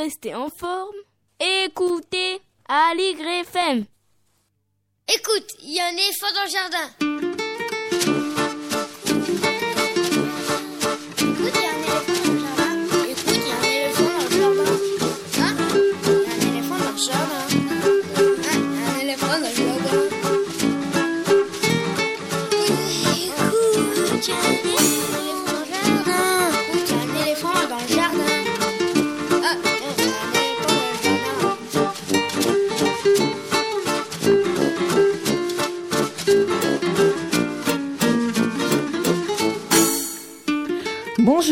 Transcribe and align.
rester 0.00 0.34
en 0.34 0.48
forme, 0.48 0.96
écoutez 1.38 2.40
Aligre 2.66 3.26
FM. 3.42 3.84
Écoute, 5.08 5.52
il 5.62 5.74
y 5.74 5.80
a 5.80 5.86
un 5.86 5.92
éléphant 5.92 6.32
dans 6.34 6.44
le 6.44 6.50
jardin. 6.50 7.09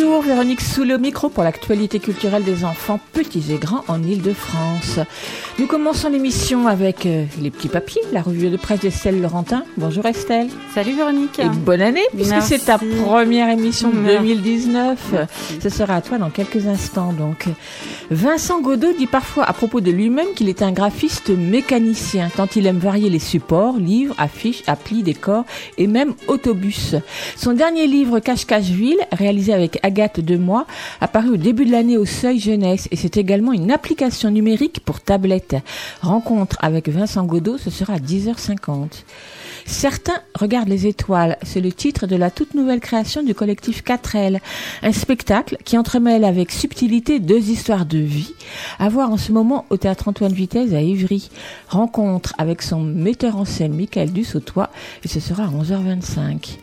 Bonjour, 0.01 0.23
Véronique 0.23 0.61
sous 0.61 0.85
le 0.85 0.97
micro 0.97 1.29
pour 1.29 1.43
l'actualité 1.43 1.99
culturelle 1.99 2.45
des 2.45 2.65
enfants 2.65 3.01
petits 3.13 3.53
et 3.53 3.57
grands 3.57 3.83
en 3.89 4.01
Ile-de-France. 4.01 5.01
Nous 5.59 5.67
commençons 5.67 6.09
l'émission 6.09 6.69
avec 6.69 7.05
euh, 7.05 7.25
les 7.41 7.51
petits 7.51 7.69
papiers, 7.69 8.03
la 8.13 8.23
revue 8.23 8.49
de 8.49 8.57
presse 8.57 8.79
d'Estelle 8.79 9.21
Laurentin. 9.21 9.65
Bonjour 9.77 10.07
Estelle. 10.07 10.51
Salut 10.73 10.95
Véronique. 10.95 11.41
Et 11.41 11.49
bonne 11.49 11.83
année, 11.83 12.05
puisque 12.15 12.41
c'est 12.43 12.65
ta 12.65 12.79
première 12.79 13.49
émission 13.49 13.91
de 13.91 13.97
2019. 13.97 15.15
Ce 15.61 15.69
sera 15.69 15.97
à 15.97 16.01
toi 16.01 16.19
dans 16.19 16.31
quelques 16.31 16.69
instants 16.69 17.13
donc. 17.13 17.47
Vincent 18.13 18.61
Godot 18.61 18.93
dit 18.97 19.09
parfois 19.09 19.45
à 19.45 19.53
propos 19.53 19.81
de 19.81 19.91
lui-même 19.91 20.29
qu'il 20.37 20.49
est 20.49 20.63
un 20.63 20.71
graphiste 20.71 21.31
mécanicien, 21.31 22.31
tant 22.35 22.47
il 22.55 22.67
aime 22.67 22.79
varier 22.79 23.11
les 23.11 23.19
supports, 23.19 23.77
livres, 23.77 24.15
affiches, 24.17 24.63
applis, 24.69 25.03
décors 25.03 25.45
et 25.77 25.89
même 25.89 26.15
autobus. 26.29 26.95
Son 27.37 27.53
dernier 27.53 27.89
livre 27.89 28.21
Cache-Cache-Ville, 28.21 29.01
réalisé 29.11 29.53
avec 29.53 29.81
Agathe 29.89 30.21
Demois, 30.21 30.67
apparu 31.01 31.31
au 31.31 31.37
début 31.39 31.65
de 31.65 31.73
l'année 31.73 31.97
au 31.97 32.05
Seuil 32.05 32.39
Jeunesse 32.39 32.89
et 32.91 32.97
c'est 32.97 33.17
également 33.17 33.55
une 33.55 33.71
application 33.71 34.31
numérique 34.31 34.81
pour 34.85 35.01
tablette. 35.01 35.57
Rencontre 36.03 36.59
avec 36.61 36.91
Vincent 36.91 37.25
Godot, 37.25 37.57
ce 37.57 37.71
sera 37.71 37.95
à 37.95 37.99
10h50. 37.99 39.05
Certains 39.65 40.21
regardent 40.35 40.69
les 40.69 40.87
étoiles, 40.87 41.39
c'est 41.43 41.63
le 41.63 41.73
titre 41.73 42.07
de 42.07 42.17
la 42.17 42.31
toute 42.31 42.55
nouvelle 42.55 42.81
création 42.81 43.23
du 43.23 43.35
collectif 43.35 43.83
4L, 43.83 44.41
un 44.83 44.93
spectacle 44.93 45.57
qui 45.65 45.79
entremêle 45.79 46.25
avec 46.25 46.53
subtilité 46.53 47.19
deux 47.19 47.49
histoires 47.49 47.87
de 47.87 47.99
vie, 47.99 48.35
à 48.79 48.91
voir 48.91 49.11
en 49.11 49.17
ce 49.17 49.33
moment 49.33 49.65
au 49.71 49.79
théâtre 49.79 50.09
Antoine 50.09 50.33
Vitesse 50.35 50.75
à 50.75 50.83
Ivry. 50.83 51.31
Rencontre 51.69 52.35
avec 52.37 52.61
son 52.61 52.81
metteur 52.83 53.37
en 53.37 53.47
scène 53.47 53.75
Michael 53.75 54.13
Dussautois 54.13 54.69
et 55.03 55.09
ce 55.09 55.21
sera 55.21 55.45
à 55.45 55.49
11h25. 55.49 56.59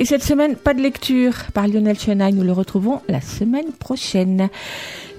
Et 0.00 0.06
cette 0.06 0.24
semaine, 0.24 0.56
pas 0.56 0.72
de 0.72 0.80
lecture 0.80 1.34
par 1.52 1.68
Lionel 1.68 1.98
Chenaille. 1.98 2.32
Nous 2.32 2.42
le 2.42 2.52
retrouvons 2.52 3.02
la 3.06 3.20
semaine 3.20 3.70
prochaine. 3.70 4.48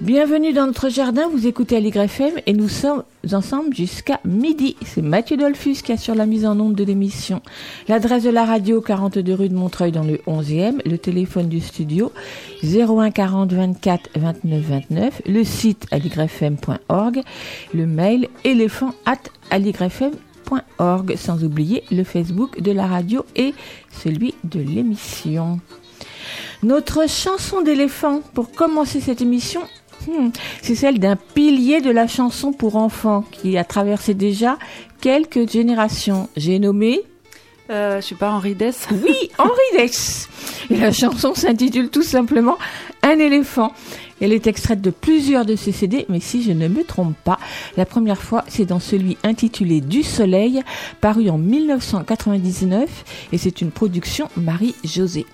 Bienvenue 0.00 0.52
dans 0.52 0.66
notre 0.66 0.88
jardin. 0.88 1.28
Vous 1.28 1.46
écoutez 1.46 1.76
Aligre 1.76 2.00
FM 2.00 2.32
et 2.46 2.52
nous 2.52 2.68
sommes 2.68 3.04
ensemble 3.32 3.76
jusqu'à 3.76 4.18
midi. 4.24 4.74
C'est 4.84 5.00
Mathieu 5.00 5.36
Dolphus 5.36 5.82
qui 5.84 5.92
assure 5.92 6.16
la 6.16 6.26
mise 6.26 6.44
en 6.44 6.58
onde 6.58 6.74
de 6.74 6.82
l'émission. 6.82 7.42
L'adresse 7.86 8.24
de 8.24 8.30
la 8.30 8.44
radio, 8.44 8.80
42 8.80 9.34
rue 9.34 9.48
de 9.48 9.54
Montreuil 9.54 9.92
dans 9.92 10.02
le 10.02 10.16
11e. 10.26 10.80
Le 10.84 10.98
téléphone 10.98 11.48
du 11.48 11.60
studio, 11.60 12.10
01 12.64 13.12
40 13.12 13.52
24 13.52 14.10
29 14.16 14.60
29. 14.62 15.22
Le 15.28 15.44
site 15.44 15.86
aligrefm.org. 15.92 17.20
Le 17.72 17.86
mail, 17.86 18.28
éléphant 18.42 18.90
at 19.06 19.20
aligrefm.org 19.52 20.18
sans 21.16 21.44
oublier 21.44 21.84
le 21.90 22.04
Facebook 22.04 22.60
de 22.60 22.72
la 22.72 22.86
radio 22.86 23.24
et 23.36 23.54
celui 23.90 24.34
de 24.44 24.60
l'émission. 24.60 25.60
Notre 26.62 27.08
chanson 27.08 27.60
d'éléphant 27.60 28.20
pour 28.34 28.52
commencer 28.52 29.00
cette 29.00 29.20
émission, 29.20 29.62
hmm, 30.06 30.28
c'est 30.62 30.74
celle 30.74 30.98
d'un 30.98 31.16
pilier 31.16 31.80
de 31.80 31.90
la 31.90 32.06
chanson 32.06 32.52
pour 32.52 32.76
enfants 32.76 33.24
qui 33.32 33.58
a 33.58 33.64
traversé 33.64 34.14
déjà 34.14 34.58
quelques 35.00 35.50
générations. 35.50 36.28
J'ai 36.36 36.58
nommé 36.58 37.02
euh, 37.70 38.00
je 38.00 38.06
suis 38.06 38.14
pas 38.16 38.30
Henri 38.30 38.54
Dess. 38.54 38.86
Oui, 38.90 39.30
Henri 39.38 39.50
Dess. 39.76 40.28
Et 40.70 40.76
la 40.76 40.92
chanson 40.92 41.34
s'intitule 41.34 41.88
tout 41.88 42.02
simplement 42.02 42.58
Un 43.02 43.18
éléphant. 43.18 43.72
Elle 44.22 44.32
est 44.32 44.46
extraite 44.46 44.80
de 44.80 44.90
plusieurs 44.90 45.44
de 45.44 45.56
ses 45.56 45.72
CD, 45.72 46.06
mais 46.08 46.20
si 46.20 46.44
je 46.44 46.52
ne 46.52 46.68
me 46.68 46.84
trompe 46.84 47.16
pas, 47.24 47.40
la 47.76 47.84
première 47.84 48.22
fois, 48.22 48.44
c'est 48.46 48.64
dans 48.64 48.78
celui 48.78 49.18
intitulé 49.24 49.80
Du 49.80 50.04
Soleil, 50.04 50.62
paru 51.00 51.28
en 51.28 51.38
1999, 51.38 53.26
et 53.32 53.38
c'est 53.38 53.60
une 53.60 53.72
production 53.72 54.28
Marie-José. 54.36 55.26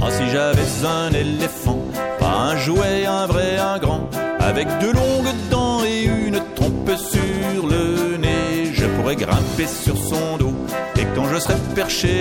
Ah, 0.00 0.10
si 0.10 0.30
j'avais 0.30 0.86
un 0.86 1.12
éléphant, 1.12 1.84
pas 2.20 2.52
un 2.52 2.56
jouet, 2.56 3.04
un 3.04 3.26
vrai, 3.26 3.58
un 3.58 3.78
grand, 3.78 4.08
avec 4.38 4.68
de 4.78 4.92
longues 4.92 5.19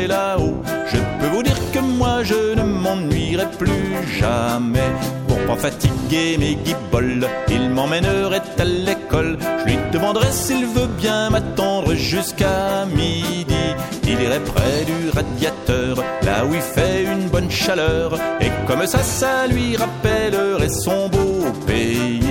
là-haut, 0.08 0.62
je 0.88 0.98
peux 1.20 1.28
vous 1.34 1.44
dire 1.44 1.58
que 1.74 1.80
moi 1.80 2.24
je 2.24 2.56
ne 2.56 2.64
m'ennuierai 2.64 3.46
plus 3.58 4.08
jamais. 4.18 4.92
Pour 5.28 5.38
pas 5.46 5.58
fatiguer 5.58 6.38
mes 6.38 6.56
guibolles, 6.56 7.28
il 7.50 7.70
m'emmènerait 7.70 8.42
à 8.58 8.64
l'école. 8.64 9.38
Je 9.60 9.66
lui 9.66 9.78
demanderai 9.92 10.32
s'il 10.32 10.66
veut 10.66 10.88
bien 10.98 11.30
m'attendre 11.30 11.94
jusqu'à 11.94 12.86
midi. 12.86 13.76
Il 14.04 14.22
irait 14.22 14.40
près 14.40 14.86
du 14.86 15.10
radiateur, 15.10 16.04
là 16.24 16.46
où 16.46 16.54
il 16.54 16.62
fait 16.62 17.04
une 17.04 17.28
bonne 17.28 17.52
chaleur. 17.52 18.18
Et 18.40 18.52
comme 18.66 18.86
ça, 18.88 19.00
ça 19.00 19.48
lui 19.48 19.76
rappellerait 19.76 20.70
son 20.70 21.10
beau 21.10 21.52
pays. 21.68 22.22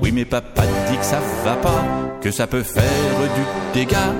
Oui, 0.00 0.12
mais 0.12 0.24
papa 0.24 0.62
dit 0.88 0.96
que 0.96 1.04
ça 1.04 1.20
va 1.44 1.56
pas, 1.56 1.84
que 2.20 2.30
ça 2.30 2.46
peut 2.46 2.62
faire 2.62 3.18
du 3.34 3.78
dégât. 3.80 4.14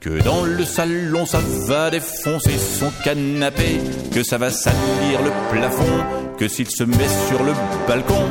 Que 0.00 0.22
dans 0.22 0.44
le 0.44 0.64
salon 0.64 1.26
ça 1.26 1.40
va 1.66 1.90
défoncer 1.90 2.56
son 2.56 2.90
canapé, 3.04 3.78
que 4.14 4.22
ça 4.22 4.38
va 4.38 4.50
salir 4.50 5.20
le 5.22 5.30
plafond, 5.52 6.04
que 6.38 6.48
s'il 6.48 6.70
se 6.70 6.84
met 6.84 7.08
sur 7.28 7.42
le 7.42 7.52
balcon, 7.86 8.24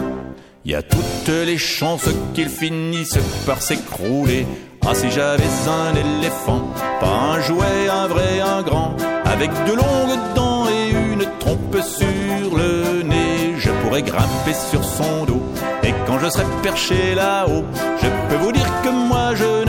il 0.65 0.71
y 0.71 0.75
a 0.75 0.81
toutes 0.81 1.27
les 1.27 1.59
chances 1.59 2.09
qu'il 2.33 2.49
finisse 2.49 3.19
par 3.45 3.61
s'écrouler. 3.61 4.47
Ah 4.83 4.95
si 4.95 5.11
j'avais 5.11 5.43
un 5.43 5.93
éléphant, 5.95 6.73
pas 6.99 7.35
un 7.35 7.41
jouet, 7.41 7.87
un 7.91 8.07
vrai, 8.07 8.39
un 8.39 8.63
grand, 8.63 8.95
avec 9.25 9.51
de 9.65 9.73
longues 9.73 10.33
dents 10.33 10.65
et 10.67 10.89
une 10.89 11.25
trompe 11.37 11.77
sur 11.83 12.57
le 12.57 13.03
nez, 13.03 13.53
je 13.59 13.69
pourrais 13.83 14.01
grimper 14.01 14.55
sur 14.71 14.83
son 14.83 15.25
dos. 15.25 15.43
Et 15.83 15.93
quand 16.07 16.17
je 16.17 16.29
serai 16.29 16.45
perché 16.63 17.13
là-haut, 17.13 17.63
je 18.01 18.07
peux 18.27 18.43
vous 18.43 18.51
dire 18.51 18.71
que 18.83 18.89
moi 18.89 19.35
je 19.35 19.68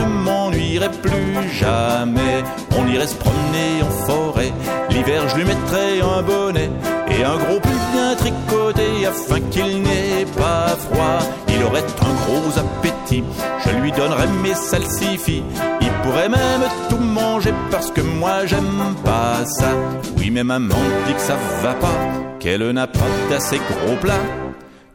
m'ennuierai 0.51 0.89
plus 0.89 1.49
jamais. 1.51 2.43
On 2.77 2.87
irait 2.87 3.07
se 3.07 3.15
promener 3.15 3.83
en 3.83 3.89
forêt, 4.05 4.51
l'hiver 4.89 5.27
je 5.29 5.37
lui 5.37 5.45
mettrais 5.45 6.01
un 6.01 6.21
bonnet 6.21 6.69
et 7.09 7.23
un 7.23 7.37
gros 7.37 7.59
pull 7.59 8.17
tricoté 8.17 9.05
afin 9.05 9.39
qu'il 9.49 9.81
n'ait 9.81 10.25
pas 10.37 10.67
froid. 10.77 11.19
Il 11.49 11.63
aurait 11.63 11.83
un 11.83 12.13
gros 12.25 12.59
appétit, 12.59 13.23
je 13.65 13.69
lui 13.81 13.91
donnerais 13.91 14.27
mes 14.43 14.53
salsifis. 14.53 15.43
Il 15.81 15.91
pourrait 16.03 16.29
même 16.29 16.63
tout 16.89 16.97
manger 16.97 17.53
parce 17.69 17.91
que 17.91 18.01
moi 18.01 18.45
j'aime 18.45 18.95
pas 19.03 19.45
ça. 19.45 19.69
Oui, 20.17 20.31
mais 20.31 20.43
maman 20.43 20.75
dit 21.07 21.13
que 21.13 21.21
ça 21.21 21.37
va 21.61 21.73
pas, 21.73 21.99
qu'elle 22.39 22.69
n'a 22.71 22.87
pas 22.87 22.99
d'assez 23.29 23.59
gros 23.69 23.95
plat. 23.97 24.40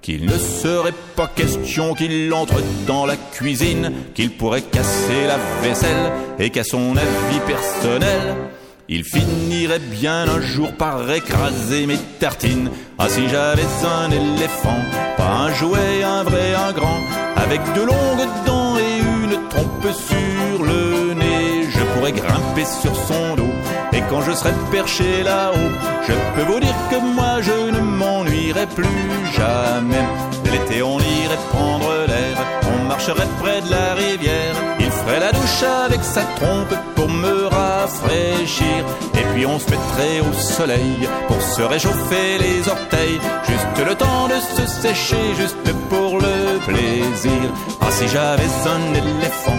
Qu'il 0.06 0.24
ne 0.24 0.38
serait 0.38 0.94
pas 1.16 1.26
question 1.26 1.92
qu'il 1.92 2.32
entre 2.32 2.62
dans 2.86 3.06
la 3.06 3.16
cuisine, 3.16 3.90
qu'il 4.14 4.30
pourrait 4.30 4.62
casser 4.62 5.26
la 5.26 5.36
vaisselle 5.66 6.12
et 6.38 6.50
qu'à 6.50 6.62
son 6.62 6.96
avis 6.96 7.40
personnel, 7.44 8.36
il 8.88 9.02
finirait 9.02 9.80
bien 9.80 10.28
un 10.28 10.40
jour 10.40 10.72
par 10.74 11.10
écraser 11.10 11.86
mes 11.86 11.98
tartines. 12.20 12.70
Ah 12.98 13.08
si 13.08 13.28
j'avais 13.28 13.66
un 13.84 14.12
éléphant, 14.12 14.80
pas 15.16 15.28
un 15.28 15.52
jouet, 15.52 16.04
un 16.04 16.22
vrai, 16.22 16.54
un 16.54 16.70
grand, 16.70 17.00
avec 17.34 17.60
de 17.74 17.80
longues 17.80 18.28
dents 18.46 18.76
et 18.78 18.98
une 19.00 19.48
trompe 19.48 19.92
sur 19.92 20.62
le 20.62 20.85
grimper 22.10 22.64
sur 22.64 22.94
son 22.94 23.36
dos. 23.36 23.54
Et 23.92 24.02
quand 24.10 24.22
je 24.22 24.32
serai 24.32 24.52
perché 24.70 25.22
là-haut, 25.22 25.72
je 26.06 26.12
peux 26.34 26.52
vous 26.52 26.60
dire 26.60 26.74
que 26.90 26.96
moi 26.96 27.40
je 27.40 27.70
ne 27.70 27.80
m'ennuierai 27.80 28.66
plus 28.66 28.86
jamais. 29.36 30.04
L'été 30.52 30.82
on 30.82 30.98
irait 30.98 31.44
prendre 31.50 31.90
l'air, 32.06 32.36
on 32.72 32.88
marcherait 32.88 33.28
près 33.40 33.60
de 33.62 33.70
la 33.70 33.94
rivière. 33.94 34.54
Il 34.78 34.90
ferait 34.90 35.20
la 35.20 35.32
douche 35.32 35.62
avec 35.86 36.02
sa 36.02 36.22
trompe 36.22 36.74
pour 36.94 37.08
me 37.08 37.46
rafraîchir. 37.46 38.84
Et 39.14 39.24
puis 39.32 39.46
on 39.46 39.58
se 39.58 39.70
mettrait 39.70 40.20
au 40.20 40.32
soleil 40.32 41.08
pour 41.28 41.40
se 41.40 41.62
réchauffer 41.62 42.38
les 42.38 42.68
orteils. 42.68 43.20
Juste 43.48 43.88
le 43.88 43.94
temps 43.94 44.28
de 44.28 44.38
se 44.56 44.66
sécher, 44.66 45.34
juste 45.36 45.72
pour 45.88 46.18
le 46.18 46.58
plaisir. 46.66 47.42
Ah 47.80 47.90
si 47.90 48.08
j'avais 48.08 48.52
un 48.74 48.94
éléphant, 48.94 49.58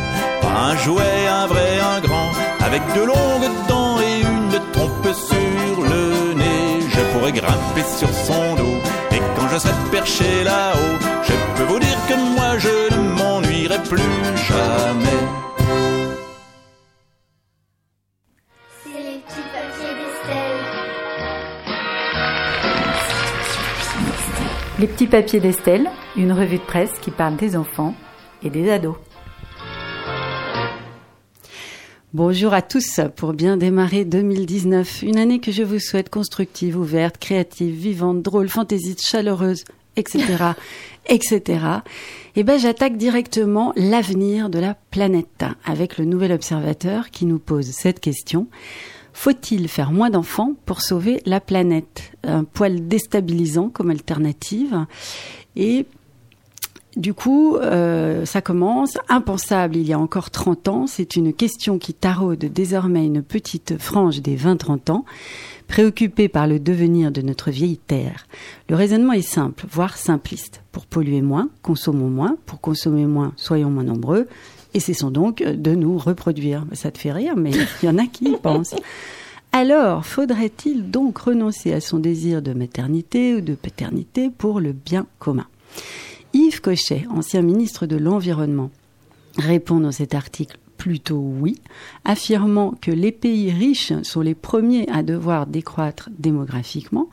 un 0.49 0.75
jouet, 0.77 1.27
un 1.27 1.47
vrai, 1.47 1.79
un 1.79 1.99
grand, 1.99 2.31
avec 2.65 2.81
de 2.95 3.01
longues 3.01 3.67
dents 3.67 3.99
et 3.99 4.21
une 4.21 4.59
trompe 4.71 5.07
sur 5.13 5.83
le 5.83 6.33
nez, 6.33 6.81
je 6.89 7.01
pourrais 7.11 7.31
grimper 7.31 7.83
sur 7.97 8.09
son 8.09 8.55
dos. 8.55 8.77
Et 9.11 9.19
quand 9.35 9.47
je 9.49 9.57
serai 9.59 9.73
perché 9.91 10.44
là-haut, 10.44 10.97
je 11.23 11.33
peux 11.55 11.63
vous 11.63 11.79
dire 11.79 11.97
que 12.07 12.13
moi 12.35 12.57
je 12.57 12.94
ne 12.95 13.09
m'ennuierai 13.17 13.79
plus 13.83 14.01
jamais. 14.47 15.21
C'est 18.83 19.01
les 19.07 19.19
petits 19.19 19.47
papiers 19.55 19.95
d'Estelle. 19.99 20.59
Les 24.79 24.88
petits 24.88 25.07
papiers 25.07 25.39
d'Estelle, 25.39 25.89
une 26.15 26.31
revue 26.31 26.57
de 26.57 26.63
presse 26.63 26.91
qui 27.01 27.11
parle 27.11 27.35
des 27.35 27.55
enfants 27.55 27.95
et 28.44 28.49
des 28.49 28.71
ados. 28.71 28.95
Bonjour 32.18 32.56
à 32.56 32.64
tous 32.64 33.00
pour 33.16 33.34
bien 33.34 33.58
démarrer 33.58 34.04
2019, 34.04 35.04
une 35.04 35.18
année 35.18 35.40
que 35.40 35.52
je 35.52 35.62
vous 35.62 35.78
souhaite 35.78 36.10
constructive, 36.10 36.75
ouverte, 36.75 37.19
créative, 37.19 37.75
vivante, 37.75 38.24
drôle, 38.24 38.50
fantaisiste, 38.50 39.06
chaleureuse, 39.08 39.66
etc., 39.98 40.25
etc. 41.06 41.42
Et 42.36 42.44
ben 42.44 42.58
j'attaque 42.58 42.98
directement 42.98 43.72
l'avenir 43.75 44.50
de 44.50 44.58
la 44.58 44.74
planète 44.74 45.46
avec 45.64 46.00
le 46.00 46.06
nouvel 46.06 46.31
observateur 46.31 47.12
qui 47.12 47.28
nous 47.28 47.38
pose 47.38 47.68
cette 47.68 48.00
question. 48.00 48.48
Faut-il 49.14 49.68
faire 49.68 49.92
moins 49.92 50.10
d'enfants 50.10 50.56
pour 50.66 50.81
sauver 50.81 51.22
la 51.28 51.40
planète? 51.40 52.14
Un 52.24 52.46
poil 52.46 52.88
déstabilisant 52.88 53.69
comme 53.69 53.92
alternative. 53.92 54.88
Et 55.56 55.86
du 56.97 57.13
coup, 57.13 57.57
euh, 57.57 58.25
ça 58.25 58.41
commence. 58.41 58.97
Impensable 59.07 59.77
il 59.77 59.88
y 59.88 59.94
a 59.94 59.99
encore 59.99 60.31
30 60.31 60.67
ans, 60.67 60.88
c'est 60.88 61.15
une 61.15 61.31
question 61.31 61.77
qui 61.77 61.94
taraude 61.94 62.39
désormais 62.39 63.05
une 63.05 63.21
petite 63.21 63.77
frange 63.77 64.21
des 64.21 64.35
20-30 64.35 64.91
ans, 64.91 65.05
préoccupée 65.67 66.27
par 66.27 66.47
le 66.47 66.59
devenir 66.59 67.11
de 67.11 67.21
notre 67.21 67.51
vieille 67.51 67.77
Terre. 67.77 68.25
Le 68.67 68.75
raisonnement 68.75 69.13
est 69.13 69.21
simple, 69.21 69.65
voire 69.69 69.95
simpliste. 69.95 70.63
Pour 70.71 70.88
polluer 70.88 71.21
moins, 71.21 71.49
consommons 71.61 72.09
moins. 72.09 72.35
Pour 72.47 72.59
consommer 72.59 73.05
moins, 73.05 73.33
soyons 73.35 73.69
moins 73.69 73.83
nombreux. 73.83 74.27
Et 74.73 74.79
cessons 74.79 75.11
donc 75.11 75.44
de 75.44 75.75
nous 75.75 75.97
reproduire. 75.97 76.65
Ça 76.73 76.89
te 76.89 76.97
fait 76.97 77.11
rire, 77.11 77.35
mais 77.38 77.51
il 77.81 77.85
y 77.85 77.89
en 77.89 77.97
a 77.97 78.07
qui 78.07 78.25
y 78.25 78.38
pensent. 78.38 78.75
Alors, 79.51 80.05
faudrait-il 80.05 80.89
donc 80.89 81.19
renoncer 81.19 81.73
à 81.73 81.81
son 81.81 81.99
désir 81.99 82.41
de 82.41 82.53
maternité 82.53 83.35
ou 83.35 83.41
de 83.41 83.53
paternité 83.53 84.29
pour 84.35 84.59
le 84.59 84.73
bien 84.73 85.05
commun? 85.19 85.45
Yves 86.38 86.62
Cochet, 86.62 87.07
ancien 87.10 87.42
ministre 87.42 87.88
de 87.88 87.95
l'Environnement, 87.95 88.69
répond 89.39 89.80
dans 89.80 89.92
cet 89.92 90.13
article 90.13 90.60
plutôt 90.78 91.18
oui, 91.18 91.60
affirmant 92.06 92.75
que 92.80 92.92
les 92.92 93.12
pays 93.12 93.50
riches 93.50 93.94
sont 94.04 94.22
les 94.22 94.36
premiers 94.36 94.88
à 94.89 95.01
devoir 95.01 95.48
décroître 95.48 96.12
démographiquement, 96.19 97.10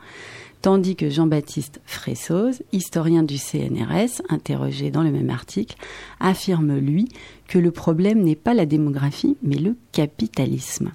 tandis 0.61 0.95
que 0.95 1.09
Jean-Baptiste 1.09 1.81
Fressoz, 1.87 2.63
historien 2.73 3.23
du 3.23 3.39
CNRS, 3.39 4.21
interrogé 4.29 4.91
dans 4.91 5.03
le 5.03 5.11
même 5.11 5.31
article, 5.31 5.77
affirme 6.21 6.77
lui 6.77 7.09
que 7.49 7.59
le 7.59 7.71
problème 7.71 8.21
n'est 8.21 8.37
pas 8.37 8.53
la 8.53 8.67
démographie, 8.67 9.39
mais 9.43 9.57
le 9.57 9.75
capitalisme. 9.93 10.93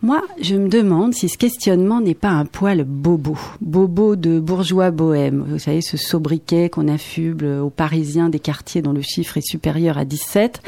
Moi, 0.00 0.22
je 0.40 0.54
me 0.54 0.68
demande 0.68 1.12
si 1.12 1.28
ce 1.28 1.36
questionnement 1.36 2.00
n'est 2.00 2.14
pas 2.14 2.28
un 2.28 2.44
poil 2.44 2.84
bobo. 2.84 3.36
Bobo 3.60 4.14
de 4.14 4.38
bourgeois 4.38 4.92
bohème. 4.92 5.44
Vous 5.48 5.58
savez, 5.58 5.80
ce 5.80 5.96
sobriquet 5.96 6.68
qu'on 6.68 6.86
affuble 6.86 7.46
aux 7.46 7.70
Parisiens 7.70 8.28
des 8.28 8.38
quartiers 8.38 8.80
dont 8.80 8.92
le 8.92 9.02
chiffre 9.02 9.38
est 9.38 9.46
supérieur 9.46 9.98
à 9.98 10.04
17. 10.04 10.62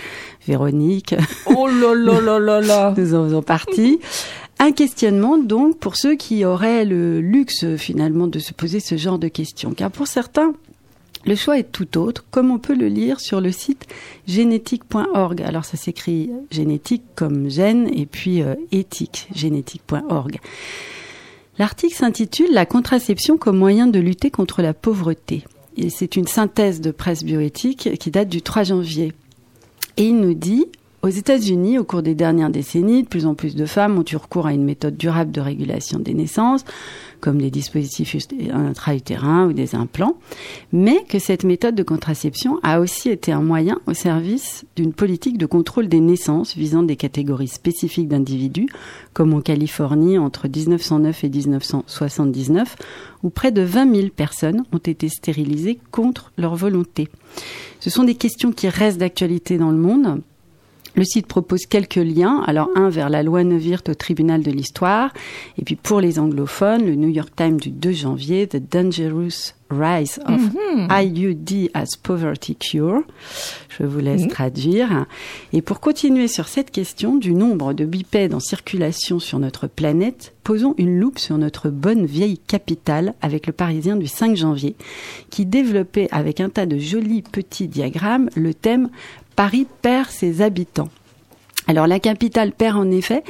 Véronique. 0.48 1.14
Oh 1.46 1.68
là 1.68 1.94
là 1.94 2.20
là 2.20 2.38
là 2.40 2.60
là 2.60 2.94
Nous 2.98 3.14
en 3.14 3.24
faisons 3.24 3.42
partie. 3.42 4.00
Un 4.58 4.72
questionnement 4.72 5.38
donc 5.38 5.78
pour 5.78 5.94
ceux 5.94 6.16
qui 6.16 6.44
auraient 6.44 6.84
le 6.84 7.20
luxe 7.20 7.76
finalement 7.76 8.26
de 8.26 8.40
se 8.40 8.52
poser 8.52 8.80
ce 8.80 8.96
genre 8.96 9.20
de 9.20 9.28
questions. 9.28 9.72
Car 9.74 9.92
pour 9.92 10.08
certains, 10.08 10.54
le 11.26 11.34
choix 11.34 11.58
est 11.58 11.70
tout 11.70 11.98
autre, 11.98 12.24
comme 12.30 12.50
on 12.50 12.58
peut 12.58 12.74
le 12.74 12.88
lire 12.88 13.20
sur 13.20 13.40
le 13.40 13.52
site 13.52 13.86
génétique.org. 14.26 15.42
Alors 15.42 15.64
ça 15.64 15.76
s'écrit 15.76 16.30
génétique 16.50 17.02
comme 17.14 17.50
gène 17.50 17.90
et 17.92 18.06
puis 18.06 18.42
euh, 18.42 18.54
éthique, 18.72 19.28
génétique.org. 19.34 20.38
L'article 21.58 21.94
s'intitule 21.94 22.52
La 22.52 22.64
contraception 22.64 23.36
comme 23.36 23.58
moyen 23.58 23.86
de 23.86 23.98
lutter 23.98 24.30
contre 24.30 24.62
la 24.62 24.72
pauvreté. 24.72 25.44
Et 25.76 25.90
c'est 25.90 26.16
une 26.16 26.26
synthèse 26.26 26.80
de 26.80 26.90
presse 26.90 27.22
bioéthique 27.22 27.98
qui 27.98 28.10
date 28.10 28.28
du 28.28 28.40
3 28.40 28.64
janvier. 28.64 29.12
Et 29.98 30.04
il 30.04 30.16
nous 30.16 30.34
dit, 30.34 30.66
aux 31.02 31.08
États-Unis, 31.08 31.78
au 31.78 31.84
cours 31.84 32.02
des 32.02 32.14
dernières 32.14 32.50
décennies, 32.50 33.04
de 33.04 33.08
plus 33.08 33.24
en 33.24 33.34
plus 33.34 33.56
de 33.56 33.64
femmes 33.64 33.98
ont 33.98 34.04
eu 34.10 34.16
recours 34.16 34.46
à 34.46 34.52
une 34.52 34.64
méthode 34.64 34.96
durable 34.96 35.32
de 35.32 35.40
régulation 35.40 35.98
des 35.98 36.12
naissances, 36.12 36.64
comme 37.20 37.40
des 37.40 37.50
dispositifs 37.50 38.16
intra-utérins 38.52 39.46
ou 39.46 39.52
des 39.52 39.74
implants, 39.74 40.16
mais 40.72 41.04
que 41.08 41.18
cette 41.18 41.44
méthode 41.44 41.74
de 41.74 41.82
contraception 41.82 42.58
a 42.62 42.80
aussi 42.80 43.08
été 43.08 43.32
un 43.32 43.42
moyen 43.42 43.78
au 43.86 43.94
service 43.94 44.64
d'une 44.76 44.92
politique 44.92 45.38
de 45.38 45.46
contrôle 45.46 45.88
des 45.88 46.00
naissances 46.00 46.54
visant 46.56 46.82
des 46.82 46.96
catégories 46.96 47.48
spécifiques 47.48 48.08
d'individus, 48.08 48.68
comme 49.14 49.32
en 49.34 49.40
Californie 49.40 50.18
entre 50.18 50.48
1909 50.48 51.24
et 51.24 51.28
1979, 51.28 52.76
où 53.22 53.30
près 53.30 53.52
de 53.52 53.62
20 53.62 53.94
000 53.94 54.08
personnes 54.14 54.64
ont 54.72 54.78
été 54.78 55.08
stérilisées 55.08 55.78
contre 55.90 56.32
leur 56.36 56.56
volonté. 56.56 57.08
Ce 57.80 57.90
sont 57.90 58.04
des 58.04 58.14
questions 58.14 58.52
qui 58.52 58.68
restent 58.68 58.98
d'actualité 58.98 59.56
dans 59.56 59.70
le 59.70 59.78
monde, 59.78 60.22
le 60.94 61.04
site 61.04 61.26
propose 61.26 61.66
quelques 61.66 61.96
liens. 61.96 62.42
Alors 62.46 62.68
un 62.74 62.88
vers 62.88 63.10
la 63.10 63.22
loi 63.22 63.44
Neuwirth 63.44 63.88
au 63.88 63.94
tribunal 63.94 64.42
de 64.42 64.50
l'histoire. 64.50 65.12
Et 65.58 65.64
puis 65.64 65.76
pour 65.76 66.00
les 66.00 66.18
anglophones, 66.18 66.84
le 66.84 66.94
New 66.94 67.08
York 67.08 67.30
Times 67.36 67.58
du 67.58 67.70
2 67.70 67.92
janvier, 67.92 68.46
The 68.46 68.58
Dangerous 68.70 69.54
Rise 69.70 70.18
of 70.26 70.40
IUD 70.90 71.70
as 71.74 71.96
Poverty 72.02 72.56
Cure. 72.56 73.02
Je 73.68 73.84
vous 73.84 74.00
laisse 74.00 74.26
traduire. 74.26 75.06
Et 75.52 75.62
pour 75.62 75.78
continuer 75.78 76.26
sur 76.26 76.48
cette 76.48 76.72
question 76.72 77.16
du 77.16 77.32
nombre 77.32 77.72
de 77.72 77.84
bipèdes 77.84 78.34
en 78.34 78.40
circulation 78.40 79.20
sur 79.20 79.38
notre 79.38 79.68
planète, 79.68 80.34
posons 80.42 80.74
une 80.76 80.98
loupe 80.98 81.20
sur 81.20 81.38
notre 81.38 81.70
bonne 81.70 82.04
vieille 82.04 82.38
capitale 82.38 83.14
avec 83.22 83.46
le 83.46 83.52
Parisien 83.52 83.96
du 83.96 84.08
5 84.08 84.36
janvier, 84.36 84.74
qui 85.30 85.46
développait 85.46 86.08
avec 86.10 86.40
un 86.40 86.48
tas 86.48 86.66
de 86.66 86.78
jolis 86.78 87.22
petits 87.22 87.68
diagrammes 87.68 88.28
le 88.34 88.54
thème 88.54 88.88
Paris 89.40 89.66
perd 89.80 90.10
ses 90.10 90.42
habitants. 90.42 90.90
Alors 91.66 91.86
la 91.86 91.98
capitale 91.98 92.52
perd 92.52 92.76
en 92.76 92.90
effet 92.90 93.24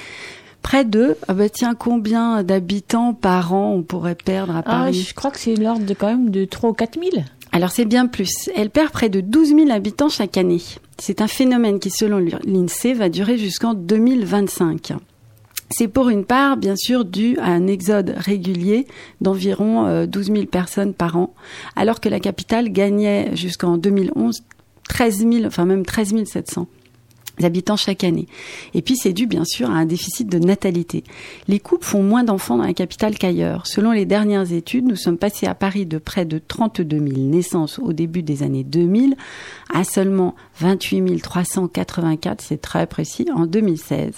près 0.60 0.84
de, 0.84 1.16
ah 1.28 1.34
bah 1.34 1.48
tiens, 1.48 1.76
combien 1.76 2.42
d'habitants 2.42 3.14
par 3.14 3.54
an 3.54 3.72
on 3.76 3.84
pourrait 3.84 4.16
perdre 4.16 4.56
à 4.56 4.58
Ah, 4.58 4.62
Paris? 4.64 5.06
je 5.08 5.14
crois 5.14 5.30
que 5.30 5.38
c'est 5.38 5.54
l'ordre 5.54 5.86
de 5.86 5.94
quand 5.94 6.08
même 6.08 6.30
de 6.30 6.44
3 6.44 6.70
ou 6.70 6.72
4 6.72 6.98
000. 7.00 7.24
Alors 7.52 7.70
c'est 7.70 7.84
bien 7.84 8.08
plus. 8.08 8.50
Elle 8.56 8.70
perd 8.70 8.90
près 8.90 9.08
de 9.08 9.20
12 9.20 9.50
000 9.50 9.70
habitants 9.70 10.08
chaque 10.08 10.36
année. 10.36 10.60
C'est 10.98 11.20
un 11.20 11.28
phénomène 11.28 11.78
qui, 11.78 11.90
selon 11.90 12.18
l'INSEE, 12.18 12.94
va 12.94 13.08
durer 13.08 13.38
jusqu'en 13.38 13.74
2025. 13.74 14.94
C'est 15.70 15.86
pour 15.86 16.08
une 16.08 16.24
part, 16.24 16.56
bien 16.56 16.74
sûr, 16.74 17.04
dû 17.04 17.38
à 17.38 17.52
un 17.52 17.68
exode 17.68 18.14
régulier 18.16 18.88
d'environ 19.20 19.86
euh, 19.86 20.06
12 20.06 20.26
000 20.32 20.46
personnes 20.46 20.92
par 20.92 21.16
an, 21.16 21.32
alors 21.76 22.00
que 22.00 22.08
la 22.08 22.18
capitale 22.18 22.70
gagnait 22.70 23.30
jusqu'en 23.36 23.76
2011 23.78 24.42
13 24.90 25.18
000, 25.18 25.44
enfin 25.46 25.66
même 25.66 25.86
13 25.86 26.24
700 26.24 26.66
habitants 27.44 27.76
chaque 27.76 28.02
année. 28.02 28.26
Et 28.74 28.82
puis 28.82 28.96
c'est 28.96 29.12
dû 29.12 29.26
bien 29.26 29.44
sûr 29.44 29.70
à 29.70 29.74
un 29.74 29.86
déficit 29.86 30.28
de 30.28 30.38
natalité. 30.40 31.04
Les 31.46 31.60
couples 31.60 31.84
font 31.86 32.02
moins 32.02 32.24
d'enfants 32.24 32.58
dans 32.58 32.66
la 32.66 32.74
capitale 32.74 33.16
qu'ailleurs. 33.16 33.68
Selon 33.68 33.92
les 33.92 34.04
dernières 34.04 34.52
études, 34.52 34.86
nous 34.86 34.96
sommes 34.96 35.16
passés 35.16 35.46
à 35.46 35.54
Paris 35.54 35.86
de 35.86 35.98
près 35.98 36.24
de 36.24 36.38
32 36.38 36.98
000 36.98 37.10
naissances 37.20 37.78
au 37.78 37.92
début 37.92 38.24
des 38.24 38.42
années 38.42 38.64
2000 38.64 39.14
à 39.72 39.84
seulement 39.84 40.34
28 40.60 41.20
384, 41.22 42.40
c'est 42.40 42.60
très 42.60 42.86
précis, 42.86 43.26
en 43.34 43.46
2016. 43.46 44.12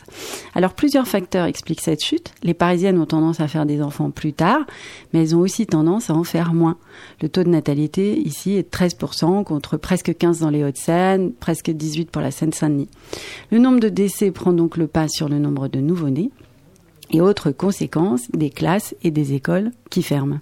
Alors 0.54 0.75
plusieurs 0.75 1.06
facteurs 1.06 1.46
expliquent 1.46 1.80
cette 1.80 2.02
chute. 2.02 2.32
Les 2.42 2.54
Parisiennes 2.54 2.99
ont 2.99 3.06
tendance 3.06 3.40
à 3.40 3.49
faire 3.49 3.66
des 3.66 3.80
enfants 3.80 4.11
plus 4.11 4.32
tard, 4.32 4.61
mais 5.12 5.22
elles 5.22 5.37
ont 5.37 5.40
aussi 5.40 5.66
tendance 5.66 6.11
à 6.11 6.14
en 6.14 6.25
faire 6.25 6.52
moins. 6.52 6.76
Le 7.20 7.28
taux 7.28 7.44
de 7.44 7.49
natalité 7.49 8.18
ici 8.18 8.56
est 8.56 8.64
de 8.64 8.68
13% 8.68 9.44
contre 9.44 9.76
presque 9.76 10.16
15 10.16 10.40
dans 10.40 10.50
les 10.50 10.64
Hauts-de-Seine, 10.64 11.32
presque 11.32 11.70
18 11.70 12.11
pour 12.11 12.22
la 12.22 12.30
Seine-Saint-Denis. 12.30 12.88
Le 13.50 13.58
nombre 13.58 13.80
de 13.80 13.88
décès 13.88 14.30
prend 14.30 14.52
donc 14.52 14.76
le 14.76 14.87
pas 14.87 15.08
sur 15.08 15.28
le 15.28 15.38
nombre 15.38 15.68
de 15.68 15.80
nouveau-nés. 15.80 16.30
Et 17.11 17.20
autre 17.20 17.50
conséquence, 17.50 18.22
des 18.32 18.50
classes 18.50 18.94
et 19.02 19.11
des 19.11 19.34
écoles 19.34 19.70
qui 19.90 20.02
ferment. 20.02 20.40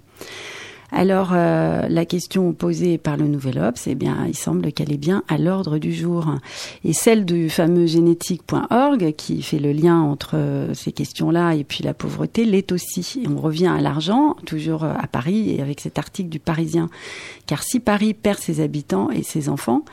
Alors, 0.93 1.29
euh, 1.33 1.87
la 1.87 2.05
question 2.05 2.51
posée 2.51 2.97
par 2.97 3.15
le 3.15 3.25
Nouvel 3.25 3.59
Obs, 3.59 3.87
eh 3.87 3.95
bien, 3.95 4.25
il 4.27 4.35
semble 4.35 4.73
qu'elle 4.73 4.91
est 4.91 4.97
bien 4.97 5.23
à 5.29 5.37
l'ordre 5.37 5.77
du 5.77 5.93
jour. 5.93 6.25
Et 6.83 6.91
celle 6.91 7.23
du 7.23 7.49
fameux 7.49 7.85
génétique.org, 7.85 9.13
qui 9.15 9.41
fait 9.41 9.59
le 9.59 9.71
lien 9.71 10.01
entre 10.01 10.31
euh, 10.35 10.73
ces 10.73 10.91
questions-là 10.91 11.55
et 11.55 11.63
puis 11.63 11.81
la 11.81 11.93
pauvreté, 11.93 12.43
l'est 12.43 12.73
aussi. 12.73 13.21
Et 13.23 13.27
on 13.29 13.39
revient 13.39 13.67
à 13.67 13.79
l'argent, 13.79 14.35
toujours 14.45 14.83
euh, 14.83 14.93
à 14.99 15.07
Paris, 15.07 15.55
et 15.55 15.61
avec 15.61 15.79
cet 15.79 15.97
article 15.97 16.29
du 16.29 16.39
Parisien. 16.39 16.89
Car 17.47 17.63
si 17.63 17.79
Paris 17.79 18.13
perd 18.13 18.39
ses 18.39 18.59
habitants 18.59 19.09
et 19.11 19.23
ses 19.23 19.47
enfants, 19.47 19.85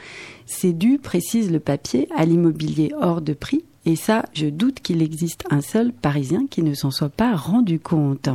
c'est 0.47 0.73
dû, 0.73 0.99
précise 0.99 1.53
le 1.53 1.61
papier, 1.61 2.09
à 2.17 2.25
l'immobilier 2.25 2.93
hors 3.01 3.21
de 3.21 3.35
prix 3.35 3.65
et 3.89 3.97
ça, 3.97 4.27
je 4.35 4.45
doute 4.49 4.81
qu'il 4.81 5.01
existe 5.01 5.45
un 5.49 5.63
seul 5.63 5.95
Parisien 5.95 6.43
qui 6.51 6.63
ne 6.63 6.75
s'en 6.75 6.91
soit 6.91 7.09
pas 7.09 7.35
rendu 7.35 7.81
compte. 7.81 8.29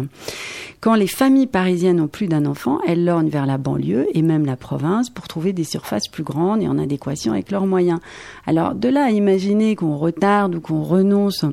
Quand 0.81 0.95
les 0.95 1.05
familles 1.05 1.45
parisiennes 1.45 2.01
ont 2.01 2.07
plus 2.07 2.25
d'un 2.25 2.47
enfant, 2.47 2.79
elles 2.87 3.05
lorgnent 3.05 3.29
vers 3.29 3.45
la 3.45 3.59
banlieue 3.59 4.07
et 4.15 4.23
même 4.23 4.47
la 4.47 4.55
province 4.55 5.11
pour 5.11 5.27
trouver 5.27 5.53
des 5.53 5.63
surfaces 5.63 6.07
plus 6.07 6.23
grandes 6.23 6.63
et 6.63 6.67
en 6.67 6.79
adéquation 6.79 7.33
avec 7.33 7.51
leurs 7.51 7.67
moyens. 7.67 7.99
Alors 8.47 8.73
de 8.73 8.89
là 8.89 9.05
à 9.05 9.09
imaginer 9.11 9.75
qu'on 9.75 9.95
retarde 9.95 10.55
ou 10.55 10.59
qu'on 10.59 10.81
renonce 10.81 11.45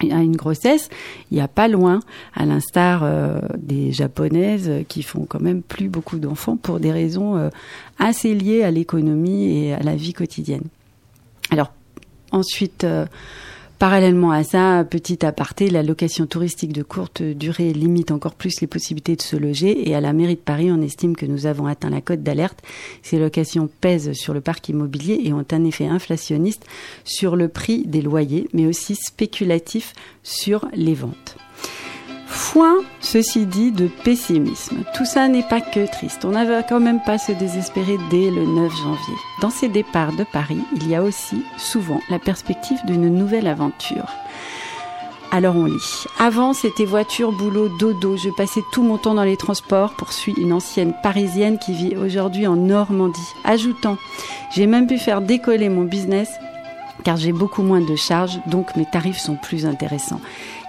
à 0.00 0.22
une 0.22 0.36
grossesse, 0.36 0.88
il 1.30 1.34
n'y 1.34 1.42
a 1.42 1.48
pas 1.48 1.68
loin, 1.68 2.00
à 2.34 2.46
l'instar 2.46 3.02
euh, 3.02 3.40
des 3.58 3.92
japonaises 3.92 4.72
qui 4.88 5.02
font 5.02 5.26
quand 5.28 5.40
même 5.40 5.60
plus 5.60 5.90
beaucoup 5.90 6.18
d'enfants 6.18 6.56
pour 6.56 6.80
des 6.80 6.92
raisons 6.92 7.36
euh, 7.36 7.50
assez 7.98 8.34
liées 8.34 8.62
à 8.62 8.70
l'économie 8.70 9.66
et 9.66 9.74
à 9.74 9.80
la 9.80 9.96
vie 9.96 10.14
quotidienne. 10.14 10.64
Alors 11.50 11.72
Ensuite, 12.32 12.84
euh, 12.84 13.06
parallèlement 13.78 14.30
à 14.30 14.44
ça, 14.44 14.84
petit 14.84 15.24
aparté, 15.24 15.70
la 15.70 15.82
location 15.82 16.26
touristique 16.26 16.72
de 16.72 16.82
courte 16.82 17.22
durée 17.22 17.72
limite 17.72 18.10
encore 18.10 18.34
plus 18.34 18.60
les 18.60 18.66
possibilités 18.66 19.16
de 19.16 19.22
se 19.22 19.36
loger 19.36 19.88
et 19.88 19.94
à 19.94 20.00
la 20.00 20.12
mairie 20.12 20.34
de 20.34 20.40
Paris, 20.40 20.70
on 20.70 20.82
estime 20.82 21.16
que 21.16 21.26
nous 21.26 21.46
avons 21.46 21.66
atteint 21.66 21.90
la 21.90 22.00
cote 22.00 22.22
d'alerte. 22.22 22.62
Ces 23.02 23.18
locations 23.18 23.68
pèsent 23.80 24.12
sur 24.12 24.34
le 24.34 24.40
parc 24.40 24.68
immobilier 24.68 25.20
et 25.24 25.32
ont 25.32 25.44
un 25.50 25.64
effet 25.64 25.86
inflationniste 25.86 26.66
sur 27.04 27.36
le 27.36 27.48
prix 27.48 27.84
des 27.86 28.02
loyers, 28.02 28.48
mais 28.52 28.66
aussi 28.66 28.94
spéculatif 28.94 29.94
sur 30.22 30.66
les 30.74 30.94
ventes. 30.94 31.38
Foin, 32.38 32.76
ceci 33.00 33.46
dit, 33.46 33.72
de 33.72 33.88
pessimisme. 33.88 34.84
Tout 34.94 35.04
ça 35.04 35.26
n'est 35.26 35.42
pas 35.42 35.60
que 35.60 35.90
triste. 35.90 36.24
On 36.24 36.30
n'avait 36.30 36.62
quand 36.66 36.78
même 36.78 37.02
pas 37.04 37.18
se 37.18 37.32
désespérer 37.32 37.96
dès 38.10 38.30
le 38.30 38.46
9 38.46 38.72
janvier. 38.76 39.14
Dans 39.42 39.50
ces 39.50 39.68
départs 39.68 40.12
de 40.12 40.22
Paris, 40.22 40.60
il 40.76 40.88
y 40.88 40.94
a 40.94 41.02
aussi 41.02 41.42
souvent 41.58 42.00
la 42.08 42.20
perspective 42.20 42.78
d'une 42.86 43.08
nouvelle 43.08 43.48
aventure. 43.48 44.06
Alors 45.32 45.56
on 45.56 45.64
lit. 45.64 46.04
Avant, 46.20 46.52
c'était 46.52 46.84
voiture, 46.84 47.32
boulot, 47.32 47.68
dodo. 47.76 48.16
Je 48.16 48.30
passais 48.30 48.62
tout 48.72 48.84
mon 48.84 48.98
temps 48.98 49.14
dans 49.14 49.24
les 49.24 49.36
transports, 49.36 49.94
poursuit 49.94 50.34
une 50.38 50.52
ancienne 50.52 50.94
parisienne 51.02 51.58
qui 51.58 51.74
vit 51.74 51.96
aujourd'hui 51.96 52.46
en 52.46 52.54
Normandie. 52.54 53.34
Ajoutant, 53.44 53.98
j'ai 54.54 54.68
même 54.68 54.86
pu 54.86 54.98
faire 54.98 55.22
décoller 55.22 55.68
mon 55.68 55.82
business 55.82 56.30
car 57.04 57.16
j'ai 57.16 57.32
beaucoup 57.32 57.62
moins 57.62 57.80
de 57.80 57.96
charges, 57.96 58.40
donc 58.46 58.76
mes 58.76 58.84
tarifs 58.84 59.18
sont 59.18 59.36
plus 59.36 59.66
intéressants. 59.66 60.20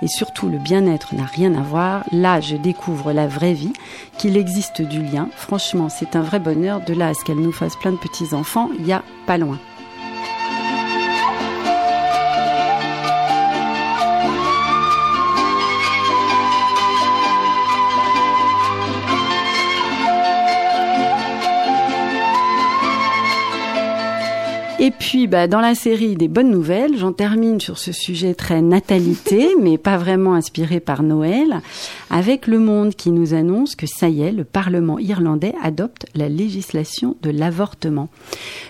Et 0.02 0.08
surtout, 0.08 0.48
le 0.48 0.58
bien-être 0.58 1.16
n'a 1.16 1.26
rien 1.26 1.56
à 1.56 1.62
voir. 1.62 2.04
Là, 2.12 2.40
je 2.42 2.56
découvre 2.56 3.12
la 3.12 3.28
vraie 3.28 3.54
vie, 3.54 3.74
qu'il 4.18 4.38
existe 4.38 4.82
du 4.82 5.02
lien. 5.02 5.30
Franchement, 5.36 5.90
c'est 5.90 6.16
un 6.16 6.22
vrai 6.22 6.40
bonheur. 6.40 6.82
De 6.82 6.94
là 6.94 7.08
à 7.08 7.14
ce 7.14 7.24
qu'elle 7.24 7.40
nous 7.40 7.52
fasse 7.52 7.76
plein 7.76 7.92
de 7.92 7.98
petits-enfants, 7.98 8.70
il 8.80 8.86
y 8.86 8.94
a 8.94 9.04
pas 9.26 9.38
loin. 9.38 9.60
Et 24.82 24.92
puis, 24.92 25.28
bah, 25.28 25.48
dans 25.48 25.60
la 25.60 25.76
série 25.76 26.16
des 26.16 26.30
bonnes 26.30 26.50
nouvelles, 26.50 26.98
j'en 26.98 27.12
termine 27.12 27.60
sur 27.60 27.78
ce 27.78 27.92
sujet 27.92 28.34
très 28.34 28.62
natalité, 28.62 29.50
mais 29.62 29.78
pas 29.78 29.98
vraiment 29.98 30.36
inspiré 30.36 30.80
par 30.80 31.04
Noël, 31.04 31.60
avec 32.10 32.48
Le 32.48 32.60
Monde 32.60 32.96
qui 32.96 33.12
nous 33.12 33.34
annonce 33.34 33.76
que 33.76 33.86
ça 33.86 34.08
y 34.08 34.22
est, 34.22 34.32
le 34.32 34.46
Parlement 34.46 34.98
irlandais 34.98 35.54
adopte 35.62 36.06
la 36.16 36.30
législation 36.30 37.18
de 37.22 37.30
l'avortement. 37.30 38.08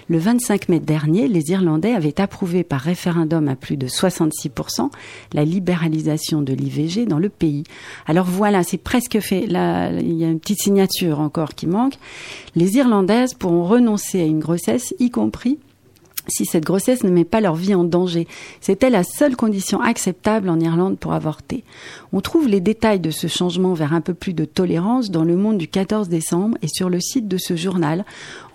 Le 0.08 0.18
25 0.18 0.70
mai 0.70 0.80
dernier, 0.80 1.28
les 1.28 1.52
Irlandais 1.52 1.94
avaient 1.94 2.20
approuvé 2.20 2.64
par 2.64 2.82
référendum 2.82 3.48
à 3.48 3.56
plus 3.56 3.78
de 3.78 3.86
66% 3.86 4.90
la 5.34 5.46
libéralisation 5.46 6.42
de 6.42 6.54
l'IVG 6.54 7.06
dans 7.06 7.20
le 7.20 7.30
pays. 7.30 7.66
Alors 8.08 8.26
voilà, 8.26 8.64
c'est 8.64 8.80
presque 8.80 9.20
fait. 9.20 9.46
Là, 9.46 9.92
il 9.92 10.14
y 10.16 10.26
a 10.26 10.28
une 10.28 10.40
petite 10.40 10.64
signature 10.64 11.20
encore 11.20 11.54
qui 11.54 11.68
manque. 11.68 12.00
Les 12.56 12.78
Irlandaises 12.78 13.36
pourront 13.36 13.64
renoncer 13.64 14.22
à 14.22 14.26
une 14.26 14.40
grossesse, 14.40 14.96
y 14.98 15.12
compris 15.12 15.60
si 16.30 16.46
cette 16.46 16.66
grossesse 16.66 17.04
ne 17.04 17.10
met 17.10 17.26
pas 17.26 17.42
leur 17.42 17.56
vie 17.56 17.76
en 17.76 17.84
danger. 17.84 18.28
C'était 18.62 18.90
la 18.90 19.04
seule 19.04 19.36
condition 19.36 19.82
acceptable 19.82 20.50
en 20.50 20.60
Irlande 20.60 20.98
pour 20.98 21.14
avorter. 21.14 21.64
On 22.14 22.22
trouve 22.22 22.48
les 22.48 22.62
détails 22.62 23.00
de 23.00 23.12
ce 23.12 23.28
changement 23.28 23.74
vers 23.74 23.94
un 23.94 24.02
peu 24.02 24.14
plus 24.14 24.34
de 24.34 24.46
tolérance 24.46 25.12
dans 25.12 25.24
le 25.24 25.36
monde 25.36 25.58
du 25.58 25.68
14 25.68 26.10
décembre 26.10 26.58
et 26.62 26.68
sur 26.68 26.90
le 26.90 27.00
site 27.00 27.28
de 27.28 27.38
ce 27.38 27.56
journal. 27.56 28.06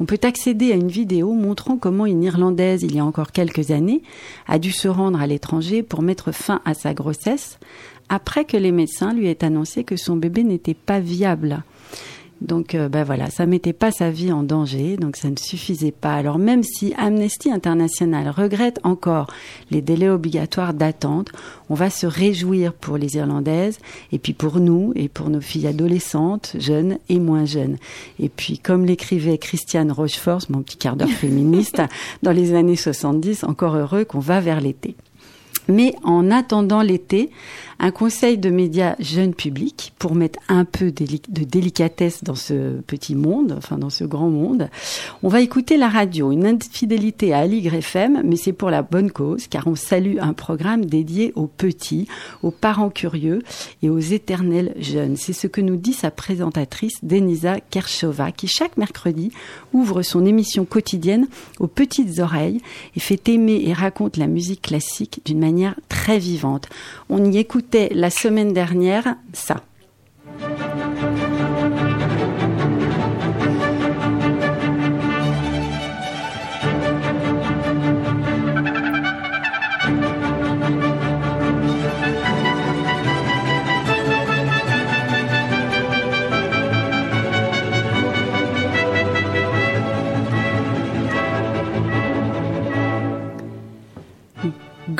On 0.00 0.04
peut 0.04 0.20
accéder 0.22 0.72
à 0.72 0.76
une 0.76 0.88
vidéo 0.88 1.32
montrant 1.32 1.76
comment 1.76 2.06
une 2.06 2.22
Irlandaise, 2.22 2.82
il 2.82 2.94
y 2.94 2.98
a 2.98 3.04
encore 3.04 3.32
quelques 3.32 3.70
années, 3.70 4.02
a 4.46 4.58
dû 4.58 4.72
se 4.72 4.88
rendre 4.88 5.20
à 5.20 5.26
l'étranger 5.26 5.82
pour 5.82 6.02
mettre 6.02 6.32
fin 6.32 6.60
à 6.64 6.74
sa 6.74 6.94
grossesse 6.94 7.58
après 8.08 8.44
que 8.44 8.56
les 8.56 8.72
médecins 8.72 9.12
lui 9.12 9.28
aient 9.28 9.44
annoncé 9.44 9.84
que 9.84 9.96
son 9.96 10.16
bébé 10.16 10.44
n'était 10.44 10.74
pas 10.74 11.00
viable. 11.00 11.62
Donc 12.44 12.74
euh, 12.74 12.88
ben 12.88 13.04
voilà, 13.04 13.30
ça 13.30 13.46
mettait 13.46 13.72
pas 13.72 13.90
sa 13.90 14.10
vie 14.10 14.30
en 14.30 14.42
danger, 14.42 14.96
donc 14.96 15.16
ça 15.16 15.30
ne 15.30 15.36
suffisait 15.36 15.92
pas. 15.92 16.14
Alors 16.14 16.38
même 16.38 16.62
si 16.62 16.92
Amnesty 16.98 17.50
International 17.50 18.28
regrette 18.28 18.80
encore 18.82 19.28
les 19.70 19.80
délais 19.80 20.10
obligatoires 20.10 20.74
d'attente, 20.74 21.30
on 21.70 21.74
va 21.74 21.88
se 21.88 22.06
réjouir 22.06 22.74
pour 22.74 22.98
les 22.98 23.16
Irlandaises 23.16 23.78
et 24.12 24.18
puis 24.18 24.34
pour 24.34 24.60
nous 24.60 24.92
et 24.94 25.08
pour 25.08 25.30
nos 25.30 25.40
filles 25.40 25.66
adolescentes, 25.66 26.54
jeunes 26.58 26.98
et 27.08 27.18
moins 27.18 27.46
jeunes. 27.46 27.78
Et 28.20 28.28
puis 28.28 28.58
comme 28.58 28.84
l'écrivait 28.84 29.38
Christiane 29.38 29.90
Rochefort, 29.90 30.42
mon 30.50 30.60
petit 30.60 30.76
quart 30.76 30.96
d'heure 30.96 31.08
féministe, 31.20 31.80
dans 32.22 32.32
les 32.32 32.54
années 32.54 32.76
70, 32.76 33.44
encore 33.44 33.76
heureux 33.76 34.04
qu'on 34.04 34.20
va 34.20 34.40
vers 34.40 34.60
l'été. 34.60 34.96
Mais 35.66 35.94
en 36.02 36.30
attendant 36.30 36.82
l'été, 36.82 37.30
un 37.78 37.90
conseil 37.90 38.38
de 38.38 38.50
médias 38.50 38.96
jeune 38.98 39.34
public 39.34 39.92
pour 39.98 40.14
mettre 40.14 40.38
un 40.48 40.64
peu 40.64 40.92
de 40.92 41.44
délicatesse 41.44 42.24
dans 42.24 42.34
ce 42.34 42.80
petit 42.80 43.14
monde, 43.14 43.54
enfin 43.56 43.78
dans 43.78 43.90
ce 43.90 44.04
grand 44.04 44.30
monde. 44.30 44.68
On 45.22 45.28
va 45.28 45.40
écouter 45.40 45.76
la 45.76 45.88
radio, 45.88 46.32
une 46.32 46.46
infidélité 46.46 47.32
à 47.32 47.38
Aligre 47.38 47.74
FM, 47.74 48.22
mais 48.24 48.36
c'est 48.36 48.52
pour 48.52 48.70
la 48.70 48.82
bonne 48.82 49.10
cause, 49.10 49.46
car 49.48 49.66
on 49.66 49.74
salue 49.74 50.16
un 50.20 50.32
programme 50.32 50.84
dédié 50.84 51.32
aux 51.34 51.46
petits, 51.46 52.08
aux 52.42 52.50
parents 52.50 52.90
curieux 52.90 53.42
et 53.82 53.90
aux 53.90 53.98
éternels 53.98 54.74
jeunes. 54.78 55.16
C'est 55.16 55.32
ce 55.32 55.46
que 55.46 55.60
nous 55.60 55.76
dit 55.76 55.92
sa 55.92 56.10
présentatrice 56.10 56.94
Denisa 57.02 57.60
Kershova, 57.60 58.32
qui 58.32 58.48
chaque 58.48 58.76
mercredi 58.76 59.30
ouvre 59.72 60.02
son 60.02 60.24
émission 60.24 60.64
quotidienne 60.64 61.26
aux 61.58 61.66
petites 61.66 62.18
oreilles 62.18 62.60
et 62.96 63.00
fait 63.00 63.28
aimer 63.28 63.62
et 63.66 63.72
raconte 63.72 64.16
la 64.16 64.26
musique 64.26 64.62
classique 64.62 65.20
d'une 65.24 65.38
manière 65.38 65.74
très 65.88 66.18
vivante. 66.18 66.68
On 67.08 67.24
y 67.24 67.38
écoute 67.38 67.63
la 67.72 68.10
semaine 68.10 68.52
dernière 68.52 69.16
ça. 69.32 69.56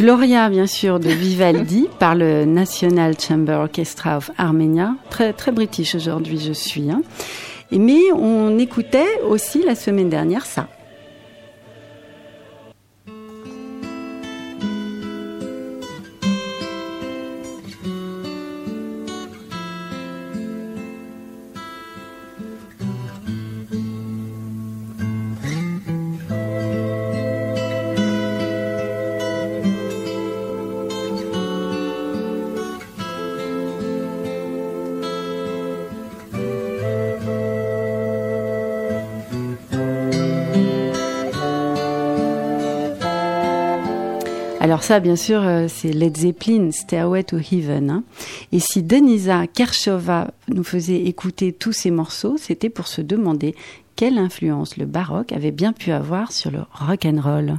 Gloria, 0.04 0.50
bien 0.50 0.66
sûr, 0.66 1.00
de 1.00 1.08
Vivaldi 1.08 1.88
par 1.98 2.14
le 2.14 2.44
National 2.44 3.18
Chamber 3.18 3.54
Orchestra 3.54 4.18
of 4.18 4.30
Armenia. 4.36 4.96
Très, 5.08 5.32
très 5.32 5.50
british 5.50 5.94
aujourd'hui, 5.94 6.38
je 6.38 6.52
suis. 6.52 6.90
Hein. 6.90 7.00
Mais 7.72 8.12
on 8.14 8.58
écoutait 8.58 9.22
aussi 9.26 9.62
la 9.62 9.74
semaine 9.74 10.10
dernière 10.10 10.44
ça. 10.44 10.68
Alors 44.74 44.82
ça, 44.82 44.98
bien 44.98 45.14
sûr, 45.14 45.40
euh, 45.40 45.66
c'est 45.68 45.92
Led 45.92 46.16
Zeppelin, 46.16 46.72
Stairway 46.72 47.22
to 47.22 47.36
Heaven. 47.38 47.90
hein. 47.90 48.02
Et 48.50 48.58
si 48.58 48.82
Denisa 48.82 49.46
Kershova 49.46 50.32
nous 50.48 50.64
faisait 50.64 51.04
écouter 51.04 51.52
tous 51.52 51.70
ces 51.70 51.92
morceaux, 51.92 52.34
c'était 52.38 52.70
pour 52.70 52.88
se 52.88 53.00
demander 53.00 53.54
quelle 53.96 54.18
influence 54.18 54.76
le 54.76 54.86
baroque 54.86 55.32
avait 55.32 55.50
bien 55.50 55.72
pu 55.72 55.92
avoir 55.92 56.32
sur 56.32 56.50
le 56.50 56.60
rock 56.72 57.06
and 57.06 57.20
roll. 57.22 57.54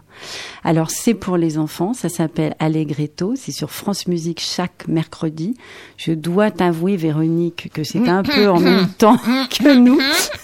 Alors 0.64 0.90
c'est 0.90 1.14
pour 1.14 1.38
les 1.38 1.58
enfants, 1.58 1.94
ça 1.94 2.10
s'appelle 2.10 2.56
Allegretto, 2.60 3.34
c'est 3.36 3.52
sur 3.52 3.72
France 3.72 4.08
Musique 4.08 4.42
chaque 4.42 4.88
mercredi. 4.88 5.56
Je 5.98 6.12
dois 6.12 6.52
t'avouer 6.52 6.98
Véronique 6.98 7.70
que 7.74 7.84
c'est 7.84 8.08
un 8.08 8.24
peu 8.24 8.50
en 8.50 8.60
même 8.60 8.88
temps 8.98 9.18
que 9.18 9.76
nous, 9.76 10.00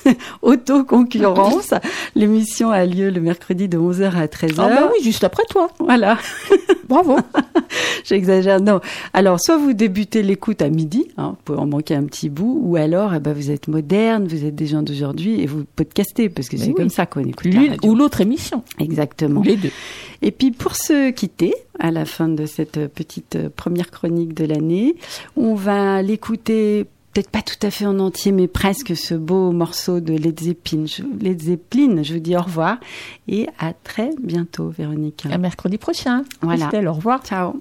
auto-concurrence. 0.41 1.73
L'émission 2.15 2.71
a 2.71 2.85
lieu 2.85 3.09
le 3.09 3.21
mercredi 3.21 3.67
de 3.67 3.77
11h 3.77 4.15
à 4.15 4.27
13h. 4.27 4.55
Ah 4.59 4.69
bah 4.69 4.91
oui, 4.93 5.03
juste 5.03 5.23
après 5.23 5.43
toi. 5.49 5.69
Voilà. 5.79 6.17
Bravo. 6.89 7.17
J'exagère. 8.03 8.59
Non. 8.59 8.81
Alors, 9.13 9.39
soit 9.39 9.57
vous 9.57 9.73
débutez 9.73 10.23
l'écoute 10.23 10.61
à 10.61 10.69
midi, 10.69 11.07
hein, 11.17 11.29
vous 11.29 11.43
pouvez 11.45 11.59
en 11.59 11.65
manquer 11.65 11.95
un 11.95 12.03
petit 12.03 12.29
bout, 12.29 12.59
ou 12.61 12.75
alors, 12.75 13.13
eh 13.13 13.19
ben, 13.19 13.33
vous 13.33 13.49
êtes 13.49 13.67
moderne, 13.67 14.27
vous 14.27 14.45
êtes 14.45 14.55
des 14.55 14.67
gens 14.67 14.81
d'aujourd'hui 14.81 15.41
et 15.41 15.45
vous 15.45 15.63
podcastez 15.83 16.29
parce 16.29 16.47
que 16.47 16.57
c'est 16.57 16.67
oui. 16.67 16.73
comme 16.75 16.89
ça 16.89 17.05
qu'on 17.05 17.23
écoute 17.23 17.45
L'une 17.45 17.77
ou 17.83 17.95
l'autre 17.95 18.21
émission. 18.21 18.63
Exactement. 18.79 19.41
Les 19.41 19.57
deux. 19.57 19.71
Et 20.21 20.31
puis 20.31 20.51
pour 20.51 20.75
se 20.75 21.09
quitter, 21.11 21.53
à 21.79 21.91
la 21.91 22.05
fin 22.05 22.27
de 22.27 22.45
cette 22.45 22.87
petite 22.87 23.35
euh, 23.35 23.49
première 23.49 23.89
chronique 23.89 24.33
de 24.33 24.45
l'année, 24.45 24.95
on 25.35 25.55
va 25.55 26.01
l'écouter 26.01 26.85
peut-être 27.13 27.29
pas 27.29 27.41
tout 27.41 27.65
à 27.65 27.71
fait 27.71 27.85
en 27.85 27.99
entier, 27.99 28.31
mais 28.31 28.47
presque 28.47 28.95
ce 28.95 29.15
beau 29.15 29.51
morceau 29.51 29.99
de 29.99 30.13
Led 30.13 30.39
Zeppelin. 30.39 30.85
Je, 30.85 31.03
Led 31.19 31.41
Zeppelin, 31.41 32.03
je 32.03 32.13
vous 32.13 32.19
dis 32.19 32.35
au 32.35 32.41
revoir 32.41 32.77
et 33.27 33.47
à 33.59 33.73
très 33.73 34.11
bientôt, 34.21 34.69
Véronique. 34.69 35.25
À 35.29 35.37
mercredi 35.37 35.77
prochain. 35.77 36.23
Voilà. 36.41 36.67
Christelle, 36.67 36.87
au 36.87 36.93
revoir. 36.93 37.23
Ciao. 37.25 37.59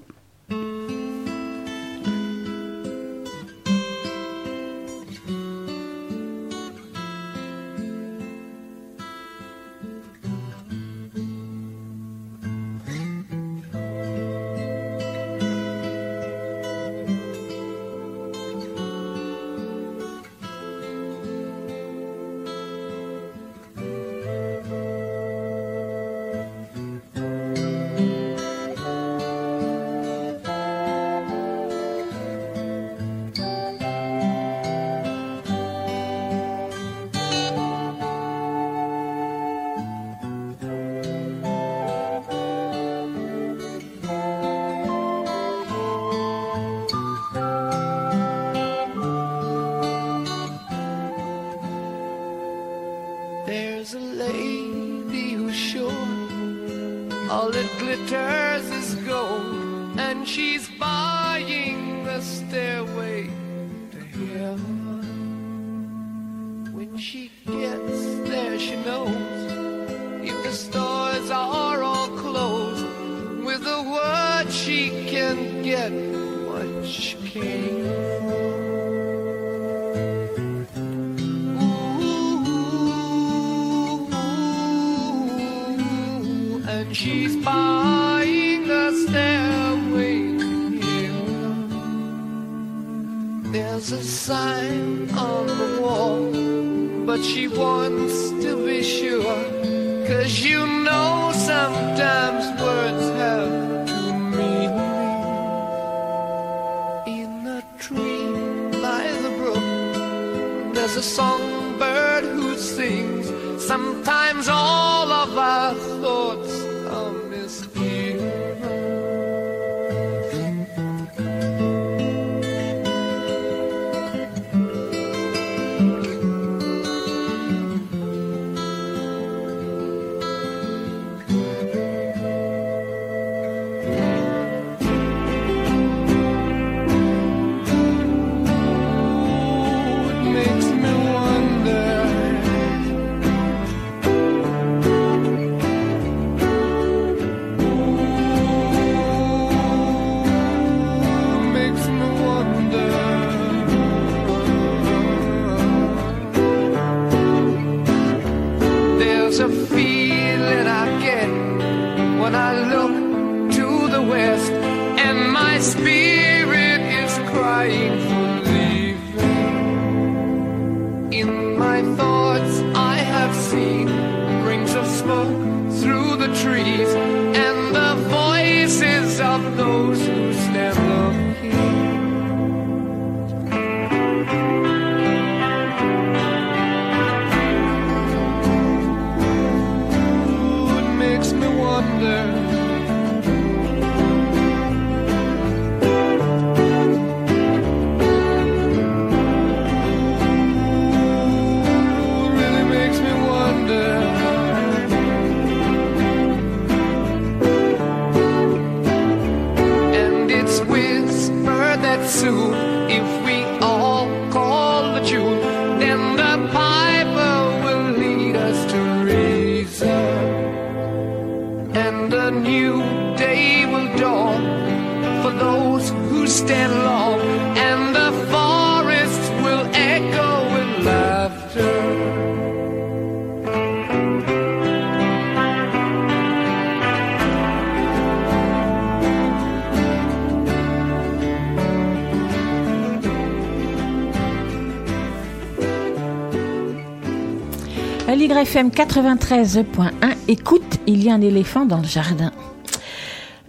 LYFM 248.53 248.69
93.1, 248.69 249.91
écoute, 250.27 250.79
il 250.85 251.05
y 251.05 251.09
a 251.09 251.13
un 251.13 251.21
éléphant 251.21 251.63
dans 251.65 251.77
le 251.77 251.87
jardin. 251.87 252.33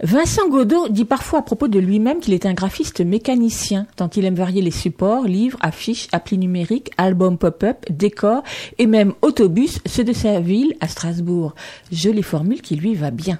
Vincent 0.03 0.49
Godot 0.49 0.89
dit 0.89 1.05
parfois 1.05 1.39
à 1.39 1.41
propos 1.43 1.69
de 1.69 1.79
lui-même 1.79 2.19
qu'il 2.19 2.33
est 2.33 2.45
un 2.45 2.53
graphiste 2.53 2.99
mécanicien, 2.99 3.87
tant 3.95 4.09
il 4.09 4.25
aime 4.25 4.35
varier 4.35 4.61
les 4.61 4.69
supports, 4.69 5.23
livres, 5.23 5.57
affiches, 5.61 6.09
applis 6.11 6.37
numériques, 6.37 6.91
albums 6.97 7.37
pop-up, 7.37 7.85
décors 7.89 8.43
et 8.79 8.85
même 8.85 9.13
autobus, 9.21 9.79
ceux 9.85 10.03
de 10.03 10.11
sa 10.11 10.41
ville 10.41 10.75
à 10.81 10.89
Strasbourg. 10.89 11.55
Jolie 11.89 12.21
formule 12.21 12.61
qui 12.61 12.75
lui 12.75 12.95
va 12.95 13.11
bien. 13.11 13.39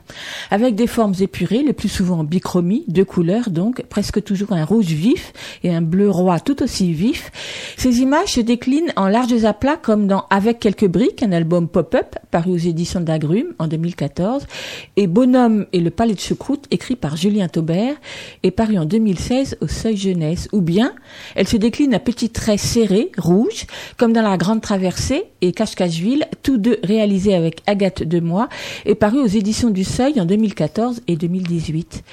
Avec 0.52 0.76
des 0.76 0.88
formes 0.88 1.16
épurées, 1.20 1.64
le 1.64 1.74
plus 1.74 1.90
souvent 1.90 2.20
en 2.20 2.24
bichromie, 2.24 2.86
deux 2.88 3.04
couleurs 3.04 3.50
donc, 3.50 3.84
presque 3.90 4.24
toujours 4.24 4.54
un 4.54 4.64
rouge 4.64 4.86
vif 4.86 5.34
et 5.66 5.76
un 5.76 5.82
bleu 5.82 6.10
roi 6.10 6.40
tout 6.40 6.64
aussi 6.64 6.94
vif. 6.94 7.30
Ces 7.76 8.00
images 8.00 8.36
se 8.36 8.40
déclinent 8.40 8.94
en 8.96 9.10
larges 9.10 9.44
aplats 9.44 9.76
comme 9.76 10.08
dans 10.08 10.28
Avec 10.30 10.60
quelques 10.62 10.88
briques, 10.88 11.24
un 11.24 11.34
album 11.34 11.68
pop-up 11.68 12.16
paru 12.32 12.52
aux 12.52 12.58
éditions 12.58 13.02
d'Agrumes 13.02 13.54
en 13.60 13.68
2014, 13.68 14.48
et 14.96 15.08
Bonhomme 15.08 15.66
et 15.74 15.82
le 15.82 15.90
palais 15.90 16.14
de 16.14 16.22
choucroute 16.22 16.53
écrit 16.72 16.96
par 16.96 17.16
Julien 17.16 17.48
Taubert 17.48 17.96
et 18.44 18.52
paru 18.52 18.78
en 18.78 18.86
2016 18.86 19.58
au 19.62 19.68
Seuil 19.68 19.98
Jeunesse. 19.98 20.48
Ou 20.52 20.62
bien, 20.62 20.94
elle 21.36 21.48
se 21.48 21.58
décline 21.58 21.94
à 21.94 22.00
petits 22.00 22.30
traits 22.30 22.60
serrés, 22.60 23.12
rouges, 23.18 23.66
comme 23.98 24.14
dans 24.14 24.22
La 24.22 24.38
Grande 24.38 24.62
Traversée 24.62 25.24
et 25.42 25.52
Cache-Cacheville, 25.52 26.26
tous 26.42 26.58
deux 26.58 26.80
réalisés 26.84 27.36
avec 27.36 27.62
Agathe 27.68 28.04
Demois 28.04 28.50
et 28.86 28.96
paru 28.96 29.20
aux 29.20 29.28
éditions 29.28 29.70
du 29.70 29.84
Seuil 29.84 30.20
en 30.20 30.26
2014 30.26 31.02
et 31.08 31.16
2018. 31.16 32.04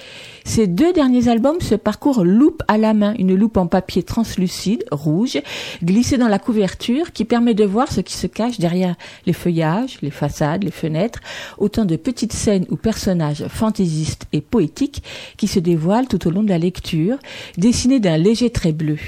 Ces 0.44 0.66
deux 0.66 0.92
derniers 0.92 1.28
albums 1.28 1.60
se 1.60 1.74
parcourent 1.74 2.24
loupe 2.24 2.62
à 2.68 2.78
la 2.78 2.94
main, 2.94 3.14
une 3.18 3.34
loupe 3.34 3.56
en 3.56 3.66
papier 3.66 4.02
translucide, 4.02 4.84
rouge, 4.90 5.38
glissée 5.82 6.18
dans 6.18 6.28
la 6.28 6.38
couverture 6.38 7.12
qui 7.12 7.24
permet 7.24 7.54
de 7.54 7.64
voir 7.64 7.92
ce 7.92 8.00
qui 8.00 8.14
se 8.14 8.26
cache 8.26 8.58
derrière 8.58 8.96
les 9.26 9.32
feuillages, 9.32 9.98
les 10.02 10.10
façades, 10.10 10.64
les 10.64 10.70
fenêtres, 10.70 11.20
autant 11.58 11.84
de 11.84 11.96
petites 11.96 12.32
scènes 12.32 12.66
ou 12.70 12.76
personnages 12.76 13.46
fantaisistes 13.48 14.26
et 14.32 14.40
poétiques 14.40 15.02
qui 15.36 15.46
se 15.46 15.58
dévoilent 15.58 16.08
tout 16.08 16.26
au 16.26 16.30
long 16.30 16.42
de 16.42 16.48
la 16.48 16.58
lecture, 16.58 17.18
dessinés 17.58 18.00
d'un 18.00 18.16
léger 18.16 18.50
trait 18.50 18.72
bleu. 18.72 18.98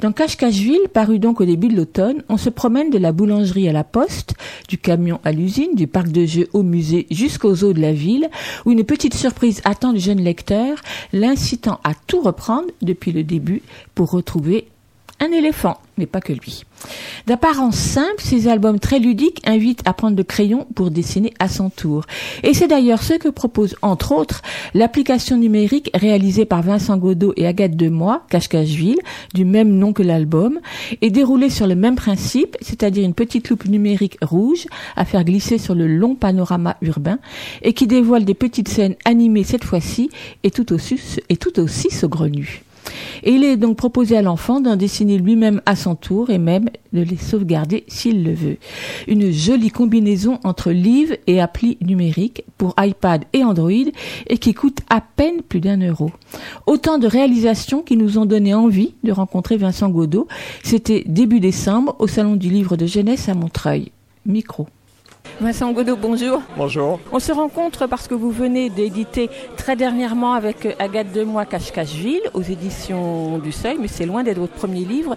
Dans 0.00 0.12
Cache-Cacheville, 0.12 0.88
paru 0.92 1.18
donc 1.18 1.40
au 1.40 1.44
début 1.44 1.68
de 1.68 1.76
l'automne, 1.76 2.22
on 2.28 2.36
se 2.36 2.50
promène 2.50 2.90
de 2.90 2.98
la 2.98 3.12
boulangerie 3.12 3.68
à 3.68 3.72
la 3.72 3.84
poste, 3.84 4.34
du 4.68 4.78
camion 4.78 5.20
à 5.24 5.32
l'usine, 5.32 5.74
du 5.74 5.86
parc 5.86 6.08
de 6.08 6.26
jeux 6.26 6.48
au 6.52 6.62
musée 6.62 7.06
jusqu'aux 7.10 7.64
eaux 7.64 7.72
de 7.72 7.80
la 7.80 7.92
ville, 7.92 8.28
où 8.64 8.72
une 8.72 8.84
petite 8.84 9.14
surprise 9.14 9.60
attend 9.64 9.92
le 9.92 9.98
jeune 9.98 10.20
lecteur, 10.20 10.78
l'incitant 11.12 11.80
à 11.84 11.92
tout 11.94 12.20
reprendre 12.20 12.68
depuis 12.80 13.12
le 13.12 13.22
début 13.22 13.62
pour 13.94 14.10
retrouver 14.10 14.68
un 15.22 15.30
éléphant, 15.30 15.78
mais 15.98 16.06
pas 16.06 16.20
que 16.20 16.32
lui. 16.32 16.64
D'apparence 17.28 17.76
simple, 17.76 18.18
ces 18.18 18.48
albums 18.48 18.80
très 18.80 18.98
ludiques 18.98 19.40
invitent 19.46 19.82
à 19.84 19.92
prendre 19.92 20.16
le 20.16 20.24
crayon 20.24 20.66
pour 20.74 20.90
dessiner 20.90 21.32
à 21.38 21.48
son 21.48 21.70
tour. 21.70 22.04
Et 22.42 22.54
c'est 22.54 22.66
d'ailleurs 22.66 23.04
ce 23.04 23.14
que 23.14 23.28
propose, 23.28 23.76
entre 23.82 24.10
autres, 24.10 24.42
l'application 24.74 25.36
numérique 25.36 25.90
réalisée 25.94 26.44
par 26.44 26.62
Vincent 26.62 26.96
Godot 26.96 27.34
et 27.36 27.46
Agathe 27.46 27.76
Demois, 27.76 28.22
Cache-Cacheville, 28.30 28.98
du 29.32 29.44
même 29.44 29.70
nom 29.70 29.92
que 29.92 30.02
l'album, 30.02 30.58
et 31.00 31.10
déroulée 31.10 31.50
sur 31.50 31.68
le 31.68 31.76
même 31.76 31.94
principe, 31.94 32.56
c'est-à-dire 32.60 33.04
une 33.04 33.14
petite 33.14 33.48
loupe 33.48 33.66
numérique 33.66 34.18
rouge 34.22 34.66
à 34.96 35.04
faire 35.04 35.22
glisser 35.22 35.58
sur 35.58 35.76
le 35.76 35.86
long 35.86 36.16
panorama 36.16 36.76
urbain, 36.82 37.20
et 37.62 37.74
qui 37.74 37.86
dévoile 37.86 38.24
des 38.24 38.34
petites 38.34 38.68
scènes 38.68 38.96
animées 39.04 39.44
cette 39.44 39.64
fois-ci, 39.64 40.10
et 40.42 40.50
tout 40.50 40.72
aussi, 40.72 40.98
et 41.28 41.36
tout 41.36 41.60
aussi 41.60 41.90
saugrenues. 41.90 42.64
Et 43.22 43.32
il 43.32 43.44
est 43.44 43.56
donc 43.56 43.76
proposé 43.76 44.16
à 44.16 44.22
l'enfant 44.22 44.60
d'en 44.60 44.76
dessiner 44.76 45.18
lui-même 45.18 45.60
à 45.66 45.76
son 45.76 45.94
tour 45.94 46.30
et 46.30 46.38
même 46.38 46.68
de 46.92 47.02
les 47.02 47.16
sauvegarder 47.16 47.84
s'il 47.88 48.24
le 48.24 48.34
veut. 48.34 48.56
Une 49.08 49.30
jolie 49.30 49.70
combinaison 49.70 50.38
entre 50.44 50.70
livre 50.70 51.14
et 51.26 51.40
appli 51.40 51.78
numérique 51.80 52.44
pour 52.58 52.74
iPad 52.78 53.24
et 53.32 53.44
Android 53.44 53.70
et 53.70 54.38
qui 54.38 54.54
coûte 54.54 54.78
à 54.90 55.00
peine 55.00 55.42
plus 55.42 55.60
d'un 55.60 55.80
euro. 55.80 56.10
Autant 56.66 56.98
de 56.98 57.06
réalisations 57.06 57.82
qui 57.82 57.96
nous 57.96 58.18
ont 58.18 58.26
donné 58.26 58.54
envie 58.54 58.94
de 59.04 59.12
rencontrer 59.12 59.56
Vincent 59.56 59.88
Godot. 59.88 60.26
C'était 60.62 61.04
début 61.06 61.40
décembre 61.40 61.96
au 61.98 62.06
Salon 62.06 62.36
du 62.36 62.50
Livre 62.50 62.76
de 62.76 62.86
Jeunesse 62.86 63.28
à 63.28 63.34
Montreuil. 63.34 63.92
Micro. 64.26 64.66
Vincent 65.40 65.72
Godot, 65.72 65.96
bonjour. 65.96 66.42
Bonjour. 66.56 67.00
On 67.12 67.18
se 67.18 67.32
rencontre 67.32 67.86
parce 67.86 68.06
que 68.06 68.14
vous 68.14 68.30
venez 68.30 68.70
d'éditer 68.70 69.30
très 69.56 69.76
dernièrement 69.76 70.34
avec 70.34 70.76
Agathe 70.78 71.12
Demois 71.12 71.46
Cache-Cacheville 71.46 72.22
aux 72.34 72.42
éditions 72.42 73.38
du 73.38 73.50
Seuil, 73.50 73.76
mais 73.80 73.88
c'est 73.88 74.06
loin 74.06 74.22
d'être 74.22 74.38
votre 74.38 74.52
premier 74.52 74.84
livre. 74.84 75.16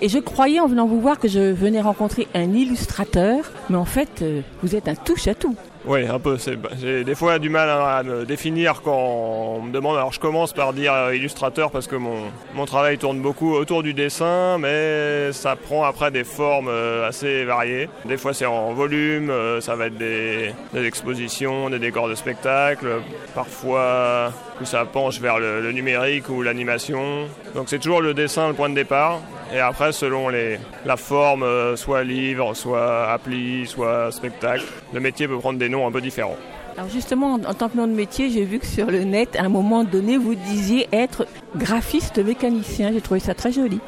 Et 0.00 0.08
je 0.08 0.18
croyais 0.18 0.60
en 0.60 0.66
venant 0.66 0.86
vous 0.86 1.00
voir 1.00 1.18
que 1.18 1.28
je 1.28 1.52
venais 1.52 1.80
rencontrer 1.80 2.28
un 2.34 2.52
illustrateur, 2.52 3.50
mais 3.70 3.76
en 3.76 3.84
fait, 3.84 4.22
euh, 4.22 4.42
vous 4.62 4.74
êtes 4.74 4.88
un 4.88 4.94
touche-à-tout. 4.94 5.56
Oui, 5.84 6.06
un 6.06 6.20
peu. 6.20 6.36
J'ai 6.80 7.02
des 7.02 7.14
fois 7.16 7.40
du 7.40 7.48
mal 7.48 7.68
à 7.68 8.04
me 8.04 8.24
définir 8.24 8.82
quand 8.82 8.96
on 8.96 9.62
me 9.62 9.72
demande. 9.72 9.96
Alors 9.96 10.12
je 10.12 10.20
commence 10.20 10.52
par 10.52 10.72
dire 10.72 10.92
euh, 10.92 11.16
illustrateur 11.16 11.72
parce 11.72 11.88
que 11.88 11.96
mon, 11.96 12.30
mon 12.54 12.66
travail 12.66 12.98
tourne 12.98 13.20
beaucoup 13.20 13.52
autour 13.52 13.82
du 13.82 13.92
dessin, 13.92 14.58
mais 14.58 15.32
ça 15.32 15.56
prend 15.56 15.82
après 15.82 16.12
des 16.12 16.22
formes 16.22 16.68
euh, 16.68 17.08
assez 17.08 17.44
variées. 17.44 17.88
Des 18.04 18.16
fois 18.16 18.32
c'est 18.32 18.46
en 18.46 18.72
volume, 18.74 19.30
euh, 19.30 19.60
ça 19.60 19.74
va 19.74 19.86
être 19.86 19.98
des, 19.98 20.52
des, 20.72 20.86
expositions, 20.86 21.68
des 21.68 21.80
décors 21.80 22.08
de 22.08 22.14
spectacle. 22.14 22.86
Parfois 23.34 24.32
ça 24.62 24.84
penche 24.84 25.18
vers 25.18 25.40
le, 25.40 25.60
le 25.60 25.72
numérique 25.72 26.28
ou 26.28 26.42
l'animation. 26.42 27.26
Donc 27.56 27.68
c'est 27.68 27.80
toujours 27.80 28.00
le 28.02 28.14
dessin 28.14 28.46
le 28.46 28.54
point 28.54 28.68
de 28.68 28.76
départ. 28.76 29.20
Et 29.54 29.58
après, 29.58 29.92
selon 29.92 30.30
les, 30.30 30.58
la 30.86 30.96
forme, 30.96 31.44
soit 31.76 32.04
livre, 32.04 32.54
soit 32.54 33.10
appli, 33.10 33.66
soit 33.66 34.10
spectacle, 34.10 34.64
le 34.94 35.00
métier 35.00 35.28
peut 35.28 35.36
prendre 35.36 35.58
des 35.58 35.68
un 35.80 35.90
peu 35.90 36.00
différents. 36.00 36.36
Alors 36.76 36.88
justement, 36.88 37.34
en, 37.34 37.54
tant 37.54 37.68
que 37.68 37.76
nom 37.76 37.86
de 37.86 37.92
métier, 37.92 38.30
j'ai 38.30 38.44
vu 38.44 38.58
que 38.58 38.66
sur 38.66 38.90
le 38.90 39.04
net, 39.04 39.36
à 39.36 39.42
un 39.42 39.48
moment 39.48 39.84
donné, 39.84 40.16
vous 40.16 40.34
disiez 40.34 40.88
être 40.92 41.26
graphiste 41.56 42.18
mécanicien. 42.18 42.92
J'ai 42.92 43.00
trouvé 43.00 43.20
ça 43.20 43.34
très 43.34 43.52
joli. 43.52 43.78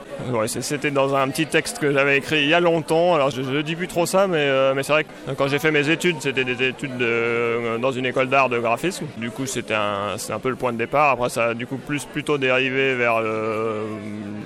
C'était 0.46 0.90
dans 0.90 1.14
un 1.14 1.29
petit 1.29 1.46
texte 1.46 1.79
que 1.79 1.92
j'avais 1.92 2.18
écrit 2.18 2.42
il 2.42 2.48
y 2.48 2.55
a 2.55 2.61
longtemps. 2.61 3.14
Alors 3.14 3.31
je 3.31 3.40
ne 3.40 3.62
dis 3.62 3.77
plus 3.77 3.88
trop 3.88 4.07
ça, 4.07 4.27
mais, 4.27 4.38
euh, 4.38 4.74
mais 4.74 4.83
c'est 4.83 4.92
vrai 4.92 5.05
que 5.05 5.33
quand 5.37 5.48
j'ai 5.48 5.59
fait 5.59 5.70
mes 5.70 5.88
études, 5.88 6.16
c'était 6.20 6.44
des 6.44 6.68
études 6.68 6.96
de, 6.96 7.05
euh, 7.05 7.79
dans 7.79 7.92
une 7.92 8.07
école 8.07 8.29
d'art 8.29 8.48
de 8.48 8.59
graphisme. 8.59 9.07
Du 9.16 9.31
coup, 9.31 9.46
c'était 9.46 9.74
un, 9.74 10.16
un 10.29 10.38
peu 10.38 10.50
le 10.50 10.57
point 10.57 10.72
de 10.72 10.79
départ. 10.79 11.11
Après, 11.11 11.29
ça 11.29 11.46
a 11.46 11.55
du 11.55 11.66
coup 11.66 11.77
plus 11.77 12.05
plutôt 12.05 12.38
dérivé 12.38 12.94
vers 12.94 13.20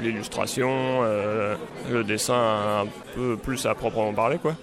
l'illustration, 0.02 0.70
euh, 1.02 1.54
le 1.90 2.04
dessin 2.04 2.34
un 2.82 2.86
peu 3.14 3.36
plus 3.36 3.66
à 3.66 3.74
proprement 3.74 4.12
parler, 4.12 4.38
quoi. 4.38 4.54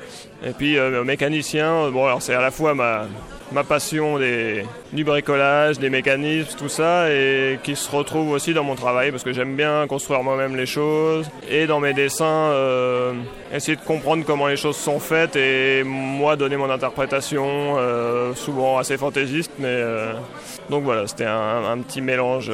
Et 0.45 0.51
puis 0.51 0.77
mécanicien, 1.05 1.89
bon, 1.89 2.19
c'est 2.19 2.33
à 2.33 2.41
la 2.41 2.51
fois 2.51 2.73
ma 2.73 3.05
ma 3.51 3.63
passion 3.63 4.17
des, 4.17 4.65
du 4.95 5.03
bricolage, 5.03 5.77
des 5.77 5.89
mécanismes, 5.89 6.57
tout 6.57 6.69
ça, 6.69 7.11
et 7.11 7.59
qui 7.63 7.75
se 7.75 7.91
retrouve 7.91 8.31
aussi 8.31 8.53
dans 8.53 8.63
mon 8.63 8.75
travail 8.75 9.11
parce 9.11 9.23
que 9.23 9.33
j'aime 9.33 9.55
bien 9.55 9.85
construire 9.87 10.23
moi-même 10.23 10.55
les 10.55 10.65
choses 10.65 11.29
et 11.49 11.67
dans 11.67 11.79
mes 11.79 11.93
dessins 11.93 12.25
euh, 12.25 13.13
essayer 13.53 13.75
de 13.75 13.81
comprendre 13.81 14.23
comment 14.25 14.47
les 14.47 14.57
choses 14.57 14.77
sont 14.77 14.99
faites 14.99 15.35
et 15.35 15.83
moi 15.83 16.35
donner 16.35 16.57
mon 16.57 16.69
interprétation, 16.69 17.75
euh, 17.77 18.33
souvent 18.33 18.77
assez 18.77 18.97
fantaisiste, 18.97 19.51
mais 19.59 19.67
euh, 19.67 20.13
donc 20.69 20.83
voilà, 20.83 21.07
c'était 21.07 21.25
un, 21.25 21.63
un, 21.65 21.77
petit 21.79 22.01
mélange 22.01 22.51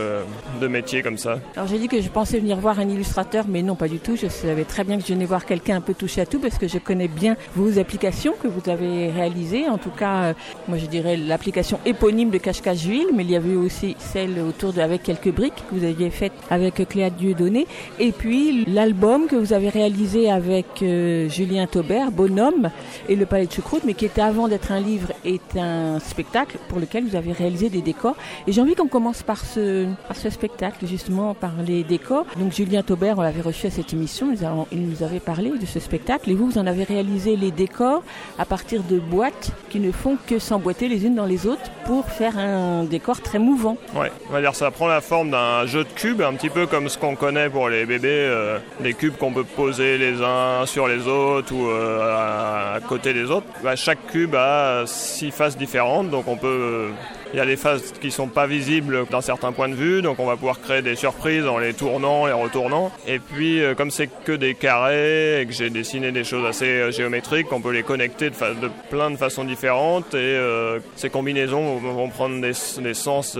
de 0.59 0.67
métiers 0.67 1.01
comme 1.03 1.17
ça. 1.17 1.39
Alors 1.55 1.67
j'ai 1.67 1.77
dit 1.77 1.87
que 1.87 2.01
je 2.01 2.09
pensais 2.09 2.39
venir 2.39 2.57
voir 2.57 2.79
un 2.79 2.89
illustrateur, 2.89 3.45
mais 3.47 3.61
non 3.61 3.75
pas 3.75 3.87
du 3.87 3.99
tout. 3.99 4.15
Je 4.15 4.27
savais 4.27 4.63
très 4.63 4.83
bien 4.83 4.97
que 4.97 5.05
je 5.05 5.13
venais 5.13 5.25
voir 5.25 5.45
quelqu'un 5.45 5.77
un 5.77 5.81
peu 5.81 5.93
touché 5.93 6.21
à 6.21 6.25
tout 6.25 6.39
parce 6.39 6.57
que 6.57 6.67
je 6.67 6.79
connais 6.79 7.07
bien 7.07 7.37
vos 7.55 7.77
applications 7.79 8.33
que 8.41 8.47
vous 8.47 8.69
avez 8.69 9.09
réalisées. 9.11 9.69
En 9.69 9.77
tout 9.77 9.91
cas, 9.91 10.33
moi 10.67 10.77
je 10.77 10.87
dirais 10.87 11.15
l'application 11.17 11.79
éponyme 11.85 12.30
de 12.31 12.37
Cache-Cache-Ville, 12.37 13.09
mais 13.13 13.23
il 13.23 13.31
y 13.31 13.35
avait 13.35 13.55
aussi 13.55 13.95
celle 13.99 14.39
autour 14.39 14.73
de 14.73 14.81
Avec 14.81 15.03
quelques 15.03 15.31
briques 15.31 15.63
que 15.69 15.75
vous 15.75 15.83
aviez 15.83 16.09
faite 16.09 16.31
avec 16.49 16.87
Cléa 16.87 17.09
Dieudonné. 17.09 17.67
Et 17.99 18.11
puis 18.11 18.65
l'album 18.65 19.27
que 19.27 19.35
vous 19.35 19.53
avez 19.53 19.69
réalisé 19.69 20.31
avec 20.31 20.81
euh, 20.81 21.29
Julien 21.29 21.67
Taubert, 21.67 22.11
Bonhomme 22.11 22.69
et 23.07 23.15
le 23.15 23.25
Palais 23.25 23.45
de 23.45 23.51
Choucroute, 23.51 23.83
mais 23.85 23.93
qui 23.93 24.05
était 24.05 24.21
avant 24.21 24.47
d'être 24.47 24.71
un 24.71 24.79
livre, 24.79 25.11
est 25.25 25.57
un 25.57 25.99
spectacle 25.99 26.57
pour 26.69 26.79
lequel 26.79 27.05
vous 27.05 27.15
avez 27.15 27.31
réalisé 27.31 27.69
des 27.69 27.81
décors. 27.81 28.15
Et 28.47 28.51
j'ai 28.51 28.61
envie 28.61 28.75
qu'on 28.75 28.87
commence 28.87 29.23
par 29.23 29.45
ce, 29.45 29.85
par 30.07 30.17
ce 30.17 30.29
spectacle, 30.29 30.87
justement, 30.87 31.33
par 31.33 31.53
les 31.65 31.83
décors. 31.83 32.25
Donc 32.39 32.53
Julien 32.53 32.81
Taubert, 32.81 33.19
on 33.19 33.21
l'avait 33.21 33.41
reçu 33.41 33.67
à 33.67 33.69
cette 33.69 33.93
émission, 33.93 34.33
il 34.71 34.87
nous 34.87 35.03
avait 35.03 35.19
parlé 35.19 35.51
de 35.51 35.65
ce 35.65 35.79
spectacle. 35.79 36.29
Et 36.29 36.33
vous, 36.33 36.47
vous 36.47 36.57
en 36.57 36.67
avez 36.67 36.83
réalisé 36.83 37.35
les 37.35 37.51
décors 37.51 38.03
à 38.37 38.45
partir 38.45 38.83
de 38.83 38.99
boîtes 38.99 39.51
qui 39.69 39.79
ne 39.79 39.91
font 39.91 40.17
que 40.27 40.39
s'emboîter 40.39 40.87
les 40.87 41.05
unes 41.05 41.15
dans 41.15 41.25
les 41.25 41.45
autres 41.47 41.71
pour 41.85 42.05
faire 42.11 42.37
un 42.37 42.83
décor 42.83 43.21
très 43.21 43.39
mouvant. 43.39 43.77
Dire 44.39 44.55
ça 44.55 44.71
prend 44.71 44.87
la 44.87 45.01
forme 45.01 45.31
d'un 45.31 45.65
jeu 45.65 45.83
de 45.83 45.89
cubes, 45.89 46.21
un 46.21 46.33
petit 46.33 46.49
peu 46.49 46.67
comme 46.67 46.89
ce 46.89 46.97
qu'on 46.97 47.15
connaît 47.15 47.49
pour 47.49 47.69
les 47.69 47.85
bébés, 47.85 48.09
euh, 48.09 48.59
des 48.79 48.93
cubes 48.93 49.15
qu'on 49.15 49.33
peut 49.33 49.43
poser 49.43 49.97
les 49.97 50.21
uns 50.21 50.65
sur 50.65 50.87
les 50.87 51.07
autres 51.07 51.53
ou 51.53 51.69
euh, 51.69 52.75
à, 52.75 52.79
côté 52.81 53.13
des 53.13 53.29
autres. 53.31 53.47
Bah, 53.63 53.75
chaque 53.75 54.07
cube 54.07 54.35
a 54.35 54.83
six 54.85 55.31
faces 55.31 55.57
différentes, 55.57 56.09
donc 56.09 56.27
on 56.27 56.37
peut 56.37 56.89
Il 57.33 57.37
y 57.37 57.39
a 57.39 57.45
des 57.45 57.55
phases 57.55 57.93
qui 58.01 58.11
sont 58.11 58.27
pas 58.27 58.45
visibles 58.45 59.05
d'un 59.09 59.21
certain 59.21 59.53
point 59.53 59.69
de 59.69 59.73
vue, 59.73 60.01
donc 60.01 60.19
on 60.19 60.25
va 60.25 60.35
pouvoir 60.35 60.59
créer 60.59 60.81
des 60.81 60.97
surprises 60.97 61.47
en 61.47 61.59
les 61.59 61.73
tournant, 61.73 62.25
les 62.25 62.33
retournant. 62.33 62.91
Et 63.07 63.19
puis, 63.19 63.63
euh, 63.63 63.73
comme 63.73 63.89
c'est 63.89 64.09
que 64.25 64.33
des 64.33 64.53
carrés 64.53 65.41
et 65.41 65.45
que 65.45 65.53
j'ai 65.53 65.69
dessiné 65.69 66.11
des 66.11 66.25
choses 66.25 66.45
assez 66.45 66.65
euh, 66.65 66.91
géométriques, 66.91 67.47
on 67.53 67.61
peut 67.61 67.71
les 67.71 67.83
connecter 67.83 68.31
de, 68.31 68.35
plein 68.89 69.11
de 69.11 69.15
façons 69.15 69.45
différentes 69.45 70.13
et 70.13 70.17
euh, 70.17 70.79
ces 70.97 71.09
combinaisons 71.09 71.77
vont, 71.77 72.09
prendre 72.09 72.41
des, 72.41 72.53
sens 72.93 73.37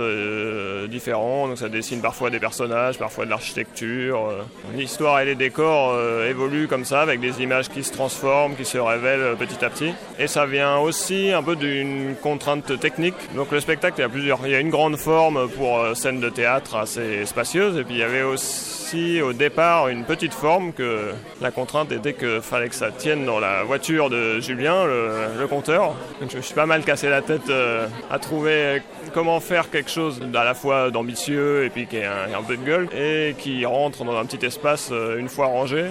différents. 0.90 1.50
Donc 1.50 1.58
ça 1.58 1.68
dessine 1.68 2.00
parfois 2.00 2.30
des 2.30 2.40
personnages, 2.40 2.98
parfois 2.98 3.26
de 3.26 3.30
l'architecture. 3.30 4.32
L'histoire 4.74 5.20
et 5.20 5.26
les 5.26 5.36
décors 5.36 6.00
évoluent 6.30 6.68
comme 6.68 6.86
ça, 6.86 7.02
avec 7.02 7.20
des 7.20 7.42
images 7.42 7.68
qui 7.68 7.84
se 7.84 7.92
transforment, 7.92 8.56
qui 8.56 8.64
se 8.64 8.78
révèlent 8.78 9.36
petit 9.38 9.64
à 9.66 9.70
petit. 9.70 9.92
Et 10.20 10.28
ça 10.28 10.46
vient 10.46 10.78
aussi 10.78 11.32
un 11.32 11.44
peu 11.44 11.58
d'une 11.58 12.16
contrainte 12.22 12.80
technique. 12.80 13.16
Donc 13.36 13.52
le 13.52 13.60
il 13.98 14.52
y 14.52 14.56
a 14.56 14.60
une 14.60 14.70
grande 14.70 14.98
forme 14.98 15.50
pour 15.50 15.80
euh, 15.80 15.94
scène 15.94 16.20
de 16.20 16.30
théâtre 16.30 16.76
assez 16.76 17.26
spacieuse, 17.26 17.78
et 17.78 17.84
puis 17.84 17.96
il 17.96 18.00
y 18.00 18.04
avait 18.04 18.22
aussi 18.22 19.22
au 19.22 19.34
départ 19.34 19.88
une 19.88 20.04
petite 20.04 20.34
forme 20.34 20.74
que 20.74 21.12
la 21.40 21.52
contrainte 21.52 21.92
était 21.92 22.14
qu'il 22.14 22.42
fallait 22.42 22.70
que 22.70 22.76
ça 22.76 22.92
tienne 22.92 23.26
dans 23.26 23.40
la 23.40 23.64
voiture 23.64 24.10
de 24.10 24.40
Julien, 24.40 24.86
le. 24.86 25.48
Donc 25.50 26.30
je 26.30 26.38
me 26.38 26.42
suis 26.42 26.54
pas 26.54 26.66
mal 26.66 26.84
cassé 26.84 27.10
la 27.10 27.22
tête 27.22 27.50
euh, 27.50 27.88
à 28.10 28.20
trouver 28.20 28.82
comment 29.14 29.40
faire 29.40 29.70
quelque 29.70 29.90
chose 29.90 30.22
à 30.34 30.44
la 30.44 30.54
fois 30.54 30.92
d'ambitieux 30.92 31.66
et 31.66 31.70
puis 31.70 31.88
qui 31.88 31.98
un, 31.98 32.38
un 32.38 32.44
peu 32.44 32.58
de 32.58 32.64
gueule 32.64 32.90
et 32.96 33.36
qui 33.38 33.66
rentre 33.66 34.04
dans 34.04 34.18
un 34.18 34.26
petit 34.26 34.46
espace 34.46 34.90
euh, 34.92 35.18
une 35.18 35.30
fois 35.30 35.48
rangé. 35.48 35.86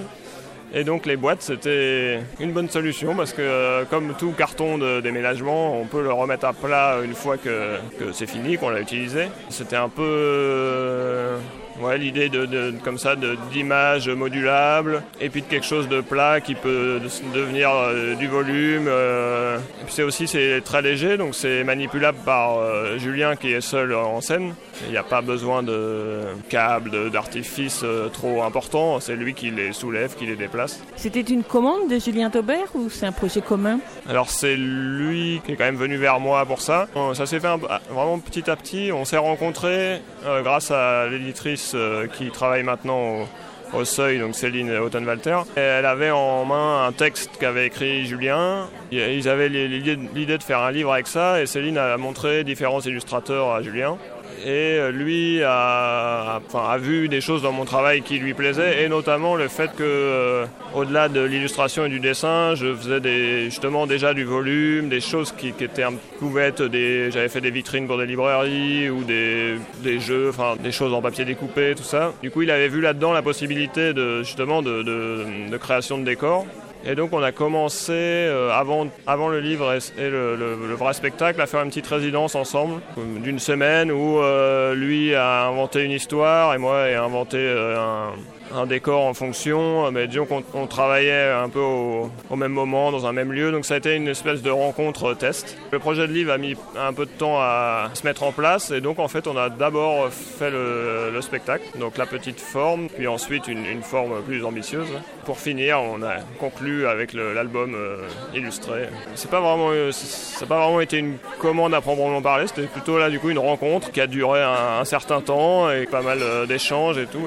Et 0.72 0.84
donc 0.84 1.04
les 1.04 1.16
boîtes, 1.16 1.42
c'était 1.42 2.20
une 2.38 2.52
bonne 2.52 2.68
solution 2.68 3.16
parce 3.16 3.32
que 3.32 3.42
euh, 3.42 3.84
comme 3.84 4.14
tout 4.16 4.30
carton 4.30 4.78
de 4.78 5.00
déménagement, 5.00 5.80
on 5.80 5.84
peut 5.84 6.02
le 6.02 6.12
remettre 6.12 6.44
à 6.44 6.52
plat 6.52 6.98
une 7.04 7.14
fois 7.14 7.36
que, 7.36 7.78
c'est 8.12 8.28
fini, 8.28 8.56
qu'on 8.56 8.68
l'a 8.68 8.80
utilisé. 8.80 9.26
C'était 9.48 9.76
un 9.76 9.88
peu 9.88 10.02
euh, 10.04 11.38
ouais, 11.80 11.98
l'idée 11.98 12.28
de, 12.28 12.46
de- 12.46 12.74
comme 12.84 12.98
ça 12.98 13.14
d'images 13.52 14.08
modulables 14.08 15.02
et 15.20 15.28
puis 15.28 15.42
de 15.42 15.46
quelque 15.46 15.66
chose 15.66 15.88
de 15.88 16.00
plat 16.00 16.40
qui 16.40 16.54
peut 16.54 17.00
de- 17.02 17.38
devenir 17.38 17.70
euh, 17.70 18.14
du 18.14 18.26
volume. 18.28 18.86
euh. 18.88 19.58
C'est 19.88 20.02
aussi 20.02 20.26
c'est 20.26 20.60
très 20.64 20.82
léger, 20.82 21.16
donc 21.16 21.34
c'est 21.34 21.64
manipulable 21.64 22.18
par 22.24 22.58
euh, 22.58 22.98
Julien 22.98 23.36
qui 23.36 23.52
est 23.52 23.60
seul 23.60 23.94
en 23.94 24.20
scène. 24.20 24.54
Il 24.86 24.90
n'y 24.92 24.96
a 24.96 25.02
pas 25.02 25.20
besoin 25.20 25.62
de 25.62 26.20
câbles, 26.48 27.10
d'artifices 27.10 27.84
trop 28.14 28.42
importants. 28.42 28.98
C'est 29.00 29.14
lui 29.16 29.34
qui 29.34 29.50
les 29.50 29.72
soulève, 29.74 30.14
qui 30.16 30.24
les 30.26 30.36
déplace. 30.36 30.80
C'était 30.96 31.20
une 31.20 31.42
commande 31.44 31.90
de 31.90 31.98
Julien 31.98 32.30
Taubert 32.30 32.74
ou 32.74 32.88
c'est 32.88 33.04
un 33.06 33.12
projet 33.12 33.42
commun? 33.42 33.78
Alors 34.08 34.30
c'est 34.30 34.56
lui 34.56 35.42
qui 35.44 35.52
est 35.52 35.56
quand 35.56 35.64
même 35.64 35.76
venu 35.76 35.96
vers 35.96 36.18
moi 36.18 36.46
pour 36.46 36.60
ça. 36.62 36.88
Ça 37.14 37.26
s'est 37.26 37.40
fait 37.40 37.46
un- 37.48 37.58
vraiment 37.90 38.18
petit 38.20 38.50
à 38.50 38.56
petit. 38.56 38.90
On 38.92 39.04
s'est 39.04 39.18
rencontrés 39.18 40.00
grâce 40.42 40.70
à 40.70 41.06
l'éditrice 41.08 41.69
euh, 41.74 42.06
qui 42.06 42.30
travaille 42.30 42.62
maintenant 42.62 43.28
au, 43.72 43.84
Seuil, 43.84 44.18
donc 44.18 44.34
Céline 44.34 44.70
Houghton-Walter. 44.70 45.38
Et 45.56 45.60
Elle 45.60 45.86
avait 45.86 46.10
en 46.10 46.44
main 46.44 46.86
un 46.86 46.92
texte 46.92 47.30
qu'avait 47.38 47.66
écrit 47.66 48.04
Julien. 48.04 48.68
Ils 48.90 49.28
avaient 49.28 49.48
l'idée 49.48 50.38
de 50.38 50.42
faire 50.42 50.58
un 50.58 50.72
livre 50.72 50.92
avec 50.92 51.06
ça 51.06 51.40
et 51.40 51.46
Céline 51.46 51.78
a 51.78 51.96
montré 51.96 52.42
différents 52.42 52.80
illustrateurs 52.80 53.50
à 53.50 53.62
Julien. 53.62 53.96
Et 54.42 54.48
euh, 54.78 54.90
lui 54.90 55.42
a, 55.42 56.40
a- 56.54 56.78
vu 56.78 57.08
des 57.08 57.20
choses 57.20 57.42
dans 57.42 57.52
mon 57.52 57.64
travail 57.66 58.00
qui 58.00 58.18
lui 58.18 58.32
plaisaient, 58.32 58.82
et 58.84 58.88
notamment 58.88 59.36
le 59.36 59.48
fait 59.48 59.70
que, 59.76 59.82
euh, 59.82 60.46
au-delà 60.74 61.08
de 61.10 61.20
l'illustration 61.20 61.84
et 61.84 61.88
du 61.90 62.00
dessin, 62.00 62.54
je 62.54 62.74
faisais 62.74 63.44
justement 63.44 63.86
déjà 63.86 64.14
du 64.14 64.24
volume, 64.24 64.88
des 64.88 65.00
choses 65.00 65.32
qui, 65.32 65.48
étaient 65.48 65.84
pouvaient 66.18 66.44
être 66.46 66.62
des, 66.64 67.10
j'avais 67.10 67.28
fait 67.28 67.42
des 67.42 67.50
vitrines 67.50 67.86
pour 67.86 67.98
des 67.98 68.06
librairies 68.06 68.88
ou 68.88 69.04
des, 69.04 69.56
des 69.82 70.00
jeux, 70.00 70.30
enfin 70.30 70.54
des 70.58 70.72
choses 70.72 70.94
en 70.94 71.02
papier 71.02 71.24
découpé, 71.26 71.74
tout 71.76 71.82
ça. 71.82 72.14
Du 72.22 72.30
coup, 72.30 72.40
il 72.42 72.50
avait 72.50 72.68
vu 72.68 72.80
là-dedans 72.80 73.12
la 73.12 73.22
possibilité 73.22 73.92
de 73.92 74.22
justement 74.22 74.62
de, 74.62 74.82
de- 74.82 75.50
de 75.50 75.56
création 75.58 75.98
de 75.98 76.04
décors. 76.04 76.46
Et 76.84 76.94
donc 76.94 77.12
on 77.12 77.22
a 77.22 77.30
commencé 77.32 77.92
euh, 77.92 78.50
avant, 78.52 78.88
avant 79.06 79.28
le 79.28 79.40
livre 79.40 79.74
et, 79.98 80.08
le, 80.08 80.74
vrai 80.74 80.94
spectacle 80.94 81.40
à 81.40 81.46
faire 81.46 81.62
une 81.62 81.68
petite 81.68 81.86
résidence 81.86 82.34
ensemble 82.34 82.80
d'une 82.96 83.38
semaine 83.38 83.92
où 83.92 84.18
euh, 84.18 84.74
lui 84.74 85.14
a 85.14 85.46
inventé 85.46 85.84
une 85.84 85.90
histoire 85.90 86.54
et 86.54 86.58
moi 86.58 86.88
ai 86.88 86.94
inventé 86.94 87.36
euh, 87.36 87.78
un, 87.78 88.12
un 88.54 88.66
décor 88.66 89.04
en 89.04 89.14
fonction. 89.14 89.86
Euh, 89.86 89.90
Mais 89.90 90.06
disons 90.06 90.26
qu'on 90.26 90.42
on 90.54 90.66
travaillait 90.66 91.30
un 91.30 91.48
peu 91.48 91.60
au, 91.60 92.36
même 92.36 92.52
moment, 92.52 92.90
dans 92.90 93.06
un 93.06 93.12
même 93.12 93.32
lieu. 93.32 93.52
Donc 93.52 93.64
ça 93.64 93.74
a 93.74 93.76
été 93.76 93.96
une 93.96 94.08
espèce 94.08 94.42
de 94.42 94.50
rencontre 94.50 95.14
test. 95.14 95.56
Le 95.70 95.78
projet 95.78 96.06
de 96.06 96.12
livre 96.12 96.32
a 96.32 96.38
mis 96.38 96.56
un 96.78 96.92
peu 96.92 97.06
de 97.06 97.10
temps 97.10 97.38
à 97.38 97.90
se 97.94 98.06
mettre 98.06 98.22
en 98.22 98.32
place 98.32 98.70
et 98.70 98.80
donc 98.80 98.98
en 98.98 99.08
fait 99.08 99.26
on 99.26 99.36
a 99.36 99.48
d'abord 99.48 100.08
fait 100.10 100.50
le, 100.50 101.10
le 101.12 101.20
spectacle, 101.20 101.64
donc 101.78 101.96
la 101.96 102.06
petite 102.06 102.40
forme, 102.40 102.88
puis 102.88 103.06
ensuite 103.06 103.48
une, 103.48 103.82
forme 103.82 104.22
plus 104.22 104.44
ambitieuse. 104.44 104.88
Pour 105.24 105.38
finir, 105.38 105.80
on 105.80 106.02
a 106.02 106.16
conclu 106.38 106.86
avec 106.86 107.12
l'album 107.12 107.74
euh, 107.74 107.96
illustré. 108.34 108.88
C'est 109.14 109.30
pas 109.30 109.40
vraiment, 109.40 109.68
euh, 109.70 109.92
ça 109.92 110.40
n'a 110.42 110.46
pas 110.46 110.58
vraiment 110.58 110.80
été 110.80 110.98
une 110.98 111.16
commande 111.38 111.72
à 111.74 111.80
proprement 111.80 112.20
parler, 112.20 112.46
c'était 112.46 112.66
plutôt 112.66 112.98
là 112.98 113.10
du 113.10 113.18
coup 113.18 113.30
une 113.30 113.38
rencontre 113.38 113.90
qui 113.90 114.00
a 114.00 114.06
duré 114.06 114.42
un, 114.42 114.84
certain 114.84 115.20
temps 115.20 115.70
et 115.70 115.86
pas 115.86 116.02
mal 116.02 116.18
d'échanges 116.48 116.98
et 116.98 117.06
tout. 117.06 117.26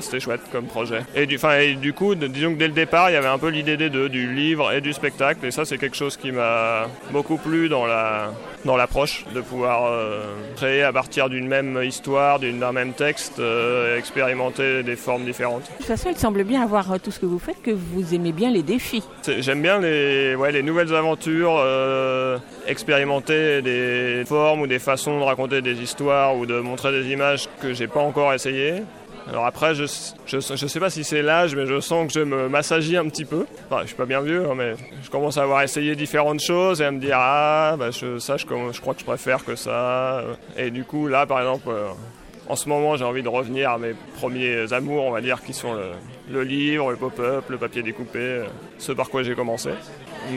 C'était 0.00 0.20
chouette 0.24 0.40
comme 0.50 0.64
projet. 0.66 1.00
Et 1.14 1.26
du, 1.26 1.36
enfin, 1.36 1.58
et 1.58 1.74
du 1.74 1.92
coup, 1.92 2.14
de- 2.14 2.26
disons 2.26 2.54
que 2.54 2.58
dès 2.58 2.66
le 2.68 2.72
départ, 2.72 3.10
il 3.10 3.14
y 3.14 3.16
avait 3.16 3.28
un 3.28 3.38
peu 3.38 3.48
l'idée 3.48 3.76
des 3.76 3.90
deux, 3.90 4.08
du 4.08 4.32
livre 4.32 4.72
et 4.72 4.80
du 4.80 4.92
spectacle. 4.92 5.44
Et 5.46 5.50
ça, 5.50 5.64
c'est 5.64 5.78
quelque 5.78 5.96
chose 5.96 6.16
qui 6.16 6.32
m'a 6.32 6.86
beaucoup 7.12 7.36
plu 7.36 7.68
dans 7.68 7.86
la 7.86 8.32
dans 8.64 8.78
l'approche 8.78 9.26
de 9.34 9.42
pouvoir 9.42 9.84
euh, 9.92 10.22
créer 10.56 10.82
à 10.82 10.90
partir 10.90 11.28
d'une 11.28 11.46
même 11.46 11.78
histoire, 11.84 12.38
d'un 12.40 12.72
même 12.72 12.94
texte, 12.94 13.38
euh, 13.38 13.98
expérimenter 13.98 14.82
des 14.82 14.96
formes 14.96 15.24
différentes. 15.26 15.64
De 15.70 15.76
toute 15.76 15.84
façon, 15.86 16.08
il 16.10 16.16
semble 16.16 16.44
bien 16.44 16.62
avoir 16.62 16.90
euh, 16.90 16.96
tout 16.96 17.10
ce 17.10 17.20
que 17.20 17.26
vous 17.26 17.38
faites, 17.38 17.60
que 17.62 17.70
vous 17.72 18.14
aimez 18.14 18.32
bien 18.32 18.50
les 18.50 18.62
défis. 18.62 19.02
J'aime 19.40 19.60
bien 19.60 19.80
les, 19.80 20.34
ouais, 20.34 20.50
les 20.50 20.62
nouvelles 20.62 20.94
aventures, 20.94 21.56
euh, 21.58 22.38
expérimenter 22.66 23.60
des 23.60 24.24
formes 24.26 24.62
ou 24.62 24.66
des 24.66 24.78
façons 24.78 25.18
de 25.18 25.24
raconter 25.24 25.60
des 25.60 25.82
histoires 25.82 26.34
ou 26.34 26.46
de 26.46 26.58
montrer 26.60 26.90
des 26.92 27.10
images 27.12 27.48
que 27.60 27.74
j'ai 27.74 27.86
pas 27.86 28.00
encore 28.00 28.32
essayé. 28.32 28.76
Alors 29.28 29.46
après, 29.46 29.74
je, 29.74 29.84
je, 30.26 30.38
je 30.38 30.66
sais 30.66 30.80
pas 30.80 30.90
si 30.90 31.02
c'est 31.02 31.22
l'âge, 31.22 31.56
mais 31.56 31.66
je 31.66 31.80
sens 31.80 32.06
que 32.06 32.12
je 32.12 32.24
me 32.24 32.48
m'assagis 32.48 32.96
un 32.96 33.08
petit 33.08 33.24
peu. 33.24 33.46
Enfin, 33.70 33.82
je 33.82 33.88
suis 33.88 33.96
pas 33.96 34.04
bien 34.04 34.20
vieux, 34.20 34.44
hein, 34.50 34.54
mais 34.54 34.74
je 35.02 35.10
commence 35.10 35.38
à 35.38 35.42
avoir 35.42 35.62
essayé 35.62 35.96
différentes 35.96 36.40
choses 36.40 36.82
et 36.82 36.84
à 36.84 36.90
me 36.90 37.00
dire 37.00 37.16
ah, 37.18 37.76
bah, 37.78 37.90
ça, 37.90 38.36
je, 38.36 38.36
je 38.38 38.80
crois 38.80 38.94
que 38.94 39.00
je 39.00 39.04
préfère 39.04 39.44
que 39.44 39.56
ça. 39.56 40.22
Et 40.56 40.70
du 40.70 40.84
coup, 40.84 41.08
là, 41.08 41.24
par 41.24 41.38
exemple, 41.38 41.68
euh, 41.68 41.88
en 42.48 42.56
ce 42.56 42.68
moment, 42.68 42.96
j'ai 42.96 43.04
envie 43.04 43.22
de 43.22 43.28
revenir 43.28 43.70
à 43.70 43.78
mes 43.78 43.94
premiers 44.16 44.72
amours, 44.72 45.04
on 45.04 45.10
va 45.10 45.22
dire, 45.22 45.42
qui 45.42 45.54
sont 45.54 45.72
le, 45.72 45.92
le 46.30 46.42
livre, 46.42 46.90
le 46.90 46.96
pop-up, 46.96 47.44
le 47.48 47.58
papier 47.58 47.82
découpé, 47.82 48.18
euh, 48.18 48.44
ce 48.78 48.92
par 48.92 49.10
quoi 49.10 49.22
j'ai 49.22 49.34
commencé. 49.34 49.70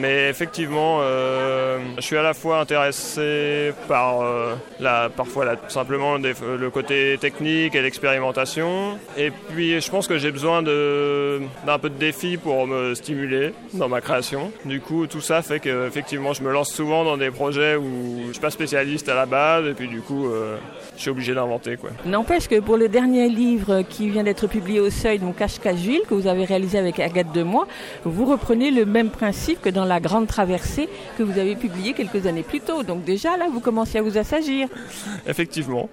Mais 0.02 0.30
effectivement, 0.30 1.00
euh, 1.02 1.78
je 1.96 2.02
suis 2.02 2.18
à 2.18 2.22
la 2.22 2.34
fois 2.34 2.60
intéressé 2.60 3.72
par 3.88 4.22
euh, 4.22 4.56
la, 4.82 5.10
parfois 5.10 5.46
la- 5.46 5.56
simplement 5.70 6.20
des- 6.20 6.34
le 6.60 6.70
côté 6.70 7.18
technique 7.22 7.74
et 7.74 7.82
l'expérimentation. 7.82 8.98
Et 9.18 9.32
puis 9.32 9.80
je 9.80 9.90
pense 9.90 10.08
que 10.10 10.18
j'ai 10.18 10.32
besoin 10.32 10.62
d'un 10.62 11.80
peu 11.80 11.90
de 11.90 11.98
défi 11.98 12.36
pour 12.36 12.68
me 12.68 12.94
stimuler 12.96 13.54
dans 13.74 13.88
ma 13.88 14.02
création. 14.02 14.52
Du 14.66 14.82
coup, 14.82 15.08
tout 15.08 15.22
ça 15.22 15.42
fait 15.42 15.62
que 15.62 15.88
effectivement, 15.88 16.34
je 16.34 16.44
me 16.44 16.52
lance 16.52 16.74
souvent 16.74 17.06
dans 17.06 17.16
des 17.16 17.32
projets 17.32 17.78
où 17.78 18.24
je 18.28 18.32
suis 18.34 18.42
pas 18.42 18.50
spécialiste 18.52 19.08
à 19.08 19.16
la 19.16 19.26
base 19.26 19.66
et 19.68 19.74
puis 19.74 19.88
du 19.88 20.02
coup, 20.02 20.28
euh, 20.28 20.58
je 20.98 21.02
suis 21.04 21.12
obligé 21.12 21.34
d'inventer. 21.34 21.78
N'empêche 22.06 22.48
que 22.50 22.60
pour 22.60 22.76
le 22.76 22.90
dernier 22.90 23.30
livre 23.30 23.84
qui 23.84 24.10
vient 24.10 24.24
d'être 24.24 24.48
publié 24.48 24.80
au 24.82 24.90
Seuil, 24.90 25.20
donc 25.20 25.38
Cache-Cache 25.38 25.77
Que 25.78 26.16
vous 26.16 26.28
avez 26.28 26.44
réalisé 26.44 26.78
avec 26.80 27.00
Agathe 27.00 27.32
Demois, 27.34 27.68
vous 28.04 28.26
reprenez 28.26 28.72
le 28.72 28.86
même 28.86 29.10
principe 29.10 29.62
que 29.62 29.70
dans 29.70 29.86
La 29.86 30.00
Grande 30.00 30.28
Traversée 30.28 30.90
que 31.18 31.24
vous 31.24 31.38
avez 31.38 31.56
publié 31.56 31.94
quelques 31.94 32.26
années 32.26 32.44
plus 32.44 32.62
tôt. 32.62 32.82
Donc 32.82 33.04
déjà 33.04 33.38
là, 33.38 33.48
vous 33.52 33.60
commencez 33.60 34.00
à 34.00 34.02
vous 34.02 34.18
assagir. 34.18 34.68
Effectivement. 35.28 35.90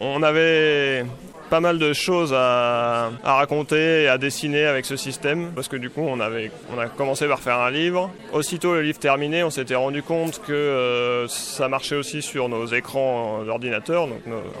On 0.00 0.22
avait 0.22 1.04
pas 1.50 1.60
mal 1.60 1.78
de 1.78 1.92
choses 1.92 2.34
à, 2.34 3.10
raconter 3.24 4.02
et 4.02 4.08
à 4.08 4.18
dessiner 4.18 4.64
avec 4.64 4.84
ce 4.84 4.96
système 4.96 5.52
parce 5.54 5.68
que 5.68 5.76
du 5.76 5.90
coup 5.90 6.00
on 6.00 6.18
avait 6.18 6.50
on 6.74 6.78
a 6.78 6.86
commencé 6.86 7.26
par 7.26 7.40
faire 7.40 7.58
un 7.58 7.70
livre. 7.70 8.10
Aussitôt 8.32 8.74
le 8.74 8.82
livre 8.82 8.98
terminé, 8.98 9.44
on 9.44 9.50
s'était 9.50 9.74
rendu 9.74 10.02
compte 10.02 10.40
que 10.46 10.52
euh, 10.52 11.28
ça 11.28 11.68
marchait 11.68 11.96
aussi 11.96 12.22
sur 12.22 12.48
nos 12.48 12.66
écrans 12.66 13.44
d'ordinateur, 13.44 14.08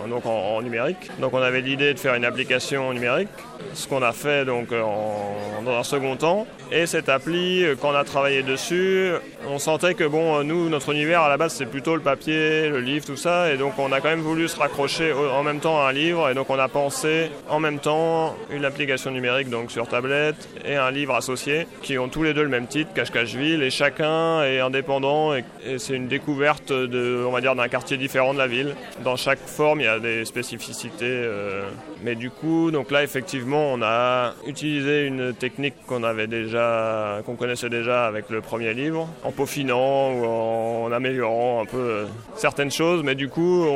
donc 0.08 0.26
en, 0.26 0.30
en 0.30 0.62
numérique. 0.62 1.10
Donc 1.18 1.34
on 1.34 1.42
avait 1.42 1.60
l'idée 1.60 1.92
de 1.94 1.98
faire 1.98 2.14
une 2.14 2.24
application 2.24 2.92
numérique, 2.92 3.28
ce 3.74 3.86
qu'on 3.88 4.02
a 4.02 4.12
fait 4.12 4.44
donc 4.44 4.72
en- 4.72 5.62
dans 5.64 5.76
un 5.78 5.82
second 5.82 6.16
temps. 6.16 6.46
Et 6.72 6.86
cette 6.86 7.08
appli, 7.08 7.62
euh, 7.64 7.74
quand 7.80 7.90
on 7.90 7.94
a 7.94 8.04
travaillé 8.04 8.42
dessus, 8.42 9.10
on 9.48 9.58
sentait 9.58 9.94
que 9.94 10.04
bon, 10.04 10.42
nous, 10.42 10.68
notre 10.68 10.92
univers 10.92 11.22
à 11.22 11.28
la 11.28 11.36
base, 11.36 11.54
c'est 11.54 11.66
plutôt 11.66 11.94
le 11.94 12.00
papier, 12.02 12.68
le 12.68 12.80
livre, 12.80 13.04
tout 13.06 13.16
ça, 13.16 13.52
et 13.52 13.56
donc 13.56 13.74
on 13.78 13.92
a 13.92 14.00
quand 14.00 14.08
même 14.08 14.20
voulu 14.20 14.48
se 14.48 14.58
raccrocher 14.58 15.12
en 15.12 15.42
même 15.44 15.60
temps 15.60 15.80
à 15.84 15.90
un 15.90 15.92
livre, 15.92 16.28
et 16.28 16.34
donc 16.34 16.50
on 16.50 16.58
a 16.58 16.68
pensé 16.68 17.30
en 17.48 17.60
même 17.60 17.78
temps 17.78 18.34
une 18.50 18.64
application 18.64 19.10
numérique 19.12 19.48
donc 19.48 19.70
sur 19.70 19.86
tablette 19.86 20.48
et 20.64 20.74
un 20.74 20.90
livre 20.90 21.14
associé 21.14 21.66
qui 21.82 21.98
ont 21.98 22.08
tous 22.08 22.22
les 22.24 22.34
deux 22.34 22.42
le 22.42 22.48
même 22.48 22.66
titre, 22.66 22.92
Cache-Cacheville, 22.94 23.62
et 23.62 23.70
chacun 23.70 24.42
est 24.42 24.58
indépendant 24.60 25.34
et, 25.34 25.44
c'est 25.78 25.94
une 25.94 26.08
découverte 26.08 26.72
de, 26.72 27.24
on 27.26 27.30
va 27.30 27.40
dire, 27.40 27.54
d'un 27.54 27.68
quartier 27.68 27.96
différent 27.96 28.32
de 28.32 28.38
la 28.38 28.46
ville. 28.46 28.74
Dans 29.04 29.16
chaque 29.16 29.38
forme, 29.46 29.80
il 29.80 29.84
y 29.84 29.88
a 29.88 29.98
des 29.98 30.24
spécificités, 30.24 31.04
euh, 31.04 31.62
mais 32.02 32.14
du 32.14 32.30
coup, 32.30 32.70
donc 32.70 32.90
là, 32.90 33.02
effectivement, 33.02 33.45
on 33.54 33.82
a 33.82 34.34
utilisé 34.46 35.06
une 35.06 35.34
technique 35.34 35.74
qu'on 35.86 36.02
avait 36.02 36.26
déjà, 36.26 37.20
qu'on 37.24 37.36
connaissait 37.36 37.68
déjà 37.68 38.06
avec 38.06 38.30
le 38.30 38.40
premier 38.40 38.74
livre, 38.74 39.08
en 39.24 39.30
peaufinant 39.30 40.12
ou 40.12 40.24
en, 40.24 40.92
améliorant 40.92 41.62
un 41.62 41.66
peu 41.66 41.76
euh, 41.76 42.04
certaines 42.36 42.70
choses, 42.70 43.02
mais 43.02 43.14
du 43.14 43.28
coup, 43.28 43.66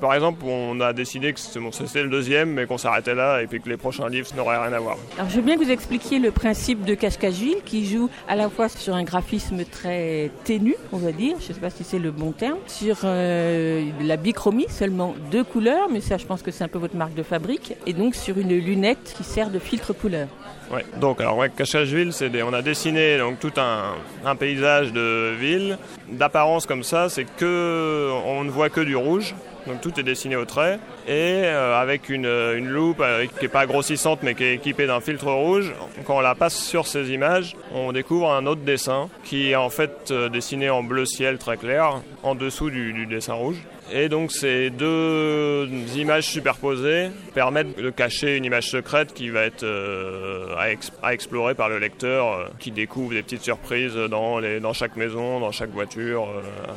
par 0.00 0.14
exemple, 0.14 0.44
on 0.44 0.80
a 0.80 0.92
décidé 0.92 1.32
que 1.32 1.40
c'était 1.40 2.02
le 2.02 2.08
deuxième, 2.08 2.50
mais 2.50 2.66
qu'on 2.66 2.78
s'arrêtait 2.78 3.14
là 3.14 3.42
et 3.42 3.46
puis 3.46 3.60
que 3.60 3.68
les 3.68 3.76
prochains 3.76 4.08
livres 4.08 4.28
n'auraient 4.36 4.58
rien 4.58 4.72
à 4.72 4.78
voir. 4.78 4.96
Je 5.28 5.36
veux 5.36 5.42
bien 5.42 5.56
que 5.56 5.64
vous 5.64 5.70
expliquiez 5.70 6.18
le 6.18 6.30
principe 6.30 6.84
de 6.84 6.94
Cache-Cacheville 6.94 7.62
qui 7.64 7.86
joue 7.86 8.08
à 8.28 8.36
la 8.36 8.48
fois 8.48 8.68
sur 8.68 8.94
un 8.94 9.04
graphisme 9.04 9.64
très 9.64 10.30
ténu, 10.44 10.74
on 10.92 10.98
va 10.98 11.12
dire, 11.12 11.36
je 11.40 11.48
ne 11.48 11.54
sais 11.54 11.60
pas 11.60 11.70
si 11.70 11.84
c'est 11.84 11.98
le 11.98 12.10
bon 12.10 12.32
terme, 12.32 12.58
sur 12.66 12.98
euh, 13.04 13.84
la 14.00 14.16
bichromie, 14.16 14.66
seulement 14.68 15.14
deux 15.30 15.44
couleurs, 15.44 15.88
mais 15.90 16.00
ça, 16.00 16.16
je 16.16 16.26
pense 16.26 16.42
que 16.42 16.50
c'est 16.50 16.64
un 16.64 16.68
peu 16.68 16.78
votre 16.78 16.96
marque 16.96 17.14
de 17.14 17.22
fabrique, 17.22 17.74
et 17.86 17.92
donc 17.92 18.14
sur 18.14 18.38
une 18.38 18.56
lunette 18.56 19.07
qui 19.14 19.24
sert 19.24 19.50
de 19.50 19.58
filtre 19.58 19.92
couleur. 19.92 20.28
Ouais. 20.70 20.84
Donc, 21.00 21.20
alors, 21.20 21.36
ouais, 21.38 21.50
Cachageville, 21.50 22.12
on 22.44 22.52
a 22.52 22.62
dessiné 22.62 23.18
donc 23.18 23.40
tout 23.40 23.52
un, 23.56 24.36
paysage 24.36 24.92
de 24.92 25.34
ville. 25.38 25.78
D'apparence 26.10 26.66
comme 26.66 26.82
ça, 26.82 27.08
c'est 27.08 27.24
que 27.24 28.10
on 28.26 28.44
ne 28.44 28.50
voit 28.50 28.68
que 28.68 28.80
du 28.80 28.96
rouge. 28.96 29.34
Donc 29.66 29.82
tout 29.82 30.00
est 30.00 30.02
dessiné 30.02 30.34
au 30.34 30.46
trait 30.46 30.78
et 31.06 31.42
euh, 31.44 31.78
avec 31.78 32.08
une, 32.08 32.24
une 32.24 32.68
loupe 32.68 33.00
euh, 33.00 33.26
qui 33.26 33.42
n'est 33.42 33.48
pas 33.48 33.66
grossissante 33.66 34.20
mais 34.22 34.34
qui 34.34 34.44
est 34.44 34.54
équipée 34.54 34.86
d'un 34.86 35.00
filtre 35.00 35.30
rouge. 35.30 35.74
Quand 36.06 36.16
on 36.16 36.20
la 36.20 36.34
passe 36.34 36.56
sur 36.56 36.86
ces 36.86 37.10
images, 37.10 37.54
on 37.74 37.92
découvre 37.92 38.32
un 38.32 38.46
autre 38.46 38.62
dessin 38.62 39.10
qui 39.24 39.50
est 39.50 39.56
en 39.56 39.68
fait 39.68 40.10
euh, 40.10 40.30
dessiné 40.30 40.70
en 40.70 40.82
bleu 40.82 41.04
ciel 41.04 41.36
très 41.36 41.58
clair 41.58 42.00
en 42.22 42.34
dessous 42.34 42.70
du, 42.70 42.94
du 42.94 43.04
dessin 43.04 43.34
rouge. 43.34 43.58
Et 43.92 44.08
donc 44.08 44.32
ces 44.32 44.70
deux 44.70 45.68
images 45.96 46.26
superposées 46.26 47.08
permettent 47.38 47.78
de 47.78 47.90
cacher 47.90 48.36
une 48.36 48.44
image 48.44 48.68
secrète 48.68 49.14
qui 49.14 49.30
va 49.30 49.42
être 49.42 49.62
euh, 49.62 50.56
à, 51.02 51.12
explorer 51.12 51.54
par 51.54 51.68
le 51.68 51.78
lecteur, 51.78 52.32
euh, 52.32 52.46
qui 52.58 52.72
découvre 52.72 53.10
des 53.12 53.22
petites 53.22 53.44
surprises 53.44 53.94
dans, 53.94 54.40
les, 54.40 54.58
dans 54.58 54.72
chaque 54.72 54.96
maison, 54.96 55.38
dans 55.38 55.52
chaque 55.52 55.70
voiture, 55.70 56.24
euh, 56.24 56.72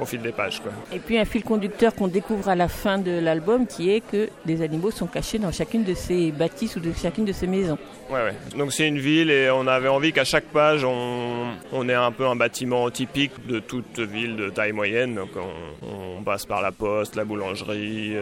au 0.00 0.06
fil 0.06 0.22
des 0.22 0.32
pages. 0.32 0.62
Quoi. 0.62 0.72
Et 0.94 0.98
puis 0.98 1.18
un 1.18 1.26
fil 1.26 1.44
conducteur 1.44 1.94
qu'on 1.94 2.08
découvre 2.08 2.48
à 2.48 2.54
la 2.54 2.68
fin 2.68 2.96
de 2.96 3.10
l'album 3.10 3.66
qui 3.66 3.90
est 3.90 4.00
que 4.00 4.30
des 4.46 4.62
animaux 4.62 4.90
sont 4.90 5.08
cachés 5.08 5.38
dans 5.38 5.52
chacune 5.52 5.84
de 5.84 5.92
ces 5.92 6.30
bâtisses 6.30 6.76
ou 6.76 6.80
de 6.80 6.92
chacune 6.94 7.26
de 7.26 7.32
ces 7.32 7.46
maisons. 7.46 7.76
Ouais, 8.08 8.22
ouais. 8.22 8.56
Donc 8.56 8.72
c'est 8.72 8.88
une 8.88 8.98
ville 8.98 9.30
et 9.30 9.50
on 9.50 9.66
avait 9.66 9.88
envie 9.88 10.14
qu'à 10.14 10.24
chaque 10.24 10.46
page 10.46 10.84
on, 10.84 11.48
on 11.72 11.88
ait 11.90 11.94
un 11.94 12.12
peu 12.12 12.26
un 12.26 12.36
bâtiment 12.36 12.88
typique 12.90 13.46
de 13.46 13.58
toute 13.58 13.98
ville 13.98 14.36
de 14.36 14.48
taille 14.48 14.72
moyenne. 14.72 15.16
Donc 15.16 15.30
on, 15.36 16.18
on 16.18 16.22
passe 16.22 16.46
par 16.46 16.62
la 16.62 16.72
poste, 16.72 17.14
la 17.16 17.24
boulangerie, 17.24 18.14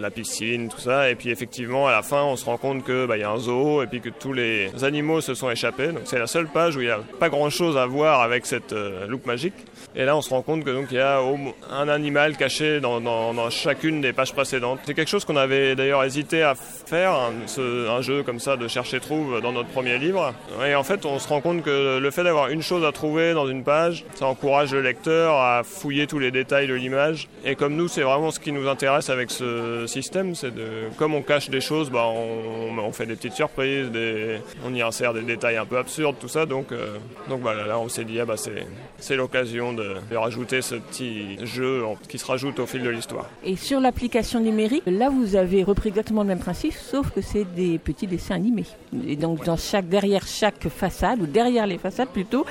la 0.00 0.10
piscine, 0.10 0.70
tout 0.70 0.80
ça. 0.80 1.10
Et 1.10 1.16
puis 1.16 1.33
effectivement, 1.34 1.88
à 1.88 1.90
la 1.90 2.02
fin, 2.02 2.22
on 2.22 2.36
se 2.36 2.44
rend 2.44 2.56
compte 2.56 2.84
que 2.84 3.06
bah, 3.06 3.18
y 3.18 3.24
a 3.24 3.30
un 3.30 3.38
zoo 3.38 3.82
et 3.82 3.86
puis 3.86 4.00
que 4.00 4.08
tous 4.08 4.32
les 4.32 4.70
animaux 4.84 5.20
se 5.20 5.34
sont 5.34 5.50
échappés. 5.50 5.88
Donc 5.88 6.02
c'est 6.04 6.18
la 6.18 6.28
seule 6.28 6.46
page 6.46 6.76
où 6.76 6.80
il 6.80 6.86
n'y 6.86 6.92
a 6.92 7.00
pas 7.18 7.28
grand-chose 7.28 7.76
à 7.76 7.86
voir 7.86 8.22
avec 8.22 8.46
cette 8.46 8.72
euh, 8.72 9.06
loupe 9.06 9.26
magique. 9.26 9.54
Et 9.96 10.04
là, 10.04 10.16
on 10.16 10.22
se 10.22 10.30
rend 10.30 10.42
compte 10.42 10.64
que 10.64 10.70
donc 10.70 10.86
il 10.90 10.96
y 10.96 11.00
a 11.00 11.20
un 11.70 11.88
animal 11.88 12.36
caché 12.36 12.80
dans, 12.80 13.50
chacune 13.50 14.00
des 14.00 14.12
pages 14.12 14.32
précédentes. 14.32 14.80
C'est 14.84 14.94
quelque 14.94 15.10
chose 15.10 15.24
qu'on 15.24 15.36
avait 15.36 15.74
d'ailleurs 15.74 16.04
hésité 16.04 16.42
à 16.42 16.54
faire, 16.54 17.12
un, 17.12 18.00
jeu 18.00 18.22
comme 18.22 18.40
ça 18.40 18.56
de 18.56 18.66
chercher 18.68 19.00
trouve 19.00 19.40
dans 19.40 19.52
notre 19.52 19.68
premier 19.68 19.98
livre. 19.98 20.34
Et 20.66 20.74
en 20.74 20.82
fait, 20.82 21.04
on 21.04 21.18
se 21.18 21.28
rend 21.28 21.40
compte 21.40 21.62
que 21.62 21.98
le 21.98 22.10
fait 22.10 22.24
d'avoir 22.24 22.48
une 22.48 22.62
chose 22.62 22.84
à 22.84 22.92
trouver 22.92 23.34
dans 23.34 23.46
une 23.46 23.64
page, 23.64 24.04
ça 24.14 24.26
encourage 24.26 24.72
le 24.72 24.82
lecteur 24.82 25.34
à 25.34 25.62
fouiller 25.64 26.06
tous 26.06 26.18
les 26.18 26.30
détails 26.30 26.66
de 26.66 26.74
l'image. 26.74 27.28
Et 27.44 27.54
comme 27.54 27.74
nous, 27.74 27.88
c'est 27.88 28.02
vraiment 28.02 28.30
ce 28.30 28.40
qui 28.40 28.52
nous 28.52 28.68
intéresse 28.68 29.10
avec 29.10 29.30
ce 29.30 29.86
système, 29.86 30.34
c'est 30.34 30.54
de, 30.54 30.88
comme 30.96 31.14
cache 31.24 31.50
des 31.50 31.60
choses, 31.60 31.90
bah, 31.90 32.06
on, 32.06 32.92
fait 32.92 33.06
des 33.06 33.16
petites 33.16 33.32
surprises, 33.32 33.90
on 34.64 34.74
y 34.74 34.82
insère 34.82 35.12
des 35.14 35.22
détails 35.22 35.56
un 35.56 35.66
peu 35.66 35.78
absurdes, 35.78 36.16
tout 36.20 36.28
ça. 36.28 36.46
Donc, 36.46 36.70
euh, 36.70 36.98
donc 37.28 37.40
voilà, 37.40 37.66
là, 37.66 37.78
on 37.78 37.88
s'est 37.88 38.04
dit, 38.04 38.20
ah, 38.20 38.24
bah, 38.24 38.36
c'est 38.98 39.16
l'occasion 39.16 39.72
de 39.72 39.84
de, 40.10 40.16
rajouter 40.16 40.62
ce 40.62 40.76
petit 40.76 41.44
jeu 41.44 41.82
qui 42.08 42.18
se 42.18 42.24
rajoute 42.24 42.58
au 42.58 42.66
fil 42.66 42.82
de 42.82 42.90
l'histoire. 42.90 43.28
Et 43.44 43.56
sur 43.56 43.80
l'application 43.80 44.40
numérique, 44.40 44.82
là 44.86 45.10
vous 45.10 45.36
avez 45.36 45.62
repris 45.62 45.90
exactement 45.90 46.22
le 46.22 46.28
même 46.28 46.38
principe, 46.38 46.74
sauf 46.74 47.10
que 47.10 47.20
c'est 47.20 47.44
des 47.54 47.78
petits 47.78 48.06
dessins 48.06 48.34
animés. 48.34 48.66
Et 49.06 49.16
donc 49.16 49.44
dans 49.44 49.56
chaque, 49.56 49.88
derrière 49.88 50.26
chaque 50.26 50.68
façade, 50.68 51.20
ou 51.20 51.26
derrière 51.26 51.66
les 51.66 51.78
façades 51.78 52.08
plutôt, 52.08 52.46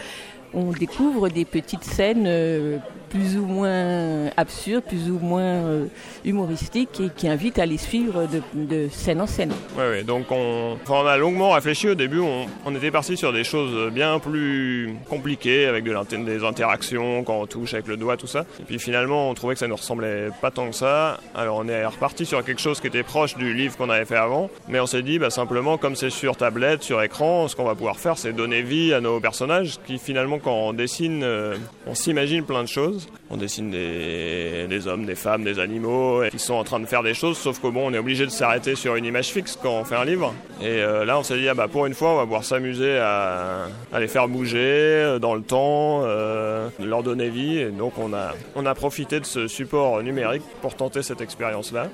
on 0.53 0.71
découvre 0.71 1.29
des 1.29 1.45
petites 1.45 1.83
scènes 1.83 2.25
euh, 2.27 2.77
plus 3.13 3.37
ou 3.37 3.45
moins 3.45 4.29
absurdes, 4.37 4.83
plus 4.83 5.11
ou 5.11 5.19
moins 5.19 5.41
euh, 5.41 5.85
humoristiques 6.25 6.99
et 6.99 7.09
qui 7.15 7.27
invitent 7.27 7.59
à 7.59 7.65
les 7.65 7.77
suivre 7.77 8.27
de, 8.53 8.87
scène 8.91 9.21
en 9.21 9.27
scène. 9.27 9.51
Oui, 9.77 9.83
ouais, 9.83 10.03
donc 10.03 10.25
on, 10.31 10.77
a 11.05 11.17
longuement 11.17 11.51
réfléchi 11.51 11.89
au 11.89 11.95
début, 11.95 12.19
on, 12.65 12.75
était 12.75 12.89
parti 12.89 13.15
sur 13.15 13.31
des 13.31 13.43
choses 13.43 13.91
bien 13.91 14.17
plus 14.17 14.95
compliquées 15.09 15.67
avec 15.67 15.83
de 15.83 15.93
des 16.23 16.43
interactions 16.43 17.23
quand 17.23 17.39
on 17.39 17.45
touche 17.45 17.73
avec 17.73 17.87
le 17.87 17.97
doigt, 17.97 18.17
tout 18.17 18.27
ça. 18.27 18.45
Et 18.59 18.63
puis 18.63 18.79
finalement, 18.79 19.29
on 19.29 19.33
trouvait 19.35 19.53
que 19.53 19.59
ça 19.59 19.67
ne 19.67 19.73
ressemblait 19.73 20.29
pas 20.41 20.49
tant 20.49 20.69
que 20.69 20.75
ça. 20.75 21.19
Alors 21.35 21.57
on 21.57 21.67
est 21.67 21.85
reparti 21.85 22.25
sur 22.25 22.43
quelque 22.43 22.61
chose 22.61 22.79
qui 22.79 22.87
était 22.87 23.03
proche 23.03 23.35
du 23.37 23.53
livre 23.53 23.77
qu'on 23.77 23.89
avait 23.89 24.05
fait 24.05 24.15
avant, 24.15 24.49
mais 24.67 24.79
on 24.79 24.87
s'est 24.87 25.03
dit 25.03 25.19
bah, 25.19 25.29
simplement, 25.29 25.77
comme 25.77 25.95
c'est 25.95 26.09
sur 26.09 26.35
tablette, 26.35 26.81
sur 26.81 27.01
écran, 27.01 27.47
ce 27.47 27.55
qu'on 27.55 27.65
va 27.65 27.75
pouvoir 27.75 27.97
faire, 27.97 28.17
c'est 28.17 28.33
donner 28.33 28.63
vie 28.63 28.93
à 28.93 29.01
nos 29.01 29.19
personnages 29.19 29.77
qui 29.85 29.99
finalement 29.99 30.39
quand 30.39 30.53
on 30.53 30.73
dessine, 30.73 31.21
euh, 31.23 31.55
on 31.85 31.93
s'imagine 31.93 32.43
plein 32.43 32.63
de 32.63 32.67
choses. 32.67 33.02
On 33.29 33.37
dessine 33.37 33.71
des, 33.71 34.87
hommes, 34.87 35.05
des 35.05 35.15
femmes, 35.15 35.43
des 35.43 35.59
animaux 35.59 36.23
qui 36.29 36.39
sont 36.39 36.53
en 36.53 36.63
train 36.63 36.79
de 36.79 36.85
faire 36.85 37.03
des 37.03 37.13
choses, 37.13 37.37
sauf 37.37 37.59
que 37.59 37.67
bon, 37.67 37.89
on 37.89 37.93
est 37.93 37.97
obligé 37.97 38.25
de 38.25 38.31
s'arrêter 38.31 38.75
sur 38.75 38.95
une 38.95 39.05
image 39.05 39.29
fixe 39.29 39.57
quand 39.61 39.71
on 39.71 39.83
fait 39.83 39.95
un 39.95 40.05
livre. 40.05 40.33
Et 40.61 40.65
euh, 40.67 41.05
là, 41.05 41.17
on 41.17 41.23
s'est 41.23 41.37
dit, 41.37 41.47
ah 41.49 41.53
bah, 41.53 41.67
pour 41.67 41.85
une 41.85 41.93
fois, 41.93 42.11
on 42.11 42.17
va 42.17 42.23
pouvoir 42.23 42.43
s'amuser 42.43 42.97
à, 42.97 43.67
les 43.97 44.07
faire 44.07 44.27
bouger 44.27 44.59
euh, 44.59 45.19
dans 45.19 45.35
le 45.35 45.41
temps, 45.41 46.03
leur 46.79 47.03
donner 47.03 47.29
vie. 47.29 47.57
Et 47.57 47.69
donc, 47.69 47.93
on 47.97 48.13
a, 48.13 48.33
on 48.55 48.65
a 48.65 48.75
profité 48.75 49.19
de 49.19 49.25
ce 49.25 49.47
support 49.47 50.03
numérique 50.03 50.43
pour 50.61 50.75
tenter 50.75 51.01
cette 51.01 51.21
expérience-là. 51.21 51.87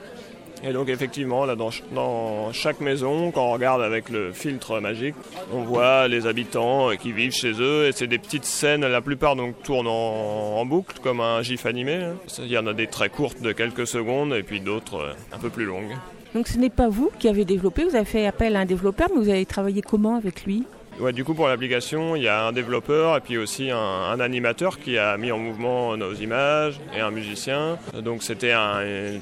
Et 0.63 0.73
donc 0.73 0.89
effectivement, 0.89 1.45
là 1.45 1.55
dans, 1.55 1.69
dans, 1.93 2.51
chaque 2.51 2.81
maison, 2.81 3.31
quand 3.31 3.45
on 3.45 3.51
regarde 3.53 3.81
avec 3.81 4.09
le 4.09 4.33
filtre 4.33 4.79
magique, 4.79 5.15
on 5.53 5.61
voit 5.61 6.07
les 6.07 6.27
habitants 6.27 6.91
euh, 6.91 6.95
qui 6.95 7.11
vivent 7.11 7.33
chez 7.33 7.53
eux 7.59 7.87
et 7.87 7.91
c'est 7.91 8.07
des 8.07 8.17
petites 8.17 8.45
scènes, 8.45 8.85
la 8.85 9.01
plupart 9.01 9.35
donc 9.35 9.61
tournent 9.63 9.87
en, 9.87 10.65
boucle 10.65 10.99
comme 11.01 11.21
un 11.21 11.41
gif 11.41 11.65
animé. 11.65 11.95
Hein. 11.95 12.15
Il 12.39 12.47
y 12.47 12.57
en 12.57 12.67
a 12.67 12.73
des 12.73 12.87
très 12.87 13.09
courtes 13.09 13.41
de 13.41 13.53
quelques 13.53 13.87
secondes 13.87 14.33
et 14.33 14.43
puis 14.43 14.59
d'autres 14.59 14.95
euh, 14.95 15.13
un 15.31 15.37
peu 15.37 15.49
plus 15.49 15.65
longues. 15.65 15.95
Donc 16.35 16.47
ce 16.47 16.57
n'est 16.57 16.69
pas 16.69 16.89
vous 16.89 17.09
qui 17.17 17.27
avez 17.27 17.45
développé, 17.45 17.85
vous 17.85 17.95
avez 17.95 18.05
fait 18.05 18.27
appel 18.27 18.55
à 18.55 18.59
un 18.59 18.65
développeur, 18.65 19.07
mais 19.13 19.21
vous 19.21 19.29
avez 19.29 19.45
travaillé 19.45 19.81
comment 19.81 20.15
avec 20.15 20.43
lui? 20.43 20.65
Ouais, 20.99 21.13
du 21.13 21.23
coup, 21.23 21.33
pour 21.33 21.47
l'application, 21.47 22.17
il 22.17 22.23
y 22.23 22.27
a 22.27 22.45
un 22.45 22.51
développeur 22.51 23.15
et 23.15 23.21
puis 23.21 23.37
aussi 23.37 23.71
un, 23.71 24.19
animateur 24.19 24.79
qui 24.79 24.97
a 24.97 25.15
mis 25.15 25.31
en 25.31 25.37
mouvement 25.37 25.95
nos 25.95 26.13
images 26.13 26.77
et 26.93 26.99
un 26.99 27.09
musicien. 27.09 27.77
Donc, 28.03 28.21
c'était 28.21 28.53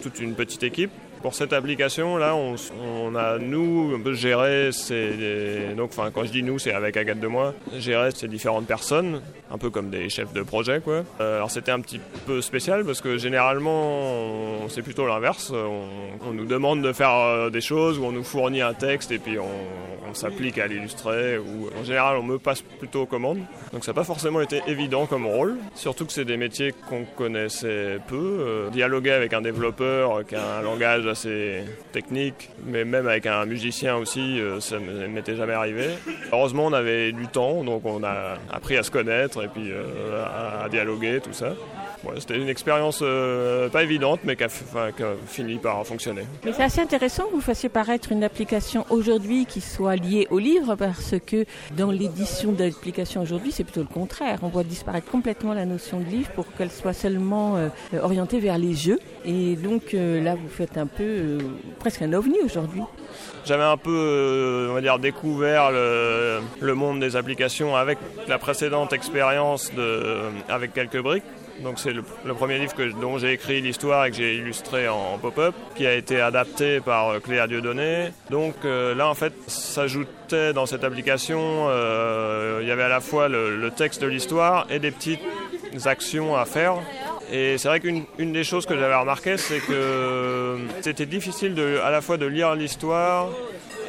toute 0.01 0.19
une 0.19 0.33
petite 0.33 0.63
équipe. 0.63 0.89
Pour 1.21 1.33
cette 1.33 1.53
application, 1.53 2.17
là, 2.17 2.35
on, 2.35 3.15
a, 3.15 3.37
nous, 3.37 3.93
un 3.95 3.99
peu 3.99 4.13
géré 4.13 4.71
ces... 4.71 5.73
Donc, 5.75 5.91
quand 5.95 6.23
je 6.23 6.31
dis 6.31 6.43
nous, 6.43 6.59
c'est 6.59 6.73
avec 6.73 6.97
Agathe 6.97 7.19
de 7.19 7.27
moi, 7.27 7.53
gérer 7.77 8.11
ces 8.11 8.27
différentes 8.27 8.67
personnes, 8.67 9.21
un 9.51 9.57
peu 9.57 9.69
comme 9.69 9.89
des 9.89 10.09
chefs 10.09 10.33
de 10.33 10.41
projet, 10.41 10.81
quoi. 10.81 11.03
Euh, 11.21 11.37
alors, 11.37 11.51
c'était 11.51 11.71
un 11.71 11.79
petit 11.79 11.99
peu 12.25 12.41
spécial 12.41 12.83
parce 12.83 13.01
que 13.01 13.17
généralement, 13.17 14.67
c'est 14.69 14.81
plutôt 14.81 15.07
l'inverse. 15.07 15.51
On, 15.51 16.33
nous 16.33 16.45
demande 16.45 16.81
de 16.81 16.93
faire 16.93 17.13
euh, 17.13 17.49
des 17.49 17.61
choses 17.61 17.97
ou 17.97 18.03
on 18.05 18.11
nous 18.11 18.23
fournit 18.23 18.61
un 18.61 18.73
texte 18.73 19.11
et 19.11 19.17
puis 19.17 19.39
on, 19.39 19.47
s'applique 20.13 20.57
à 20.57 20.67
l'illustrer 20.67 21.37
ou 21.37 21.69
en 21.79 21.83
général, 21.83 22.17
on 22.17 22.23
me 22.23 22.39
passe 22.39 22.61
plutôt 22.61 23.01
aux 23.01 23.05
commandes. 23.05 23.41
Donc, 23.73 23.83
ça 23.83 23.91
n'a 23.91 23.95
pas 23.95 24.05
forcément 24.05 24.41
été 24.41 24.61
évident 24.65 25.05
comme 25.05 25.27
rôle, 25.27 25.57
surtout 25.75 26.05
que 26.05 26.13
c'est 26.13 26.25
des 26.25 26.37
métiers 26.37 26.73
qu'on 26.89 27.03
connaissait 27.03 27.99
peu. 28.07 28.15
Euh, 28.15 28.69
dialoguer 28.69 29.11
avec 29.11 29.33
un 29.33 29.41
développeur 29.41 30.25
qui 30.25 30.35
a 30.35 30.59
un 30.59 30.61
langage 30.61 31.06
assez 31.07 31.63
technique, 31.91 32.49
mais 32.65 32.85
même 32.85 33.07
avec 33.07 33.25
un 33.25 33.45
musicien 33.45 33.95
aussi, 33.95 34.39
euh, 34.39 34.59
ça 34.59 34.79
ne 34.79 35.07
m'était 35.07 35.35
jamais 35.35 35.53
arrivé. 35.53 35.89
Heureusement, 36.31 36.65
on 36.65 36.73
avait 36.73 37.11
du 37.11 37.27
temps, 37.27 37.63
donc 37.63 37.85
on 37.85 38.03
a 38.03 38.37
appris 38.51 38.77
à 38.77 38.83
se 38.83 38.91
connaître 38.91 39.43
et 39.43 39.47
puis 39.47 39.71
euh, 39.71 40.25
à, 40.63 40.69
dialoguer, 40.69 41.19
tout 41.21 41.33
ça. 41.33 41.53
C'était 42.19 42.37
une 42.37 42.47
expérience 42.47 42.99
euh, 43.01 43.67
pas 43.69 43.83
évidente, 43.83 44.21
mais 44.23 44.35
qui 44.35 44.43
a, 44.43 44.49
fini 45.27 45.57
par 45.57 45.85
fonctionner. 45.85 46.23
Mais 46.45 46.53
c'est 46.53 46.63
assez 46.63 46.79
intéressant 46.79 47.25
que 47.25 47.33
vous 47.33 47.41
fassiez 47.41 47.69
paraître 47.69 48.11
une 48.11 48.23
application 48.23 48.85
aujourd'hui 48.89 49.45
qui 49.45 49.59
soit 49.59 49.95
liée 49.95 50.27
au 50.29 50.39
livre 50.39 50.75
parce 50.75 51.15
que 51.25 51.45
dans 51.75 51.91
l'édition 51.91 52.51
d'application 52.51 53.21
aujourd'hui, 53.21 53.51
c'est 53.51 53.63
plutôt 53.63 53.81
le 53.81 53.87
contraire. 53.87 54.39
On 54.43 54.47
voit 54.47 54.63
disparaître 54.63 55.09
complètement 55.09 55.53
la 55.53 55.65
notion 55.65 55.99
de 55.99 56.05
livre 56.05 56.29
pour 56.31 56.45
qu'elle 56.53 56.71
soit 56.71 56.93
seulement 56.93 57.57
orientée 58.01 58.39
vers 58.39 58.57
les 58.57 58.73
jeux. 58.73 58.99
Et 59.27 59.57
donc 59.57 59.93
euh, 59.93 60.23
là, 60.23 60.35
vous 60.35 60.47
faites 60.47 60.77
un 60.77 60.87
peu 60.87 61.03
euh, 61.03 61.39
presque 61.79 62.01
un 62.01 62.13
ovni 62.13 62.39
aujourd'hui. 62.45 62.81
J'avais 63.45 63.63
un 63.63 63.75
peu, 63.75 63.91
euh, 63.91 64.69
on 64.71 64.73
va 64.73 64.81
dire, 64.81 64.99
découvert 64.99 65.69
le, 65.71 66.73
monde 66.73 67.01
des 67.01 67.17
applications 67.17 67.75
avec 67.75 67.97
la 68.29 68.37
précédente 68.37 68.93
expérience 68.93 69.71
avec 70.47 70.73
quelques 70.73 71.01
briques. 71.01 71.25
Donc 71.61 71.79
c'est 71.79 71.91
le, 71.91 72.03
premier 72.35 72.59
livre 72.59 72.73
que, 72.73 72.89
dont 73.01 73.17
j'ai 73.17 73.33
écrit 73.33 73.61
l'histoire 73.61 74.05
et 74.05 74.11
que 74.11 74.17
j'ai 74.17 74.35
illustré 74.35 74.87
en 74.87 75.17
pop-up, 75.17 75.55
qui 75.75 75.87
a 75.87 75.93
été 75.93 76.21
adapté 76.21 76.79
par 76.79 77.09
euh, 77.09 77.19
Cléa 77.19 77.47
Dieudonné. 77.47 78.11
Donc 78.29 78.55
là, 78.63 79.09
en 79.09 79.13
fait, 79.13 79.33
s'ajoutait 79.47 80.53
dans 80.53 80.65
cette 80.65 80.85
application, 80.85 81.67
il 82.61 82.67
y 82.67 82.71
avait 82.71 82.83
à 82.83 82.89
la 82.89 83.01
fois 83.01 83.27
le 83.27 83.69
texte 83.75 84.01
de 84.01 84.07
l'histoire 84.07 84.67
et 84.69 84.79
des 84.79 84.91
petites 84.91 85.19
actions 85.85 86.35
à 86.37 86.45
faire. 86.45 86.75
Et 87.31 87.57
c'est 87.57 87.67
vrai 87.67 87.79
qu'une 87.79 88.05
une 88.17 88.31
des 88.31 88.43
choses 88.43 88.65
que 88.65 88.77
j'avais 88.77 88.95
remarqué, 88.95 89.37
c'est 89.37 89.59
que 89.59 90.57
c'était 90.81 91.05
difficile 91.05 91.59
à 91.83 91.91
la 91.91 92.01
fois 92.01 92.17
de 92.17 92.25
lire 92.25 92.55
l'histoire 92.55 93.29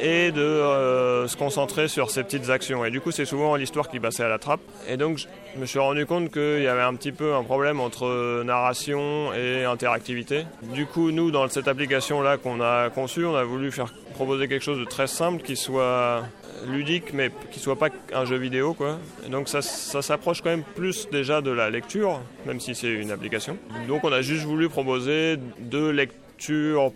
et 0.01 0.31
de 0.31 0.41
euh, 0.41 1.27
se 1.27 1.35
concentrer 1.35 1.87
sur 1.87 2.09
ces 2.09 2.23
petites 2.23 2.49
actions. 2.49 2.85
Et 2.85 2.91
du 2.91 3.01
coup, 3.01 3.11
c'est 3.11 3.25
souvent 3.25 3.55
l'histoire 3.55 3.89
qui 3.89 3.99
passait 3.99 4.23
à 4.23 4.29
la 4.29 4.37
trappe. 4.37 4.61
Et 4.87 4.97
donc, 4.97 5.19
je 5.55 5.59
me 5.59 5.65
suis 5.65 5.79
rendu 5.79 6.05
compte 6.05 6.31
qu'il 6.31 6.61
y 6.61 6.67
avait 6.67 6.81
un 6.81 6.95
petit 6.95 7.11
peu 7.11 7.33
un 7.33 7.43
problème 7.43 7.79
entre 7.79 8.43
narration 8.43 9.33
et 9.33 9.65
interactivité. 9.65 10.45
Du 10.73 10.85
coup, 10.85 11.11
nous, 11.11 11.31
dans 11.31 11.47
cette 11.49 11.67
application-là 11.67 12.37
qu'on 12.37 12.61
a 12.61 12.89
conçue, 12.89 13.25
on 13.25 13.35
a 13.35 13.43
voulu 13.43 13.71
faire 13.71 13.93
proposer 14.19 14.49
quelque 14.49 14.65
chose 14.65 14.79
de 14.79 14.83
très 14.83 15.07
simple 15.07 15.41
qui 15.41 15.55
soit 15.55 16.25
ludique 16.67 17.13
mais 17.13 17.31
qui 17.51 17.59
soit 17.61 17.77
pas 17.77 17.87
un 18.13 18.25
jeu 18.25 18.35
vidéo 18.35 18.73
quoi. 18.73 18.99
Donc 19.29 19.47
ça, 19.47 19.61
ça 19.61 20.01
s'approche 20.01 20.41
quand 20.41 20.49
même 20.49 20.65
plus 20.75 21.07
déjà 21.09 21.39
de 21.39 21.51
la 21.51 21.69
lecture, 21.69 22.19
même 22.45 22.59
si 22.59 22.75
c'est 22.75 22.91
une 22.91 23.11
application. 23.11 23.57
Donc 23.87 24.03
on 24.03 24.11
a 24.11 24.21
juste 24.21 24.43
voulu 24.43 24.67
proposer 24.67 25.37
deux 25.59 25.91
lectures 25.91 26.19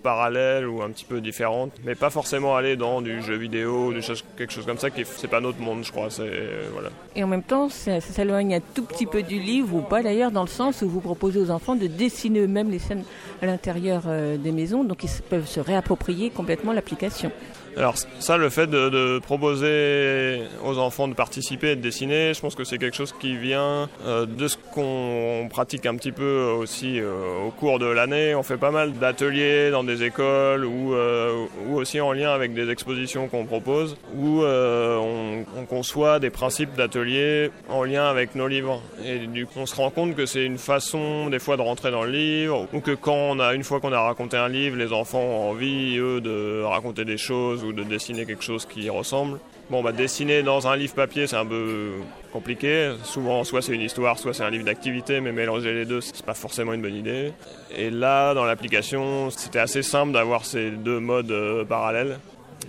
parallèles 0.02 0.68
ou 0.68 0.82
un 0.82 0.90
petit 0.90 1.06
peu 1.06 1.22
différentes, 1.22 1.72
mais 1.84 1.96
pas 1.96 2.10
forcément 2.10 2.56
aller 2.56 2.76
dans 2.76 3.02
du 3.02 3.22
jeu 3.22 3.36
vidéo, 3.36 3.92
du 3.94 4.02
chose, 4.02 4.24
quelque 4.38 4.54
chose 4.54 4.66
comme 4.66 4.78
ça 4.78 4.90
qui 4.90 5.04
c'est 5.06 5.28
pas 5.28 5.42
notre 5.42 5.60
monde 5.60 5.84
je 5.84 5.92
crois. 5.92 6.08
Euh. 6.20 6.70
Et 7.16 7.24
en 7.24 7.28
même 7.28 7.44
temps, 7.44 7.70
ça, 7.70 8.00
s'éloigne 8.02 8.56
un 8.56 8.62
tout 8.74 8.84
petit 8.84 9.06
peu 9.06 9.22
du 9.22 9.40
livre 9.40 9.76
ou 9.76 9.82
pas 9.82 10.02
d'ailleurs, 10.02 10.32
dans 10.32 10.44
le 10.44 10.48
sens 10.48 10.82
où 10.82 10.90
vous 10.90 11.02
proposez 11.02 11.40
aux 11.40 11.52
enfants 11.52 11.76
de 11.76 11.88
dessiner 11.88 12.42
eux-mêmes 12.42 12.72
les 12.72 12.80
scènes 12.80 13.04
à 13.42 13.46
l'intérieur 13.46 14.04
euh, 14.08 14.38
des 14.38 14.52
maisons, 14.52 14.84
donc 14.84 15.04
ils 15.04 15.22
peuvent 15.30 15.48
se 15.48 15.60
réapproprier 15.60 16.30
complètement 16.30 16.74
l'application. 16.74 17.32
Alors 17.78 17.96
ça, 18.20 18.38
le 18.38 18.50
fait 18.50 18.68
de, 18.68 19.20
proposer 19.20 20.44
aux 20.64 20.78
enfants 20.78 21.08
de 21.08 21.14
participer 21.14 21.72
et 21.72 21.76
de 21.76 21.82
dessiner, 21.82 22.34
je 22.34 22.42
pense 22.42 22.56
que 22.56 22.64
c'est 22.64 22.78
quelque 22.78 22.96
chose 22.96 23.14
qui 23.20 23.36
vient 23.36 23.90
euh, 24.06 24.26
de 24.26 24.48
ce 24.48 24.58
qu'on 24.74 25.48
pratique 25.50 25.86
un 25.86 25.96
petit 25.96 26.12
peu 26.12 26.56
aussi 26.58 27.00
euh, 27.00 27.46
au 27.48 27.52
cours 27.52 27.80
de 27.80 27.86
l'année. 27.86 28.36
On 28.36 28.44
fait 28.44 28.58
pas 28.58 28.72
mal 28.72 28.94
d'ateliers 28.94 29.72
dans 29.72 29.84
des 29.84 30.04
écoles 30.04 30.66
ou, 30.66 30.94
euh, 30.94 31.46
aussi 31.74 32.00
en 32.00 32.12
lien 32.12 32.32
avec 32.32 32.54
des 32.54 32.70
expositions 32.70 33.28
qu'on 33.28 33.46
propose, 33.46 33.98
où 34.16 34.44
on, 34.44 35.46
on 35.58 35.66
conçoit 35.66 36.20
des 36.20 36.30
principes 36.30 36.76
d'ateliers 36.76 37.52
en 37.70 37.84
lien 37.84 38.06
avec 38.06 38.36
nos 38.36 38.48
livres. 38.48 38.82
Et 39.06 39.20
du 39.20 39.46
coup, 39.46 39.60
on 39.60 39.66
se 39.66 39.76
rend 39.76 39.90
compte 39.90 40.16
que 40.16 40.26
c'est 40.26 40.46
une 40.46 40.58
façon 40.58 41.30
des 41.30 41.40
fois 41.40 41.58
de 41.58 41.62
rentrer 41.62 41.92
dans 41.92 42.04
le 42.04 42.12
livre, 42.12 42.68
ou 42.74 42.80
que 42.80 42.92
quand 42.92 43.14
on 43.14 43.40
a 43.40 43.54
une 43.54 43.64
fois 43.64 43.80
qu'on 43.80 43.94
a 43.94 44.02
raconté 44.02 44.38
un 44.38 44.50
livre, 44.50 44.78
les 44.78 44.94
enfants 44.94 45.22
ont 45.22 45.50
envie 45.50 45.98
eux 45.98 46.22
de 46.22 46.62
raconter 46.64 47.06
des 47.06 47.18
choses 47.18 47.63
ou 47.64 47.74
de 47.74 47.84
dessiner 47.84 48.26
quelque 48.26 48.44
chose 48.44 48.66
qui 48.66 48.90
ressemble. 48.90 49.40
Bon, 49.70 49.82
bah 49.82 49.92
dessiner 49.92 50.44
dans 50.44 50.68
un 50.68 50.76
livre 50.76 50.94
papier, 50.94 51.26
c'est 51.26 51.38
un 51.38 51.46
peu 51.46 51.92
compliqué. 52.32 52.94
Souvent, 53.04 53.44
soit 53.44 53.62
c'est 53.62 53.74
une 53.74 53.82
histoire, 53.82 54.20
soit 54.20 54.34
c'est 54.34 54.44
un 54.44 54.50
livre 54.50 54.66
d'activité, 54.66 55.22
mais 55.22 55.32
mélanger 55.32 55.74
les 55.74 55.86
deux, 55.86 56.02
c'est 56.02 56.26
pas 56.26 56.34
forcément 56.34 56.74
une 56.74 56.82
bonne 56.82 56.96
idée. 56.96 57.32
Et 57.76 57.90
là, 57.90 58.34
dans 58.34 58.46
l'application, 58.46 59.30
c'était 59.30 59.60
assez 59.60 59.82
simple 59.82 60.12
d'avoir 60.12 60.46
ces 60.46 60.70
deux 60.70 61.00
modes 61.00 61.32
euh, 61.32 61.64
parallèles. 61.64 62.20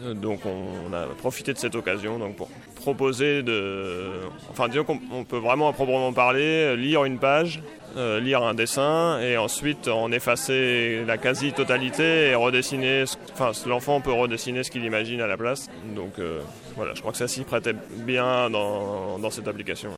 Euh, 0.03 0.15
Donc 0.15 0.47
on, 0.47 0.65
on 0.89 0.93
a 0.93 1.07
profité 1.19 1.53
de 1.53 1.59
cette 1.59 1.75
occasion 1.75 2.19
donc 2.19 2.37
pour 2.37 2.49
proposer 2.85 3.43
de... 3.43 4.11
Enfin 4.51 4.69
disons 4.69 4.85
qu'on 4.85 5.01
on 5.11 5.25
peut 5.25 5.39
vraiment 5.39 5.71
à 5.71 5.73
proprement 5.73 6.13
parler 6.13 6.43
euh, 6.43 6.77
lire 6.77 7.05
une 7.05 7.19
page, 7.19 7.63
euh, 7.97 8.21
lire 8.21 8.43
un 8.43 8.53
dessin 8.53 9.19
et 9.21 9.39
ensuite 9.39 9.89
en 9.89 10.13
effacer 10.13 11.03
la 11.07 11.17
quasi-totalité 11.17 12.29
et 12.29 12.35
redessiner... 12.35 13.05
Enfin 13.33 13.53
l'enfant 13.67 14.03
peut 14.03 14.13
redessiner 14.13 14.63
ce 14.65 14.71
qu'il 14.71 14.85
imagine 14.85 15.23
à 15.23 15.27
la 15.27 15.39
place. 15.39 15.71
Donc 15.97 16.19
euh, 16.19 16.41
voilà, 16.77 16.93
je 16.95 17.01
crois 17.01 17.13
que 17.13 17.19
ça 17.19 17.29
s'y 17.29 17.45
prêtait 17.45 17.73
bien 17.73 18.51
dans, 18.51 19.19
dans 19.19 19.31
cette 19.31 19.49
application. 19.49 19.91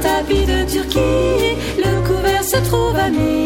Tapis 0.00 0.44
de 0.46 0.64
Turquie, 0.70 1.56
le 1.78 2.06
couvert 2.06 2.44
se 2.44 2.56
trouve 2.68 2.96
ami. 2.96 3.45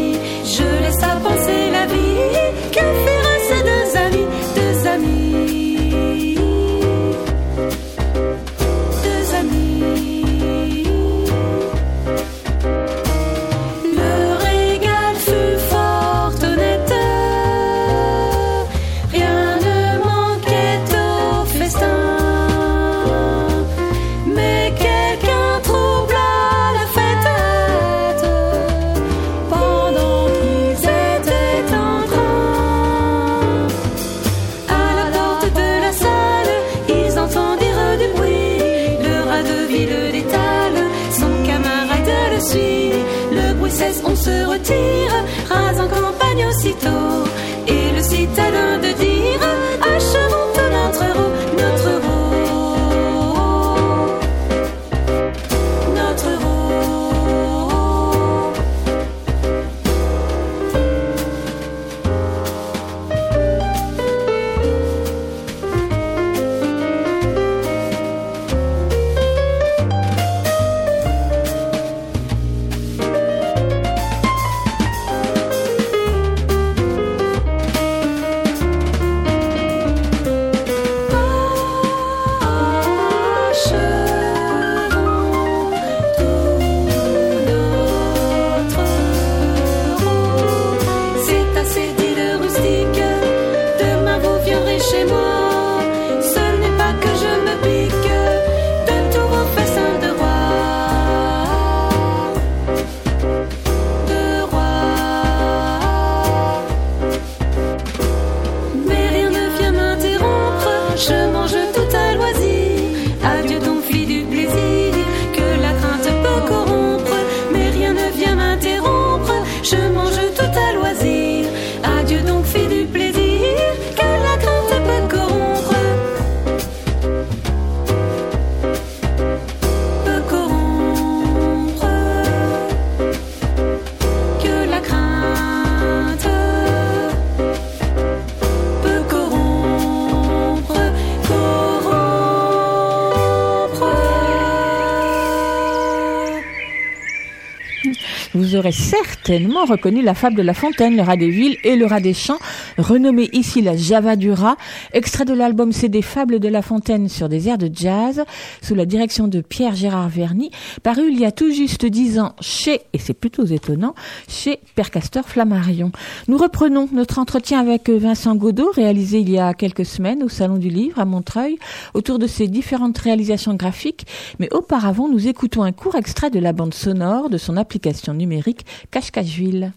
Vous 148.33 148.55
aurez 148.55 148.71
certainement 148.71 149.65
reconnu 149.65 150.01
la 150.01 150.13
fable 150.13 150.35
de 150.35 150.41
La 150.41 150.53
Fontaine, 150.53 150.95
le 150.95 151.03
rat 151.03 151.17
des 151.17 151.29
villes 151.29 151.57
et 151.63 151.75
le 151.75 151.85
rat 151.85 151.99
des 151.99 152.13
champs, 152.13 152.39
renommé 152.77 153.29
ici 153.33 153.61
la 153.61 153.75
Java 153.75 154.15
du 154.15 154.31
rat, 154.31 154.57
extrait 154.93 155.25
de 155.25 155.33
l'album 155.33 155.71
CD 155.71 156.01
Fables 156.01 156.39
de 156.39 156.47
La 156.47 156.61
Fontaine 156.61 157.09
sur 157.09 157.29
des 157.29 157.47
airs 157.47 157.57
de 157.57 157.69
jazz, 157.73 158.23
sous 158.61 158.75
la 158.75 158.85
direction 158.85 159.27
de 159.27 159.41
Pierre 159.41 159.75
Gérard 159.75 160.09
Verny, 160.09 160.51
paru 160.83 161.09
il 161.11 161.19
y 161.19 161.25
a 161.25 161.31
tout 161.31 161.51
juste 161.51 161.85
dix 161.85 162.19
ans 162.19 162.35
chez, 162.39 162.81
et 162.93 162.97
c'est 162.97 163.13
plutôt 163.13 163.45
étonnant, 163.45 163.95
chez 164.27 164.59
Père 164.75 164.91
Castor 164.91 165.25
Flammarion. 165.25 165.91
Nous 166.27 166.37
reprenons 166.37 166.87
notre 166.91 167.19
entretien 167.19 167.59
avec 167.59 167.89
Vincent 167.89 168.35
Godot, 168.35 168.71
réalisé 168.73 169.19
il 169.19 169.29
y 169.29 169.39
a 169.39 169.53
quelques 169.53 169.85
semaines 169.85 170.23
au 170.23 170.29
Salon 170.29 170.57
du 170.57 170.69
Livre 170.69 170.99
à 170.99 171.05
Montreuil, 171.05 171.57
autour 171.93 172.19
de 172.19 172.27
ses 172.27 172.47
différentes 172.47 172.97
réalisations 172.97 173.55
graphiques, 173.55 174.05
mais 174.39 174.51
auparavant 174.53 175.07
nous 175.07 175.27
écoutons 175.27 175.63
un 175.63 175.71
court 175.71 175.95
extrait 175.95 176.29
de 176.29 176.39
la 176.39 176.53
bande 176.53 176.73
sonore 176.73 177.29
de 177.29 177.37
son 177.37 177.57
application 177.57 178.13
numérique 178.13 178.65
Cache-Cacheville. 178.91 179.73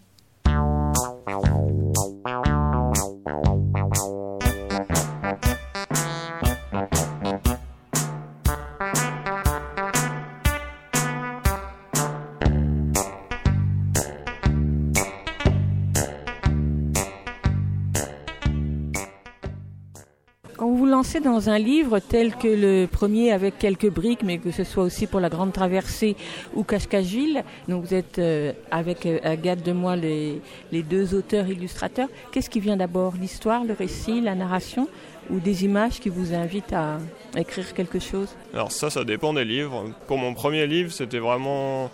Lancez 21.05 21.19
dans 21.19 21.51
un 21.51 21.59
livre 21.59 21.99
tel 21.99 22.33
que 22.35 22.47
le 22.47 22.87
premier 22.87 23.31
avec 23.31 23.59
quelques 23.59 23.91
briques, 23.91 24.23
mais 24.23 24.39
que 24.39 24.49
ce 24.49 24.63
soit 24.63 24.83
aussi 24.83 25.05
pour 25.05 25.19
la 25.19 25.29
Grande 25.29 25.53
Traversée 25.53 26.15
ou 26.55 26.63
Cache-Cacheville, 26.63 27.43
donc 27.67 27.83
vous 27.85 27.93
êtes 27.93 28.17
euh, 28.17 28.53
avec 28.71 29.05
euh, 29.05 29.19
Agathe 29.23 29.61
de 29.61 29.71
moi 29.71 29.95
les, 29.95 30.41
les 30.71 30.81
deux 30.81 31.13
auteurs 31.13 31.47
illustrateurs. 31.47 32.07
Qu'est-ce 32.31 32.49
qui 32.49 32.59
vient 32.59 32.75
d'abord? 32.75 33.13
L'histoire, 33.21 33.63
le 33.63 33.73
récit, 33.73 34.19
la 34.19 34.33
narration 34.33 34.87
ou 35.29 35.39
des 35.39 35.63
images 35.63 35.99
qui 35.99 36.09
vous 36.09 36.33
invitent 36.33 36.73
à 36.73 36.97
écrire 37.37 37.71
quelque 37.75 37.99
chose? 37.99 38.35
Alors 38.51 38.71
ça, 38.71 38.89
ça 38.89 39.03
dépend 39.03 39.31
des 39.31 39.45
livres. 39.45 39.91
Pour 40.07 40.17
mon 40.17 40.33
premier 40.33 40.65
livre, 40.65 40.91
c'était 40.91 41.19
vraiment 41.19 41.91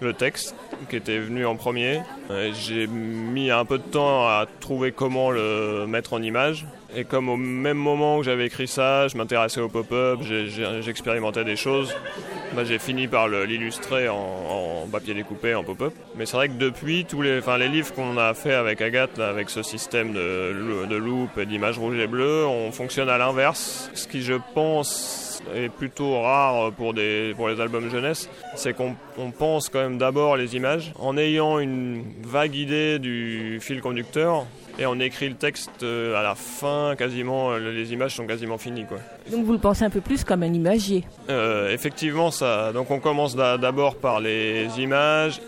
le 0.00 0.14
texte 0.14 0.56
qui 0.90 0.96
était 0.96 1.20
venu 1.20 1.46
en 1.46 1.54
premier. 1.54 2.00
J'ai 2.54 2.88
mis 2.88 3.52
un 3.52 3.64
peu 3.64 3.78
de 3.78 3.84
temps 3.84 4.26
à 4.26 4.46
trouver 4.58 4.90
comment 4.90 5.30
le 5.30 5.86
mettre 5.86 6.12
en 6.12 6.22
image. 6.22 6.66
Et 6.94 7.04
comme 7.04 7.28
au 7.28 7.36
même 7.36 7.76
moment 7.76 8.16
où 8.16 8.22
j'avais 8.22 8.46
écrit 8.46 8.66
ça, 8.66 9.08
je 9.08 9.16
m'intéressais 9.16 9.60
au 9.60 9.68
pop-up, 9.68 10.20
j'expérimentais 10.80 11.44
des 11.44 11.56
choses, 11.56 11.94
bah, 12.54 12.64
j'ai 12.64 12.78
fini 12.78 13.08
par 13.08 13.28
l'illustrer 13.28 14.08
en, 14.08 14.86
papier 14.90 15.12
découpé, 15.12 15.54
en 15.54 15.64
pop-up. 15.64 15.92
Mais 16.16 16.24
c'est 16.24 16.36
vrai 16.36 16.48
que 16.48 16.54
depuis, 16.54 17.04
tous 17.04 17.20
les, 17.20 17.40
livres 17.68 17.92
qu'on 17.92 18.16
a 18.16 18.32
fait 18.32 18.54
avec 18.54 18.80
Agathe, 18.80 19.18
avec 19.18 19.50
ce 19.50 19.62
système 19.62 20.12
de, 20.12 20.86
de 20.88 20.96
loupe 20.96 21.36
et 21.36 21.44
d'images 21.44 21.78
rouges 21.78 21.98
et 21.98 22.06
bleues, 22.06 22.46
on 22.46 22.72
fonctionne 22.72 23.10
à 23.10 23.18
l'inverse. 23.18 23.90
Ce 23.92 24.08
qui, 24.08 24.22
je 24.22 24.34
pense, 24.54 25.28
est 25.54 25.68
plutôt 25.68 26.20
rare 26.20 26.72
pour, 26.72 26.92
les 26.92 27.34
albums 27.60 27.90
jeunesse, 27.90 28.28
c'est 28.56 28.74
qu'on 28.74 28.96
on 29.18 29.30
pense 29.30 29.68
quand 29.68 29.80
même 29.80 29.98
d'abord 29.98 30.36
les 30.36 30.56
images 30.56 30.92
en 30.98 31.16
ayant 31.16 31.58
une 31.58 32.02
vague 32.22 32.54
idée 32.54 32.98
du 32.98 33.58
fil 33.60 33.80
conducteur 33.80 34.46
et 34.78 34.86
on 34.86 34.98
écrit 35.00 35.28
le 35.28 35.34
texte 35.34 35.82
euh, 35.82 36.18
à 36.18 36.22
la 36.22 36.34
fin, 36.34 36.94
quasiment, 36.96 37.52
euh, 37.52 37.70
les 37.72 37.92
images 37.92 38.14
sont 38.14 38.26
quasiment 38.26 38.58
finies. 38.58 38.84
Quoi. 38.86 38.98
Donc 39.30 39.44
vous 39.44 39.52
le 39.52 39.58
pensez 39.58 39.84
un 39.84 39.90
peu 39.90 40.00
plus 40.00 40.24
comme 40.24 40.42
un 40.42 40.52
imagier. 40.52 41.04
Euh, 41.28 41.72
effectivement, 41.72 42.30
ça. 42.30 42.72
Donc 42.72 42.90
on 42.90 43.00
commence 43.00 43.34
d'a- 43.36 43.58
d'abord 43.58 43.96
par 43.96 44.20
les 44.20 44.68
images. 44.78 45.40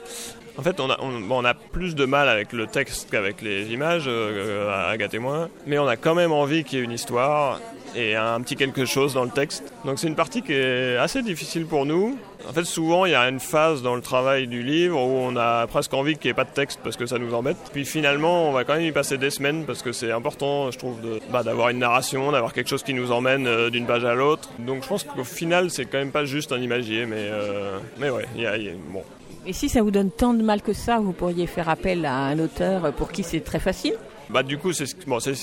En 0.59 0.62
fait, 0.62 0.78
on 0.81 0.91
a, 0.91 0.99
on, 1.01 1.20
bon, 1.20 1.41
on 1.43 1.45
a 1.45 1.55
plus 1.55 1.95
de 1.95 2.05
mal 2.05 2.28
avec 2.28 2.53
le 2.53 2.66
texte 2.66 3.09
qu'avec 3.11 3.41
les 3.41 3.72
images, 3.72 4.05
euh, 4.09 4.91
Agathe 4.91 5.14
et 5.14 5.18
moi, 5.18 5.49
mais 5.66 5.78
on 5.78 5.87
a 5.87 5.97
quand 5.97 6.14
même 6.14 6.33
envie 6.33 6.64
qu'il 6.64 6.78
y 6.78 6.83
ait 6.83 6.85
une 6.85 6.91
histoire 6.93 7.61
et 7.97 8.16
un 8.16 8.41
petit 8.41 8.57
quelque 8.57 8.84
chose 8.84 9.14
dans 9.14 9.24
le 9.24 9.30
texte. 9.30 9.72
Donc 9.84 9.99
c'est 9.99 10.07
une 10.09 10.14
partie 10.14 10.43
qui 10.43 10.53
est 10.53 10.97
assez 10.97 11.22
difficile 11.22 11.66
pour 11.66 11.86
nous. 11.86 12.16
En 12.49 12.53
fait, 12.53 12.64
souvent, 12.64 13.05
il 13.05 13.12
y 13.12 13.14
a 13.14 13.28
une 13.28 13.41
phase 13.41 13.82
dans 13.82 13.95
le 13.95 14.01
travail 14.01 14.47
du 14.47 14.62
livre 14.62 14.97
où 14.99 15.18
on 15.20 15.36
a 15.36 15.66
presque 15.66 15.93
envie 15.93 16.16
qu'il 16.16 16.28
n'y 16.28 16.30
ait 16.30 16.34
pas 16.34 16.45
de 16.45 16.51
texte 16.55 16.80
parce 16.82 16.97
que 16.97 17.05
ça 17.07 17.18
nous 17.18 17.34
embête. 17.34 17.57
Puis 17.72 17.84
finalement, 17.84 18.49
on 18.49 18.53
va 18.53 18.64
quand 18.64 18.74
même 18.74 18.84
y 18.84 18.93
passer 18.93 19.18
des 19.18 19.30
semaines 19.30 19.64
parce 19.66 19.82
que 19.82 19.93
c'est 19.93 20.11
important, 20.11 20.70
je 20.70 20.78
trouve, 20.78 20.97
bah, 21.30 21.43
d'avoir 21.43 21.68
une 21.68 21.78
narration, 21.78 22.32
d'avoir 22.32 22.53
quelque 22.53 22.68
chose 22.68 22.82
qui 22.82 22.95
nous 22.95 23.12
emmène 23.12 23.47
euh, 23.47 23.68
d'une 23.70 23.86
page 23.86 24.05
à 24.05 24.14
l'autre. 24.14 24.49
Donc 24.59 24.82
je 24.82 24.88
pense 24.88 25.05
qu'au 25.05 25.24
final, 25.24 25.70
c'est 25.70 25.84
quand 25.84 25.99
même 25.99 26.12
pas 26.12 26.24
juste 26.24 26.53
un 26.53 26.61
imagier, 26.61 27.05
mais, 27.07 27.16
euh, 27.18 27.78
mais 27.99 28.09
ouais, 28.11 28.24
y 28.36 28.41
y 28.43 28.47
a- 28.47 28.57
bon. 28.91 29.03
Et 29.47 29.53
si 29.55 29.68
ça 29.70 29.80
vous 29.82 29.91
donne 29.91 30.11
tant 30.11 30.34
de 30.34 30.43
mal 30.43 30.61
que 30.61 30.72
ça, 30.74 30.99
vous 30.99 31.12
pourriez 31.12 31.47
faire 31.47 31.68
appel 31.70 32.05
à 32.05 32.14
un 32.14 32.38
auteur 32.38 32.93
pour 32.93 33.11
qui 33.11 33.22
c'est 33.22 33.41
très 33.41 33.59
facile? 33.59 33.95
Bah 34.33 34.43
du 34.45 34.59
coup 34.59 34.72
c'est 34.72 34.87
ce, 34.87 34.95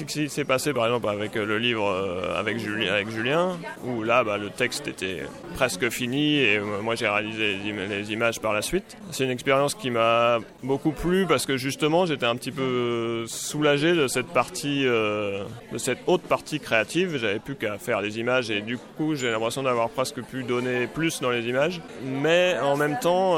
qui 0.03 0.29
s'est 0.29 0.45
passé 0.45 0.71
par 0.73 0.85
exemple 0.85 1.09
avec 1.09 1.35
euh, 1.35 1.45
le 1.45 1.57
livre 1.59 1.85
euh, 1.89 2.39
avec, 2.39 2.57
Julien, 2.57 3.57
où 3.83 4.01
là 4.01 4.23
bah, 4.23 4.37
le 4.37 4.49
texte 4.49 4.87
était 4.87 5.23
presque 5.55 5.89
fini 5.89 6.37
et 6.37 6.57
euh, 6.57 6.81
moi 6.81 6.95
j'ai 6.95 7.07
réalisé 7.07 7.57
les, 7.63 7.71
im- 7.71 7.87
les 7.89 8.13
images 8.13 8.39
par 8.39 8.53
la 8.53 8.61
suite. 8.61 8.95
C'est 9.11 9.25
une 9.25 9.29
expérience 9.31 9.75
qui 9.75 9.89
m'a 9.91 10.39
beaucoup 10.63 10.91
plu 10.91 11.25
parce 11.27 11.45
que 11.45 11.57
justement 11.57 12.05
j'étais 12.05 12.25
un 12.25 12.35
petit 12.37 12.51
peu 12.53 13.25
soulagé 13.27 13.93
de 13.93 14.07
cette 14.07 14.27
partie 14.27 14.83
de 14.85 15.43
cette 15.77 15.99
haute 16.07 16.21
partie 16.21 16.59
créative. 16.61 17.17
J'avais 17.17 17.39
plus 17.39 17.55
qu'à 17.55 17.77
faire 17.77 17.99
les 18.01 18.19
images 18.19 18.49
et 18.51 18.61
du 18.61 18.77
coup 18.95 19.15
j'ai 19.15 19.29
l'impression 19.31 19.63
d'avoir 19.63 19.89
presque 19.89 20.21
pu 20.21 20.43
donner 20.43 20.87
plus 20.87 21.19
dans 21.19 21.31
les 21.31 21.45
images. 21.47 21.81
Mais 22.05 22.55
en 22.61 22.77
même 22.77 22.97
temps, 22.99 23.35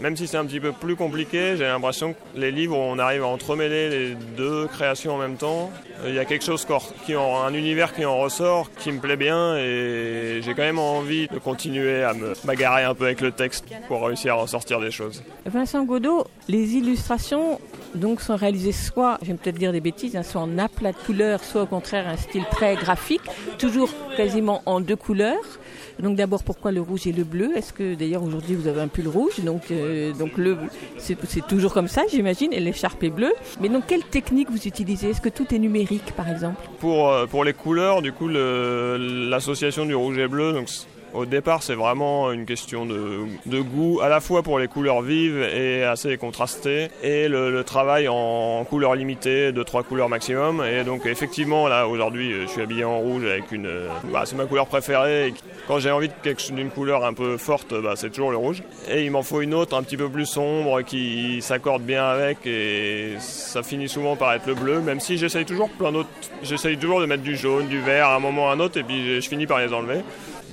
même 0.00 0.16
si 0.16 0.26
c'est 0.26 0.36
un 0.36 0.44
petit 0.44 0.60
peu 0.60 0.72
plus 0.72 0.96
compliqué, 0.96 1.54
j'ai 1.56 1.64
l'impression 1.64 2.12
que 2.12 2.18
les 2.38 2.50
livres 2.50 2.76
on 2.76 2.98
arrive 2.98 3.22
à 3.22 3.26
entremêler 3.28 3.88
les 3.88 4.14
deux 4.36 4.41
créations 4.66 5.14
en 5.14 5.18
même 5.18 5.36
temps, 5.36 5.70
il 6.06 6.14
y 6.14 6.18
a 6.18 6.24
quelque 6.24 6.44
chose 6.44 6.66
qui 7.04 7.16
en, 7.16 7.42
un 7.44 7.54
univers 7.54 7.94
qui 7.94 8.04
en 8.04 8.18
ressort, 8.18 8.70
qui 8.78 8.92
me 8.92 9.00
plaît 9.00 9.16
bien 9.16 9.56
et 9.56 10.40
j'ai 10.42 10.54
quand 10.54 10.62
même 10.62 10.78
envie 10.78 11.28
de 11.28 11.38
continuer 11.38 12.02
à 12.02 12.14
me 12.14 12.34
bagarrer 12.44 12.84
un 12.84 12.94
peu 12.94 13.04
avec 13.04 13.20
le 13.20 13.32
texte 13.32 13.64
pour 13.88 14.06
réussir 14.06 14.34
à 14.34 14.38
en 14.38 14.46
sortir 14.46 14.80
des 14.80 14.90
choses. 14.90 15.22
Vincent 15.46 15.84
Godot, 15.84 16.24
les 16.48 16.74
illustrations 16.74 17.60
donc 17.94 18.20
sont 18.20 18.36
réalisées 18.36 18.72
soit, 18.72 19.18
je 19.22 19.28
vais 19.28 19.34
peut-être 19.34 19.58
dire 19.58 19.72
des 19.72 19.80
bêtises, 19.80 20.16
hein, 20.16 20.22
soit 20.22 20.40
en 20.40 20.58
aplat 20.58 20.92
de 20.92 20.98
couleurs, 20.98 21.44
soit 21.44 21.62
au 21.62 21.66
contraire 21.66 22.08
un 22.08 22.16
style 22.16 22.44
très 22.50 22.74
graphique, 22.74 23.22
toujours 23.58 23.90
quasiment 24.16 24.62
en 24.66 24.80
deux 24.80 24.96
couleurs. 24.96 25.58
Donc 26.00 26.16
d'abord 26.16 26.42
pourquoi 26.42 26.72
le 26.72 26.80
rouge 26.80 27.06
et 27.06 27.12
le 27.12 27.24
bleu? 27.24 27.56
Est-ce 27.56 27.72
que 27.72 27.94
d'ailleurs 27.94 28.22
aujourd'hui 28.22 28.54
vous 28.54 28.68
avez 28.68 28.80
un 28.80 28.88
pull 28.88 29.08
rouge? 29.08 29.40
Donc 29.40 29.70
euh, 29.70 30.12
donc 30.12 30.36
le 30.36 30.56
c'est 30.98 31.46
toujours 31.46 31.72
comme 31.72 31.88
ça 31.88 32.02
j'imagine 32.10 32.52
et 32.52 32.60
l'écharpe 32.60 33.02
est 33.02 33.10
bleue. 33.10 33.32
Mais 33.60 33.68
donc 33.68 33.86
quelle 33.86 34.04
technique 34.04 34.50
vous 34.50 34.66
utilisez? 34.66 35.10
Est-ce 35.10 35.20
que 35.20 35.28
tout 35.28 35.54
est 35.54 35.58
numérique 35.58 36.12
par 36.16 36.28
exemple? 36.28 36.60
Pour, 36.80 37.10
euh, 37.10 37.26
pour 37.26 37.44
les 37.44 37.52
couleurs, 37.52 38.02
du 38.02 38.12
coup, 38.12 38.28
l'association 38.28 39.84
du 39.84 39.94
rouge 39.94 40.18
et 40.18 40.28
bleu, 40.28 40.52
donc 40.52 40.68
au 41.14 41.26
départ, 41.26 41.62
c'est 41.62 41.74
vraiment 41.74 42.32
une 42.32 42.46
question 42.46 42.86
de, 42.86 43.60
goût, 43.60 44.00
à 44.00 44.08
la 44.08 44.20
fois 44.20 44.42
pour 44.42 44.58
les 44.58 44.68
couleurs 44.68 45.02
vives 45.02 45.42
et 45.42 45.84
assez 45.84 46.16
contrastées, 46.16 46.88
et 47.02 47.28
le, 47.28 47.62
travail 47.64 48.08
en 48.08 48.64
couleurs 48.64 48.94
limitées, 48.94 49.52
de 49.52 49.62
trois 49.62 49.82
couleurs 49.82 50.08
maximum. 50.08 50.64
Et 50.64 50.84
donc, 50.84 51.06
effectivement, 51.06 51.68
là, 51.68 51.86
aujourd'hui, 51.86 52.32
je 52.42 52.46
suis 52.46 52.62
habillé 52.62 52.84
en 52.84 52.98
rouge 52.98 53.24
avec 53.24 53.52
une. 53.52 53.70
bah, 54.12 54.22
c'est 54.24 54.36
ma 54.36 54.46
couleur 54.46 54.66
préférée. 54.66 55.28
Et 55.28 55.34
quand 55.68 55.78
j'ai 55.78 55.90
envie 55.90 56.10
d'une 56.50 56.70
couleur 56.70 57.04
un 57.04 57.14
peu 57.14 57.36
forte, 57.36 57.74
bah, 57.80 57.94
c'est 57.96 58.10
toujours 58.10 58.30
le 58.30 58.36
rouge. 58.36 58.62
Et 58.90 59.04
il 59.04 59.10
m'en 59.10 59.22
faut 59.22 59.40
une 59.40 59.54
autre 59.54 59.76
un 59.76 59.82
petit 59.82 59.96
peu 59.96 60.08
plus 60.08 60.26
sombre 60.26 60.82
qui 60.82 61.40
s'accorde 61.40 61.82
bien 61.82 62.04
avec, 62.04 62.46
et 62.46 63.14
ça 63.20 63.62
finit 63.62 63.88
souvent 63.88 64.16
par 64.16 64.32
être 64.32 64.46
le 64.46 64.54
bleu, 64.54 64.80
même 64.80 65.00
si 65.00 65.18
j'essaye 65.18 65.44
toujours 65.44 65.68
plein 65.70 65.92
d'autres. 65.92 66.08
J'essaye 66.42 66.76
toujours 66.76 67.00
de 67.00 67.06
mettre 67.06 67.22
du 67.22 67.36
jaune, 67.36 67.68
du 67.68 67.80
vert 67.80 68.08
à 68.08 68.16
un 68.16 68.20
moment 68.20 68.46
ou 68.46 68.48
à 68.48 68.52
un 68.52 68.60
autre, 68.60 68.78
et 68.78 68.82
puis 68.82 69.20
je 69.20 69.28
finis 69.28 69.46
par 69.46 69.60
les 69.60 69.72
enlever. 69.72 70.00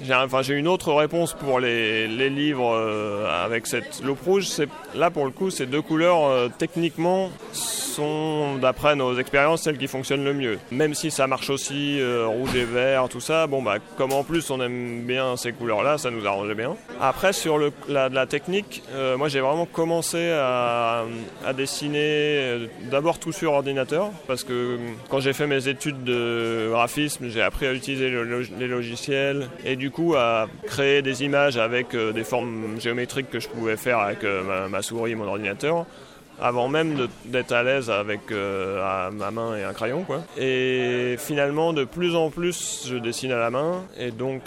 J'ai 0.02 0.14
enfin, 0.14 0.42
une 0.44 0.68
autre 0.68 0.94
réponse 0.94 1.34
pour 1.34 1.60
les, 1.60 2.08
les 2.08 2.30
livres 2.30 2.74
euh, 2.74 3.46
avec 3.46 3.68
cette 3.68 4.02
loupe 4.04 4.22
rouge. 4.24 4.48
Là, 4.96 5.12
pour 5.12 5.26
le 5.26 5.32
coup, 5.32 5.50
ces 5.50 5.66
deux 5.66 5.82
couleurs, 5.82 6.26
euh, 6.26 6.48
techniquement, 6.58 7.30
sont, 7.52 8.56
d'après 8.56 8.96
nos 8.96 9.20
expériences, 9.20 9.64
celles 9.64 9.78
qui 9.78 9.88
fonctionnent 9.88 10.24
le 10.24 10.34
mieux. 10.34 10.58
Même 10.72 10.94
si 10.94 11.12
ça 11.12 11.28
marche 11.28 11.50
aussi, 11.50 12.00
euh, 12.00 12.28
rouge 12.28 12.56
et 12.56 12.64
vert, 12.64 13.10
tout 13.10 13.20
ça, 13.20 13.46
bon, 13.46 13.62
bah, 13.62 13.78
comme 13.98 14.14
en 14.14 14.24
plus 14.24 14.50
on 14.52 14.62
aime 14.62 15.02
bien 15.02 15.36
ces 15.36 15.52
couleurs-là, 15.52 15.98
ça 15.98 16.12
nous 16.12 16.26
arrangeait 16.26 16.56
bien. 16.56 16.76
Après, 17.02 17.34
sur 17.34 17.58
le, 17.58 17.72
la, 17.90 18.08
la 18.10 18.26
technique, 18.26 18.84
moi 19.18 19.28
j'ai 19.28 19.40
vraiment 19.40 19.66
commencé 19.66 20.32
à, 20.32 21.04
à 21.46 21.54
dessiner 21.54 22.70
d'abord 22.90 23.20
tout 23.20 23.32
sur 23.32 23.54
ordinateur, 23.54 24.12
parce 24.28 24.44
que 24.44 24.78
quand 25.10 25.20
j'ai 25.20 25.34
fait 25.34 25.48
mes 25.48 25.68
études 25.68 26.04
de 26.04 26.70
graphisme, 26.72 27.30
j'ai 27.30 27.42
appris 27.42 27.66
à 27.66 27.74
utiliser 27.74 28.10
les 28.60 28.68
logiciels 28.68 29.48
et 29.66 29.76
du 29.76 29.89
coup 29.90 30.16
à 30.16 30.48
créer 30.66 31.02
des 31.02 31.24
images 31.24 31.58
avec 31.58 31.94
euh, 31.94 32.12
des 32.12 32.24
formes 32.24 32.80
géométriques 32.80 33.30
que 33.30 33.40
je 33.40 33.48
pouvais 33.48 33.78
faire 33.78 34.00
avec 34.00 34.24
euh, 34.24 34.68
ma, 34.68 34.82
souris 34.82 35.12
et 35.12 35.16
mon 35.16 35.28
ordinateur. 35.28 35.86
avant 36.42 36.70
même 36.70 37.08
d'être 37.26 37.52
à 37.52 37.64
l'aise 37.64 37.90
avec 37.90 38.32
euh, 38.32 39.10
ma 39.12 39.32
main 39.32 39.58
et 39.58 39.64
un 39.64 39.74
crayon. 39.74 40.04
Quoi. 40.04 40.24
Et 40.38 41.16
finalement, 41.18 41.74
de 41.74 41.84
plus 41.84 42.16
en 42.16 42.30
plus, 42.30 42.86
je 42.88 42.96
dessine 42.96 43.32
à 43.32 43.40
la 43.40 43.50
main. 43.50 43.84
Et 43.98 44.12
donc, 44.12 44.46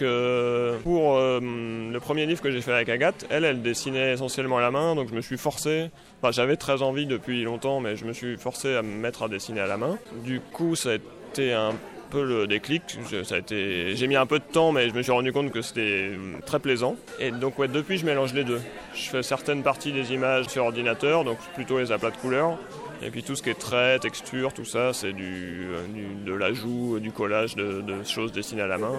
pour 0.82 1.18
le 1.18 1.98
premier 1.98 2.26
livre 2.26 2.40
que 2.40 2.50
j'ai 2.50 2.62
fait 2.62 2.72
avec 2.72 2.88
Agathe, 2.88 3.26
elle, 3.28 3.44
elle 3.44 3.62
dessinait 3.62 4.12
essentiellement 4.12 4.58
à 4.58 4.62
la 4.62 4.70
main, 4.70 4.94
donc 4.94 5.08
je 5.10 5.14
me 5.14 5.20
suis 5.20 5.38
forcé. 5.38 5.90
Enfin, 6.22 6.32
j'avais 6.32 6.56
très 6.56 6.82
envie 6.82 7.06
depuis 7.06 7.42
longtemps, 7.44 7.80
mais 7.80 7.96
je 7.96 8.04
me 8.04 8.12
suis 8.12 8.38
forcé 8.38 8.74
à 8.74 8.82
me 8.82 8.94
mettre 8.96 9.24
à 9.24 9.28
dessiner 9.28 9.60
à 9.60 9.66
la 9.66 9.76
main. 9.76 9.98
Du 10.24 10.40
coup, 10.40 10.74
ça 10.74 10.92
a 10.92 10.94
été 10.94 11.52
un 11.52 11.72
peu 12.12 12.24
le 12.24 12.46
déclic. 12.46 12.82
Ça 13.24 13.36
a 13.36 13.38
été, 13.38 13.96
j'ai 13.96 14.06
mis 14.06 14.16
un 14.16 14.26
peu 14.26 14.38
de 14.38 14.44
temps, 14.44 14.70
mais 14.70 14.88
je 14.90 14.94
me 14.94 15.02
suis 15.02 15.10
rendu 15.12 15.32
compte 15.32 15.50
que 15.50 15.62
c'était 15.62 16.10
euh, 16.12 16.38
très 16.44 16.58
plaisant. 16.60 16.96
Et 17.18 17.30
donc, 17.30 17.54
depuis, 17.60 17.96
je 17.98 18.04
mélange 18.04 18.34
les 18.34 18.44
deux. 18.44 18.60
Je 18.94 19.08
fais 19.10 19.22
certaines 19.22 19.62
parties 19.62 19.92
des 19.92 20.12
images 20.12 20.46
sur 20.48 20.64
ordinateur, 20.64 21.24
donc 21.24 21.38
plutôt 21.54 21.78
les 21.78 21.90
aplats 21.90 22.10
de 22.10 22.16
couleurs. 22.16 22.58
Et 23.04 23.10
puis 23.10 23.22
tout 23.22 23.34
ce 23.34 23.42
qui 23.42 23.50
est 23.50 23.58
trait, 23.58 23.98
texture, 23.98 24.52
tout 24.52 24.64
ça, 24.64 24.92
c'est 24.92 25.08
euh, 25.08 25.12
du- 25.12 26.24
de 26.24 26.34
l'ajout, 26.34 27.00
du 27.00 27.10
collage 27.10 27.56
de 27.56 27.82
choses 28.04 28.30
dessinées 28.30 28.62
à 28.62 28.66
la 28.68 28.78
main. 28.78 28.92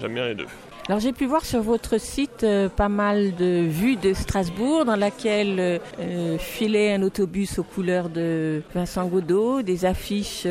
J'aime 0.00 0.14
bien 0.14 0.28
les 0.28 0.34
deux. 0.34 0.46
Alors 0.88 0.98
j'ai 0.98 1.12
pu 1.12 1.26
voir 1.26 1.44
sur 1.44 1.62
votre 1.62 2.00
site 2.00 2.42
euh, 2.42 2.68
pas 2.68 2.88
mal 2.88 3.36
de 3.36 3.64
vues 3.68 3.94
de 3.94 4.12
Strasbourg 4.14 4.84
dans 4.84 4.96
laquelle 4.96 5.60
euh, 5.60 5.78
euh, 6.00 6.38
filait 6.38 6.94
un 6.94 7.02
autobus 7.02 7.60
aux 7.60 7.62
couleurs 7.62 8.08
de 8.08 8.62
Vincent 8.74 9.06
Godot, 9.06 9.62
des 9.62 9.84
affiches 9.84 10.42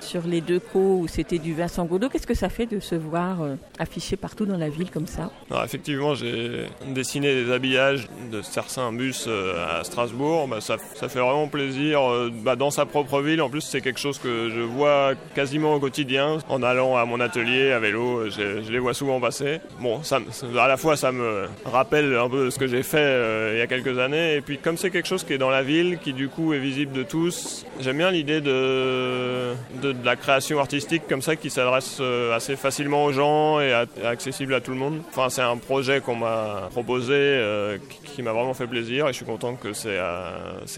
sur 0.00 0.26
les 0.26 0.40
deux 0.40 0.60
côts 0.60 1.00
où 1.00 1.08
c'était 1.08 1.36
du 1.36 1.52
Vincent 1.52 1.84
Godot. 1.84 2.08
Qu'est-ce 2.08 2.26
que 2.26 2.34
ça 2.34 2.48
fait 2.48 2.64
de 2.64 2.80
se 2.80 2.94
voir 2.94 3.36
affiché 3.78 4.16
partout 4.16 4.46
dans 4.46 4.56
la 4.56 4.70
ville 4.70 4.90
comme 4.90 5.06
ça? 5.06 5.30
Alors, 5.50 5.62
effectivement, 5.62 6.14
j'ai 6.14 6.64
dessiné 6.88 7.44
des 7.44 7.52
habillages 7.52 8.08
de 8.32 8.40
certains 8.40 8.92
bus 8.92 9.28
à 9.28 9.84
Strasbourg. 9.84 10.48
Bah, 10.48 10.60
ça, 10.60 10.78
fait 10.78 11.20
vraiment 11.20 11.48
plaisir 11.48 12.00
bah, 12.42 12.56
dans 12.56 12.70
sa 12.70 12.86
propre 12.86 13.20
ville. 13.20 13.42
En 13.42 13.50
plus, 13.50 13.60
c'est 13.60 13.82
quelque 13.82 14.00
chose 14.00 14.18
que 14.18 14.48
je 14.48 14.60
vois 14.60 15.12
quasiment 15.34 15.74
au 15.74 15.80
quotidien. 15.80 16.38
En 16.48 16.62
allant 16.62 16.96
à 16.96 17.04
mon 17.04 17.20
atelier 17.20 17.72
à 17.72 17.78
vélo, 17.78 18.30
je 18.30 18.70
les 18.70 18.78
vois 18.78 18.94
souvent 18.94 19.20
passer. 19.20 19.49
Bon, 19.80 20.02
ça, 20.02 20.18
à 20.58 20.68
la 20.68 20.76
fois, 20.76 20.96
ça 20.96 21.12
me 21.12 21.48
rappelle 21.64 22.14
un 22.14 22.28
peu 22.28 22.50
ce 22.50 22.58
que 22.58 22.66
j'ai 22.66 22.82
fait 22.82 22.98
euh, 22.98 23.52
il 23.54 23.58
y 23.58 23.62
a 23.62 23.66
quelques 23.66 23.98
années. 23.98 24.36
Et 24.36 24.40
puis, 24.40 24.58
comme 24.58 24.76
c'est 24.76 24.90
quelque 24.90 25.08
chose 25.08 25.24
qui 25.24 25.32
est 25.32 25.38
dans 25.38 25.50
la 25.50 25.62
ville, 25.62 25.98
qui 25.98 26.12
du 26.12 26.28
coup 26.28 26.52
est 26.52 26.58
visible 26.58 26.92
de 26.92 27.02
tous, 27.02 27.64
j'aime 27.80 27.98
bien 27.98 28.10
l'idée 28.10 28.40
de, 28.40 29.54
de, 29.82 29.94
la 30.04 30.16
création 30.16 30.58
artistique 30.60 31.02
comme 31.08 31.22
ça 31.22 31.36
qui 31.36 31.50
s'adresse 31.50 31.98
euh, 32.00 32.34
assez 32.34 32.56
facilement 32.56 33.04
aux 33.04 33.12
gens 33.12 33.60
et 33.60 33.72
accessible 34.04 34.54
à 34.54 34.60
tout 34.60 34.70
le 34.72 34.76
monde. 34.76 35.00
Enfin, 35.10 35.28
c'est 35.30 35.42
un 35.42 35.56
projet 35.56 36.00
qu'on 36.00 36.16
m'a 36.16 36.68
proposé 36.70 37.14
euh, 37.14 37.78
qui, 38.04 38.22
m'a 38.22 38.32
vraiment 38.32 38.54
fait 38.54 38.66
plaisir 38.66 39.06
et 39.06 39.12
je 39.12 39.16
suis 39.16 39.24
content 39.24 39.54
que 39.54 39.72
c'est 39.72 39.98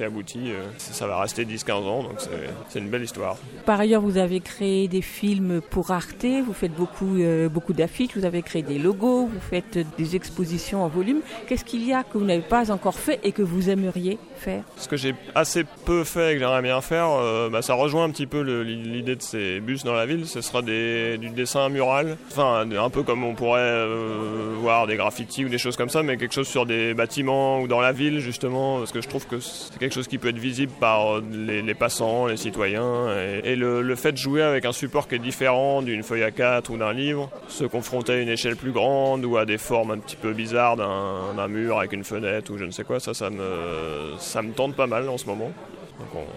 abouti. 0.05 0.53
ça 0.79 1.07
va 1.07 1.21
rester 1.21 1.45
10-15 1.45 1.73
ans, 1.73 2.03
donc 2.05 2.13
c'est- 2.19 2.79
une 2.79 2.89
belle 2.89 3.03
histoire. 3.03 3.37
Par 3.67 3.79
ailleurs, 3.81 4.01
vous 4.01 4.17
avez 4.17 4.41
créé 4.41 4.89
des 4.89 5.03
films 5.03 5.61
pour 5.71 5.91
Arte, 5.91 6.25
vous 6.25 6.53
faites 6.53 6.75
beaucoup, 6.75 7.19
beaucoup 7.51 7.73
d'affiches, 7.73 8.17
vous 8.17 8.25
avez 8.25 8.43
créé 8.43 8.62
des 8.63 8.79
logos, 8.79 9.27
vous 9.27 9.41
faites 9.41 9.79
des 9.99 10.17
expositions 10.17 10.85
en 10.85 10.89
volume. 10.89 11.21
Qu'est-ce 11.47 11.65
qu'il 11.65 11.87
y 11.87 11.93
a 11.93 12.03
que 12.03 12.19
vous 12.19 12.25
n'avez 12.25 12.43
pas 12.43 12.71
encore 12.71 12.99
fait 12.99 13.21
et 13.23 13.33
que 13.33 13.43
vous 13.43 13.71
aimeriez 13.71 14.19
faire? 14.37 14.65
Ce 14.77 14.89
que 14.89 14.97
j'ai 14.97 15.15
assez 15.35 15.65
peu 15.85 16.05
fait 16.05 16.31
et 16.31 16.35
que 16.35 16.41
j'aimerais 16.41 16.63
bien 16.63 16.81
faire, 16.81 17.09
euh, 17.11 17.49
bah, 17.51 17.63
ça 17.63 17.75
rejoint 17.75 18.05
un 18.05 18.11
petit 18.11 18.27
peu 18.27 18.41
l'idée 18.63 19.17
de 19.17 19.23
ces 19.23 19.61
bus 19.61 19.85
dans 19.85 19.95
la 19.95 20.07
ville. 20.07 20.27
Ce 20.27 20.41
sera 20.41 20.63
du 20.63 21.31
dessin 21.31 21.69
mural, 21.69 22.17
enfin 22.31 22.67
un 22.71 22.91
peu 22.91 23.03
comme 23.03 23.25
on 23.25 23.35
pourrait 23.35 23.61
euh, 23.61 24.55
voir 24.59 24.87
des 24.87 24.97
graffitis 24.97 25.45
ou 25.45 25.49
des 25.49 25.59
choses 25.59 25.77
comme 25.77 25.91
ça, 25.91 26.03
mais 26.03 26.17
quelque 26.17 26.35
chose 26.35 26.49
sur 26.49 26.67
des 26.67 26.95
bâtiments 26.95 27.61
ou 27.61 27.69
dans 27.69 27.81
la 27.81 27.93
ville 27.93 28.21
justement, 28.21 28.79
parce 28.79 28.93
que 28.93 29.01
je 29.01 29.09
trouve 29.09 29.27
que 29.27 29.41
c'est 29.41 29.79
quelque 29.79 29.95
chose 29.95 30.09
qui 30.09 30.19
peut 30.19 30.29
être 30.29 30.39
visible 30.39 30.73
par 30.81 31.17
euh, 31.17 31.23
les, 31.33 31.75
passants, 31.75 32.27
les 32.27 32.37
citoyens, 32.37 33.09
et, 33.45 33.57
le, 33.57 33.83
le 33.83 33.97
fait 33.97 34.13
de 34.13 34.17
jouer 34.17 34.43
avec 34.43 34.65
un 34.65 34.73
support 34.73 35.09
qui 35.09 35.17
est 35.17 35.19
différent 35.19 35.83
d'une 35.83 36.03
feuille 36.03 36.23
A4 36.23 36.71
ou 36.71 36.77
d'un 36.77 36.93
livre, 36.93 37.31
se 37.49 37.65
confronter 37.65 38.13
à 38.13 38.19
une 38.19 38.29
échelle 38.29 38.52
plus 38.55 38.73
grande 38.73 39.25
ou 39.25 39.37
à 39.37 39.45
des 39.45 39.59
formes 39.59 39.93
un 39.93 39.99
petit 39.99 40.17
peu 40.17 40.33
bizarres 40.33 40.77
d'un 40.77 41.49
mur 41.49 41.79
avec 41.79 41.93
une 41.93 42.05
fenêtre 42.05 42.53
ou 42.53 42.59
je 42.59 42.65
ne 42.65 42.71
sais 42.71 42.85
quoi, 42.85 43.01
ça, 43.01 43.15
ça 43.15 43.31
me, 43.31 44.15
ça 44.19 44.43
me 44.43 44.53
tente 44.53 44.75
pas 44.77 44.87
mal 44.87 45.09
en 45.09 45.19
ce 45.19 45.27
moment. 45.27 45.53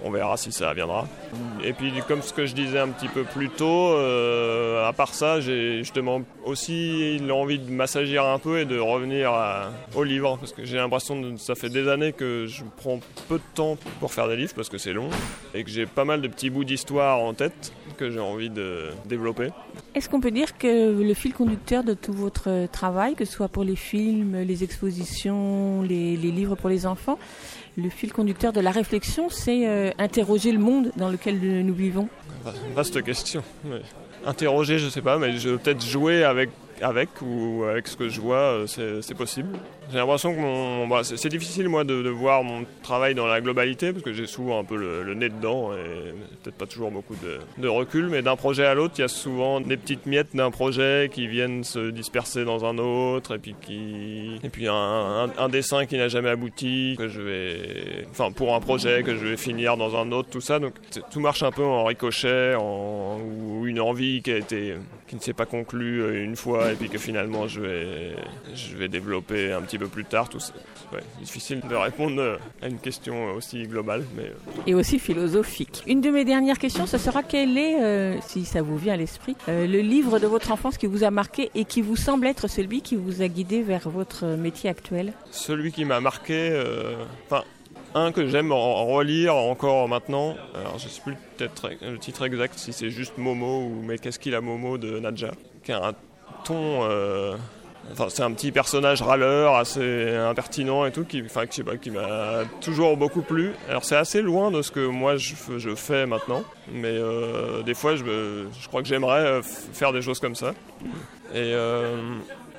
On, 0.04 0.12
verra 0.12 0.38
si 0.38 0.52
ça 0.52 0.74
viendra. 0.74 1.08
Et 1.64 1.74
puis 1.74 1.92
comme 2.08 2.22
ce 2.22 2.34
que 2.34 2.46
je 2.46 2.54
disais 2.54 2.80
un 2.80 2.90
petit 2.90 3.08
peu 3.08 3.24
plus 3.24 3.50
tôt, 3.50 3.94
euh, 3.94 4.88
à 4.88 4.94
part 4.94 5.14
ça, 5.14 5.40
j'ai 5.42 5.80
justement 5.80 6.22
aussi 6.46 7.18
l'envie 7.20 7.58
de 7.60 7.72
m'assagir 7.72 8.26
un 8.26 8.38
peu 8.38 8.60
et 8.60 8.66
de 8.66 8.78
revenir 8.78 9.32
à- 9.32 9.72
au 9.96 10.04
livre. 10.04 10.38
Parce 10.40 10.54
que 10.54 10.66
j'ai 10.66 10.78
l'impression 10.78 11.20
que 11.22 11.38
ça 11.38 11.56
fait 11.56 11.70
des 11.70 11.88
années 11.88 12.14
que 12.14 12.46
je 12.48 12.64
prends 12.78 13.00
peu 13.28 13.38
de 13.38 13.44
temps 13.56 13.78
pour 14.00 14.14
faire 14.14 14.28
des 14.28 14.36
livres 14.36 14.54
parce 14.56 14.70
que 14.70 14.78
c'est 14.78 14.94
long. 14.94 15.10
Et 15.54 15.64
que 15.64 15.70
j'ai 15.70 15.86
pas 15.86 16.06
mal 16.06 16.22
de 16.22 16.28
petits 16.28 16.50
bouts 16.50 16.64
d'histoire 16.64 17.20
en 17.20 17.34
tête 17.34 17.74
que 17.96 18.10
j'ai 18.10 18.20
envie 18.20 18.50
de 18.50 18.90
développer. 19.06 19.50
Est-ce 19.94 20.10
qu'on 20.10 20.22
peut 20.22 20.32
dire 20.32 20.58
que 20.58 21.02
le 21.02 21.14
fil 21.14 21.34
conducteur 21.34 21.84
de 21.84 21.94
tout 21.94 22.14
votre 22.14 22.68
travail, 22.72 23.16
que 23.16 23.26
ce 23.26 23.34
soit 23.34 23.48
pour 23.48 23.64
les 23.64 23.76
films, 23.76 24.38
les 24.42 24.64
expositions, 24.64 25.82
les, 25.82 26.18
les 26.18 26.32
livres 26.32 26.56
pour 26.56 26.70
les 26.70 26.86
enfants, 26.86 27.18
le 27.78 27.90
fil 27.90 28.14
conducteur 28.14 28.54
de 28.54 28.62
la 28.62 28.72
réflexion, 28.72 29.30
c'est 29.30 29.68
euh, 29.68 29.92
interroger 29.98 30.52
le 30.52 30.60
monde 30.60 30.92
dans 30.96 31.10
lequel 31.10 31.40
nous 31.40 31.74
vivons? 31.74 32.08
Vaste 32.76 33.04
question. 33.04 33.44
mais 33.64 33.82
Interroger, 34.26 34.80
je 34.80 34.90
sais 34.90 35.02
pas, 35.02 35.18
mais 35.20 35.38
je 35.38 35.50
vais 35.50 35.58
peut-être 35.58 35.86
jouer 35.86 36.24
avec, 36.24 36.50
avec 36.82 37.10
ou 37.22 37.64
avec 37.64 37.88
ce 37.88 37.96
que 37.96 38.10
je 38.10 38.20
vois, 38.22 38.66
euh, 38.78 39.02
c'est 39.02 39.16
possible. 39.16 39.50
J'ai 39.92 39.98
l'impression 39.98 40.34
que 40.34 40.90
bah, 40.90 41.02
c'est 41.04 41.30
difficile 41.30 41.70
moi 41.70 41.84
de, 41.84 42.10
voir 42.10 42.44
mon 42.44 42.66
travail 42.82 43.14
dans 43.14 43.28
la 43.28 43.40
globalité 43.40 43.92
parce 43.92 44.04
que 44.04 44.14
j'ai 44.14 44.26
souvent 44.26 44.60
un 44.60 44.64
peu 44.64 44.76
le, 44.76 45.14
nez 45.14 45.30
dedans 45.30 45.74
et 45.74 46.12
peut-être 46.44 46.56
pas 46.56 46.66
toujours 46.66 46.92
beaucoup 46.92 47.16
de, 47.58 47.68
recul, 47.68 48.08
mais 48.08 48.22
d'un 48.22 48.36
projet 48.36 48.66
à 48.66 48.74
l'autre, 48.74 48.96
il 48.98 49.02
y 49.02 49.04
a 49.06 49.08
souvent 49.10 49.62
des 49.62 49.78
petites 49.78 50.06
miettes 50.06 50.36
d'un 50.36 50.50
projet 50.52 51.10
qui 51.14 51.28
viennent 51.28 51.64
se 51.64 51.92
disperser 51.92 52.46
dans 52.46 52.66
un 52.66 52.78
autre 52.78 53.36
et 53.36 53.40
puis 53.40 53.56
qui 53.62 54.40
et 54.44 54.50
puis 54.50 54.68
un, 54.68 54.74
un- 54.74 55.30
un 55.38 55.50
dessin 55.50 55.86
qui 55.86 55.98
n'a 55.98 56.08
jamais 56.08 56.30
abouti 56.30 56.96
que 56.98 57.08
je 57.08 57.22
vais, 57.22 58.08
enfin 58.10 58.32
pour 58.32 58.56
un 58.56 58.60
projet 58.60 59.04
que 59.04 59.16
je 59.16 59.26
vais 59.26 59.38
finir 59.38 59.78
dans 59.78 59.96
un 59.96 60.12
autre, 60.12 60.30
tout 60.30 60.42
ça. 60.42 60.60
Donc 60.60 60.74
tout 61.12 61.20
marche 61.20 61.44
un 61.44 61.52
peu 61.52 61.64
en 61.64 61.86
ricochet, 61.86 62.56
ou 62.56 63.66
une 63.68 63.80
envie 63.80 64.22
qui 64.22 64.32
a 64.32 64.38
été 64.38 64.76
qui 65.08 65.16
ne 65.16 65.22
s'est 65.22 65.34
pas 65.34 65.46
conclue 65.46 66.02
euh, 66.02 66.24
une 66.24 66.36
fois 66.36 66.72
et 66.72 66.76
puis 66.76 66.90
que 66.90 66.98
finalement 66.98 67.48
je 67.48 67.62
vais 67.62 68.16
je 68.54 68.76
vais 68.76 68.88
développer 68.88 69.52
un 69.52 69.62
petit 69.62 69.78
peu 69.78 69.88
plus 69.88 70.06
tard. 70.06 70.30
Tout 70.30 70.40
ça. 70.40 70.54
Ouais, 70.94 71.02
difficile 71.20 71.62
de 71.68 71.76
répondre 71.76 72.22
euh, 72.22 72.38
à 72.62 72.68
une 72.68 72.80
question 72.80 73.34
aussi 73.34 73.64
globale, 73.64 74.04
mais 74.16 74.24
euh, 74.24 74.62
et 74.68 74.74
aussi 74.76 75.00
philosophique. 75.00 75.84
Une 75.88 76.02
de 76.02 76.10
mes 76.10 76.26
dernières 76.26 76.60
questions, 76.60 76.86
ce 76.86 76.98
sera 76.98 77.24
quel 77.24 77.58
est, 77.58 77.82
euh, 77.82 78.20
si 78.22 78.46
ça 78.46 78.62
vous 78.62 78.78
vient 78.78 78.94
à 78.94 78.98
l'esprit, 78.98 79.36
euh, 79.50 79.68
le 79.68 79.80
livre 79.80 80.20
de 80.20 80.28
votre 80.28 80.52
enfance 80.52 80.78
qui 80.78 80.86
vous 80.86 81.04
a 81.04 81.12
marqué 81.12 81.50
et 81.56 81.66
qui 81.66 81.82
vous 81.82 81.96
semble 81.96 82.28
être 82.28 82.48
celui 82.48 82.82
qui 82.82 82.96
vous 82.96 83.22
a 83.22 83.28
guidé 83.28 83.62
vers 83.62 83.90
votre 83.90 84.26
métier 84.26 84.70
actuel? 84.70 85.14
Celui 85.32 85.72
qui 85.72 85.86
m'a 85.86 86.00
marqué, 86.00 86.50
euh, 86.52 86.96
enfin, 87.26 87.44
un 87.96 88.12
que 88.12 88.28
j'aime 88.28 88.52
relire 88.52 89.36
encore 89.36 89.88
maintenant, 89.88 90.36
alors 90.54 90.78
je 90.78 90.88
sais 90.88 91.02
plus 91.02 91.16
peut-être 91.38 91.70
le 91.82 91.98
titre 91.98 92.26
exact, 92.26 92.60
si 92.60 92.74
c'est 92.74 92.90
juste 92.90 93.18
Momo 93.18 93.62
ou 93.62 93.82
Mais 93.84 93.98
qu'est-ce 93.98 94.20
qu'il 94.20 94.36
a 94.36 94.42
Momo 94.42 94.78
de 94.78 95.00
Nadja, 95.00 95.32
qui 95.64 95.72
ton. 96.44 96.84
euh, 96.84 97.36
Enfin, 97.92 98.08
c'est 98.10 98.24
un 98.24 98.32
petit 98.32 98.52
personnage 98.52 99.04
râleur, 99.04 99.56
assez 99.56 100.10
impertinent 100.16 100.86
et 100.86 100.92
tout, 100.92 101.06
qui, 101.06 101.22
enfin, 101.24 101.46
qui, 101.46 101.62
pas, 101.62 101.78
qui 101.78 101.92
m'a 101.92 102.40
toujours 102.60 102.98
beaucoup 102.98 103.22
plu. 103.22 103.54
Alors 103.70 103.86
c'est 103.86 103.96
assez 103.96 104.24
loin 104.24 104.50
de 104.50 104.64
ce 104.64 104.72
que 104.72 104.86
moi 104.86 105.18
je, 105.18 105.76
fais 105.76 106.08
maintenant, 106.08 106.44
mais 106.72 106.88
euh, 106.92 107.62
des 107.62 107.76
fois 107.76 107.96
je, 107.96 108.04
crois 108.68 108.82
que 108.82 108.88
j'aimerais 108.88 109.26
euh, 109.26 109.42
faire 109.44 109.94
des 109.94 110.02
choses 110.02 110.20
comme 110.20 110.36
ça. 110.36 110.54
Et 111.34 111.54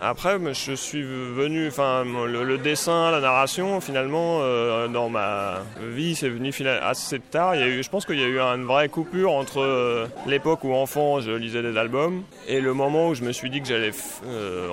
après, 0.00 0.38
je 0.52 0.74
suis 0.74 1.02
venu, 1.02 1.68
enfin, 1.68 2.04
le, 2.04 2.58
dessin, 2.58 3.10
la 3.10 3.20
narration, 3.20 3.80
finalement, 3.80 4.40
euh, 4.42 4.88
dans 4.88 5.08
ma 5.08 5.62
vie, 5.80 6.14
c'est 6.14 6.28
venu 6.28 6.52
assez 6.82 7.18
tard. 7.18 7.54
Il 7.54 7.60
y 7.60 7.64
a 7.64 7.68
eu, 7.68 7.82
je 7.82 7.88
pense 7.88 8.04
qu'il 8.04 8.20
y 8.20 8.22
a 8.22 8.26
eu 8.26 8.38
une 8.38 8.64
vraie 8.64 8.90
coupure 8.90 9.32
entre 9.32 9.60
euh, 9.60 10.06
l'époque 10.26 10.64
où 10.64 10.74
enfant, 10.74 11.20
je 11.20 11.30
lisais 11.30 11.62
des 11.62 11.78
albums, 11.78 12.22
et 12.46 12.60
le 12.60 12.74
moment 12.74 13.08
où 13.08 13.14
je 13.14 13.22
me 13.22 13.32
suis 13.32 13.48
dit 13.48 13.62
que 13.62 13.68
j'allais 13.68 13.92
euh, 14.26 14.68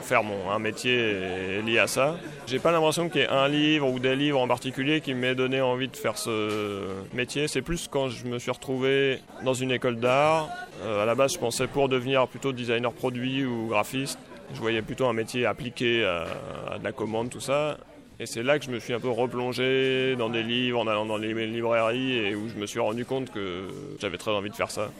faire 0.00 0.22
mon 0.24 0.50
un 0.50 0.58
métier 0.58 1.60
lié 1.62 1.78
à 1.78 1.86
ça. 1.86 2.16
J'ai 2.46 2.58
pas 2.58 2.72
l'impression 2.72 3.10
qu'il 3.10 3.20
y 3.20 3.24
ait 3.24 3.28
un 3.28 3.48
livre 3.48 3.88
ou 3.90 3.98
des 3.98 4.16
livres 4.16 4.40
en 4.40 4.48
particulier 4.48 5.02
qui 5.02 5.12
m'aient 5.12 5.34
donné 5.34 5.60
envie 5.60 5.88
de 5.88 5.96
faire 5.96 6.16
ce 6.16 6.86
métier. 7.12 7.48
C'est 7.48 7.60
plus 7.60 7.86
quand 7.88 8.08
je 8.08 8.24
me 8.24 8.38
suis 8.38 8.50
retrouvé 8.50 9.18
dans 9.44 9.52
une 9.52 9.72
école 9.72 9.96
d'art. 9.96 10.48
À 10.86 11.04
la 11.04 11.14
base, 11.14 11.34
je 11.34 11.38
pensais 11.38 11.66
pour 11.66 11.88
devenir 11.88 12.26
plutôt 12.28 12.52
designer 12.52 12.92
produit 12.92 13.44
ou 13.44 13.66
graphiste. 13.66 14.18
Je 14.54 14.58
voyais 14.60 14.82
plutôt 14.82 15.06
un 15.06 15.12
métier 15.12 15.46
appliqué 15.46 16.04
à, 16.04 16.26
à 16.72 16.78
de 16.78 16.84
la 16.84 16.92
commande, 16.92 17.30
tout 17.30 17.40
ça. 17.40 17.78
Et 18.20 18.26
c'est 18.26 18.42
là 18.42 18.58
que 18.58 18.64
je 18.64 18.70
me 18.70 18.80
suis 18.80 18.92
un 18.92 18.98
peu 19.00 19.10
replongé 19.10 20.16
dans 20.16 20.28
des 20.28 20.42
livres, 20.42 20.80
en 20.80 20.86
allant 20.88 21.06
dans 21.06 21.18
les 21.18 21.32
librairies, 21.46 22.14
et 22.16 22.34
où 22.34 22.48
je 22.48 22.54
me 22.54 22.66
suis 22.66 22.80
rendu 22.80 23.04
compte 23.04 23.30
que 23.30 23.68
j'avais 24.00 24.18
très 24.18 24.32
envie 24.32 24.50
de 24.50 24.56
faire 24.56 24.70
ça. 24.70 24.90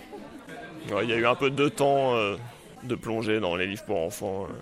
Ouais, 0.92 1.02
Il 1.04 1.10
y 1.10 1.12
a 1.12 1.16
eu 1.16 1.26
un 1.26 1.34
peu 1.34 1.50
de 1.50 1.68
temps 1.68 2.14
euh, 2.14 2.36
de 2.84 2.94
plonger 2.94 3.40
dans 3.40 3.56
les 3.56 3.66
livres 3.66 3.82
pour 3.84 3.98
enfants. 3.98 4.44
euh. 4.44 4.52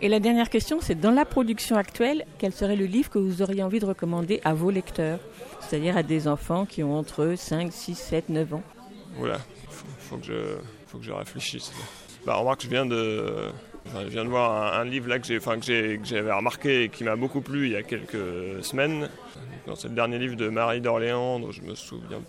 Et 0.00 0.08
la 0.08 0.20
dernière 0.20 0.50
question, 0.50 0.78
c'est 0.80 0.94
dans 0.94 1.10
la 1.10 1.24
production 1.24 1.74
actuelle, 1.76 2.26
quel 2.38 2.52
serait 2.52 2.76
le 2.76 2.84
livre 2.84 3.10
que 3.10 3.18
vous 3.18 3.42
auriez 3.42 3.62
envie 3.62 3.80
de 3.80 3.86
recommander 3.86 4.40
à 4.44 4.52
vos 4.54 4.70
lecteurs 4.70 5.18
C'est-à-dire 5.60 5.96
à 5.96 6.02
des 6.02 6.28
enfants 6.28 6.64
qui 6.66 6.84
ont 6.84 6.96
entre 6.96 7.34
5, 7.36 7.72
6, 7.72 7.94
7, 7.96 8.28
9 8.28 8.54
ans? 8.54 8.62
Voilà, 9.16 9.38
faut, 9.70 9.86
faut 9.98 10.16
que 10.18 10.26
je, 10.26 10.56
faut 10.86 10.98
que 10.98 11.04
je 11.04 11.12
réfléchisse. 11.12 11.72
Bah, 12.26 12.34
remarque, 12.36 12.60
je 12.62 12.68
viens 12.68 12.84
de, 12.86 13.46
enfin, 13.86 14.02
je 14.04 14.08
viens 14.08 14.24
de 14.24 14.30
voir 14.30 14.74
un, 14.74 14.84
livre 14.84 15.08
là 15.08 15.18
que 15.18 15.26
j'ai, 15.26 15.38
enfin, 15.38 15.58
j'avais 15.60 16.32
remarqué 16.32 16.84
et 16.84 16.88
qui 16.88 17.04
m'a 17.04 17.16
beaucoup 17.16 17.40
plu 17.40 17.66
il 17.66 17.72
y 17.72 17.76
a 17.76 17.82
quelques 17.82 18.64
semaines. 18.64 19.08
Dans 19.66 19.74
le 19.82 19.94
dernier 19.94 20.18
livre 20.18 20.36
de 20.36 20.48
Marie 20.48 20.80
d'Orléans, 20.80 21.40
dont 21.40 21.50
je 21.50 21.62
me 21.62 21.74
souviens 21.74 22.22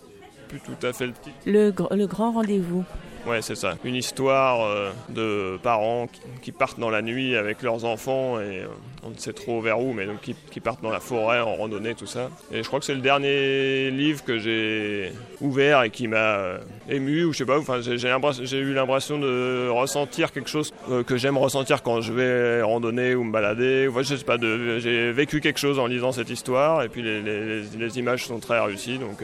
plus 0.48 0.60
tout 0.60 0.86
à 0.86 0.92
fait 0.92 1.06
le 1.06 1.12
titre. 1.12 1.36
le, 1.46 1.70
gr- 1.70 1.94
le 1.94 2.06
grand 2.06 2.32
rendez-vous. 2.32 2.84
Ouais, 3.26 3.42
c'est 3.42 3.56
ça. 3.56 3.74
Une 3.84 3.96
histoire 3.96 4.62
euh, 4.64 4.90
de 5.10 5.58
parents 5.62 6.06
qui, 6.06 6.20
qui 6.40 6.52
partent 6.52 6.78
dans 6.80 6.88
la 6.88 7.02
nuit 7.02 7.36
avec 7.36 7.62
leurs 7.62 7.84
enfants 7.84 8.40
et 8.40 8.60
euh, 8.60 8.66
on 9.02 9.10
ne 9.10 9.16
sait 9.16 9.34
trop 9.34 9.60
vers 9.60 9.80
où, 9.80 9.92
mais 9.92 10.06
donc 10.06 10.20
qui, 10.22 10.34
qui 10.50 10.60
partent 10.60 10.82
dans 10.82 10.90
la 10.90 11.00
forêt 11.00 11.40
en 11.40 11.54
randonnée, 11.56 11.94
tout 11.94 12.06
ça. 12.06 12.30
Et 12.52 12.62
je 12.62 12.68
crois 12.68 12.78
que 12.78 12.86
c'est 12.86 12.94
le 12.94 13.00
dernier 13.02 13.90
livre 13.90 14.24
que 14.24 14.38
j'ai 14.38 15.12
ouvert 15.42 15.82
et 15.82 15.90
qui 15.90 16.06
m'a 16.08 16.16
euh, 16.16 16.58
ému, 16.88 17.24
ou 17.24 17.32
je 17.34 17.38
sais 17.38 17.44
pas, 17.44 17.58
enfin, 17.58 17.80
j'ai, 17.82 18.58
eu 18.58 18.72
l'impression 18.72 19.18
de 19.18 19.68
ressentir 19.68 20.32
quelque 20.32 20.48
chose 20.48 20.72
euh, 20.90 21.02
que 21.02 21.16
j'aime 21.18 21.36
ressentir 21.36 21.82
quand 21.82 22.00
je 22.00 22.12
vais 22.14 22.62
randonner 22.62 23.14
ou 23.14 23.24
me 23.24 23.32
balader. 23.32 23.88
Ou, 23.88 24.02
je 24.02 24.14
sais 24.14 24.24
pas, 24.24 24.38
j'ai 24.40 25.12
vécu 25.12 25.40
quelque 25.40 25.58
chose 25.60 25.78
en 25.78 25.86
lisant 25.86 26.12
cette 26.12 26.30
histoire 26.30 26.82
et 26.82 26.88
puis 26.88 27.02
les, 27.02 27.20
les- 27.20 27.98
images 27.98 28.24
sont 28.26 28.38
très 28.38 28.60
réussies, 28.60 28.98
donc, 28.98 29.22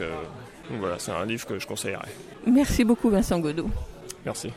donc 0.69 0.79
voilà, 0.79 0.99
c'est 0.99 1.11
un 1.11 1.25
livre 1.25 1.45
que 1.45 1.59
je 1.59 1.67
conseillerais. 1.67 2.09
Merci 2.45 2.83
beaucoup 2.83 3.09
Vincent 3.09 3.39
Godot. 3.39 3.69
Merci. 4.25 4.51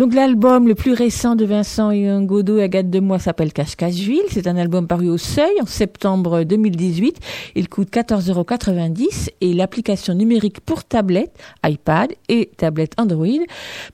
Donc 0.00 0.14
l'album 0.14 0.66
le 0.66 0.74
plus 0.74 0.94
récent 0.94 1.36
de 1.36 1.44
Vincent 1.44 1.90
et 1.90 2.08
Godot 2.22 2.56
et 2.56 2.62
Agathe 2.62 2.88
de 2.88 3.00
Moi 3.00 3.18
s'appelle 3.18 3.52
Cache-Cache-Ville. 3.52 4.24
C'est 4.30 4.46
un 4.46 4.56
album 4.56 4.86
paru 4.86 5.10
au 5.10 5.18
Seuil 5.18 5.60
en 5.60 5.66
septembre 5.66 6.42
2018. 6.44 7.18
Il 7.54 7.68
coûte 7.68 7.90
14,90€ 7.90 9.28
et 9.42 9.52
l'application 9.52 10.14
numérique 10.14 10.60
pour 10.60 10.84
tablette, 10.84 11.36
iPad 11.66 12.14
et 12.30 12.50
tablette 12.56 12.94
Android, 12.96 13.44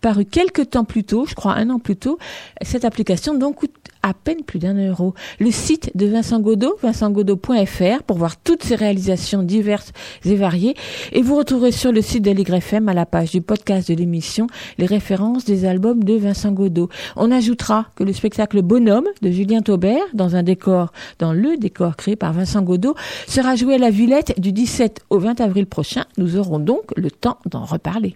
paru 0.00 0.26
quelques 0.26 0.70
temps 0.70 0.84
plus 0.84 1.02
tôt, 1.02 1.26
je 1.26 1.34
crois 1.34 1.54
un 1.54 1.70
an 1.70 1.80
plus 1.80 1.96
tôt, 1.96 2.18
cette 2.62 2.84
application 2.84 3.34
donc 3.34 3.56
coûte 3.56 3.74
à 4.06 4.14
peine 4.14 4.44
plus 4.44 4.60
d'un 4.60 4.74
euro. 4.74 5.14
Le 5.40 5.50
site 5.50 5.90
de 5.96 6.06
Vincent 6.06 6.38
Godot, 6.38 6.76
vincentgodot.fr 6.80 8.02
pour 8.04 8.16
voir 8.16 8.36
toutes 8.36 8.62
ses 8.62 8.76
réalisations 8.76 9.42
diverses 9.42 9.92
et 10.24 10.36
variées. 10.36 10.76
Et 11.12 11.22
vous 11.22 11.34
retrouverez 11.34 11.72
sur 11.72 11.90
le 11.90 12.00
site 12.02 12.24
l'YFM 12.24 12.88
à 12.88 12.94
la 12.94 13.04
page 13.04 13.32
du 13.32 13.40
podcast 13.40 13.88
de 13.90 13.94
l'émission 13.94 14.46
les 14.78 14.86
références 14.86 15.44
des 15.44 15.64
albums 15.64 16.04
de 16.04 16.14
Vincent 16.14 16.52
Godot. 16.52 16.88
On 17.16 17.32
ajoutera 17.32 17.86
que 17.96 18.04
le 18.04 18.12
spectacle 18.12 18.62
Bonhomme 18.62 19.08
de 19.22 19.30
Julien 19.32 19.60
Taubert, 19.60 20.04
dans 20.14 20.36
un 20.36 20.44
décor, 20.44 20.92
dans 21.18 21.32
le 21.32 21.56
décor 21.56 21.96
créé 21.96 22.14
par 22.14 22.32
Vincent 22.32 22.62
Godot, 22.62 22.94
sera 23.26 23.56
joué 23.56 23.74
à 23.74 23.78
la 23.78 23.90
Villette 23.90 24.40
du 24.40 24.52
17 24.52 25.00
au 25.10 25.18
20 25.18 25.40
avril 25.40 25.66
prochain. 25.66 26.04
Nous 26.16 26.36
aurons 26.36 26.60
donc 26.60 26.92
le 26.96 27.10
temps 27.10 27.38
d'en 27.46 27.64
reparler. 27.64 28.14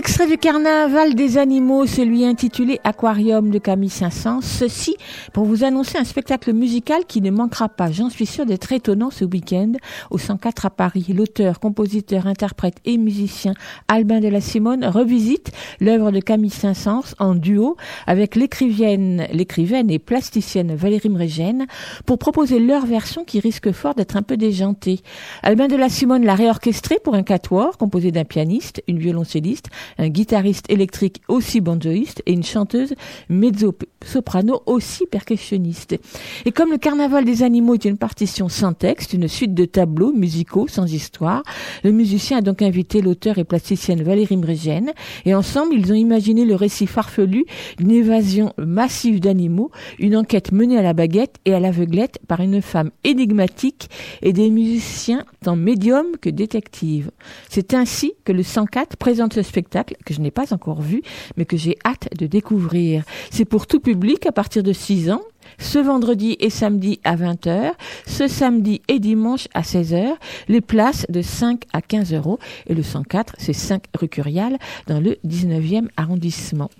Extrait 0.00 0.26
du 0.26 0.38
Carnaval 0.38 1.14
des 1.14 1.36
animaux, 1.36 1.84
celui 1.84 2.24
intitulé 2.24 2.80
Aquarium 2.84 3.50
de 3.50 3.58
Camille 3.58 3.90
Saint-Saëns. 3.90 4.40
Ceci 4.40 4.96
pour 5.34 5.44
vous 5.44 5.62
annoncer 5.62 5.98
un 5.98 6.04
spectacle 6.04 6.54
musical 6.54 7.04
qui 7.06 7.20
ne 7.20 7.30
manquera 7.30 7.68
pas, 7.68 7.90
j'en 7.90 8.08
suis 8.08 8.24
sûre, 8.24 8.46
d'être 8.46 8.72
étonnant 8.72 9.10
ce 9.10 9.26
week-end 9.26 9.72
au 10.10 10.16
104 10.16 10.64
à 10.64 10.70
Paris. 10.70 11.04
L'auteur, 11.14 11.60
compositeur, 11.60 12.26
interprète 12.26 12.76
et 12.86 12.96
musicien 12.96 13.52
Albin 13.88 14.20
de 14.20 14.28
la 14.28 14.40
Simone 14.40 14.86
revisite 14.86 15.50
l'œuvre 15.80 16.12
de 16.12 16.20
Camille 16.20 16.48
Saint-Saëns 16.48 17.14
en 17.18 17.34
duo 17.34 17.76
avec 18.06 18.36
l'écrivaine, 18.36 19.26
l'écrivaine 19.34 19.90
et 19.90 19.98
plasticienne 19.98 20.74
Valérie 20.74 21.10
Mrégène 21.10 21.66
pour 22.06 22.16
proposer 22.16 22.58
leur 22.58 22.86
version 22.86 23.24
qui 23.24 23.38
risque 23.38 23.70
fort 23.72 23.94
d'être 23.94 24.16
un 24.16 24.22
peu 24.22 24.38
déjantée. 24.38 25.00
Albin 25.42 25.68
de 25.68 25.76
la 25.76 25.90
Simone 25.90 26.24
l'a 26.24 26.36
réorchestré 26.36 26.96
pour 27.04 27.14
un 27.14 27.22
quatuor 27.22 27.76
composé 27.76 28.12
d'un 28.12 28.24
pianiste, 28.24 28.82
une 28.88 28.98
violoncelliste, 28.98 29.68
un 29.98 30.08
guitariste 30.08 30.70
électrique 30.70 31.22
aussi 31.28 31.60
banjoïste 31.60 32.22
et 32.26 32.32
une 32.32 32.44
chanteuse 32.44 32.94
mezzo-soprano 33.28 34.62
aussi 34.66 35.06
percussionniste. 35.06 35.98
Et 36.44 36.52
comme 36.52 36.70
le 36.70 36.78
carnaval 36.78 37.24
des 37.24 37.42
animaux 37.42 37.74
est 37.74 37.84
une 37.84 37.98
partition 37.98 38.48
sans 38.48 38.72
texte, 38.72 39.12
une 39.12 39.28
suite 39.28 39.54
de 39.54 39.64
tableaux 39.64 40.12
musicaux 40.12 40.66
sans 40.68 40.92
histoire, 40.92 41.42
le 41.84 41.92
musicien 41.92 42.38
a 42.38 42.40
donc 42.40 42.62
invité 42.62 43.00
l'auteur 43.00 43.38
et 43.38 43.44
plasticienne 43.44 44.02
Valérie 44.02 44.36
Mrégène 44.36 44.92
et 45.24 45.34
ensemble 45.34 45.74
ils 45.74 45.92
ont 45.92 45.96
imaginé 45.96 46.44
le 46.44 46.54
récit 46.54 46.86
farfelu 46.86 47.44
d'une 47.78 47.90
évasion 47.90 48.52
massive 48.58 49.20
d'animaux, 49.20 49.70
une 49.98 50.16
enquête 50.16 50.52
menée 50.52 50.78
à 50.78 50.82
la 50.82 50.92
baguette 50.92 51.36
et 51.44 51.54
à 51.54 51.60
l'aveuglette 51.60 52.18
par 52.28 52.40
une 52.40 52.62
femme 52.62 52.90
énigmatique 53.04 53.88
et 54.22 54.32
des 54.32 54.50
musiciens 54.50 55.24
tant 55.42 55.56
médiums 55.56 56.16
que 56.20 56.30
détectives. 56.30 57.10
C'est 57.48 57.74
ainsi 57.74 58.12
que 58.24 58.32
le 58.32 58.42
104 58.42 58.96
présente 58.96 59.34
ce 59.34 59.42
spectacle 59.42 59.69
que 60.04 60.14
je 60.14 60.20
n'ai 60.20 60.30
pas 60.30 60.52
encore 60.52 60.82
vu, 60.82 61.02
mais 61.36 61.44
que 61.44 61.56
j'ai 61.56 61.76
hâte 61.84 62.08
de 62.16 62.26
découvrir. 62.26 63.04
C'est 63.30 63.44
pour 63.44 63.66
tout 63.66 63.80
public 63.80 64.26
à 64.26 64.32
partir 64.32 64.62
de 64.62 64.72
6 64.72 65.10
ans. 65.10 65.22
Ce 65.58 65.78
vendredi 65.78 66.36
et 66.38 66.50
samedi 66.50 67.00
à 67.04 67.16
20h, 67.16 67.72
ce 68.06 68.28
samedi 68.28 68.82
et 68.88 68.98
dimanche 68.98 69.48
à 69.54 69.62
16h, 69.62 70.14
les 70.48 70.60
places 70.60 71.06
de 71.08 71.22
5 71.22 71.64
à 71.72 71.82
15 71.82 72.14
euros 72.14 72.38
et 72.66 72.74
le 72.74 72.82
104, 72.82 73.34
c'est 73.38 73.52
5 73.52 73.84
rue 73.98 74.08
Curial 74.08 74.58
dans 74.86 75.00
le 75.00 75.16
19e 75.26 75.88
arrondissement. 75.96 76.70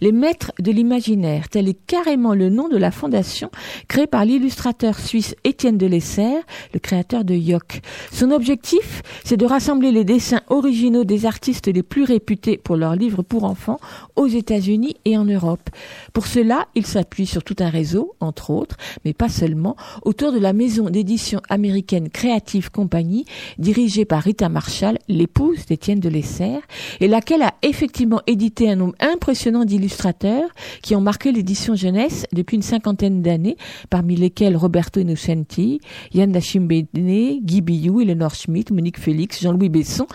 Les 0.00 0.12
Maîtres 0.12 0.52
de 0.60 0.70
l'Imaginaire, 0.70 1.48
tel 1.48 1.68
est 1.68 1.86
carrément 1.86 2.34
le 2.34 2.50
nom 2.50 2.68
de 2.68 2.76
la 2.76 2.90
fondation 2.90 3.50
créée 3.88 4.06
par 4.06 4.24
l'illustrateur 4.24 4.98
suisse 4.98 5.34
Étienne 5.44 5.76
Delessert, 5.76 6.42
le 6.72 6.78
créateur 6.78 7.24
de 7.24 7.34
Yock. 7.34 7.80
Son 8.12 8.30
objectif, 8.30 9.02
c'est 9.24 9.36
de 9.36 9.44
rassembler 9.46 9.90
les 9.90 10.04
dessins 10.04 10.42
originaux 10.48 11.04
des 11.04 11.26
artistes 11.26 11.66
les 11.66 11.82
plus 11.82 12.04
réputés 12.04 12.58
pour 12.58 12.76
leurs 12.76 12.94
livres 12.94 13.22
pour 13.22 13.44
enfants 13.44 13.78
aux 14.14 14.28
États-Unis 14.28 14.94
et 15.04 15.18
en 15.18 15.24
Europe. 15.24 15.68
Pour 16.12 16.26
cela, 16.26 16.68
il 16.74 16.86
s'appuie 16.86 17.26
sur 17.26 17.42
tout 17.42 17.56
un 17.58 17.68
réseau, 17.68 18.14
entre 18.20 18.50
autres, 18.50 18.76
mais 19.04 19.14
pas 19.14 19.28
seulement, 19.28 19.76
autour 20.02 20.32
de 20.32 20.38
la 20.38 20.52
maison 20.52 20.90
d'édition 20.90 21.40
américaine 21.48 22.08
Creative 22.08 22.70
Company, 22.70 23.24
dirigée 23.58 24.04
par 24.04 24.22
Rita 24.22 24.48
Marshall, 24.48 24.98
l'épouse 25.08 25.66
d'Étienne 25.66 26.00
Delessert, 26.00 26.60
et 27.00 27.08
laquelle 27.08 27.42
a 27.42 27.54
effectivement 27.62 28.20
édité 28.26 28.70
un 28.70 28.76
nombre 28.76 28.94
impressionnant 29.00 29.64
d'illustrateurs 29.88 30.50
qui 30.82 30.94
ont 30.94 31.00
marqué 31.00 31.32
l'édition 31.32 31.74
jeunesse 31.74 32.26
depuis 32.32 32.56
une 32.56 32.62
cinquantaine 32.62 33.22
d'années, 33.22 33.56
parmi 33.90 34.16
lesquels 34.16 34.56
Roberto 34.56 35.00
Innocenti, 35.00 35.80
Yann 36.12 36.30
Dachimbene, 36.30 37.40
Guy 37.42 37.60
Billou, 37.62 38.00
Eleanor 38.00 38.34
Schmidt, 38.34 38.72
Monique 38.72 38.98
Félix, 38.98 39.40
Jean-Louis 39.40 39.70
Besson, 39.70 40.06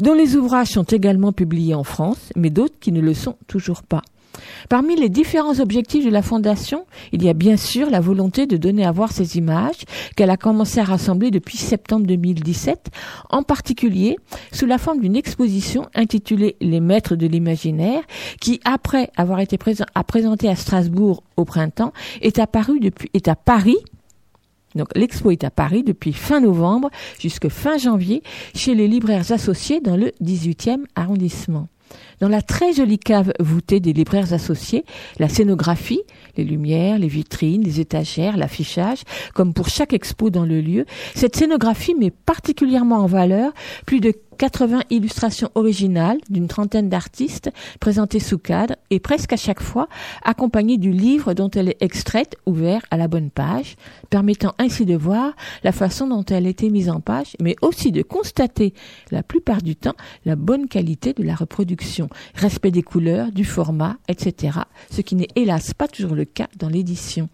dont 0.00 0.14
les 0.14 0.36
ouvrages 0.36 0.68
sont 0.68 0.84
également 0.84 1.32
publiés 1.32 1.74
en 1.74 1.84
France, 1.84 2.32
mais 2.36 2.50
d'autres 2.50 2.78
qui 2.80 2.92
ne 2.92 3.00
le 3.00 3.14
sont 3.14 3.36
toujours 3.46 3.82
pas. 3.82 4.02
Parmi 4.68 4.96
les 4.96 5.08
différents 5.08 5.60
objectifs 5.60 6.04
de 6.04 6.10
la 6.10 6.20
Fondation, 6.20 6.84
il 7.12 7.22
y 7.22 7.30
a 7.30 7.32
bien 7.32 7.56
sûr 7.56 7.88
la 7.88 8.00
volonté 8.00 8.46
de 8.46 8.58
donner 8.58 8.84
à 8.84 8.92
voir 8.92 9.12
ces 9.12 9.38
images 9.38 9.84
qu'elle 10.14 10.28
a 10.28 10.36
commencé 10.36 10.78
à 10.78 10.84
rassembler 10.84 11.30
depuis 11.30 11.56
septembre 11.56 12.06
2017, 12.06 12.90
en 13.30 13.42
particulier 13.42 14.18
sous 14.52 14.66
la 14.66 14.76
forme 14.76 15.00
d'une 15.00 15.16
exposition 15.16 15.86
intitulée 15.94 16.56
Les 16.60 16.80
Maîtres 16.80 17.16
de 17.16 17.26
l'Imaginaire, 17.26 18.02
qui, 18.42 18.60
après 18.64 19.10
avoir 19.16 19.40
été 19.40 19.56
présent, 19.56 19.86
à 19.94 20.04
présenter 20.04 20.48
à 20.48 20.56
Strasbourg 20.56 21.22
au 21.38 21.46
printemps, 21.46 21.94
est 22.20 22.38
apparue 22.38 22.80
depuis, 22.80 23.10
est 23.14 23.28
à 23.28 23.36
Paris 23.36 23.78
donc 24.74 24.88
l'expo 24.94 25.30
est 25.30 25.44
à 25.44 25.50
Paris 25.50 25.82
depuis 25.82 26.12
fin 26.12 26.40
novembre 26.40 26.90
jusqu'à 27.18 27.48
fin 27.48 27.78
janvier 27.78 28.22
chez 28.54 28.74
les 28.74 28.86
libraires 28.86 29.32
associés 29.32 29.80
dans 29.80 29.96
le 29.96 30.12
18e 30.22 30.84
arrondissement. 30.94 31.68
Dans 32.20 32.28
la 32.28 32.42
très 32.42 32.72
jolie 32.72 32.98
cave 32.98 33.32
voûtée 33.38 33.80
des 33.80 33.92
libraires 33.92 34.32
associés, 34.32 34.84
la 35.18 35.28
scénographie, 35.28 36.02
les 36.36 36.44
lumières, 36.44 36.98
les 36.98 37.08
vitrines, 37.08 37.62
les 37.62 37.80
étagères, 37.80 38.36
l'affichage, 38.36 39.02
comme 39.34 39.54
pour 39.54 39.68
chaque 39.68 39.92
expo 39.92 40.30
dans 40.30 40.44
le 40.44 40.60
lieu, 40.60 40.86
cette 41.14 41.36
scénographie 41.36 41.94
met 41.94 42.10
particulièrement 42.10 42.98
en 42.98 43.06
valeur 43.06 43.52
plus 43.86 44.00
de 44.00 44.12
80 44.38 44.84
illustrations 44.90 45.50
originales 45.54 46.18
d'une 46.30 46.48
trentaine 46.48 46.88
d'artistes 46.88 47.50
présentées 47.80 48.20
sous 48.20 48.38
cadre 48.38 48.76
et 48.90 49.00
presque 49.00 49.32
à 49.32 49.36
chaque 49.36 49.62
fois 49.62 49.88
accompagnées 50.24 50.78
du 50.78 50.92
livre 50.92 51.34
dont 51.34 51.50
elle 51.50 51.68
est 51.68 51.82
extraite 51.82 52.36
ouvert 52.46 52.82
à 52.90 52.96
la 52.96 53.08
bonne 53.08 53.30
page, 53.30 53.76
permettant 54.10 54.54
ainsi 54.58 54.86
de 54.86 54.96
voir 54.96 55.32
la 55.64 55.72
façon 55.72 56.06
dont 56.06 56.24
elle 56.24 56.46
a 56.46 56.50
été 56.50 56.70
mise 56.70 56.88
en 56.88 57.00
page, 57.00 57.36
mais 57.42 57.56
aussi 57.62 57.92
de 57.92 58.02
constater 58.02 58.72
la 59.10 59.22
plupart 59.22 59.62
du 59.62 59.76
temps 59.76 59.94
la 60.24 60.36
bonne 60.36 60.68
qualité 60.68 61.12
de 61.12 61.22
la 61.22 61.34
reproduction, 61.34 62.08
respect 62.34 62.70
des 62.70 62.82
couleurs, 62.82 63.32
du 63.32 63.44
format, 63.44 63.96
etc. 64.08 64.58
Ce 64.90 65.00
qui 65.00 65.14
n'est 65.14 65.28
hélas 65.36 65.74
pas 65.74 65.88
toujours 65.88 66.14
le 66.14 66.24
cas 66.24 66.48
dans 66.58 66.68
l'édition. 66.68 67.28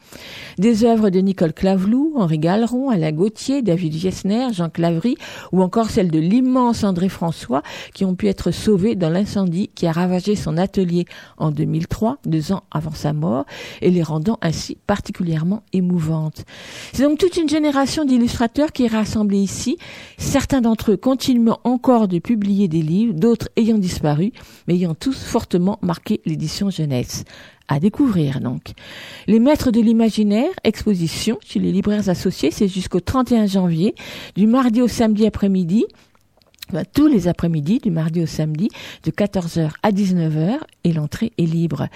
Des 0.59 0.85
œuvres 0.85 1.11
de 1.11 1.21
Nicole 1.21 1.53
Clavelou, 1.53 2.15
Henri 2.17 2.39
Galeron, 2.39 2.91
Alain 2.91 3.13
Gauthier, 3.13 3.63
David 3.63 3.95
Gessner, 3.95 4.49
Jean 4.53 4.71
Clavry 4.71 5.17
ou 5.53 5.63
encore 5.63 5.91
celle 5.91 6.11
de 6.11 6.19
l'immense 6.19 6.85
André 6.95 7.09
François 7.09 7.65
qui 7.93 8.05
ont 8.05 8.15
pu 8.15 8.29
être 8.29 8.53
sauvés 8.53 8.95
dans 8.95 9.11
l'incendie 9.11 9.69
qui 9.75 9.89
a 9.89 9.91
ravagé 9.91 10.37
son 10.37 10.57
atelier 10.57 11.07
en 11.39 11.51
2003, 11.51 12.19
deux 12.25 12.53
ans 12.53 12.63
avant 12.71 12.93
sa 12.93 13.13
mort, 13.13 13.47
et 13.83 13.91
les 13.91 14.05
rendant 14.05 14.39
ainsi 14.43 14.79
particulièrement 14.87 15.65
émouvantes. 15.73 16.45
C'est 16.93 17.03
donc 17.03 17.19
toute 17.19 17.37
une 17.37 17.49
génération 17.49 18.05
d'illustrateurs 18.05 18.71
qui 18.71 18.85
est 18.85 18.89
rassemblée 18.89 19.39
ici, 19.39 19.77
certains 20.19 20.61
d'entre 20.61 20.93
eux 20.93 20.97
continuant 20.97 21.59
encore 21.65 22.07
de 22.07 22.21
publier 22.21 22.69
des 22.69 22.83
livres, 22.83 23.15
d'autres 23.15 23.49
ayant 23.57 23.79
disparu, 23.79 24.31
mais 24.69 24.75
ayant 24.75 24.95
tous 24.95 25.21
fortement 25.25 25.81
marqué 25.83 26.21
l'édition 26.25 26.71
jeunesse 26.71 27.25
à 27.67 27.81
découvrir 27.81 28.41
donc. 28.41 28.73
Les 29.27 29.41
Maîtres 29.41 29.71
de 29.71 29.81
l'Imaginaire, 29.81 30.51
exposition 30.65 31.39
chez 31.45 31.59
les 31.59 31.73
libraires 31.73 32.09
associés, 32.09 32.51
c'est 32.51 32.69
jusqu'au 32.69 33.01
31 33.01 33.47
janvier, 33.47 33.95
du 34.37 34.47
mardi 34.47 34.83
au 34.83 34.89
samedi 34.89 35.27
après-midi, 35.27 35.87
tous 36.93 37.07
les 37.07 37.29
après-midi, 37.29 37.79
du 37.79 37.91
mardi 37.91 38.23
au 38.23 38.27
samedi, 38.27 38.69
de 39.05 39.11
14h 39.11 39.71
à 39.83 39.91
19h, 39.91 40.59
et 40.85 40.93
l'entrée 40.93 41.33
est 41.39 41.47
libre. 41.47 41.89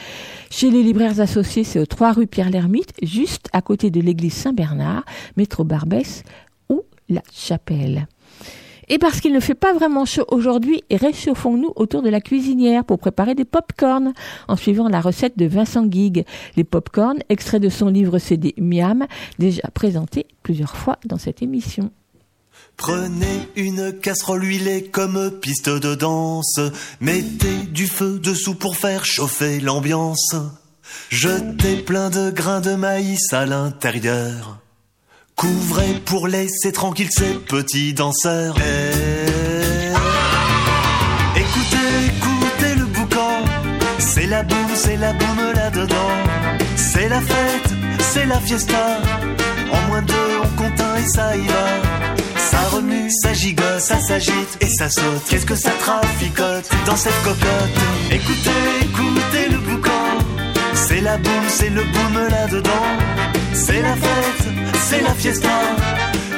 Chez 0.51 0.71
les 0.71 0.83
libraires 0.83 1.21
associés, 1.21 1.65
c'est 1.65 1.81
au 1.81 1.87
3 1.87 2.13
rue 2.13 2.27
Pierre-L'Ermite, 2.27 2.93
juste 3.03 3.49
à 3.53 3.63
côté 3.63 3.91
de 3.91 4.01
l'église 4.01 4.35
Saint-Bernard, 4.35 5.05
métro 5.37 5.65
Barbès 5.65 6.23
ou 6.69 6.83
La 7.09 7.23
Chapelle. 7.33 8.07
Et 8.91 8.99
parce 8.99 9.21
qu'il 9.21 9.35
ne 9.35 9.41
fait 9.41 9.55
pas 9.55 9.75
vraiment 9.75 10.07
chaud 10.07 10.25
aujourd'hui, 10.29 10.83
réchauffons-nous 10.91 11.73
autour 11.77 12.03
de 12.03 12.09
la 12.09 12.21
cuisinière 12.21 12.85
pour 12.85 12.99
préparer 12.99 13.35
des 13.35 13.45
pop-corn 13.45 14.15
en 14.49 14.57
suivant 14.57 14.89
la 14.89 15.01
recette 15.01 15.37
de 15.37 15.45
Vincent 15.45 15.85
Guigue. 15.85 16.25
Les 16.57 16.65
pop-corn, 16.65 17.19
extraits 17.29 17.61
de 17.61 17.69
son 17.69 17.89
livre 17.89 18.19
CD 18.19 18.55
Miam, 18.57 19.07
déjà 19.39 19.69
présenté 19.75 20.27
plusieurs 20.43 20.77
fois 20.77 20.99
dans 21.05 21.19
cette 21.19 21.43
émission. 21.43 21.91
Prenez 22.79 23.49
une 23.57 23.93
casserole 23.93 24.45
huilée 24.45 24.85
comme 24.85 25.33
piste 25.43 25.69
de 25.69 25.97
danse. 25.97 26.61
Mettez 27.01 27.67
du 27.73 27.89
feu 27.89 28.21
dessous 28.23 28.55
pour 28.55 28.77
faire 28.77 29.05
chauffer 29.05 29.59
l'ambiance. 29.59 30.35
Jetez 31.11 31.77
plein 31.79 32.09
de 32.09 32.31
grains 32.31 32.61
de 32.61 32.77
maïs 32.77 33.33
à 33.33 33.47
l'intérieur. 33.47 34.61
Couvrez 35.35 36.01
pour 36.05 36.29
laisser 36.29 36.71
tranquille 36.73 37.11
ces 37.11 37.35
petits 37.35 37.95
danseurs. 37.95 38.57
Eh. 38.59 39.91
Écoutez, 41.41 41.77
écoutez 42.07 42.75
le 42.77 42.87
boucan. 42.87 43.43
C'est 43.99 44.27
la 44.27 44.45
boum, 44.45 44.69
c'est 44.75 44.97
la 44.97 45.13
boum 45.13 45.53
là-dedans. 45.53 46.13
C'est 46.77 47.09
la 47.09 47.21
fête, 47.21 47.71
c'est 47.99 48.27
la 48.27 48.41
fiesta. 48.41 49.01
En 49.73 49.81
moins 49.89 50.03
de 50.03 50.07
deux, 50.07 50.41
on 50.45 50.57
compte 50.57 50.81
un 50.81 50.97
et 50.97 51.09
ça 51.09 51.37
y 51.37 51.47
va. 51.47 52.18
Ça 53.23 53.33
gigote, 53.33 53.81
ça 53.81 53.99
s'agite 53.99 54.57
et 54.61 54.69
ça 54.69 54.89
saute. 54.89 55.25
Qu'est-ce 55.29 55.47
que 55.47 55.57
ça 55.57 55.73
traficote 55.81 56.69
dans 56.87 56.95
cette 56.95 57.21
cocotte? 57.25 57.79
Écoutez, 58.09 58.51
écoutez 58.83 59.49
le 59.51 59.59
boucan. 59.59 59.91
C'est 60.75 61.01
la 61.01 61.17
boum, 61.17 61.45
c'est 61.49 61.71
le 61.71 61.83
boum 61.83 62.29
là-dedans. 62.31 62.87
C'est 63.53 63.83
la 63.83 63.97
fête, 63.97 64.49
c'est 64.89 65.01
la 65.01 65.13
fiesta. 65.15 65.49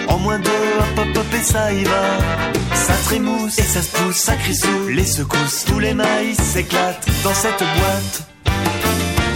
En 0.08 0.18
moins 0.18 0.38
de 0.38 0.48
hop 0.48 0.98
hop 0.98 1.18
hop 1.18 1.34
et 1.34 1.44
ça 1.44 1.72
y 1.74 1.84
va. 1.84 2.18
Ça 2.74 2.94
trémousse 3.04 3.58
et 3.58 3.62
ça 3.62 3.82
se 3.82 3.90
pousse, 3.90 4.16
ça 4.16 4.34
crie 4.36 4.56
sous 4.56 4.88
les 4.88 5.04
secousses. 5.04 5.64
Tous 5.66 5.78
les 5.78 5.92
maïs 5.92 6.40
s'éclatent 6.40 7.06
dans 7.22 7.34
cette 7.34 7.58
boîte. 7.58 8.29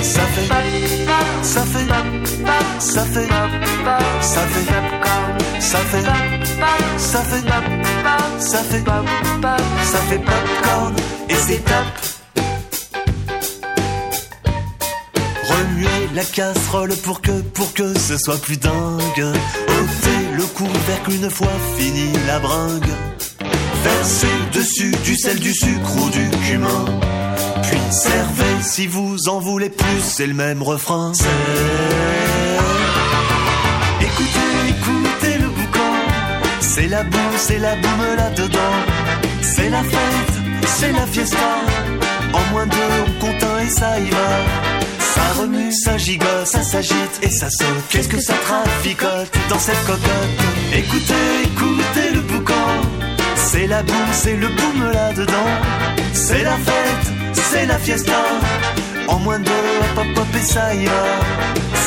Ça 0.05 0.20
fait, 0.34 0.48
ça 1.42 1.62
fait, 1.64 1.88
ça 2.78 3.05
fait, 3.05 3.28
ça 4.20 4.40
fait, 4.42 4.66
ça 5.61 5.78
fait, 5.78 6.05
ça 6.98 7.20
fait, 7.20 7.44
ça 8.38 8.59
fait, 8.62 8.84
ça 9.82 9.98
fait 10.09 10.18
popcorn 10.18 10.94
et 11.30 11.34
c'est 11.34 11.64
top. 11.64 11.86
Remuez 15.48 16.09
la 16.14 16.24
casserole 16.24 16.94
pour 16.96 17.22
que, 17.22 17.40
pour 17.55 17.72
que 17.72 17.98
ce 17.98 18.18
soit 18.18 18.40
plus 18.42 18.59
dingue. 18.59 18.72
Ôtez 19.18 20.36
le 20.36 20.44
couvercle 20.44 21.12
une 21.12 21.30
fois 21.30 21.48
fini 21.78 22.12
la 22.26 22.38
bringue. 22.40 22.92
Versez 23.82 24.26
dessus 24.52 24.94
du 25.02 25.16
sel, 25.16 25.38
du 25.40 25.55
sucre 25.55 25.96
ou 25.96 26.11
du 26.11 26.28
cumin. 26.46 26.84
Servez 27.90 28.62
si 28.62 28.86
vous 28.86 29.28
en 29.28 29.40
voulez 29.40 29.70
plus, 29.70 30.00
c'est 30.00 30.26
le 30.26 30.34
même 30.34 30.62
refrain. 30.62 31.12
Écoutez, 34.00 34.50
écoutez 34.68 35.38
le 35.38 35.48
boucan. 35.48 35.94
C'est 36.60 36.88
la 36.88 37.02
boum, 37.04 37.20
c'est 37.36 37.58
la 37.58 37.76
boum 37.76 38.16
là-dedans. 38.16 38.58
C'est 39.42 39.70
la 39.70 39.82
fête, 39.82 40.34
c'est 40.66 40.92
la 40.92 41.06
fiesta. 41.06 41.38
En 42.32 42.52
moins 42.52 42.66
de 42.66 42.70
deux, 42.70 42.78
on 43.06 43.20
compte 43.20 43.42
un 43.42 43.58
et 43.60 43.70
ça 43.70 44.00
y 44.00 44.10
va. 44.10 44.28
Ça 45.14 45.40
remue, 45.40 45.72
ça 45.72 45.96
gigote, 45.96 46.46
ça 46.46 46.62
s'agite 46.62 47.20
et 47.22 47.30
ça 47.30 47.48
saute. 47.48 47.84
Qu'est-ce 47.90 48.08
que 48.08 48.20
ça 48.20 48.34
traficote 48.34 49.30
dans 49.48 49.58
cette 49.58 49.82
cocotte? 49.86 50.10
Écoutez, 50.72 51.14
écoutez 51.44 52.10
le 52.14 52.20
boucan. 52.20 52.54
C'est 53.36 53.68
la 53.68 53.82
boum, 53.84 54.06
c'est 54.12 54.36
le 54.36 54.48
boum 54.48 54.90
là-dedans. 54.92 55.50
C'est 56.12 56.42
la 56.42 56.56
fête, 56.56 57.12
c'est 57.43 57.66
la 57.66 57.78
fiesta. 57.78 58.12
En 59.09 59.18
moins 59.18 59.39
de 59.39 59.49
hop 59.49 59.99
hop 59.99 60.18
hop 60.18 60.26
et 60.37 60.43
ça 60.43 60.74
y 60.74 60.87
va. 60.87 60.93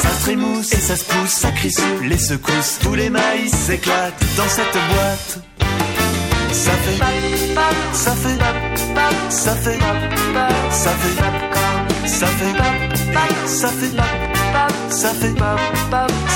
Ça 0.01 0.09
trémousse 0.21 0.73
et 0.73 0.79
ça 0.79 0.95
se 0.95 1.03
pousse, 1.05 1.31
ça 1.31 1.51
crie 1.51 1.71
sous 1.71 1.99
les 2.03 2.17
secousses. 2.17 2.79
Tous 2.81 2.93
les 2.95 3.09
maïs 3.09 3.53
s'éclatent 3.53 4.23
dans 4.35 4.47
cette 4.47 4.73
boîte. 4.73 5.39
Ça 6.51 6.71
fait, 6.71 6.99
ça 7.93 8.11
fait, 8.15 8.37
ça 9.29 9.55
fait, 9.55 9.79
ça 10.69 10.91
fait, 10.91 10.91
ça 10.91 10.91
fait, 10.91 11.15
ça 12.07 12.27
fait, 12.27 12.55
ça 13.47 13.69
fait, 13.69 13.69
ça 13.69 13.69
fait, 13.69 13.93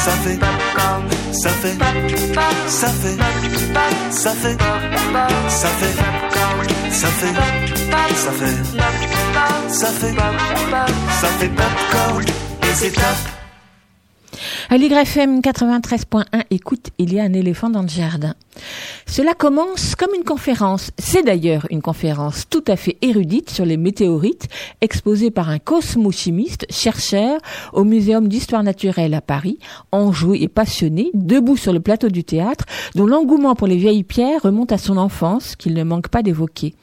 ça 0.01 0.12
fait, 0.12 0.38
ça 1.32 1.51
fait, 1.51 1.78
ça 2.68 2.88
fait, 2.91 3.18
ça 4.12 4.32
fait, 4.34 4.57
ça 5.49 5.68
fait, 5.68 6.30
ça 6.91 7.07
fait, 7.07 7.33
ça 8.15 8.31
fait, 8.31 8.55
ça 9.69 9.87
fait, 9.87 10.15
ça 11.19 11.27
fait 11.39 11.49
popcorn 11.49 12.23
et 12.23 12.73
c'est 12.75 12.91
top. 12.91 13.40
À 14.69 14.77
l'YFM 14.77 15.39
93.1, 15.39 16.23
écoute, 16.49 16.89
il 16.97 17.13
y 17.13 17.19
a 17.19 17.23
un 17.23 17.33
éléphant 17.33 17.69
dans 17.69 17.81
le 17.81 17.87
jardin. 17.87 18.35
Cela 19.05 19.33
commence 19.33 19.95
comme 19.95 20.15
une 20.15 20.23
conférence. 20.23 20.91
C'est 20.97 21.23
d'ailleurs 21.23 21.67
une 21.69 21.81
conférence 21.81 22.45
tout 22.49 22.63
à 22.67 22.75
fait 22.75 22.97
érudite 23.01 23.49
sur 23.49 23.65
les 23.65 23.77
météorites, 23.77 24.47
exposée 24.81 25.31
par 25.31 25.49
un 25.49 25.59
cosmochimiste, 25.59 26.65
chercheur 26.69 27.39
au 27.73 27.83
Muséum 27.83 28.27
d'histoire 28.27 28.63
naturelle 28.63 29.13
à 29.13 29.21
Paris, 29.21 29.59
enjoué 29.91 30.41
et 30.41 30.47
passionné, 30.47 31.11
debout 31.13 31.57
sur 31.57 31.73
le 31.73 31.79
plateau 31.79 32.09
du 32.09 32.23
théâtre, 32.23 32.65
dont 32.95 33.05
l'engouement 33.05 33.55
pour 33.55 33.67
les 33.67 33.77
vieilles 33.77 34.03
pierres 34.03 34.41
remonte 34.43 34.71
à 34.71 34.77
son 34.77 34.97
enfance, 34.97 35.55
qu'il 35.55 35.73
ne 35.73 35.83
manque 35.83 36.09
pas 36.09 36.23
d'évoquer. 36.23 36.73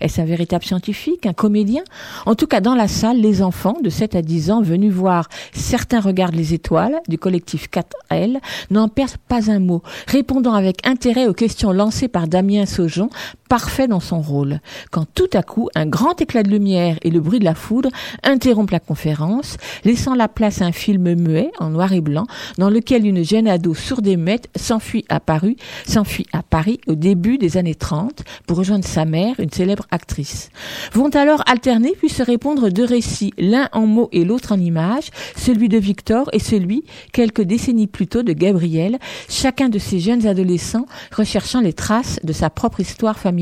Est-ce 0.00 0.20
un 0.20 0.24
véritable 0.24 0.64
scientifique, 0.64 1.26
un 1.26 1.32
comédien? 1.32 1.82
En 2.26 2.34
tout 2.34 2.46
cas, 2.46 2.60
dans 2.60 2.74
la 2.74 2.88
salle, 2.88 3.20
les 3.20 3.42
enfants 3.42 3.76
de 3.82 3.90
7 3.90 4.14
à 4.14 4.22
10 4.22 4.50
ans 4.50 4.62
venus 4.62 4.92
voir 4.92 5.28
Certains 5.52 6.00
regardent 6.00 6.34
les 6.34 6.54
étoiles 6.54 7.00
du 7.08 7.18
collectif 7.18 7.68
4L 7.70 8.38
n'en 8.70 8.88
perdent 8.88 9.16
pas 9.28 9.50
un 9.50 9.58
mot, 9.58 9.82
répondant 10.06 10.54
avec 10.54 10.86
intérêt 10.86 11.26
aux 11.26 11.34
questions 11.34 11.72
lancées 11.72 12.08
par 12.08 12.28
Damien 12.28 12.66
Saujon, 12.66 13.10
parfait 13.50 13.88
dans 13.88 13.98
son 13.98 14.20
rôle. 14.20 14.60
Quand 14.92 15.06
tout 15.12 15.28
à 15.34 15.42
coup, 15.42 15.68
un 15.74 15.84
grand 15.84 16.22
éclat 16.22 16.44
de 16.44 16.48
lumière 16.48 16.96
et 17.02 17.10
le 17.10 17.18
bruit 17.18 17.40
de 17.40 17.44
la 17.44 17.56
foudre 17.56 17.90
interrompent 18.22 18.70
la 18.70 18.78
conférence, 18.78 19.56
laissant 19.84 20.14
la 20.14 20.28
place 20.28 20.62
à 20.62 20.66
un 20.66 20.72
film 20.72 21.14
muet 21.16 21.50
en 21.58 21.70
noir 21.70 21.92
et 21.92 22.00
blanc 22.00 22.26
dans 22.58 22.70
lequel 22.70 23.04
une 23.04 23.24
jeune 23.24 23.48
ado 23.48 23.74
sourde 23.74 24.06
et 24.06 24.16
muette 24.16 24.48
s'enfuit 24.54 25.04
à 25.08 25.18
Paris, 25.18 25.56
s'enfuit 25.84 26.26
à 26.32 26.44
Paris 26.44 26.80
au 26.86 26.94
début 26.94 27.38
des 27.38 27.56
années 27.56 27.74
30 27.74 28.22
pour 28.46 28.56
rejoindre 28.56 28.84
sa 28.84 29.04
mère, 29.04 29.34
une 29.40 29.50
célèbre 29.50 29.86
actrice. 29.90 30.50
Vont 30.92 31.10
alors 31.10 31.42
alterner 31.46 31.94
puis 31.98 32.08
se 32.08 32.22
répondre 32.22 32.70
deux 32.70 32.84
récits, 32.84 33.34
l'un 33.36 33.68
en 33.72 33.84
mots 33.84 34.10
et 34.12 34.24
l'autre 34.24 34.52
en 34.52 34.60
images, 34.60 35.10
celui 35.36 35.68
de 35.68 35.78
Victor 35.78 36.30
et 36.32 36.38
celui, 36.38 36.84
quelques 37.12 37.42
décennies 37.42 37.88
plus 37.88 38.06
tôt, 38.06 38.22
de 38.22 38.32
Gabriel, 38.32 39.00
chacun 39.28 39.68
de 39.68 39.80
ces 39.80 39.98
jeunes 39.98 40.28
adolescents 40.28 40.86
recherchant 41.10 41.60
les 41.60 41.72
traces 41.72 42.20
de 42.22 42.32
sa 42.32 42.48
propre 42.48 42.78
histoire 42.78 43.18
familiale. 43.18 43.39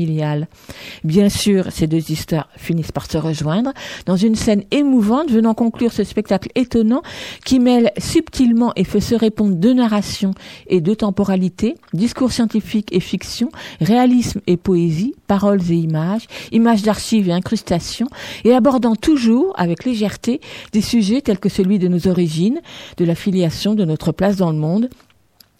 Bien 1.03 1.29
sûr, 1.29 1.71
ces 1.71 1.87
deux 1.87 2.11
histoires 2.11 2.49
finissent 2.55 2.91
par 2.91 3.09
se 3.09 3.17
rejoindre 3.17 3.71
dans 4.05 4.15
une 4.15 4.35
scène 4.35 4.63
émouvante 4.71 5.31
venant 5.31 5.53
conclure 5.53 5.91
ce 5.91 6.03
spectacle 6.03 6.49
étonnant 6.55 7.01
qui 7.45 7.59
mêle 7.59 7.91
subtilement 7.97 8.71
et 8.75 8.83
fait 8.83 9.01
se 9.01 9.15
répondre 9.15 9.55
deux 9.55 9.73
narrations 9.73 10.33
et 10.67 10.81
deux 10.81 10.95
temporalités, 10.95 11.75
discours 11.93 12.31
scientifique 12.31 12.89
et 12.91 12.99
fiction, 12.99 13.49
réalisme 13.81 14.41
et 14.47 14.57
poésie, 14.57 15.15
paroles 15.27 15.61
et 15.69 15.75
images, 15.75 16.27
images 16.51 16.83
d'archives 16.83 17.29
et 17.29 17.33
incrustations, 17.33 18.07
et 18.43 18.53
abordant 18.53 18.95
toujours 18.95 19.53
avec 19.57 19.85
légèreté 19.85 20.41
des 20.73 20.81
sujets 20.81 21.21
tels 21.21 21.39
que 21.39 21.49
celui 21.49 21.79
de 21.79 21.87
nos 21.87 22.07
origines, 22.07 22.61
de 22.97 23.05
la 23.05 23.15
filiation, 23.15 23.75
de 23.75 23.85
notre 23.85 24.11
place 24.11 24.37
dans 24.37 24.51
le 24.51 24.57
monde, 24.57 24.89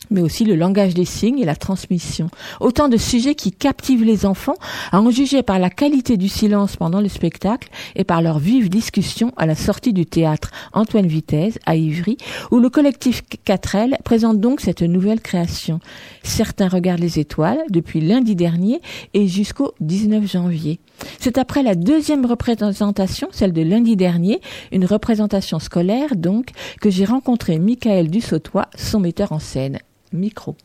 mais 0.10 0.22
aussi 0.22 0.44
le 0.44 0.56
langage 0.56 0.94
des 0.94 1.06
signes 1.06 1.40
et 1.40 1.46
la 1.46 1.56
transmission. 1.56 2.30
Autant 2.60 2.90
de 2.90 2.98
sujets 2.98 3.36
qui 3.36 3.52
captivent 3.52 4.04
les 4.04 4.26
enfants, 4.26 4.56
à 4.92 5.02
en 5.02 5.12
juger 5.12 5.44
par 5.44 5.60
la 5.60 5.70
qualité 5.70 6.18
du 6.18 6.30
silence 6.30 6.76
pendant 6.76 7.02
le 7.02 7.10
spectacle 7.10 7.70
et 7.96 8.04
par 8.04 8.22
leur 8.22 8.40
vive 8.40 8.70
discussion 8.70 9.34
à 9.38 9.46
la 9.46 9.56
sortie 9.56 9.94
du 9.94 10.06
théâtre 10.06 10.52
Antoine 10.74 11.08
Vitesse 11.08 11.60
à 11.66 11.76
Ivry, 11.76 12.18
où 12.52 12.60
le 12.60 12.70
collectif 12.70 13.24
4L 13.46 13.98
présente 14.04 14.40
donc 14.40 14.62
cette 14.62 14.82
nouvelle 14.82 15.22
création. 15.22 15.80
Certains 16.24 16.68
regardent 16.68 17.02
les 17.02 17.20
étoiles 17.20 17.62
depuis 17.70 18.02
lundi 18.02 18.36
dernier 18.36 18.82
et 19.14 19.28
jusqu'au 19.28 19.74
19 19.80 20.32
janvier. 20.32 20.80
C'est 21.20 21.38
après 21.38 21.64
la 21.64 21.76
deuxième 21.76 22.26
représentation, 22.26 23.30
celle 23.32 23.54
de 23.54 23.62
lundi 23.62 23.96
dernier, 23.96 24.42
une 24.72 24.86
représentation 24.86 25.60
scolaire 25.60 26.16
donc, 26.16 26.50
que 26.82 26.90
j'ai 26.90 27.06
rencontré 27.06 27.60
Michael 27.60 28.10
Dussautois, 28.10 28.68
son 28.76 29.00
metteur 29.00 29.32
en 29.32 29.40
scène. 29.40 29.80
Micro. 30.14 30.56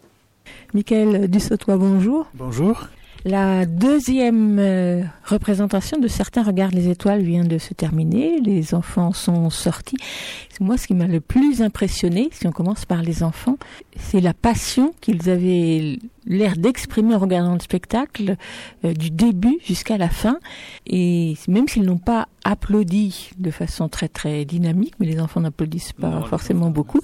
Michael 0.72 1.28
Dussautois, 1.28 1.76
bonjour. 1.76 2.26
Bonjour. 2.34 2.88
La 3.26 3.64
deuxième 3.64 4.59
euh, 4.59 5.03
représentation 5.24 5.99
de 5.99 6.09
Certains 6.09 6.42
regardent 6.42 6.74
les 6.74 6.90
étoiles 6.90 7.22
vient 7.22 7.45
de 7.45 7.57
se 7.57 7.72
terminer. 7.72 8.38
Les 8.40 8.74
enfants 8.74 9.14
sont 9.14 9.49
sortis. 9.49 9.97
Moi, 10.61 10.76
ce 10.76 10.86
qui 10.86 10.92
m'a 10.92 11.07
le 11.07 11.20
plus 11.20 11.62
impressionné, 11.62 12.28
si 12.32 12.47
on 12.47 12.53
commence 12.53 12.84
par 12.84 13.01
les 13.01 13.22
enfants, 13.22 13.57
c'est 13.97 14.20
la 14.20 14.34
passion 14.34 14.95
qu'ils 15.01 15.30
avaient 15.30 15.99
l'air 16.26 16.57
d'exprimer 16.59 17.14
en 17.14 17.18
regardant 17.18 17.55
le 17.55 17.61
spectacle, 17.61 18.36
euh, 18.84 18.92
du 18.92 19.11
début 19.11 19.57
jusqu'à 19.64 19.97
la 19.97 20.11
fin. 20.11 20.38
Et 20.86 21.34
même 21.49 21.66
s'ils 21.66 21.84
n'ont 21.84 21.97
pas 21.97 22.28
applaudi 22.45 23.30
de 23.38 23.51
façon 23.51 23.88
très 23.88 24.09
très 24.09 24.45
dynamique, 24.45 24.97
mais 25.01 25.07
les 25.07 25.18
enfants 25.18 25.40
n'applaudissent 25.40 25.95
pas 25.95 26.11
Non, 26.11 26.24
forcément 26.26 26.68
beaucoup, 26.68 27.01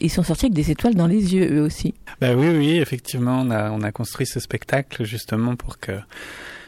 ils 0.00 0.10
sont 0.10 0.22
sortis 0.22 0.46
avec 0.46 0.54
des 0.54 0.70
étoiles 0.70 0.94
dans 0.94 1.06
les 1.06 1.34
yeux 1.34 1.58
eux 1.58 1.62
aussi. 1.62 1.94
Bah 2.20 2.34
oui, 2.34 2.48
oui, 2.48 2.76
effectivement, 2.78 3.40
on 3.40 3.50
a, 3.50 3.70
on 3.70 3.82
a 3.82 3.92
construit 3.92 4.26
ce 4.26 4.40
spectacle 4.40 5.04
justement 5.04 5.56
pour 5.56 5.78
que, 5.78 5.92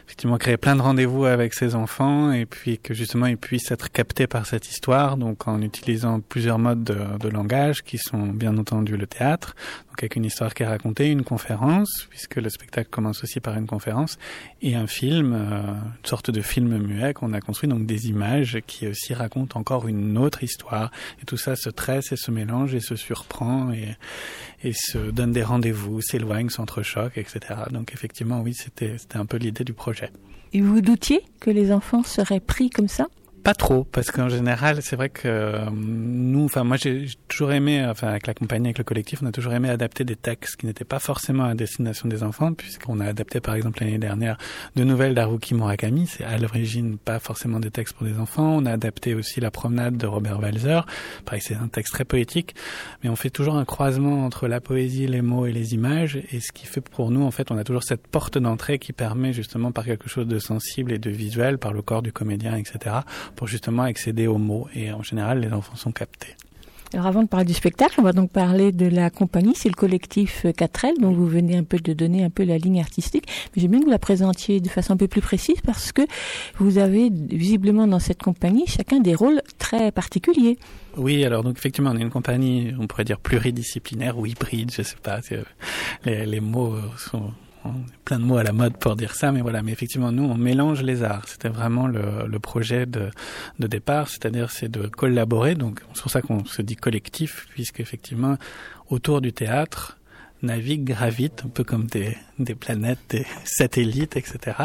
effectivement, 0.09 0.39
créer 0.39 0.57
plein 0.57 0.75
de 0.75 0.81
rendez-vous 0.81 1.25
avec 1.25 1.53
ces 1.53 1.75
enfants 1.75 2.31
et 2.31 2.47
puis 2.47 2.79
que 2.79 2.95
justement 2.95 3.27
ils 3.27 3.37
puissent 3.37 3.69
être 3.69 3.91
captés 3.91 4.25
par 4.25 4.47
cette 4.47 4.67
histoire, 4.67 5.17
donc 5.17 5.47
en 5.47 5.61
utilisant 5.61 6.19
plusieurs 6.19 6.57
modes 6.57 6.83
de, 6.83 7.29
langage 7.29 7.83
qui 7.83 7.99
sont 7.99 8.25
bien 8.25 8.57
entendu 8.57 8.97
le 8.97 9.05
théâtre, 9.05 9.55
donc 9.87 9.99
avec 9.99 10.15
une 10.15 10.25
histoire 10.25 10.55
qui 10.55 10.63
est 10.63 10.67
racontée, 10.67 11.09
une 11.11 11.23
conférence, 11.23 12.07
puisque 12.09 12.37
le 12.37 12.49
spectacle 12.49 12.89
commence 12.89 13.23
aussi 13.23 13.39
par 13.39 13.55
une 13.55 13.67
conférence, 13.67 14.17
et 14.63 14.73
un 14.73 14.87
film, 14.87 15.33
euh, 15.33 15.61
une 15.73 16.05
sorte 16.05 16.31
de 16.31 16.41
film 16.41 16.75
muet 16.79 17.13
qu'on 17.13 17.31
a 17.33 17.39
construit, 17.39 17.69
donc 17.69 17.85
des 17.85 18.09
images 18.09 18.57
qui 18.65 18.87
aussi 18.87 19.13
racontent 19.13 19.59
encore 19.59 19.87
une 19.87 20.17
autre 20.17 20.43
histoire. 20.43 20.91
Et 21.21 21.25
tout 21.25 21.37
ça 21.37 21.55
se 21.55 21.69
tresse 21.69 22.11
et 22.11 22.17
se 22.17 22.31
mélange 22.31 22.73
et 22.73 22.79
se 22.79 22.95
surprend 22.95 23.71
et, 23.71 23.95
et 24.63 24.73
se 24.73 24.97
donne 24.97 25.33
des 25.33 25.43
rendez-vous, 25.43 26.01
s'éloigne, 26.01 26.49
s'entrechoque, 26.49 27.17
etc. 27.17 27.39
Donc 27.69 27.93
effectivement, 27.93 28.41
oui, 28.41 28.55
c'était 28.55 28.95
un 29.13 29.27
peu 29.27 29.37
l'idée 29.37 29.63
du 29.63 29.73
projet. 29.73 29.98
Et 30.53 30.61
vous 30.61 30.81
doutiez 30.81 31.23
que 31.39 31.49
les 31.49 31.71
enfants 31.71 32.03
seraient 32.03 32.39
pris 32.39 32.69
comme 32.69 32.87
ça? 32.87 33.07
Pas 33.43 33.53
trop, 33.53 33.85
parce 33.85 34.11
qu'en 34.11 34.27
général, 34.27 34.81
c'est 34.81 34.97
vrai 34.97 35.09
que 35.09 35.27
euh, 35.27 35.69
nous, 35.71 36.43
enfin 36.43 36.65
moi 36.65 36.75
j'ai 36.75 37.07
toujours 37.29 37.53
aimé, 37.53 37.85
enfin 37.85 38.09
avec 38.09 38.27
la 38.27 38.33
compagnie, 38.33 38.67
avec 38.67 38.79
le 38.79 38.83
collectif, 38.83 39.19
on 39.23 39.27
a 39.27 39.31
toujours 39.31 39.53
aimé 39.53 39.69
adapter 39.69 40.03
des 40.03 40.17
textes 40.17 40.57
qui 40.57 40.65
n'étaient 40.65 40.83
pas 40.83 40.99
forcément 40.99 41.45
à 41.45 41.55
destination 41.55 42.09
des 42.09 42.23
enfants, 42.23 42.53
puisqu'on 42.53 42.99
a 42.99 43.05
adapté 43.05 43.39
par 43.39 43.55
exemple 43.55 43.79
l'année 43.81 43.97
dernière 43.97 44.37
deux 44.75 44.83
nouvelles 44.83 45.15
d'Haruki 45.15 45.55
Murakami, 45.55 46.07
c'est 46.07 46.25
à 46.25 46.37
l'origine 46.37 46.97
pas 46.97 47.19
forcément 47.19 47.59
des 47.59 47.71
textes 47.71 47.95
pour 47.95 48.05
des 48.05 48.19
enfants. 48.19 48.57
On 48.57 48.65
a 48.65 48.71
adapté 48.71 49.13
aussi 49.15 49.39
La 49.39 49.51
promenade 49.51 49.95
de 49.95 50.05
Robert 50.05 50.39
Walzer, 50.39 50.85
pareil 51.23 51.41
c'est 51.41 51.55
un 51.55 51.69
texte 51.69 51.93
très 51.93 52.05
poétique, 52.05 52.55
mais 53.03 53.09
on 53.09 53.15
fait 53.15 53.29
toujours 53.29 53.55
un 53.55 53.65
croisement 53.65 54.25
entre 54.25 54.47
la 54.47 54.59
poésie, 54.59 55.07
les 55.07 55.21
mots 55.21 55.45
et 55.45 55.53
les 55.53 55.73
images, 55.73 56.17
et 56.31 56.41
ce 56.41 56.51
qui 56.51 56.65
fait 56.65 56.81
pour 56.81 57.09
nous 57.09 57.23
en 57.23 57.31
fait 57.31 57.51
on 57.51 57.57
a 57.57 57.63
toujours 57.63 57.83
cette 57.83 58.05
porte 58.07 58.37
d'entrée 58.37 58.79
qui 58.79 58.91
permet 58.91 59.31
justement 59.31 59.71
par 59.71 59.85
quelque 59.85 60.09
chose 60.09 60.27
de 60.27 60.39
sensible 60.39 60.91
et 60.91 60.99
de 60.99 61.09
visuel, 61.09 61.57
par 61.57 61.71
le 61.71 61.81
corps 61.81 62.01
du 62.01 62.11
comédien, 62.11 62.55
etc., 62.55 62.97
pour 63.35 63.47
justement 63.47 63.83
accéder 63.83 64.27
aux 64.27 64.37
mots. 64.37 64.67
Et 64.73 64.91
en 64.91 65.03
général, 65.03 65.39
les 65.41 65.51
enfants 65.53 65.75
sont 65.75 65.91
captés. 65.91 66.35
Alors 66.91 67.05
avant 67.05 67.21
de 67.21 67.27
parler 67.27 67.45
du 67.45 67.53
spectacle, 67.53 67.93
on 67.99 68.01
va 68.01 68.13
donc 68.13 68.31
parler 68.31 68.71
de 68.71 68.87
la 68.87 69.11
compagnie, 69.11 69.53
c'est 69.55 69.69
le 69.69 69.75
collectif 69.75 70.43
4L 70.45 70.99
dont 70.99 71.11
vous 71.11 71.27
venez 71.27 71.55
un 71.55 71.63
peu 71.63 71.77
de 71.77 71.93
donner 71.93 72.23
un 72.23 72.31
peu 72.31 72.43
la 72.43 72.57
ligne 72.57 72.79
artistique. 72.79 73.25
Mais 73.55 73.61
j'aime 73.61 73.69
bien 73.69 73.79
que 73.81 73.85
vous 73.85 73.91
la 73.91 73.99
présentiez 73.99 74.59
de 74.59 74.67
façon 74.69 74.93
un 74.93 74.97
peu 74.97 75.07
plus 75.07 75.21
précise 75.21 75.61
parce 75.63 75.91
que 75.91 76.01
vous 76.57 76.79
avez 76.79 77.11
visiblement 77.11 77.85
dans 77.85 77.99
cette 77.99 78.23
compagnie 78.23 78.65
chacun 78.65 79.01
des 79.01 79.13
rôles 79.13 79.43
très 79.59 79.91
particuliers. 79.91 80.57
Oui, 80.97 81.23
alors 81.23 81.43
donc 81.43 81.59
effectivement, 81.59 81.91
on 81.93 81.97
est 81.97 82.01
une 82.01 82.09
compagnie, 82.09 82.73
on 82.79 82.87
pourrait 82.87 83.03
dire 83.05 83.19
pluridisciplinaire 83.19 84.17
ou 84.17 84.25
hybride, 84.25 84.71
je 84.75 84.81
sais 84.81 84.95
pas. 85.03 85.19
euh, 85.31 85.43
Les, 86.05 86.25
les 86.25 86.39
mots 86.39 86.73
euh, 86.73 86.81
sont 86.97 87.31
plein 88.05 88.19
de 88.19 88.23
mots 88.23 88.37
à 88.37 88.43
la 88.43 88.53
mode 88.53 88.77
pour 88.77 88.95
dire 88.95 89.15
ça, 89.15 89.31
mais 89.31 89.41
voilà. 89.41 89.61
Mais 89.61 89.71
effectivement, 89.71 90.11
nous, 90.11 90.23
on 90.23 90.35
mélange 90.35 90.81
les 90.81 91.03
arts. 91.03 91.27
C'était 91.27 91.49
vraiment 91.49 91.87
le, 91.87 92.39
projet 92.39 92.85
de, 92.85 93.11
départ, 93.59 94.07
c'est-à-dire 94.07 94.51
c'est 94.51 94.69
de 94.69 94.87
collaborer. 94.87 95.55
Donc 95.55 95.81
c'est 95.93 96.01
pour 96.01 96.11
ça 96.11 96.21
qu'on 96.21 96.45
se 96.45 96.61
dit 96.61 96.75
collectif, 96.75 97.47
puisque 97.51 97.79
effectivement, 97.79 98.37
autour 98.89 99.21
du 99.21 99.33
théâtre 99.33 99.97
naviguent, 100.41 100.85
gravitent, 100.85 101.43
un 101.45 101.49
peu 101.49 101.65
comme 101.65 101.85
des, 101.87 102.15
des 102.39 102.55
planètes, 102.55 102.99
des 103.09 103.25
satellites, 103.43 104.15
etc. 104.15 104.55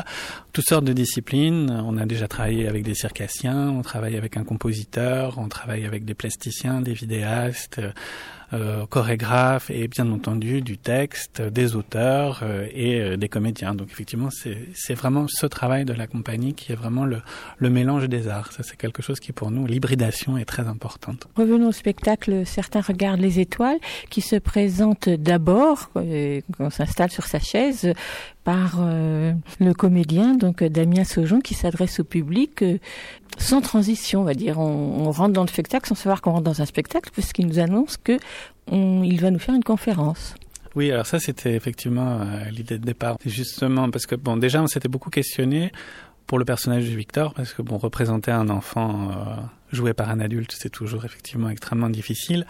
Toutes 0.52 0.68
sortes 0.68 0.84
de 0.84 0.92
disciplines. 0.92 1.70
On 1.84 1.96
a 1.96 2.06
déjà 2.06 2.28
travaillé 2.28 2.68
avec 2.68 2.84
des 2.84 2.94
circassiens, 2.94 3.70
on 3.70 3.82
travaille 3.82 4.16
avec 4.16 4.36
un 4.36 4.44
compositeur, 4.44 5.38
on 5.38 5.48
travaille 5.48 5.84
avec 5.84 6.04
des 6.04 6.14
plasticiens, 6.14 6.80
des 6.80 6.94
vidéastes, 6.94 7.80
euh, 8.54 8.86
chorégraphes 8.86 9.70
et 9.70 9.88
bien 9.88 10.10
entendu 10.10 10.62
du 10.62 10.78
texte, 10.78 11.42
des 11.42 11.76
auteurs 11.76 12.40
euh, 12.42 12.66
et 12.72 13.00
euh, 13.00 13.16
des 13.16 13.28
comédiens. 13.28 13.74
Donc 13.74 13.88
effectivement, 13.90 14.28
c'est 14.30 14.94
vraiment 14.94 15.26
ce 15.28 15.46
travail 15.46 15.84
de 15.84 15.92
la 15.92 16.06
compagnie 16.06 16.54
qui 16.54 16.72
est 16.72 16.76
vraiment 16.76 17.04
le, 17.04 17.20
le 17.58 17.70
mélange 17.70 18.08
des 18.08 18.28
arts. 18.28 18.52
Ça, 18.52 18.62
c'est 18.62 18.76
quelque 18.76 19.02
chose 19.02 19.20
qui 19.20 19.32
pour 19.32 19.50
nous, 19.50 19.66
l'hybridation 19.66 20.38
est 20.38 20.44
très 20.44 20.66
importante. 20.68 21.26
Revenons 21.36 21.68
au 21.68 21.72
spectacle 21.72 22.44
Certains 22.44 22.80
regardent 22.80 23.20
les 23.20 23.40
étoiles, 23.40 23.78
qui 24.10 24.20
se 24.20 24.36
présente 24.36 25.08
d'abord, 25.08 25.90
euh, 25.96 26.40
on 26.58 26.70
s'installe 26.70 27.10
sur 27.10 27.26
sa 27.26 27.38
chaise, 27.38 27.92
par 28.44 28.76
euh, 28.78 29.32
le 29.58 29.72
comédien, 29.72 30.34
donc 30.34 30.62
Damien 30.62 31.04
Saujon, 31.04 31.40
qui 31.40 31.54
s'adresse 31.54 32.00
au 32.00 32.04
public 32.04 32.62
euh, 32.62 32.78
sans 33.38 33.62
transition, 33.62 34.20
on 34.20 34.24
va 34.24 34.34
dire. 34.34 34.58
On, 34.58 35.10
rentre 35.10 35.32
dans 35.32 35.42
le 35.42 35.48
spectacle 35.48 35.88
sans 35.88 35.94
savoir 35.94 36.20
qu'on 36.20 36.32
rentre 36.32 36.44
dans 36.44 36.62
un 36.62 36.66
spectacle, 36.66 37.10
puisqu'il 37.12 37.46
nous 37.46 37.58
annonce 37.58 37.96
que 37.96 38.18
on, 38.66 39.02
il 39.02 39.20
va 39.20 39.30
nous 39.30 39.38
faire 39.38 39.54
une 39.54 39.64
conférence. 39.64 40.34
Oui, 40.74 40.90
alors 40.90 41.06
ça 41.06 41.20
c'était 41.20 41.54
effectivement 41.54 42.20
euh, 42.20 42.50
l'idée 42.50 42.78
de 42.78 42.84
départ. 42.84 43.16
Justement 43.24 43.90
parce 43.90 44.06
que 44.06 44.14
bon, 44.14 44.36
déjà 44.36 44.62
on 44.62 44.66
s'était 44.66 44.88
beaucoup 44.88 45.10
questionné 45.10 45.72
pour 46.26 46.38
le 46.38 46.44
personnage 46.44 46.84
de 46.84 46.94
Victor, 46.96 47.34
parce 47.34 47.52
que 47.52 47.62
bon, 47.62 47.76
représenter 47.76 48.30
un 48.30 48.48
enfant 48.48 49.10
euh, 49.10 49.14
joué 49.72 49.92
par 49.94 50.10
un 50.10 50.20
adulte, 50.20 50.54
c'est 50.56 50.70
toujours 50.70 51.04
effectivement 51.04 51.48
extrêmement 51.48 51.90
difficile. 51.90 52.46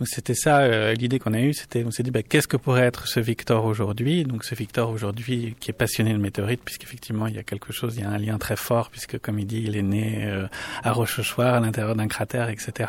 Donc 0.00 0.08
c'était 0.08 0.34
ça 0.34 0.60
euh, 0.60 0.94
l'idée 0.94 1.18
qu'on 1.18 1.34
a 1.34 1.40
eue, 1.40 1.52
c'était 1.52 1.84
on 1.84 1.90
s'est 1.90 2.02
dit 2.02 2.10
bah, 2.10 2.22
qu'est-ce 2.22 2.48
que 2.48 2.56
pourrait 2.56 2.84
être 2.84 3.06
ce 3.06 3.20
Victor 3.20 3.66
aujourd'hui? 3.66 4.24
Donc 4.24 4.44
ce 4.44 4.54
Victor 4.54 4.88
aujourd'hui 4.88 5.54
qui 5.60 5.70
est 5.70 5.74
passionné 5.74 6.14
de 6.14 6.18
météorites, 6.18 6.62
puisqu'effectivement 6.64 7.26
il 7.26 7.34
y 7.34 7.38
a 7.38 7.42
quelque 7.42 7.70
chose, 7.70 7.96
il 7.98 8.02
y 8.02 8.06
a 8.06 8.08
un 8.08 8.16
lien 8.16 8.38
très 8.38 8.56
fort, 8.56 8.88
puisque 8.88 9.18
comme 9.18 9.38
il 9.38 9.46
dit, 9.46 9.62
il 9.66 9.76
est 9.76 9.82
né 9.82 10.24
euh, 10.24 10.46
à 10.82 10.92
Rochechouart, 10.92 11.54
à 11.54 11.60
l'intérieur 11.60 11.96
d'un 11.96 12.08
cratère, 12.08 12.48
etc. 12.48 12.88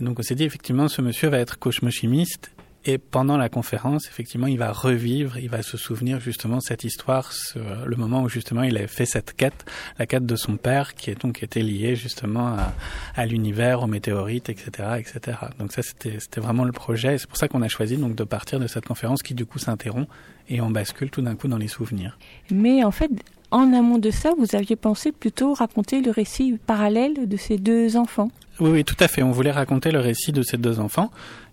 Et 0.00 0.04
donc 0.04 0.18
on 0.18 0.22
s'est 0.22 0.34
dit 0.34 0.44
effectivement 0.44 0.88
ce 0.88 1.02
monsieur 1.02 1.28
va 1.28 1.38
être 1.38 1.58
cauchemar-chimiste 1.58 2.50
et 2.84 2.98
pendant 2.98 3.36
la 3.36 3.48
conférence, 3.48 4.06
effectivement, 4.06 4.46
il 4.46 4.58
va 4.58 4.72
revivre, 4.72 5.36
il 5.38 5.50
va 5.50 5.62
se 5.62 5.76
souvenir 5.76 6.20
justement 6.20 6.60
cette 6.60 6.84
histoire, 6.84 7.32
ce, 7.32 7.58
le 7.84 7.96
moment 7.96 8.22
où 8.22 8.28
justement 8.28 8.62
il 8.62 8.76
a 8.78 8.86
fait 8.86 9.06
cette 9.06 9.34
quête, 9.34 9.66
la 9.98 10.06
quête 10.06 10.24
de 10.24 10.36
son 10.36 10.56
père, 10.56 10.94
qui 10.94 11.10
est 11.10 11.20
donc 11.20 11.42
était 11.42 11.62
liée 11.62 11.96
justement 11.96 12.48
à, 12.48 12.72
à 13.16 13.26
l'univers, 13.26 13.82
aux 13.82 13.86
météorites, 13.86 14.48
etc., 14.48 14.70
etc. 14.98 15.38
Donc 15.58 15.72
ça, 15.72 15.82
c'était 15.82 16.20
c'était 16.20 16.40
vraiment 16.40 16.64
le 16.64 16.72
projet. 16.72 17.14
Et 17.14 17.18
c'est 17.18 17.28
pour 17.28 17.36
ça 17.36 17.48
qu'on 17.48 17.62
a 17.62 17.68
choisi 17.68 17.96
donc 17.96 18.14
de 18.14 18.24
partir 18.24 18.60
de 18.60 18.66
cette 18.66 18.86
conférence 18.86 19.22
qui 19.22 19.34
du 19.34 19.44
coup 19.44 19.58
s'interrompt 19.58 20.08
et 20.48 20.60
on 20.60 20.70
bascule 20.70 21.10
tout 21.10 21.22
d'un 21.22 21.34
coup 21.34 21.48
dans 21.48 21.58
les 21.58 21.68
souvenirs. 21.68 22.18
Mais 22.50 22.84
en 22.84 22.90
fait, 22.90 23.10
en 23.50 23.72
amont 23.72 23.98
de 23.98 24.10
ça, 24.10 24.32
vous 24.38 24.54
aviez 24.54 24.76
pensé 24.76 25.12
plutôt 25.12 25.54
raconter 25.54 26.00
le 26.00 26.10
récit 26.10 26.58
parallèle 26.66 27.28
de 27.28 27.36
ces 27.36 27.56
deux 27.56 27.96
enfants? 27.96 28.30
Oui, 28.60 28.70
oui, 28.70 28.84
tout 28.84 28.96
à 29.00 29.08
fait. 29.08 29.22
On 29.22 29.30
voulait 29.30 29.52
raconter 29.52 29.90
le 29.90 30.00
récit 30.00 30.32
de 30.32 30.42
ces 30.42 30.56
deux 30.56 30.80
enfants. 30.80 31.10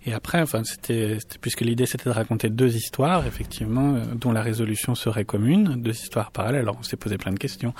Et 0.07 0.13
après, 0.13 0.39
enfin, 0.41 0.63
c'était, 0.63 1.17
puisque 1.41 1.61
l'idée 1.61 1.87
c'était 1.87 2.09
de 2.09 2.15
raconter 2.15 2.49
deux 2.49 2.75
histoires, 2.75 3.25
effectivement, 3.25 3.95
euh, 3.95 4.05
dont 4.15 4.31
la 4.31 4.43
résolution 4.43 4.93
serait 4.93 5.25
commune, 5.25 5.81
deux 5.81 5.93
histoires 5.93 6.31
parallèles. 6.31 6.61
Alors, 6.61 6.77
on 6.79 6.83
s'est 6.83 6.97
posé 6.97 7.17
plein 7.17 7.31
de 7.31 7.39
questions. 7.39 7.73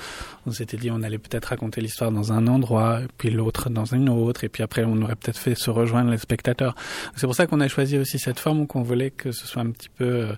On 0.44 0.50
s'était 0.50 0.76
dit, 0.76 0.90
on 0.90 1.02
allait 1.02 1.18
peut-être 1.18 1.46
raconter 1.46 1.80
l'histoire 1.80 2.10
dans 2.10 2.32
un 2.32 2.48
endroit, 2.48 3.00
puis 3.16 3.30
l'autre 3.30 3.70
dans 3.70 3.84
une 3.84 4.08
autre, 4.08 4.42
et 4.42 4.48
puis 4.48 4.64
après, 4.64 4.84
on 4.84 5.00
aurait 5.02 5.14
peut-être 5.14 5.38
fait 5.38 5.54
se 5.54 5.70
rejoindre 5.70 6.10
les 6.10 6.18
spectateurs. 6.18 6.74
C'est 7.14 7.26
pour 7.26 7.36
ça 7.36 7.46
qu'on 7.46 7.60
a 7.60 7.68
choisi 7.68 7.96
aussi 7.96 8.18
cette 8.18 8.40
forme, 8.40 8.66
qu'on 8.66 8.82
voulait 8.82 9.10
que 9.10 9.30
ce 9.30 9.46
soit 9.46 9.62
un 9.62 9.70
petit 9.70 9.88
peu 9.88 10.04
euh, 10.04 10.32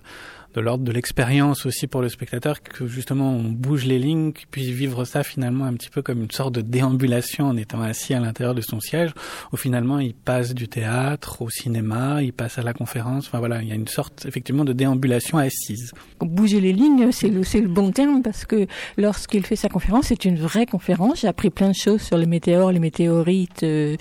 de 0.53 0.61
l'ordre 0.61 0.83
de 0.83 0.91
l'expérience 0.91 1.65
aussi 1.65 1.87
pour 1.87 2.01
le 2.01 2.09
spectateur, 2.09 2.61
que 2.61 2.87
justement 2.87 3.31
on 3.31 3.43
bouge 3.43 3.85
les 3.85 3.99
lignes, 3.99 4.33
qu'il 4.33 4.47
puisse 4.47 4.69
vivre 4.69 5.05
ça 5.05 5.23
finalement 5.23 5.65
un 5.65 5.73
petit 5.73 5.89
peu 5.89 6.01
comme 6.01 6.21
une 6.21 6.31
sorte 6.31 6.55
de 6.55 6.61
déambulation 6.61 7.47
en 7.47 7.57
étant 7.57 7.81
assis 7.81 8.13
à 8.13 8.19
l'intérieur 8.19 8.55
de 8.55 8.61
son 8.61 8.79
siège, 8.79 9.11
où 9.51 9.57
finalement 9.57 9.99
il 9.99 10.13
passe 10.13 10.53
du 10.53 10.67
théâtre 10.67 11.41
au 11.41 11.49
cinéma, 11.49 12.21
il 12.23 12.33
passe 12.33 12.57
à 12.57 12.63
la 12.63 12.73
conférence, 12.73 13.27
enfin 13.27 13.39
voilà, 13.39 13.61
il 13.61 13.67
y 13.67 13.71
a 13.71 13.75
une 13.75 13.87
sorte 13.87 14.25
effectivement 14.25 14.65
de 14.65 14.73
déambulation 14.73 15.37
assise. 15.37 15.91
Bouger 16.19 16.61
les 16.61 16.73
lignes, 16.73 17.11
c'est 17.11 17.29
le, 17.29 17.41
le 17.41 17.67
bon 17.67 17.91
terme 17.91 18.21
parce 18.21 18.45
que 18.45 18.67
lorsqu'il 18.97 19.45
fait 19.45 19.55
sa 19.55 19.69
conférence, 19.69 20.07
c'est 20.07 20.25
une 20.25 20.37
vraie 20.37 20.65
conférence. 20.65 21.21
J'ai 21.21 21.27
appris 21.27 21.49
plein 21.49 21.69
de 21.69 21.75
choses 21.75 22.01
sur 22.01 22.17
les 22.17 22.25
météores, 22.25 22.71
les 22.71 22.79
météorites, 22.79 23.63
euh, 23.63 23.95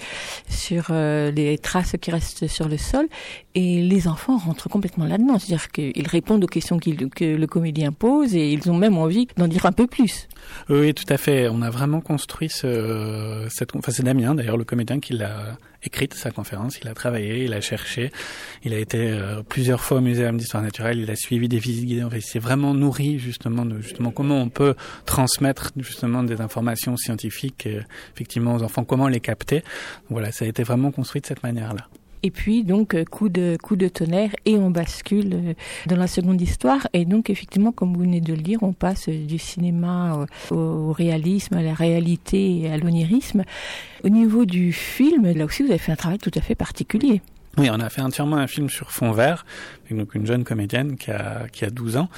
sur 0.49 0.87
euh, 0.91 1.31
les 1.31 1.59
traces 1.59 1.97
qui 2.01 2.11
restent 2.11 2.47
sur 2.47 2.69
le 2.69 2.77
sol, 2.77 3.07
et 3.55 3.83
les 3.83 4.09
enfants 4.09 4.37
rentrent 4.39 4.69
complètement 4.69 5.05
là-dedans, 5.05 5.39
c'est-à-dire 5.39 5.69
qu'ils 5.71 6.07
répondent 6.07 6.38
aux 6.45 6.49
questions 6.49 6.79
qu 6.79 6.95
que 7.09 7.25
le 7.25 7.47
comédien 7.47 7.93
pose 7.93 8.35
et 8.35 8.53
ils 8.53 8.71
ont 8.71 8.77
même 8.77 8.97
envie 8.97 9.29
d'en 9.37 9.49
dire 9.49 9.67
un 9.67 9.73
peu 9.73 9.87
plus. 9.87 10.29
Oui, 10.69 10.95
tout 10.95 11.05
à 11.09 11.17
fait. 11.17 11.49
On 11.49 11.63
a 11.63 11.71
vraiment 11.71 12.01
construit 12.01 12.49
ce, 12.49 13.47
cette, 13.51 13.75
enfin 13.77 13.93
c'est 13.93 14.03
Damien 14.03 14.35
d'ailleurs 14.35 14.57
le 14.57 14.65
comédien 14.65 15.01
qui 15.01 15.13
l'a 15.15 15.57
écrite 15.83 16.15
sa 16.15 16.31
conférence. 16.31 16.79
Il 16.83 16.89
a 16.89 16.95
travaillé, 16.95 17.45
il 17.45 17.53
a 17.53 17.61
cherché, 17.61 18.11
il 18.65 18.75
a 18.75 18.79
été 18.79 19.11
euh, 19.11 19.43
plusieurs 19.43 19.81
fois 19.81 19.99
au 19.99 20.01
muséum 20.01 20.37
d'histoire 20.37 20.63
naturelle, 20.63 20.99
il 20.99 21.11
a 21.11 21.17
suivi 21.17 21.49
des 21.49 21.59
visites 21.59 21.87
guidées. 21.87 22.07
Il 22.15 22.23
s'est 22.23 22.39
vraiment 22.39 22.75
nourri 22.75 23.19
justement 23.19 23.65
de 23.65 23.81
justement 23.81 24.11
comment 24.11 24.41
on 24.41 24.49
peut 24.49 24.75
transmettre 25.07 25.73
justement 25.77 26.23
des 26.23 26.41
informations 26.41 26.97
scientifiques 26.97 27.67
euh, 27.67 27.83
effectivement 28.15 28.55
aux 28.55 28.63
enfants, 28.63 28.85
comment 28.85 29.09
les 29.09 29.21
capter. 29.21 29.63
Voilà, 30.11 30.33
ça 30.33 30.45
a 30.45 30.49
été 30.49 30.63
vraiment 30.63 30.91
construit 30.91 31.21
de 31.21 31.27
cette 31.27 31.43
manière-là. 31.43 31.89
Et 32.23 32.31
puis 32.31 32.65
donc 32.65 32.97
coup 33.05 33.29
de 33.29 33.57
coup 33.63 33.77
de 33.77 33.89
tonnerre 33.89 34.31
et 34.45 34.57
on 34.57 34.71
bascule 34.71 35.55
dans 35.87 35.97
la 35.97 36.07
seconde 36.07 36.41
histoire 36.41 36.89
et 36.93 37.05
donc 37.05 37.31
effectivement 37.31 37.73
comme 37.73 37.95
vous 37.95 38.01
venez 38.01 38.21
de 38.21 38.35
le 38.35 38.41
dire 38.41 38.63
on 38.63 38.73
passe 38.73 39.09
du 39.09 39.39
cinéma 39.39 40.27
au, 40.51 40.93
réalisme 40.93 41.55
à 41.55 41.63
la 41.63 41.75
réalité 41.75 42.61
et 42.61 42.71
à 42.71 42.77
l'onirisme 42.77 43.45
au 44.05 44.09
niveau 44.09 44.45
du 44.45 44.73
film 44.73 45.33
là 45.33 45.45
aussi 45.45 45.63
vous 45.63 45.71
avez 45.71 45.79
fait 45.79 45.93
un 45.93 45.97
travail 45.97 46.19
tout 46.19 46.33
à 46.35 46.41
fait 46.41 46.55
particulier 46.55 47.23
oui, 47.59 47.69
on 47.73 47.81
a 47.81 47.91
fait 47.91 48.03
entièrement 48.03 48.37
un 48.37 48.47
film 48.47 48.71
sur 48.71 48.93
fond 48.93 49.11
vert, 49.11 49.45
avec 49.85 49.99
donc 49.99 50.15
une 50.15 50.25
jeune 50.25 50.45
comédienne 50.45 50.97
qui 50.97 51.11
a, 51.11 51.49
qui 51.51 51.65
a 51.65 51.71
12 51.71 51.97
ans. 51.97 52.09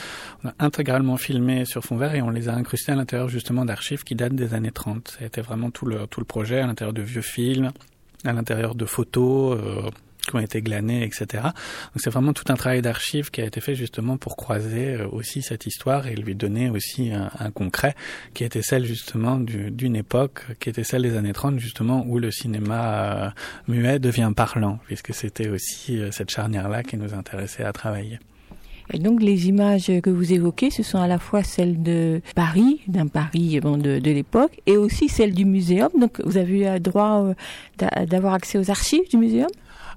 On 0.45 0.49
a 0.49 0.53
intégralement 0.59 1.17
filmé 1.17 1.65
sur 1.65 1.83
fond 1.83 1.97
vert 1.97 2.15
et 2.15 2.21
on 2.21 2.29
les 2.29 2.51
a 2.51 2.55
incrustés 2.55 2.93
à 2.93 2.95
l'intérieur 2.95 3.31
justement 3.31 3.65
d'archives 3.65 4.05
qui 4.05 4.15
datent 4.15 4.35
des 4.35 4.53
années 4.53 4.71
30. 4.71 5.17
Ça 5.19 5.25
a 5.25 5.27
été 5.27 5.41
vraiment 5.41 5.71
tout 5.71 5.87
le, 5.87 6.07
tout 6.09 6.21
le 6.21 6.27
projet 6.27 6.59
à 6.59 6.67
l'intérieur 6.67 6.93
de 6.93 7.01
vieux 7.01 7.23
films, 7.23 7.73
à 8.25 8.33
l'intérieur 8.33 8.75
de 8.75 8.85
photos 8.85 9.59
euh, 9.59 9.91
qui 10.31 10.37
ont 10.37 10.41
été 10.41 10.63
glanées, 10.63 11.05
etc. 11.05 11.27
Donc 11.43 11.97
c'est 11.97 12.11
vraiment 12.11 12.33
tout 12.33 12.45
un 12.49 12.55
travail 12.55 12.83
d'archives 12.83 13.31
qui 13.31 13.41
a 13.41 13.45
été 13.45 13.61
fait 13.61 13.75
justement 13.75 14.17
pour 14.17 14.37
croiser 14.37 14.95
euh, 14.95 15.09
aussi 15.09 15.43
cette 15.43 15.67
histoire 15.67 16.07
et 16.07 16.15
lui 16.15 16.35
donner 16.35 16.71
aussi 16.71 17.13
un, 17.13 17.51
concret 17.51 17.95
qui 18.33 18.45
était 18.45 18.63
celle 18.63 18.85
justement 18.85 19.37
d'une 19.39 19.97
époque 19.97 20.45
qui 20.61 20.69
était 20.69 20.85
celle 20.85 21.03
des 21.03 21.17
années 21.17 21.33
30 21.33 21.59
justement 21.59 22.05
où 22.07 22.19
le 22.19 22.31
cinéma 22.31 23.25
euh, 23.27 23.31
muet 23.67 23.99
devient 23.99 24.33
parlant 24.35 24.79
puisque 24.87 25.13
c'était 25.15 25.49
aussi 25.49 25.99
euh, 25.99 26.11
cette 26.13 26.31
charnière-là 26.31 26.83
qui 26.85 26.97
nous 26.97 27.13
intéressait 27.15 27.65
à 27.65 27.73
travailler. 27.73 28.19
Et 28.93 28.99
donc 28.99 29.23
les 29.23 29.49
images 29.49 29.91
que 30.03 30.11
vous 30.11 30.33
évoquez, 30.33 30.71
ce 30.71 30.83
sont 30.83 30.99
à 30.99 31.07
la 31.07 31.19
fois 31.19 31.43
celles 31.43 31.83
de 31.83 32.21
Paris, 32.35 32.81
d'un 32.87 33.07
Paris 33.07 33.61
de, 33.61 34.11
l'époque, 34.11 34.61
et 34.67 34.77
aussi 34.77 35.09
celles 35.09 35.35
du 35.35 35.45
muséum. 35.45 35.91
Donc 35.99 36.21
vous 36.25 36.37
avez 36.37 36.77
eu 36.77 36.81
droit 36.81 37.35
d'avoir 37.79 38.35
accès 38.35 38.59
aux 38.59 38.71
archives 38.71 39.09
du 39.09 39.17
muséum? 39.17 39.49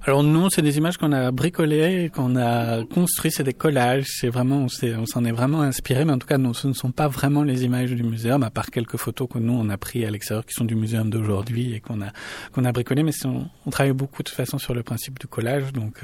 Alors 0.06 0.22
non, 0.22 0.50
c'est 0.50 0.60
des 0.60 0.76
images 0.76 0.98
qu'on 0.98 1.12
a 1.12 1.30
bricolées, 1.30 2.10
qu'on 2.14 2.36
a 2.36 2.84
construit, 2.84 3.30
c'est 3.30 3.42
des 3.42 3.54
collages. 3.54 4.04
C'est 4.06 4.28
vraiment, 4.28 4.66
on 4.66 5.06
s'en 5.06 5.24
est, 5.24 5.32
vraiment 5.32 5.62
inspiré, 5.62 6.04
mais 6.04 6.12
en 6.12 6.18
tout 6.18 6.26
cas, 6.26 6.36
ce 6.52 6.68
ne 6.68 6.74
sont 6.74 6.90
pas 6.90 7.08
vraiment 7.08 7.42
les 7.42 7.64
images 7.64 7.90
du 7.90 8.02
muséum, 8.02 8.42
à 8.42 8.50
part 8.50 8.66
quelques 8.66 8.98
photos 8.98 9.28
que 9.32 9.38
nous 9.38 9.54
on 9.54 9.70
a 9.70 9.78
pris 9.78 10.04
à 10.04 10.10
l'extérieur, 10.10 10.44
qui 10.44 10.52
sont 10.52 10.66
du 10.66 10.74
muséum 10.74 11.08
d'aujourd'hui 11.08 11.72
et 11.72 11.80
qu'on 11.80 12.02
a 12.02 12.08
qu'on 12.52 12.66
a 12.66 12.72
bricolé. 12.72 13.02
Mais 13.02 13.12
on, 13.24 13.46
on 13.64 13.70
travaille 13.70 13.94
beaucoup 13.94 14.22
de 14.22 14.28
toute 14.28 14.36
façon 14.36 14.58
sur 14.58 14.74
le 14.74 14.82
principe 14.82 15.18
du 15.18 15.26
collage, 15.26 15.72
donc. 15.72 16.02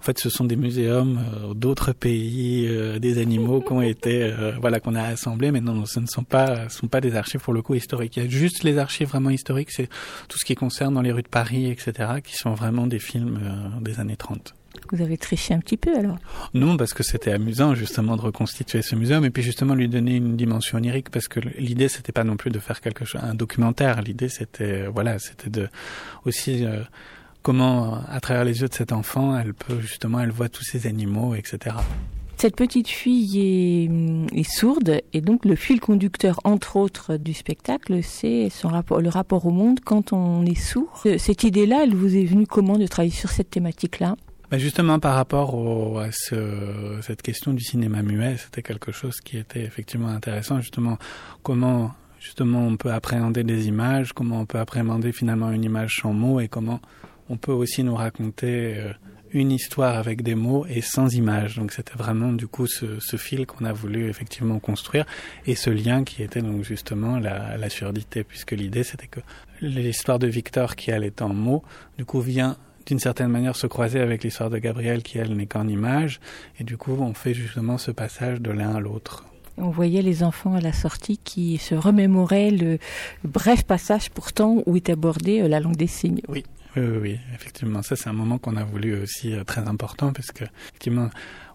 En 0.00 0.02
fait, 0.02 0.18
ce 0.18 0.30
sont 0.30 0.44
des 0.44 0.56
muséums 0.56 1.18
euh, 1.18 1.54
d'autres 1.54 1.92
pays, 1.92 2.66
euh, 2.68 2.98
des 2.98 3.18
animaux 3.18 3.62
été, 3.82 4.22
euh, 4.22 4.52
voilà, 4.60 4.80
qu'on 4.80 4.94
a 4.94 5.02
assemblés. 5.02 5.50
Mais 5.50 5.60
non, 5.60 5.84
ce 5.86 6.00
ne 6.00 6.06
sont 6.06 6.24
pas, 6.24 6.68
ce 6.68 6.78
sont 6.78 6.88
pas 6.88 7.00
des 7.00 7.16
archives 7.16 7.40
pour 7.40 7.52
le 7.52 7.62
coup 7.62 7.74
historiques. 7.74 8.16
Il 8.16 8.22
y 8.22 8.26
a 8.26 8.28
juste 8.28 8.64
les 8.64 8.78
archives 8.78 9.08
vraiment 9.08 9.30
historiques, 9.30 9.70
c'est 9.70 9.88
tout 10.28 10.38
ce 10.38 10.44
qui 10.44 10.54
concerne 10.54 10.94
dans 10.94 11.02
les 11.02 11.12
rues 11.12 11.22
de 11.22 11.28
Paris, 11.28 11.70
etc., 11.70 12.20
qui 12.24 12.36
sont 12.36 12.54
vraiment 12.54 12.86
des 12.86 12.98
films 12.98 13.40
des 13.80 14.00
années 14.00 14.16
30. 14.16 14.54
Vous 14.92 15.02
avez 15.02 15.18
triché 15.18 15.54
un 15.54 15.58
petit 15.58 15.76
peu 15.76 15.94
alors 15.96 16.18
Non, 16.54 16.76
parce 16.76 16.94
que 16.94 17.02
c'était 17.02 17.32
amusant 17.32 17.74
justement 17.74 18.16
de 18.16 18.22
reconstituer 18.22 18.82
ce 18.82 18.94
muséum 18.94 19.24
et 19.24 19.30
puis 19.30 19.42
justement 19.42 19.74
lui 19.74 19.88
donner 19.88 20.16
une 20.16 20.36
dimension 20.36 20.78
onirique 20.78 21.10
parce 21.10 21.28
que 21.28 21.40
l'idée 21.40 21.88
c'était 21.88 22.12
pas 22.12 22.24
non 22.24 22.36
plus 22.36 22.50
de 22.50 22.58
faire 22.58 22.80
quelque 22.80 23.04
chose, 23.04 23.20
un 23.22 23.34
documentaire. 23.34 24.00
L'idée 24.02 24.28
c'était, 24.28 24.86
voilà, 24.86 25.18
c'était 25.18 25.50
de 25.50 25.68
aussi 26.24 26.64
euh, 26.64 26.82
comment, 27.42 28.00
à 28.08 28.20
travers 28.20 28.44
les 28.44 28.60
yeux 28.60 28.68
de 28.68 28.74
cet 28.74 28.92
enfant, 28.92 29.38
elle 29.38 29.54
peut 29.54 29.80
justement, 29.80 30.20
elle 30.20 30.30
voit 30.30 30.48
tous 30.48 30.64
ces 30.64 30.86
animaux, 30.86 31.34
etc. 31.34 31.76
Cette 32.36 32.54
petite 32.54 32.86
fille 32.86 33.40
est, 33.40 34.38
est 34.38 34.48
sourde 34.48 35.00
et 35.12 35.20
donc 35.20 35.44
le 35.44 35.56
fil 35.56 35.80
conducteur, 35.80 36.38
entre 36.44 36.76
autres, 36.76 37.16
du 37.16 37.34
spectacle, 37.34 38.00
c'est 38.02 38.48
son 38.48 38.68
rapport, 38.68 39.00
le 39.00 39.08
rapport 39.08 39.44
au 39.44 39.50
monde 39.50 39.80
quand 39.84 40.12
on 40.12 40.46
est 40.46 40.54
sourd. 40.54 41.02
Cette 41.18 41.42
idée-là, 41.42 41.80
elle 41.82 41.94
vous 41.94 42.16
est 42.16 42.24
venue 42.24 42.46
comment 42.46 42.78
de 42.78 42.86
travailler 42.86 43.12
sur 43.12 43.30
cette 43.30 43.50
thématique-là? 43.50 44.14
Bah 44.50 44.56
justement 44.56 44.98
par 44.98 45.14
rapport 45.14 45.54
au, 45.54 45.98
à 45.98 46.10
ce, 46.10 47.00
cette 47.02 47.20
question 47.20 47.52
du 47.52 47.62
cinéma 47.62 48.02
muet, 48.02 48.36
c'était 48.38 48.62
quelque 48.62 48.92
chose 48.92 49.20
qui 49.20 49.36
était 49.36 49.62
effectivement 49.62 50.08
intéressant. 50.08 50.60
Justement, 50.60 50.96
comment 51.42 51.92
justement 52.18 52.66
on 52.66 52.76
peut 52.76 52.92
appréhender 52.92 53.44
des 53.44 53.68
images, 53.68 54.12
comment 54.12 54.40
on 54.40 54.46
peut 54.46 54.58
appréhender 54.58 55.12
finalement 55.12 55.50
une 55.50 55.64
image 55.64 55.98
sans 56.00 56.12
mots 56.12 56.40
et 56.40 56.48
comment 56.48 56.80
on 57.28 57.36
peut 57.36 57.52
aussi 57.52 57.82
nous 57.82 57.94
raconter 57.94 58.76
euh, 58.76 58.92
une 59.32 59.52
histoire 59.52 59.96
avec 59.96 60.22
des 60.22 60.34
mots 60.34 60.66
et 60.68 60.80
sans 60.80 61.14
images. 61.14 61.56
Donc 61.56 61.72
c'était 61.72 61.96
vraiment 61.96 62.32
du 62.32 62.46
coup 62.46 62.66
ce, 62.66 62.98
ce 63.00 63.16
fil 63.16 63.46
qu'on 63.46 63.64
a 63.64 63.72
voulu 63.72 64.08
effectivement 64.08 64.58
construire 64.58 65.04
et 65.46 65.54
ce 65.54 65.70
lien 65.70 66.04
qui 66.04 66.22
était 66.22 66.42
donc 66.42 66.64
justement 66.64 67.18
la, 67.18 67.56
la 67.56 67.68
surdité, 67.68 68.24
puisque 68.24 68.52
l'idée 68.52 68.84
c'était 68.84 69.06
que 69.06 69.20
l'histoire 69.60 70.18
de 70.18 70.26
Victor 70.26 70.76
qui 70.76 70.90
elle 70.90 71.04
est 71.04 71.22
en 71.22 71.34
mots, 71.34 71.62
du 71.96 72.04
coup 72.04 72.20
vient 72.20 72.56
d'une 72.86 72.98
certaine 72.98 73.28
manière 73.28 73.54
se 73.54 73.66
croiser 73.66 74.00
avec 74.00 74.24
l'histoire 74.24 74.48
de 74.48 74.58
Gabriel 74.58 75.02
qui 75.02 75.18
elle 75.18 75.36
n'est 75.36 75.46
qu'en 75.46 75.68
images 75.68 76.20
et 76.58 76.64
du 76.64 76.78
coup 76.78 76.96
on 76.98 77.12
fait 77.12 77.34
justement 77.34 77.76
ce 77.76 77.90
passage 77.90 78.40
de 78.40 78.50
l'un 78.50 78.74
à 78.74 78.80
l'autre. 78.80 79.24
On 79.60 79.70
voyait 79.70 80.02
les 80.02 80.22
enfants 80.22 80.54
à 80.54 80.60
la 80.60 80.72
sortie 80.72 81.18
qui 81.18 81.58
se 81.58 81.74
remémoraient 81.74 82.52
le 82.52 82.78
bref 83.24 83.64
passage 83.64 84.08
pourtant 84.10 84.62
où 84.66 84.76
est 84.76 84.88
abordée 84.88 85.40
euh, 85.40 85.48
la 85.48 85.58
langue 85.58 85.76
des 85.76 85.88
signes. 85.88 86.20
Oui, 86.28 86.44
oui, 86.76 86.98
oui, 87.00 87.18
effectivement. 87.34 87.82
Ça, 87.82 87.96
c'est 87.96 88.08
un 88.08 88.12
moment 88.14 88.38
qu'on 88.38 88.56
a 88.56 88.64
voulu 88.64 89.00
aussi 89.00 89.32
euh, 89.32 89.44
très 89.44 89.62
important 89.62 90.12
parce 90.12 90.30
que, 90.30 90.44
effectivement, 90.68 91.08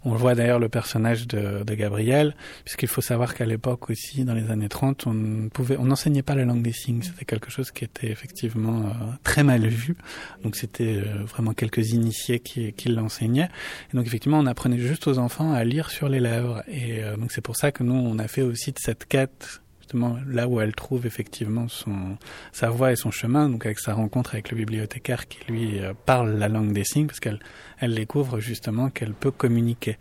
on 0.06 0.16
voit 0.16 0.36
d'ailleurs 0.36 0.60
le 0.60 0.70
personnage 0.70 1.28
de, 1.28 1.64
Gabriel, 1.76 2.36
puisqu'il 2.66 2.88
faut 2.88 3.02
savoir 3.02 3.36
qu'à 3.36 3.46
l'époque 3.46 3.90
aussi, 3.90 4.26
dans 4.26 4.34
les 4.34 4.52
années 4.52 4.70
30, 4.70 5.08
on 5.08 5.50
pouvait, 5.50 5.78
on 5.78 5.86
n'enseignait 5.86 6.24
pas 6.24 6.36
la 6.36 6.46
langue 6.46 6.62
des 6.62 6.74
signes. 6.74 7.02
C'était 7.02 7.26
quelque 7.26 7.50
chose 7.50 7.72
qui 7.72 7.86
était 7.86 8.12
effectivement 8.12 8.88
euh, 8.88 8.92
très 9.24 9.44
mal 9.44 9.66
vu. 9.68 9.96
Donc 10.44 10.56
c'était 10.56 10.98
euh, 10.98 11.24
vraiment 11.24 11.54
quelques 11.54 11.92
initiés 11.92 12.40
qui, 12.40 12.74
qui 12.74 12.90
l'enseignaient. 12.90 13.50
Et 13.94 13.98
donc 13.98 14.06
effectivement, 14.06 14.40
on 14.40 14.46
apprenait 14.46 14.80
juste 14.80 15.08
aux 15.08 15.20
enfants 15.20 15.54
à 15.54 15.64
lire 15.64 15.90
sur 15.90 16.10
les 16.10 16.20
lèvres. 16.20 16.64
Et 16.68 17.02
donc 17.18 17.32
c'est 17.32 17.42
pour 17.42 17.56
ça 17.56 17.72
que 17.72 17.84
nous, 17.84 17.94
on 17.94 18.20
a 18.20 18.28
fait 18.28 18.42
aussi 18.42 18.72
de 18.72 18.80
cette 18.80 19.06
quête 19.06 19.62
justement 19.84 20.18
là 20.26 20.48
où 20.48 20.62
elle 20.62 20.74
trouve 20.74 21.06
effectivement 21.06 21.68
son 21.68 22.18
sa 22.54 22.70
voie 22.70 22.94
et 22.94 22.96
son 22.96 23.12
chemin 23.12 23.50
donc 23.50 23.66
avec 23.66 23.80
sa 23.80 23.94
rencontre 23.94 24.34
avec 24.34 24.50
le 24.50 24.58
bibliothécaire 24.58 25.28
qui 25.28 25.40
lui 25.52 25.80
euh, 25.80 25.94
parle 26.06 26.38
la 26.38 26.48
langue 26.48 26.72
des 26.72 26.86
signes 26.86 27.08
parce 27.08 27.20
qu'elle 27.20 27.40
elle 27.80 27.94
découvre 27.94 28.40
justement 28.40 28.90
qu'elle 28.90 29.14
peut 29.14 29.32
communiquer. 29.32 29.98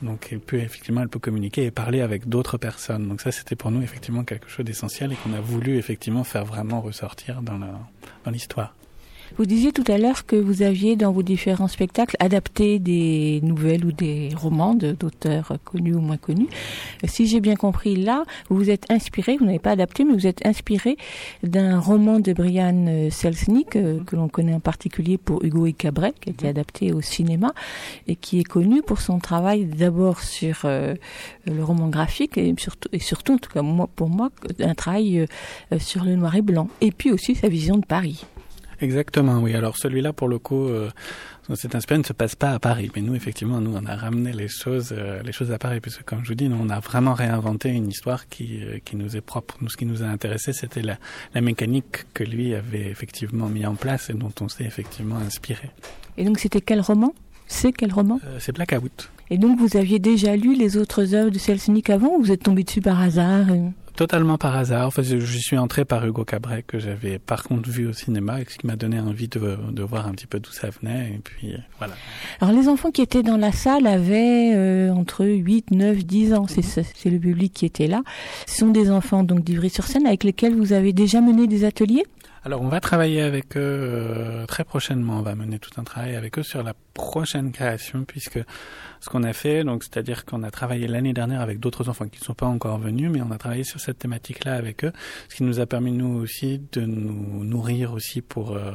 Donc 0.00 0.28
elle 0.32 0.40
peut 0.40 0.58
effectivement 0.58 1.02
elle 1.02 1.10
peut 1.10 1.18
communiquer 1.18 1.66
et 1.66 1.70
parler 1.70 2.00
avec 2.00 2.28
d'autres 2.28 2.56
personnes. 2.56 3.08
Donc 3.08 3.20
ça 3.20 3.30
c'était 3.30 3.56
pour 3.56 3.70
nous 3.70 3.82
effectivement 3.82 4.24
quelque 4.24 4.48
chose 4.48 4.64
d'essentiel 4.64 5.12
et 5.12 5.16
qu'on 5.16 5.34
a 5.34 5.40
voulu 5.40 5.76
effectivement 5.76 6.24
faire 6.24 6.46
vraiment 6.46 6.80
ressortir 6.80 7.42
dans 7.42 7.60
l'histoire 8.30 8.74
Vous 9.36 9.44
disiez 9.44 9.72
tout 9.72 9.84
à 9.88 9.98
l'heure 9.98 10.24
que 10.24 10.36
vous 10.36 10.62
aviez 10.62 10.96
dans 10.96 11.12
vos 11.12 11.22
différents 11.22 11.68
spectacles 11.68 12.16
adapté 12.20 12.78
des 12.78 13.40
nouvelles 13.42 13.84
ou 13.84 13.92
des 13.92 14.30
romans 14.36 14.74
d'auteurs 14.74 15.58
connus 15.64 15.94
ou 15.94 16.00
moins 16.00 16.16
connus. 16.16 16.48
Si 17.04 17.26
j'ai 17.26 17.40
bien 17.40 17.56
compris, 17.56 17.96
là, 17.96 18.24
vous 18.48 18.56
vous 18.56 18.70
êtes 18.70 18.90
inspiré, 18.90 19.36
vous 19.36 19.44
n'avez 19.44 19.58
pas 19.58 19.72
adapté, 19.72 20.04
mais 20.04 20.14
vous 20.14 20.26
êtes 20.26 20.46
inspiré 20.46 20.96
d'un 21.42 21.78
roman 21.78 22.20
de 22.20 22.32
Brian 22.32 23.08
Selznick, 23.10 23.76
euh, 23.76 24.00
que 24.04 24.16
l'on 24.16 24.28
connaît 24.28 24.54
en 24.54 24.60
particulier 24.60 25.18
pour 25.18 25.44
Hugo 25.44 25.66
et 25.66 25.72
Cabret, 25.72 26.14
qui 26.20 26.30
a 26.30 26.32
été 26.32 26.48
adapté 26.48 26.92
au 26.92 27.00
cinéma 27.00 27.52
et 28.06 28.16
qui 28.16 28.40
est 28.40 28.44
connu 28.44 28.82
pour 28.82 29.00
son 29.00 29.18
travail 29.18 29.66
d'abord 29.66 30.20
sur 30.20 30.60
euh, 30.64 30.94
le 31.46 31.64
roman 31.64 31.88
graphique 31.88 32.38
et 32.38 32.54
surtout, 32.58 32.88
et 32.92 33.00
surtout, 33.00 33.34
en 33.34 33.38
tout 33.38 33.50
cas 33.50 33.62
pour 33.96 34.08
moi, 34.08 34.30
un 34.60 34.74
travail 34.74 35.26
euh, 35.72 35.78
sur 35.78 36.04
le 36.04 36.16
noir 36.16 36.34
et 36.36 36.42
blanc. 36.42 36.68
Et 36.80 36.92
puis 36.92 37.10
aussi 37.10 37.34
sa 37.34 37.48
vision 37.48 37.76
de 37.76 37.86
Paris. 37.86 38.24
Exactement, 38.80 39.38
oui. 39.38 39.54
Alors 39.54 39.76
celui-là, 39.76 40.12
pour 40.12 40.28
le 40.28 40.38
coup, 40.38 40.68
euh, 40.68 40.90
cet 41.54 41.74
inspiré 41.74 41.98
ne 41.98 42.04
se 42.04 42.12
passe 42.12 42.34
pas 42.34 42.52
à 42.52 42.58
Paris, 42.58 42.90
mais 42.94 43.02
nous, 43.02 43.14
effectivement, 43.14 43.60
nous, 43.60 43.74
on 43.74 43.86
a 43.86 43.96
ramené 43.96 44.32
les 44.32 44.48
choses, 44.48 44.92
euh, 44.92 45.22
les 45.22 45.32
choses 45.32 45.50
à 45.50 45.58
Paris, 45.58 45.80
puisque 45.80 46.02
comme 46.02 46.22
je 46.24 46.28
vous 46.28 46.34
dis, 46.34 46.48
nous, 46.48 46.58
on 46.60 46.68
a 46.68 46.80
vraiment 46.80 47.14
réinventé 47.14 47.70
une 47.70 47.88
histoire 47.88 48.28
qui, 48.28 48.62
euh, 48.62 48.78
qui 48.84 48.96
nous 48.96 49.16
est 49.16 49.20
propre. 49.22 49.56
Nous, 49.60 49.70
ce 49.70 49.76
qui 49.76 49.86
nous 49.86 50.02
a 50.02 50.06
intéressé, 50.06 50.52
c'était 50.52 50.82
la, 50.82 50.98
la 51.34 51.40
mécanique 51.40 52.04
que 52.12 52.24
lui 52.24 52.54
avait 52.54 52.88
effectivement 52.88 53.48
mis 53.48 53.64
en 53.64 53.76
place 53.76 54.10
et 54.10 54.14
dont 54.14 54.32
on 54.40 54.48
s'est 54.48 54.64
effectivement 54.64 55.16
inspiré. 55.16 55.70
Et 56.18 56.24
donc 56.24 56.38
c'était 56.38 56.60
quel 56.60 56.80
roman? 56.80 57.14
C'est 57.46 57.72
quel 57.72 57.92
roman 57.92 58.20
Euh, 58.26 58.36
c'est 58.40 58.52
Blackout. 58.54 59.10
Et 59.30 59.38
donc 59.38 59.58
vous 59.58 59.76
aviez 59.76 59.98
déjà 59.98 60.36
lu 60.36 60.54
les 60.54 60.76
autres 60.76 61.14
œuvres 61.14 61.30
de 61.30 61.38
Selznick 61.38 61.90
avant 61.90 62.14
ou 62.16 62.22
vous 62.22 62.32
êtes 62.32 62.42
tombé 62.44 62.62
dessus 62.62 62.80
par 62.80 63.00
hasard 63.00 63.46
Totalement 63.96 64.36
par 64.36 64.54
hasard. 64.54 64.86
Enfin, 64.88 65.00
je 65.02 65.18
je 65.18 65.38
suis 65.38 65.56
entré 65.56 65.86
par 65.86 66.06
Hugo 66.06 66.22
Cabret 66.22 66.62
que 66.66 66.78
j'avais 66.78 67.18
par 67.18 67.42
contre 67.44 67.70
vu 67.70 67.86
au 67.86 67.94
cinéma 67.94 68.42
et 68.42 68.44
ce 68.46 68.58
qui 68.58 68.66
m'a 68.66 68.76
donné 68.76 69.00
envie 69.00 69.26
de, 69.26 69.56
de 69.72 69.82
voir 69.82 70.06
un 70.06 70.12
petit 70.12 70.26
peu 70.26 70.38
d'où 70.38 70.50
ça 70.50 70.68
venait. 70.68 71.12
Et 71.14 71.18
puis 71.24 71.54
euh, 71.54 71.58
voilà. 71.78 71.94
Alors 72.42 72.54
les 72.54 72.68
enfants 72.68 72.90
qui 72.90 73.00
étaient 73.00 73.22
dans 73.22 73.38
la 73.38 73.52
salle 73.52 73.86
avaient 73.86 74.52
euh, 74.54 74.90
entre 74.92 75.24
8, 75.24 75.70
9, 75.70 76.04
10 76.04 76.34
ans. 76.34 76.46
C'est 76.46 77.10
le 77.10 77.18
public 77.18 77.54
qui 77.54 77.64
était 77.64 77.86
là. 77.86 78.02
Ce 78.46 78.58
sont 78.58 78.68
des 78.68 78.90
enfants 78.90 79.22
donc 79.24 79.42
d'Ivry-sur-Seine 79.42 80.06
avec 80.06 80.24
lesquels 80.24 80.54
vous 80.54 80.74
avez 80.74 80.92
déjà 80.92 81.22
mené 81.22 81.46
des 81.46 81.64
ateliers? 81.64 82.04
Alors, 82.46 82.62
on 82.62 82.68
va 82.68 82.78
travailler 82.78 83.22
avec 83.22 83.56
eux 83.56 83.60
euh, 83.60 84.46
très 84.46 84.62
prochainement. 84.62 85.18
On 85.18 85.22
va 85.22 85.34
mener 85.34 85.58
tout 85.58 85.72
un 85.78 85.82
travail 85.82 86.14
avec 86.14 86.38
eux 86.38 86.44
sur 86.44 86.62
la 86.62 86.74
prochaine 86.94 87.50
création, 87.50 88.04
puisque 88.04 88.38
ce 89.00 89.08
qu'on 89.08 89.24
a 89.24 89.32
fait, 89.32 89.64
donc, 89.64 89.82
c'est-à-dire 89.82 90.24
qu'on 90.24 90.44
a 90.44 90.52
travaillé 90.52 90.86
l'année 90.86 91.12
dernière 91.12 91.40
avec 91.40 91.58
d'autres 91.58 91.88
enfants 91.88 92.06
qui 92.06 92.20
ne 92.20 92.24
sont 92.24 92.34
pas 92.34 92.46
encore 92.46 92.78
venus, 92.78 93.10
mais 93.10 93.20
on 93.20 93.32
a 93.32 93.36
travaillé 93.36 93.64
sur 93.64 93.80
cette 93.80 93.98
thématique-là 93.98 94.54
avec 94.54 94.84
eux, 94.84 94.92
ce 95.28 95.34
qui 95.34 95.42
nous 95.42 95.58
a 95.58 95.66
permis 95.66 95.90
nous 95.90 96.20
aussi 96.22 96.62
de 96.70 96.82
nous 96.82 97.42
nourrir 97.42 97.92
aussi 97.92 98.22
pour 98.22 98.52
euh, 98.52 98.70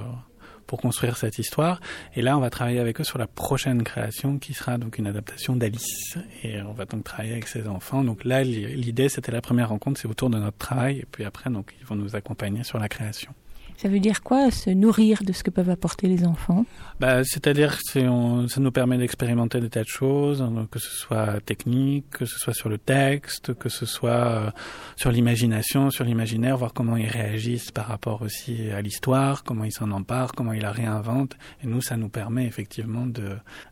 pour 0.68 0.82
construire 0.82 1.16
cette 1.16 1.40
histoire. 1.40 1.80
Et 2.14 2.22
là, 2.22 2.38
on 2.38 2.42
va 2.42 2.50
travailler 2.50 2.80
avec 2.80 3.00
eux 3.00 3.06
sur 3.06 3.18
la 3.20 3.28
prochaine 3.28 3.84
création 3.84 4.38
qui 4.38 4.54
sera 4.54 4.78
donc 4.78 4.98
une 4.98 5.08
adaptation 5.08 5.56
d'Alice. 5.56 6.18
Et 6.44 6.62
on 6.62 6.74
va 6.74 6.84
donc 6.84 7.06
travailler 7.06 7.32
avec 7.32 7.48
ces 7.48 7.68
enfants. 7.70 8.04
Donc 8.04 8.26
là, 8.26 8.44
li- 8.44 8.76
l'idée, 8.76 9.08
c'était 9.08 9.32
la 9.32 9.42
première 9.42 9.70
rencontre, 9.70 10.00
c'est 10.02 10.08
autour 10.10 10.30
de 10.30 10.38
notre 10.40 10.58
travail. 10.58 11.00
Et 11.00 11.08
puis 11.10 11.24
après, 11.24 11.50
donc, 11.50 11.74
ils 11.80 11.86
vont 11.86 11.96
nous 11.96 12.18
accompagner 12.18 12.64
sur 12.64 12.78
la 12.78 12.88
création. 12.90 13.34
Ça 13.82 13.90
veut 13.90 14.00
dire 14.00 14.22
quoi 14.22 14.52
Se 14.52 14.70
nourrir 14.70 15.24
de 15.24 15.34
ce 15.34 15.42
que 15.44 15.50
peuvent 15.50 15.72
apporter 15.72 16.06
les 16.06 16.24
enfants? 16.24 16.68
Bah, 17.00 17.24
c'est-à-dire 17.24 17.80
que 17.80 18.48
ça 18.48 18.62
nous 18.62 18.72
permet 18.72 19.00
d'expérimenter 19.00 19.60
des 19.60 19.72
tas 19.72 19.82
de 19.82 19.88
choses, 19.88 20.44
hein, 20.44 20.68
que 20.70 20.78
ce 20.78 20.92
soit 20.92 21.42
technique, 21.42 22.08
que 22.12 22.26
ce 22.26 22.38
soit 22.38 22.54
sur 22.54 22.70
le 22.70 22.78
texte, 22.78 23.56
que 23.56 23.70
ce 23.70 23.88
soit 23.88 24.12
euh, 24.12 24.52
sur 24.98 25.12
l'imagination, 25.12 25.90
sur 25.90 26.04
l'imaginaire, 26.04 26.58
voir 26.58 26.74
comment 26.74 26.96
ils 26.96 27.08
réagissent 27.08 27.72
par 27.72 27.88
rapport 27.88 28.22
aussi 28.22 28.70
à 28.70 28.84
l'histoire, 28.84 29.44
comment 29.44 29.64
ils 29.64 29.72
s'en 29.72 29.90
emparent, 29.90 30.34
comment 30.34 30.54
ils 30.54 30.62
la 30.62 30.72
réinventent. 30.72 31.36
Et 31.64 31.66
nous, 31.66 31.82
ça 31.82 31.98
nous 31.98 32.10
permet 32.10 32.46
effectivement 32.46 33.08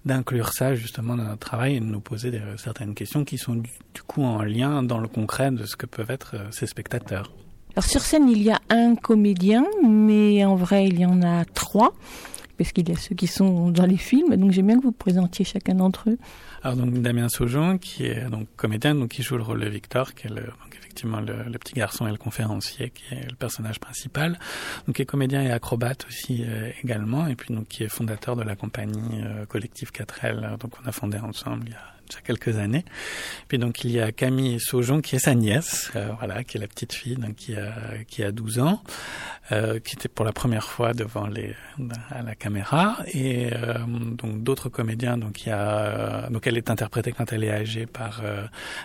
d'inclure 0.06 0.53
ça 0.53 0.73
justement 0.73 1.18
dans 1.18 1.26
notre 1.26 1.38
travail 1.38 1.76
et 1.76 1.80
de 1.81 1.86
nous 1.86 2.02
poser 2.02 2.31
certaines 2.57 2.95
questions 2.95 3.23
qui 3.26 3.38
sont 3.38 3.53
du, 3.53 3.69
du 3.94 4.02
coup 4.02 4.23
en 4.23 4.41
lien 4.41 4.81
dans 4.81 4.98
le 4.98 5.07
concret 5.07 5.52
de 5.52 5.65
ce 5.65 5.76
que 5.76 5.86
peuvent 5.86 6.10
être 6.10 6.31
euh, 6.34 6.48
ces 6.49 6.65
spectateurs. 6.65 7.31
Alors 7.75 7.85
sur 7.85 8.01
scène, 8.01 8.27
il 8.29 8.41
y 8.41 8.51
a 8.51 8.59
un 8.69 8.95
comédien, 8.95 9.65
mais 9.87 10.43
en 10.43 10.55
vrai, 10.55 10.87
il 10.87 10.99
y 10.99 11.05
en 11.05 11.21
a 11.21 11.45
trois, 11.45 11.93
parce 12.57 12.71
qu'il 12.71 12.89
y 12.89 12.91
a 12.91 12.97
ceux 12.97 13.15
qui 13.15 13.27
sont 13.27 13.69
dans 13.69 13.85
les 13.85 13.97
films. 13.97 14.35
Donc 14.35 14.51
j'aime 14.51 14.67
bien 14.67 14.77
que 14.77 14.83
vous 14.83 14.91
présentiez 14.91 15.45
chacun 15.45 15.75
d'entre 15.75 16.09
eux. 16.09 16.17
Alors 16.63 16.75
donc 16.75 16.93
Damien 17.01 17.29
Saujon, 17.29 17.77
qui 17.77 18.05
est 18.05 18.29
donc 18.29 18.47
comédien, 18.57 18.95
donc 18.95 19.09
qui 19.09 19.23
joue 19.23 19.37
le 19.37 19.43
rôle 19.43 19.61
de 19.61 19.69
Victor, 19.69 20.13
qui 20.13 20.27
est 20.27 20.29
le, 20.29 20.43
effectivement 20.77 21.21
le, 21.21 21.43
le 21.43 21.57
petit 21.57 21.73
garçon 21.73 22.07
et 22.07 22.11
le 22.11 22.17
conférencier, 22.17 22.89
qui 22.89 23.03
est 23.13 23.29
le 23.29 23.35
personnage 23.35 23.79
principal, 23.79 24.39
donc 24.85 24.97
qui 24.97 25.03
est 25.03 25.05
comédien 25.05 25.41
et 25.41 25.51
acrobate 25.51 26.05
aussi 26.07 26.43
euh, 26.43 26.71
également, 26.83 27.27
et 27.27 27.35
puis 27.35 27.53
donc 27.53 27.67
qui 27.67 27.83
est 27.83 27.89
fondateur 27.89 28.35
de 28.35 28.43
la 28.43 28.55
compagnie 28.55 29.21
euh, 29.23 29.45
collective 29.45 29.91
4L, 29.91 30.57
donc 30.57 30.71
on 30.83 30.87
a 30.87 30.91
fondé 30.91 31.17
ensemble 31.19 31.65
il 31.67 31.71
y 31.71 31.75
a 31.75 31.98
déjà 32.10 32.22
quelques 32.22 32.57
années. 32.57 32.86
Puis 33.48 33.57
donc 33.57 33.84
il 33.84 33.91
y 33.91 33.99
a 33.99 34.11
Camille 34.11 34.60
Saujon 34.60 35.02
qui 35.02 35.15
est 35.15 35.19
sa 35.19 35.36
nièce, 35.36 35.91
euh, 35.95 36.10
voilà, 36.18 36.44
qui 36.44 36.57
est 36.57 36.60
la 36.60 36.68
petite 36.68 36.94
fille, 36.94 37.15
donc 37.15 37.36
qui 37.36 37.56
a 37.56 37.73
qui 38.07 38.23
a 38.23 38.31
12 38.31 38.60
ans, 38.60 38.81
euh, 39.52 39.80
qui 39.80 39.95
était 39.95 40.10
pour 40.10 40.26
la 40.26 40.31
première 40.31 40.65
fois 40.65 40.94
devant 40.94 41.27
les 41.27 41.56
à 42.10 42.22
la 42.22 42.36
caméra, 42.36 42.98
et 43.14 43.53
euh, 43.53 43.77
donc 43.88 44.44
d'autres 44.44 44.69
comédiens, 44.69 45.18
donc 45.18 45.45
il 45.45 45.49
y 45.49 45.52
a 45.52 46.30
donc 46.30 46.48
elle 46.48 46.57
est 46.57 46.69
interprétée 46.69 47.11
quand 47.11 47.31
elle 47.31 47.44
est 47.44 47.52
âgée 47.52 47.86
par 47.86 48.22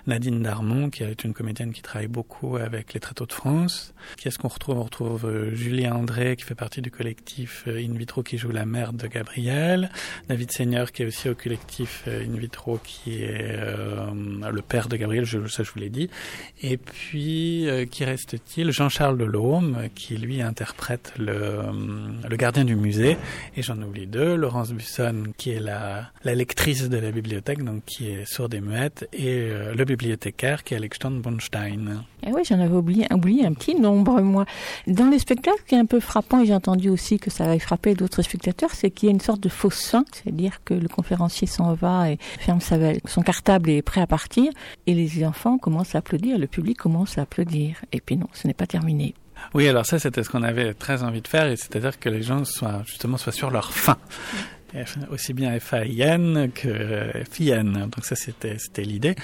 Nadine 0.06 0.42
Darmon, 0.42 0.90
qui 0.90 1.02
est 1.02 1.24
une 1.24 1.34
comédienne 1.34 1.72
qui 1.72 1.82
travaille 1.82 2.08
beaucoup 2.08 2.56
avec 2.56 2.94
les 2.94 3.00
Tréteaux 3.00 3.26
de 3.26 3.32
France. 3.32 3.94
Qui 4.16 4.28
est-ce 4.28 4.38
qu'on 4.38 4.48
retrouve? 4.48 4.78
On 4.78 4.82
retrouve 4.82 5.52
Julien 5.52 5.94
André, 5.94 6.36
qui 6.36 6.44
fait 6.44 6.54
partie 6.54 6.82
du 6.82 6.90
collectif 6.90 7.64
In 7.66 7.96
Vitro, 7.96 8.22
qui 8.22 8.38
joue 8.38 8.50
la 8.50 8.66
mère 8.66 8.92
de 8.92 9.06
Gabriel. 9.06 9.90
David 10.28 10.50
Seigneur, 10.52 10.92
qui 10.92 11.02
est 11.02 11.06
aussi 11.06 11.28
au 11.28 11.34
collectif 11.34 12.04
In 12.06 12.36
Vitro, 12.38 12.78
qui 12.82 13.13
est 13.22 13.38
euh, 13.40 14.06
le 14.50 14.62
père 14.62 14.88
de 14.88 14.96
Gabriel, 14.96 15.24
je, 15.24 15.46
ça 15.46 15.62
je 15.62 15.70
vous 15.70 15.78
l'ai 15.78 15.90
dit. 15.90 16.10
Et 16.62 16.76
puis, 16.76 17.68
euh, 17.68 17.86
qui 17.86 18.04
reste-t-il? 18.04 18.70
Jean-Charles 18.70 19.18
Delhomme, 19.18 19.88
qui 19.94 20.16
lui 20.16 20.42
interprète 20.42 21.12
le, 21.18 21.32
euh, 21.32 21.72
le 22.28 22.36
gardien 22.36 22.64
du 22.64 22.76
musée. 22.76 23.16
Et 23.56 23.62
j'en 23.62 23.80
oublie 23.82 24.06
deux, 24.06 24.34
Laurence 24.34 24.72
Busson, 24.72 25.24
qui 25.36 25.50
est 25.50 25.60
la, 25.60 26.10
lectrice 26.24 26.88
de 26.88 26.98
la 26.98 27.10
bibliothèque, 27.10 27.62
donc 27.62 27.84
qui 27.84 28.10
est 28.10 28.24
sourde 28.24 28.54
et 28.54 28.60
muette, 28.60 29.08
et 29.12 29.48
le 29.74 29.84
bibliothécaire, 29.84 30.64
qui 30.64 30.74
est 30.74 30.76
Alexandre 30.76 31.20
Bonstein. 31.20 32.02
Eh 32.26 32.32
oui, 32.32 32.42
j'en 32.48 32.58
avais 32.60 32.74
oublié, 32.74 33.06
un 33.10 33.52
petit 33.52 33.74
nombre, 33.74 34.20
moi. 34.20 34.46
Dans 34.86 35.08
les 35.08 35.18
spectacles, 35.18 35.58
ce 35.64 35.68
qui 35.68 35.74
est 35.74 35.78
un 35.78 35.86
peu 35.86 36.00
frappant, 36.00 36.40
et 36.40 36.46
j'ai 36.46 36.54
entendu 36.54 36.88
aussi 36.88 37.18
que 37.18 37.30
ça 37.30 37.46
va 37.46 37.58
frapper 37.58 37.94
d'autres 37.94 38.22
spectateurs, 38.22 38.70
c'est 38.72 38.90
qu'il 38.90 39.08
y 39.08 39.10
a 39.10 39.14
une 39.14 39.20
sorte 39.20 39.40
de 39.40 39.48
fausse 39.48 39.86
fin, 39.86 40.04
c'est-à-dire 40.12 40.60
que 40.64 40.74
le 40.74 40.88
conférencier 40.88 41.46
s'en 41.46 41.74
va 41.74 42.10
et 42.10 42.18
ferme 42.40 42.60
sa, 42.60 42.76
son 43.04 43.22
cartable 43.22 43.70
est 43.70 43.82
prêt 43.82 44.00
à 44.00 44.06
partir, 44.06 44.50
et 44.86 44.94
les 44.94 45.24
enfants 45.24 45.58
commencent 45.58 45.94
à 45.94 45.98
applaudir, 45.98 46.38
le 46.38 46.46
public 46.46 46.78
commence 46.78 47.18
à 47.18 47.22
applaudir. 47.22 47.76
Et 47.92 48.00
puis 48.00 48.16
non, 48.16 48.28
ce 48.32 48.46
n'est 48.46 48.54
pas 48.54 48.66
terminé. 48.66 49.14
Oui, 49.52 49.68
alors 49.68 49.84
ça, 49.84 49.98
c'était 49.98 50.22
ce 50.22 50.30
qu'on 50.30 50.42
avait 50.42 50.74
très 50.74 51.02
envie 51.02 51.20
de 51.20 51.28
faire, 51.28 51.46
et 51.46 51.56
c'est-à-dire 51.56 51.98
que 51.98 52.08
les 52.08 52.22
gens 52.22 52.44
soient 52.44 52.82
justement 52.86 53.16
soient 53.16 53.32
sur 53.32 53.50
leur 53.50 53.72
faim. 53.72 53.98
Aussi 55.10 55.34
bien 55.34 55.58
F-A-I-N 55.58 56.50
que 56.52 57.24
F-I-N. 57.30 57.72
Donc 57.94 58.04
ça, 58.04 58.16
c'était 58.16 58.58
c'était 58.58 58.82
l'idée. 58.82 59.14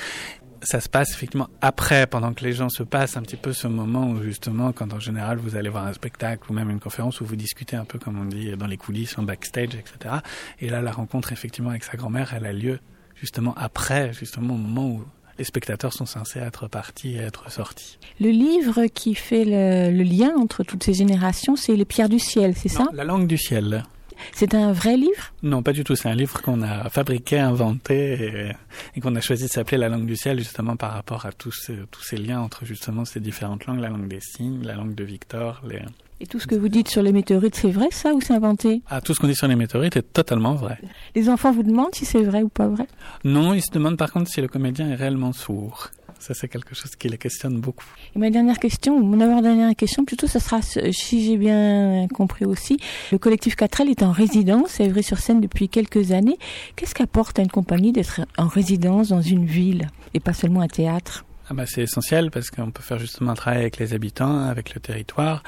Ça 0.62 0.80
se 0.80 0.90
passe 0.90 1.12
effectivement 1.12 1.48
après, 1.62 2.06
pendant 2.06 2.34
que 2.34 2.44
les 2.44 2.52
gens 2.52 2.68
se 2.68 2.82
passent 2.82 3.16
un 3.16 3.22
petit 3.22 3.38
peu 3.38 3.52
ce 3.52 3.66
moment 3.66 4.10
où 4.10 4.22
justement, 4.22 4.72
quand 4.72 4.92
en 4.92 5.00
général 5.00 5.38
vous 5.38 5.56
allez 5.56 5.70
voir 5.70 5.86
un 5.86 5.92
spectacle 5.94 6.42
ou 6.50 6.52
même 6.52 6.70
une 6.70 6.80
conférence 6.80 7.20
où 7.20 7.24
vous 7.24 7.34
discutez 7.34 7.76
un 7.76 7.86
peu 7.86 7.98
comme 7.98 8.20
on 8.20 8.26
dit 8.26 8.54
dans 8.56 8.66
les 8.66 8.76
coulisses, 8.76 9.18
en 9.18 9.22
backstage, 9.22 9.74
etc. 9.74 10.16
Et 10.60 10.68
là, 10.68 10.82
la 10.82 10.92
rencontre 10.92 11.32
effectivement 11.32 11.70
avec 11.70 11.82
sa 11.82 11.96
grand-mère, 11.96 12.34
elle 12.34 12.44
a 12.44 12.52
lieu 12.52 12.78
justement 13.20 13.54
après, 13.56 14.12
justement 14.12 14.54
au 14.54 14.58
moment 14.58 14.88
où 14.88 15.04
les 15.38 15.44
spectateurs 15.44 15.92
sont 15.92 16.06
censés 16.06 16.38
être 16.38 16.68
partis 16.68 17.14
et 17.14 17.20
être 17.20 17.50
sortis. 17.50 17.98
Le 18.20 18.28
livre 18.28 18.86
qui 18.86 19.14
fait 19.14 19.44
le, 19.44 19.96
le 19.96 20.02
lien 20.02 20.32
entre 20.36 20.64
toutes 20.64 20.82
ces 20.82 20.92
générations, 20.94 21.56
c'est 21.56 21.76
Les 21.76 21.84
Pierres 21.84 22.08
du 22.08 22.18
Ciel, 22.18 22.54
c'est 22.56 22.68
ça? 22.68 22.86
La 22.92 23.04
langue 23.04 23.26
du 23.26 23.38
ciel. 23.38 23.84
C'est 24.34 24.54
un 24.54 24.72
vrai 24.72 24.98
livre? 24.98 25.32
Non, 25.42 25.62
pas 25.62 25.72
du 25.72 25.82
tout. 25.82 25.96
C'est 25.96 26.10
un 26.10 26.14
livre 26.14 26.42
qu'on 26.42 26.60
a 26.60 26.90
fabriqué, 26.90 27.38
inventé 27.38 28.22
et, 28.22 28.52
et 28.94 29.00
qu'on 29.00 29.16
a 29.16 29.22
choisi 29.22 29.44
de 29.44 29.48
s'appeler 29.48 29.78
La 29.78 29.88
langue 29.88 30.04
du 30.04 30.14
ciel 30.14 30.38
justement 30.38 30.76
par 30.76 30.92
rapport 30.92 31.24
à 31.24 31.32
tous 31.32 31.52
ces, 31.52 31.74
tous 31.90 32.02
ces 32.02 32.18
liens 32.18 32.40
entre 32.40 32.66
justement 32.66 33.06
ces 33.06 33.20
différentes 33.20 33.64
langues, 33.64 33.80
la 33.80 33.88
langue 33.88 34.08
des 34.08 34.20
signes, 34.20 34.62
la 34.62 34.74
langue 34.74 34.94
de 34.94 35.04
Victor, 35.04 35.62
les... 35.66 35.80
Et 36.22 36.26
tout 36.26 36.38
ce 36.38 36.46
que 36.46 36.54
vous 36.54 36.68
dites 36.68 36.88
sur 36.88 37.02
les 37.02 37.12
météorites, 37.12 37.54
c'est 37.54 37.70
vrai 37.70 37.88
ça 37.90 38.12
ou 38.12 38.20
c'est 38.20 38.34
inventé? 38.34 38.82
Ah, 38.88 39.00
tout 39.00 39.14
ce 39.14 39.20
qu'on 39.20 39.26
dit 39.26 39.34
sur 39.34 39.48
les 39.48 39.56
météorites 39.56 39.96
est 39.96 40.12
totalement 40.12 40.54
vrai. 40.54 40.78
Les 41.14 41.30
enfants 41.30 41.50
vous 41.50 41.62
demandent 41.62 41.94
si 41.94 42.04
c'est 42.04 42.22
vrai 42.22 42.42
ou 42.42 42.50
pas 42.50 42.68
vrai? 42.68 42.86
Non, 43.24 43.54
ils 43.54 43.62
se 43.62 43.70
demandent 43.70 43.96
par 43.96 44.12
contre 44.12 44.30
si 44.30 44.40
le 44.42 44.48
comédien 44.48 44.88
est 44.90 44.94
réellement 44.94 45.32
sourd. 45.32 45.88
Ça, 46.18 46.34
c'est 46.34 46.48
quelque 46.48 46.74
chose 46.74 46.94
qui 46.96 47.08
les 47.08 47.16
questionne 47.16 47.58
beaucoup. 47.58 47.86
Et 48.14 48.18
ma 48.18 48.28
dernière 48.28 48.58
question, 48.58 48.94
ou 48.94 49.02
mon 49.02 49.22
avant-dernière 49.22 49.74
question, 49.74 50.04
plutôt, 50.04 50.26
ce 50.26 50.38
sera, 50.38 50.60
si 50.60 51.24
j'ai 51.24 51.38
bien 51.38 52.06
compris 52.12 52.44
aussi, 52.44 52.76
le 53.10 53.16
collectif 53.16 53.56
4L 53.56 53.88
est 53.88 54.02
en 54.02 54.12
résidence 54.12 54.78
à 54.80 54.84
Évry-sur-Seine 54.84 55.40
depuis 55.40 55.70
quelques 55.70 56.12
années. 56.12 56.36
Qu'est-ce 56.76 56.94
qu'apporte 56.94 57.38
à 57.38 57.42
une 57.42 57.50
compagnie 57.50 57.92
d'être 57.92 58.20
en 58.36 58.48
résidence 58.48 59.08
dans 59.08 59.22
une 59.22 59.46
ville 59.46 59.88
et 60.12 60.20
pas 60.20 60.34
seulement 60.34 60.60
un 60.60 60.68
théâtre? 60.68 61.24
Ah 61.48 61.54
bah, 61.54 61.64
c'est 61.66 61.80
essentiel 61.82 62.30
parce 62.30 62.50
qu'on 62.50 62.70
peut 62.70 62.82
faire 62.82 62.98
justement 62.98 63.30
un 63.30 63.34
travail 63.34 63.60
avec 63.60 63.78
les 63.78 63.94
habitants, 63.94 64.40
avec 64.40 64.74
le 64.74 64.80
territoire. 64.82 65.42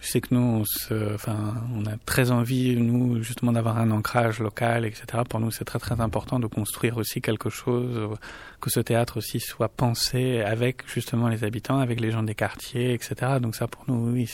Je 0.00 0.06
sais 0.06 0.20
que 0.20 0.32
nous, 0.32 0.40
on, 0.40 0.64
se, 0.64 1.14
enfin, 1.14 1.54
on 1.74 1.84
a 1.86 1.96
très 2.06 2.30
envie, 2.30 2.76
nous, 2.76 3.20
justement, 3.22 3.52
d'avoir 3.52 3.78
un 3.78 3.90
ancrage 3.90 4.38
local, 4.38 4.84
etc. 4.84 5.24
Pour 5.28 5.40
nous, 5.40 5.50
c'est 5.50 5.64
très 5.64 5.80
très 5.80 6.00
important 6.00 6.38
de 6.38 6.46
construire 6.46 6.98
aussi 6.98 7.20
quelque 7.20 7.50
chose, 7.50 8.16
que 8.60 8.70
ce 8.70 8.78
théâtre 8.78 9.16
aussi 9.18 9.40
soit 9.40 9.68
pensé 9.68 10.40
avec 10.40 10.82
justement 10.86 11.28
les 11.28 11.42
habitants, 11.42 11.80
avec 11.80 12.00
les 12.00 12.12
gens 12.12 12.22
des 12.22 12.36
quartiers, 12.36 12.94
etc. 12.94 13.38
Donc 13.40 13.56
ça, 13.56 13.66
pour 13.66 13.84
nous, 13.88 14.12
oui, 14.12 14.30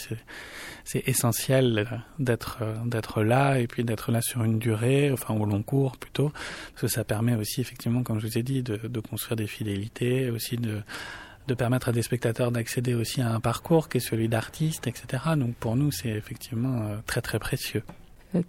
c'est 0.84 1.08
essentiel 1.08 2.02
d'être 2.18 2.58
d'être 2.84 3.22
là 3.22 3.58
et 3.58 3.66
puis 3.66 3.84
d'être 3.84 4.12
là 4.12 4.20
sur 4.20 4.44
une 4.44 4.58
durée, 4.58 5.10
enfin 5.12 5.34
au 5.34 5.46
long 5.46 5.62
cours 5.62 5.96
plutôt, 5.96 6.30
parce 6.72 6.82
que 6.82 6.88
ça 6.88 7.04
permet 7.04 7.34
aussi 7.36 7.62
effectivement, 7.62 8.02
comme 8.02 8.20
je 8.20 8.26
vous 8.26 8.38
ai 8.38 8.42
dit, 8.42 8.62
de, 8.62 8.76
de 8.76 9.00
construire 9.00 9.36
des 9.36 9.46
fidélités, 9.46 10.30
aussi 10.30 10.56
de 10.56 10.82
de 11.46 11.54
permettre 11.54 11.88
à 11.88 11.92
des 11.92 12.02
spectateurs 12.02 12.50
d'accéder 12.50 12.94
aussi 12.94 13.20
à 13.20 13.30
un 13.30 13.40
parcours 13.40 13.88
qui 13.88 13.98
est 13.98 14.00
celui 14.00 14.28
d'artiste, 14.28 14.86
etc. 14.86 15.22
Donc 15.36 15.54
pour 15.54 15.76
nous, 15.76 15.90
c'est 15.90 16.10
effectivement 16.10 16.82
euh, 16.82 16.96
très 17.06 17.20
très 17.20 17.38
précieux. 17.38 17.82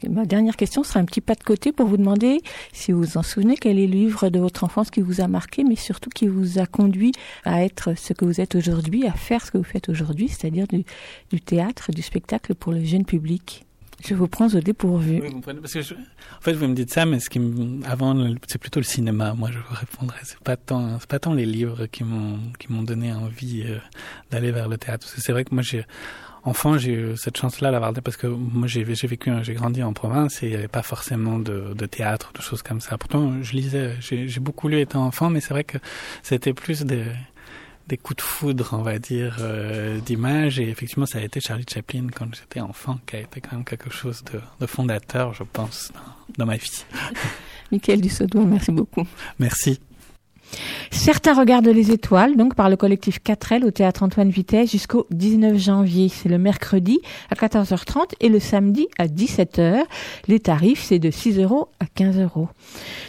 Ma 0.10 0.26
dernière 0.26 0.56
question 0.56 0.84
sera 0.84 1.00
un 1.00 1.06
petit 1.06 1.22
pas 1.22 1.36
de 1.36 1.44
côté 1.44 1.72
pour 1.72 1.86
vous 1.88 1.98
demander 1.98 2.42
si 2.74 2.92
vous 2.92 3.04
vous 3.04 3.18
en 3.18 3.24
souvenez 3.24 3.56
quel 3.56 3.78
est 3.78 3.86
le 3.86 3.94
livre 3.94 4.30
de 4.30 4.40
votre 4.40 4.64
enfance 4.64 4.90
qui 4.90 5.02
vous 5.02 5.22
a 5.22 5.28
marqué, 5.28 5.64
mais 5.64 5.76
surtout 5.76 6.10
qui 6.10 6.28
vous 6.28 6.58
a 6.58 6.66
conduit 6.66 7.12
à 7.44 7.64
être 7.64 7.96
ce 7.96 8.14
que 8.14 8.26
vous 8.26 8.42
êtes 8.42 8.56
aujourd'hui, 8.56 9.06
à 9.06 9.12
faire 9.12 9.46
ce 9.46 9.52
que 9.52 9.58
vous 9.60 9.64
faites 9.64 9.90
aujourd'hui, 9.90 10.28
c'est-à-dire 10.28 10.66
du 10.68 11.42
théâtre, 11.42 11.92
du 11.92 12.02
spectacle 12.02 12.56
pour 12.56 12.72
le 12.72 12.84
jeune 12.84 13.06
public? 13.06 13.66
Je 14.04 14.14
vous 14.14 14.28
prends 14.28 14.48
au 14.48 14.60
dépourvu. 14.60 15.20
Oui, 15.22 15.28
vous 15.28 15.34
comprenez 15.36 15.60
Parce 15.62 15.74
que 15.74 15.82
je- 15.82 15.94
en 15.94 16.42
fait, 16.42 16.54
vous 16.54 16.68
me 16.68 16.76
dites 16.76 16.92
ça, 16.92 17.06
mais 17.06 17.20
ce 17.20 17.30
qui 17.30 17.40
me- 17.40 17.86
avant, 17.86 18.16
c'est 18.48 18.58
plutôt 18.60 18.80
le 18.80 18.86
cinéma. 18.86 19.34
Moi, 19.34 19.50
je 19.52 19.58
vous 19.60 19.74
répondrais. 19.76 20.20
C'est 20.24 20.40
pas 20.40 20.58
tant, 20.58 20.98
pas 21.08 21.20
tant 21.20 21.34
les 21.34 21.46
livres 21.46 21.86
qui 21.88 22.04
m'ont 22.04 22.84
donné 22.84 23.14
envie 23.14 23.64
euh, 23.66 23.78
d'aller 24.32 24.52
vers 24.52 24.68
le 24.68 24.78
théâtre. 24.78 25.08
C'est 25.08 25.32
vrai 25.32 25.46
que 25.46 25.54
moi, 25.54 25.64
j'ai 25.64 25.86
enfant, 26.44 26.78
j'ai 26.78 26.94
eu 26.94 27.18
cette 27.18 27.38
chance-là 27.38 27.72
d'avoir 27.72 27.92
parce 27.94 28.18
que 28.18 28.28
moi, 28.28 28.68
j'ai 28.68 28.84
vécu, 28.84 29.32
j'ai 29.42 29.54
grandi 29.56 29.82
en 29.82 29.94
province 29.94 30.44
et 30.44 30.48
il 30.48 30.50
n'y 30.50 30.56
avait 30.56 30.68
pas 30.68 30.84
forcément 30.84 31.40
de, 31.40 31.74
de 31.74 31.86
théâtre, 31.88 32.32
de 32.36 32.42
choses 32.42 32.62
comme 32.62 32.82
ça. 32.82 32.98
Pourtant, 33.00 33.42
je 33.42 33.54
lisais, 33.54 33.96
j'ai 34.02 34.40
beaucoup 34.40 34.68
lu 34.68 34.80
étant 34.80 35.06
enfant, 35.06 35.30
mais 35.32 35.40
c'est 35.40 35.50
vrai 35.54 35.64
que 35.64 35.80
c'était 36.22 36.54
plus 36.54 36.84
des 36.84 37.06
des 37.88 37.98
coups 37.98 38.18
de 38.18 38.22
foudre, 38.22 38.70
on 38.72 38.82
va 38.82 39.00
dire, 39.00 39.38
euh, 39.40 40.00
d'image. 40.00 40.60
Et 40.60 40.70
effectivement, 40.70 41.06
ça 41.06 41.20
a 41.20 41.22
été 41.22 41.40
Charlie 41.40 41.66
Chaplin 41.72 42.08
quand 42.14 42.28
j'étais 42.34 42.60
enfant, 42.60 43.00
qui 43.06 43.16
a 43.16 43.20
été 43.20 43.42
quand 43.42 43.54
même 43.54 43.66
quelque 43.66 43.90
chose 43.90 44.24
de, 44.32 44.40
de 44.60 44.66
fondateur, 44.66 45.34
je 45.34 45.44
pense, 45.44 45.92
dans, 45.94 46.46
dans 46.46 46.46
ma 46.46 46.58
vie. 46.58 46.86
Michael 47.72 48.02
Dussaudois, 48.02 48.46
merci 48.46 48.72
beaucoup. 48.72 49.06
Merci. 49.40 49.80
Certains 50.92 51.34
regardent 51.34 51.68
les 51.68 51.92
étoiles, 51.92 52.36
donc 52.36 52.56
par 52.56 52.70
le 52.70 52.76
collectif 52.76 53.20
4L 53.26 53.64
au 53.64 53.72
théâtre 53.72 54.04
Antoine 54.04 54.30
Vitesse 54.30 54.72
jusqu'au 54.72 55.08
19 55.12 55.58
janvier. 55.58 56.10
C'est 56.10 56.30
le 56.30 56.38
mercredi 56.38 57.00
à 57.30 57.36
14h30 57.36 58.14
et 58.20 58.30
le 58.30 58.40
samedi 58.40 58.88
à 58.98 59.08
17h. 59.08 59.84
Les 60.28 60.40
tarifs, 60.40 60.84
c'est 60.84 61.00
de 61.00 61.12
6 61.12 61.40
euros 61.40 61.70
à 61.80 61.86
15 61.86 62.20
euros. 62.20 62.48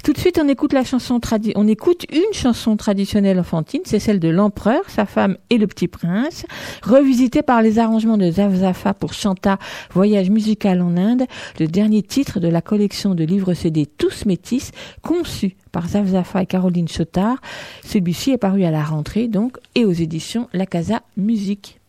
Tout 0.04 0.12
de 0.12 0.18
suite, 0.18 0.38
on 0.42 0.48
écoute 0.48 0.72
la 0.72 0.84
chanson 0.84 1.20
tradi 1.20 1.52
on 1.56 1.68
écoute 1.68 2.06
une 2.12 2.32
chanson 2.32 2.76
traditionnelle 2.76 3.38
enfantine, 3.38 3.80
c'est 3.84 3.98
celle 3.98 4.20
de 4.20 4.28
l'empereur, 4.28 4.82
sa 4.88 5.06
femme 5.06 5.36
et 5.50 5.58
le 5.58 5.66
petit 5.66 5.88
prince, 5.88 6.44
revisitée 6.82 7.42
par 7.42 7.62
les 7.62 7.78
arrangements 7.78 8.18
de 8.18 8.30
Zafzafa 8.30 8.94
pour 8.94 9.12
Chanta, 9.12 9.58
voyage 9.92 10.30
musical 10.30 10.82
en 10.82 10.96
Inde, 10.96 11.24
le 11.58 11.66
dernier 11.66 12.02
titre 12.02 12.40
de 12.40 12.48
la 12.48 12.60
collection 12.60 13.14
de 13.14 13.24
livres 13.24 13.54
CD 13.54 13.86
Tous 13.86 14.26
Métis, 14.26 14.70
conçu 15.02 15.56
par 15.72 15.88
Zafzafa 15.88 16.42
et 16.42 16.46
Caroline 16.46 16.88
Chotard. 16.88 17.38
Celui-ci 17.84 18.32
est 18.32 18.38
paru 18.38 18.64
à 18.64 18.70
la 18.70 18.84
rentrée, 18.84 19.28
donc, 19.28 19.58
et 19.74 19.84
aux 19.84 19.92
éditions 19.92 20.48
La 20.52 20.66
Casa 20.66 21.02
Musique. 21.16 21.80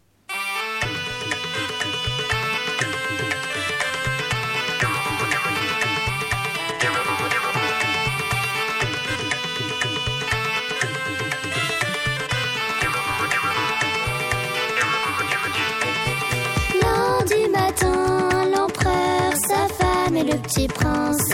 Lundi 16.81 17.49
matin, 17.51 18.49
l'empereur, 18.53 19.33
sa 19.47 19.67
femme 19.73 20.15
et 20.15 20.23
le 20.23 20.37
petit 20.39 20.67
prince 20.67 21.33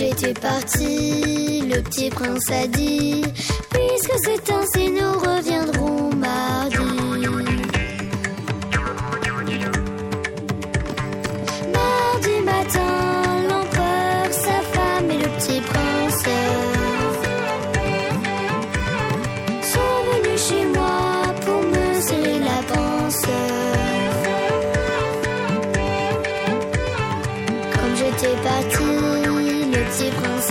j'étais 0.00 0.32
parti, 0.32 1.60
le 1.68 1.82
petit 1.82 2.08
prince 2.08 2.50
a 2.50 2.66
dit 2.66 3.22
Puisque 3.70 4.14
c'est 4.24 4.50
ainsi, 4.50 4.90
nous 4.90 5.12
reviendrons 5.12 6.09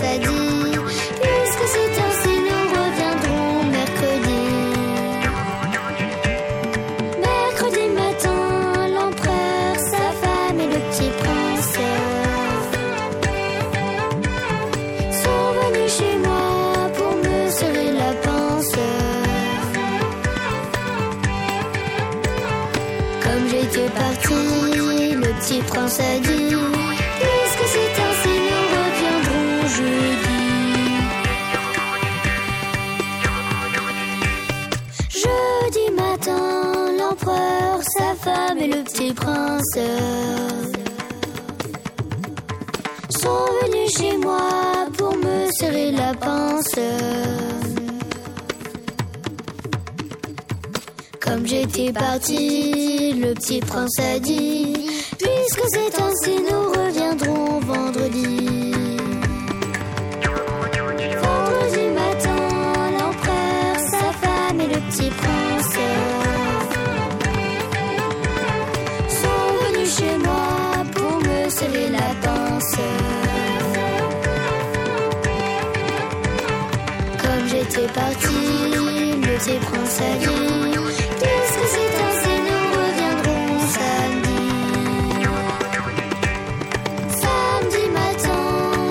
prince 0.00 0.02
a 0.02 0.18
dit 0.18 0.39
les 39.10 39.16
sont 43.18 43.46
venus 43.62 43.96
chez 43.96 44.16
moi 44.18 44.86
pour 44.96 45.16
me 45.16 45.50
serrer 45.58 45.90
la 45.92 46.14
pince. 46.14 46.78
Comme 51.20 51.46
j'étais 51.46 51.92
parti, 51.92 53.14
le 53.14 53.34
petit 53.34 53.60
prince 53.60 53.98
a 53.98 54.18
dit, 54.18 54.74
puisque 55.18 55.62
c'est 55.68 56.00
un 56.00 56.10
nous 56.50 56.69
J'étais 77.80 77.92
parti, 77.94 78.26
le 78.74 79.20
petit 79.20 79.58
prince 79.58 80.00
a 80.00 80.16
dit, 80.18 80.26
puisque 81.18 81.64
c'est 81.72 81.92
ainsi, 82.04 82.34
nous 82.46 82.64
reviendrons 82.76 83.52
samedi. 83.76 84.42
Samedi 87.22 87.84
matin, 87.94 88.44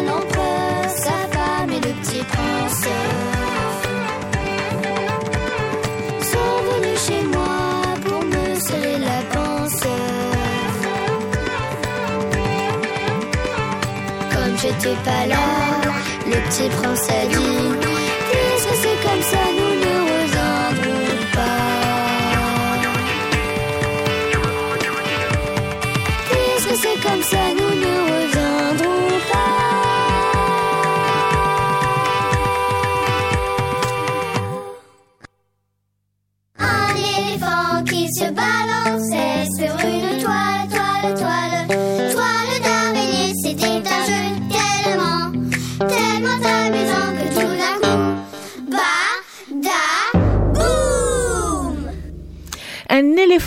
l'empereur, 0.08 0.82
sa 0.90 1.18
femme 1.38 1.70
et 1.70 1.82
le 1.88 1.94
petit 2.02 2.24
prince 2.24 2.84
sont 6.32 6.58
venus 6.72 7.00
chez 7.06 7.24
moi 7.28 7.62
pour 8.06 8.22
me 8.24 8.44
serrer 8.60 8.98
la 9.00 9.20
pince. 9.34 9.88
Comme 14.32 14.54
j'étais 14.58 14.98
pas 15.06 15.24
là, 15.28 15.46
le 16.26 16.38
petit 16.50 16.70
prince 16.82 17.08
a 17.10 17.12
dit, 17.28 17.49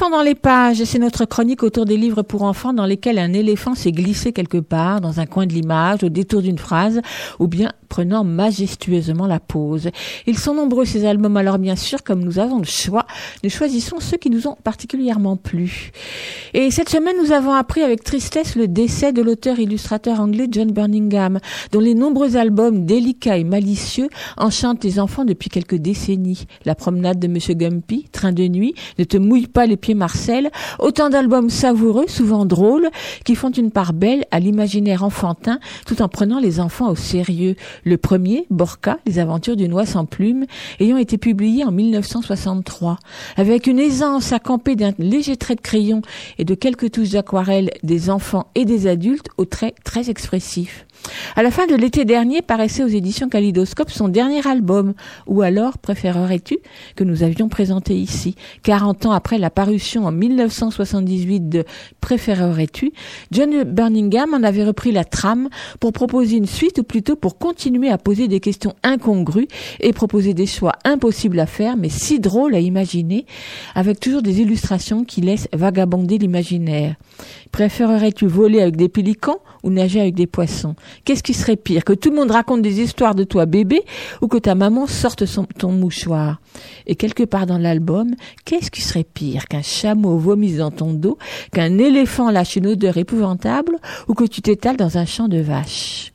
Un 0.02 0.06
éléphant 0.06 0.18
dans 0.18 0.24
les 0.24 0.34
pages, 0.34 0.82
c'est 0.82 0.98
notre 0.98 1.26
chronique 1.26 1.62
autour 1.62 1.84
des 1.84 1.96
livres 1.96 2.22
pour 2.22 2.42
enfants 2.42 2.72
dans 2.72 2.86
lesquels 2.86 3.20
un 3.20 3.32
éléphant 3.32 3.76
s'est 3.76 3.92
glissé 3.92 4.32
quelque 4.32 4.58
part 4.58 5.00
dans 5.00 5.20
un 5.20 5.26
coin 5.26 5.46
de 5.46 5.52
l'image, 5.52 6.02
au 6.02 6.08
détour 6.08 6.42
d'une 6.42 6.58
phrase, 6.58 7.00
ou 7.38 7.46
bien 7.46 7.70
prenant 7.88 8.24
majestueusement 8.24 9.26
la 9.26 9.38
pose. 9.38 9.90
Ils 10.26 10.38
sont 10.38 10.54
nombreux 10.54 10.86
ces 10.86 11.04
albums, 11.04 11.36
alors 11.36 11.58
bien 11.58 11.76
sûr, 11.76 12.02
comme 12.02 12.24
nous 12.24 12.40
avons 12.40 12.58
le 12.58 12.64
choix, 12.64 13.06
nous 13.44 13.50
choisissons 13.50 14.00
ceux 14.00 14.16
qui 14.16 14.30
nous 14.30 14.48
ont 14.48 14.56
particulièrement 14.64 15.36
plu. 15.36 15.92
Et 16.52 16.72
cette 16.72 16.88
semaine, 16.88 17.16
nous 17.22 17.30
avons 17.30 17.52
appris 17.52 17.82
avec 17.82 18.02
tristesse 18.02 18.56
le 18.56 18.66
décès 18.66 19.12
de 19.12 19.22
l'auteur-illustrateur 19.22 20.20
anglais 20.20 20.48
John 20.50 20.72
Burningham, 20.72 21.38
dont 21.70 21.80
les 21.80 21.94
nombreux 21.94 22.36
albums 22.36 22.86
délicats 22.86 23.36
et 23.36 23.44
malicieux 23.44 24.08
enchantent 24.36 24.82
les 24.82 24.98
enfants 24.98 25.26
depuis 25.26 25.50
quelques 25.50 25.76
décennies. 25.76 26.46
La 26.64 26.74
promenade 26.74 27.20
de 27.20 27.28
Monsieur 27.28 27.54
Gumpy, 27.54 28.08
Train 28.10 28.32
de 28.32 28.48
nuit, 28.48 28.74
Ne 28.98 29.04
te 29.04 29.18
mouille 29.18 29.46
pas 29.46 29.66
les 29.66 29.76
pieds 29.76 29.91
Marcel, 29.94 30.50
autant 30.78 31.10
d'albums 31.10 31.50
savoureux, 31.50 32.06
souvent 32.08 32.44
drôles, 32.44 32.88
qui 33.24 33.34
font 33.34 33.50
une 33.50 33.70
part 33.70 33.92
belle 33.92 34.24
à 34.30 34.40
l'imaginaire 34.40 35.04
enfantin, 35.04 35.58
tout 35.86 36.02
en 36.02 36.08
prenant 36.08 36.38
les 36.38 36.60
enfants 36.60 36.90
au 36.90 36.96
sérieux. 36.96 37.56
Le 37.84 37.96
premier, 37.96 38.46
Borka, 38.50 38.98
Les 39.06 39.18
aventures 39.18 39.56
d'une 39.56 39.72
oie 39.72 39.86
sans 39.86 40.04
plume, 40.04 40.46
ayant 40.80 40.96
été 40.96 41.18
publié 41.18 41.64
en 41.64 41.72
1963. 41.72 42.98
Avec 43.36 43.66
une 43.66 43.78
aisance 43.78 44.32
à 44.32 44.38
camper 44.38 44.76
d'un 44.76 44.92
léger 44.98 45.36
trait 45.36 45.54
de 45.54 45.60
crayon 45.60 46.02
et 46.38 46.44
de 46.44 46.54
quelques 46.54 46.90
touches 46.92 47.10
d'aquarelle 47.10 47.70
des 47.82 48.10
enfants 48.10 48.46
et 48.54 48.64
des 48.64 48.86
adultes 48.86 49.28
aux 49.36 49.44
traits 49.44 49.74
très 49.84 50.10
expressifs. 50.10 50.86
À 51.34 51.42
la 51.42 51.50
fin 51.50 51.66
de 51.66 51.74
l'été 51.74 52.04
dernier 52.04 52.42
paraissait 52.42 52.84
aux 52.84 52.88
éditions 52.88 53.28
Kalidoscope 53.28 53.90
son 53.90 54.08
dernier 54.08 54.46
album, 54.46 54.94
ou 55.26 55.42
alors 55.42 55.78
préférerais-tu, 55.78 56.58
que 56.94 57.04
nous 57.04 57.22
avions 57.22 57.48
présenté 57.48 57.94
ici. 57.94 58.36
40 58.62 59.06
ans 59.06 59.12
après 59.12 59.38
la 59.38 59.50
parution 59.50 59.81
en 59.96 60.12
1978 60.12 61.48
de 61.48 61.64
Préférerais-tu, 62.00 62.92
John 63.30 63.64
Burningham 63.64 64.34
en 64.34 64.42
avait 64.42 64.64
repris 64.64 64.92
la 64.92 65.04
trame 65.04 65.48
pour 65.80 65.92
proposer 65.92 66.36
une 66.36 66.46
suite, 66.46 66.78
ou 66.78 66.82
plutôt 66.82 67.16
pour 67.16 67.38
continuer 67.38 67.90
à 67.90 67.98
poser 67.98 68.28
des 68.28 68.40
questions 68.40 68.74
incongrues 68.82 69.48
et 69.80 69.92
proposer 69.92 70.34
des 70.34 70.46
choix 70.46 70.72
impossibles 70.84 71.40
à 71.40 71.46
faire, 71.46 71.76
mais 71.76 71.88
si 71.88 72.20
drôles 72.20 72.54
à 72.54 72.60
imaginer, 72.60 73.26
avec 73.74 74.00
toujours 74.00 74.22
des 74.22 74.40
illustrations 74.40 75.04
qui 75.04 75.20
laissent 75.20 75.48
vagabonder 75.52 76.18
l'imaginaire. 76.18 76.96
Préférerais-tu 77.50 78.26
voler 78.26 78.62
avec 78.62 78.76
des 78.76 78.88
pélicans 78.88 79.40
ou 79.62 79.70
nager 79.70 80.00
avec 80.00 80.14
des 80.14 80.26
poissons? 80.26 80.74
Qu'est-ce 81.04 81.22
qui 81.22 81.34
serait 81.34 81.56
pire 81.56 81.84
Que 81.84 81.92
tout 81.92 82.10
le 82.10 82.16
monde 82.16 82.30
raconte 82.30 82.62
des 82.62 82.80
histoires 82.80 83.14
de 83.14 83.24
toi 83.24 83.46
bébé 83.46 83.82
ou 84.22 84.28
que 84.28 84.38
ta 84.38 84.54
maman 84.54 84.86
sorte 84.86 85.26
son, 85.26 85.44
ton 85.44 85.70
mouchoir? 85.70 86.40
Et 86.86 86.94
quelque 86.94 87.24
part 87.24 87.46
dans 87.46 87.58
l'album, 87.58 88.14
qu'est-ce 88.44 88.70
qui 88.70 88.80
serait 88.80 89.04
pire 89.04 89.46
Qu'un 89.48 89.62
chameau 89.72 90.18
vomisse 90.18 90.58
dans 90.58 90.70
ton 90.70 90.92
dos 90.92 91.18
Qu'un 91.52 91.78
éléphant 91.78 92.30
lâche 92.30 92.56
une 92.56 92.68
odeur 92.68 92.96
épouvantable 92.96 93.76
Ou 94.08 94.14
que 94.14 94.24
tu 94.24 94.42
t'étales 94.42 94.76
dans 94.76 94.98
un 94.98 95.06
champ 95.06 95.28
de 95.28 95.38
vaches 95.38 96.12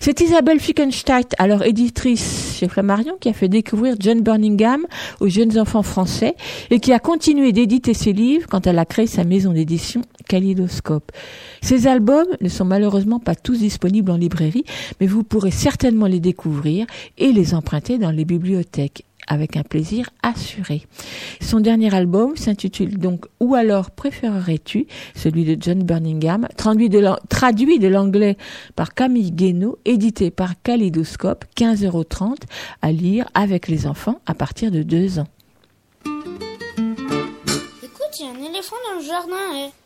c'est 0.00 0.20
Isabelle 0.20 0.60
Fickenstein, 0.60 1.24
alors 1.38 1.62
éditrice 1.62 2.56
chez 2.58 2.68
Flammarion, 2.68 3.16
qui 3.20 3.28
a 3.28 3.32
fait 3.32 3.48
découvrir 3.48 3.96
John 3.98 4.22
Burningham 4.22 4.86
aux 5.20 5.28
jeunes 5.28 5.58
enfants 5.58 5.82
français 5.82 6.36
et 6.70 6.80
qui 6.80 6.92
a 6.92 6.98
continué 6.98 7.52
d'éditer 7.52 7.92
ses 7.92 8.12
livres 8.12 8.46
quand 8.48 8.66
elle 8.66 8.78
a 8.78 8.86
créé 8.86 9.06
sa 9.06 9.24
maison 9.24 9.52
d'édition 9.52 10.00
Kalidoscope. 10.28 11.12
Ces 11.60 11.86
albums 11.86 12.28
ne 12.40 12.48
sont 12.48 12.64
malheureusement 12.64 13.18
pas 13.18 13.34
tous 13.34 13.58
disponibles 13.58 14.10
en 14.10 14.16
librairie, 14.16 14.64
mais 15.00 15.06
vous 15.06 15.24
pourrez 15.24 15.50
certainement 15.50 16.06
les 16.06 16.20
découvrir 16.20 16.86
et 17.18 17.32
les 17.32 17.54
emprunter 17.54 17.98
dans 17.98 18.10
les 18.10 18.24
bibliothèques 18.24 19.04
avec 19.30 19.56
un 19.56 19.62
plaisir 19.62 20.10
assuré. 20.22 20.82
Son 21.40 21.60
dernier 21.60 21.94
album 21.94 22.36
s'intitule 22.36 22.98
donc 22.98 23.26
Ou 23.38 23.54
alors 23.54 23.92
préférerais-tu, 23.92 24.86
celui 25.14 25.44
de 25.44 25.56
John 25.58 25.82
Burningham, 25.84 26.48
traduit 26.56 26.88
de 26.90 27.88
l'anglais 27.88 28.36
par 28.74 28.92
Camille 28.92 29.30
Guénaud, 29.30 29.78
édité 29.84 30.30
par 30.30 30.60
Kalidoscope, 30.62 31.44
15,30 31.56 31.86
euros 31.86 32.04
à 32.82 32.92
lire 32.92 33.26
avec 33.32 33.68
les 33.68 33.86
enfants 33.86 34.20
à 34.26 34.34
partir 34.34 34.72
de 34.72 34.82
2 34.82 35.20
ans. 35.20 35.28
Écoute, 37.82 38.18
il 38.18 38.26
y 38.26 38.28
a 38.28 38.32
un 38.32 38.50
éléphant 38.50 38.76
dans 38.90 38.98
le 39.00 39.06
jardin. 39.06 39.36
eh. 39.56 39.79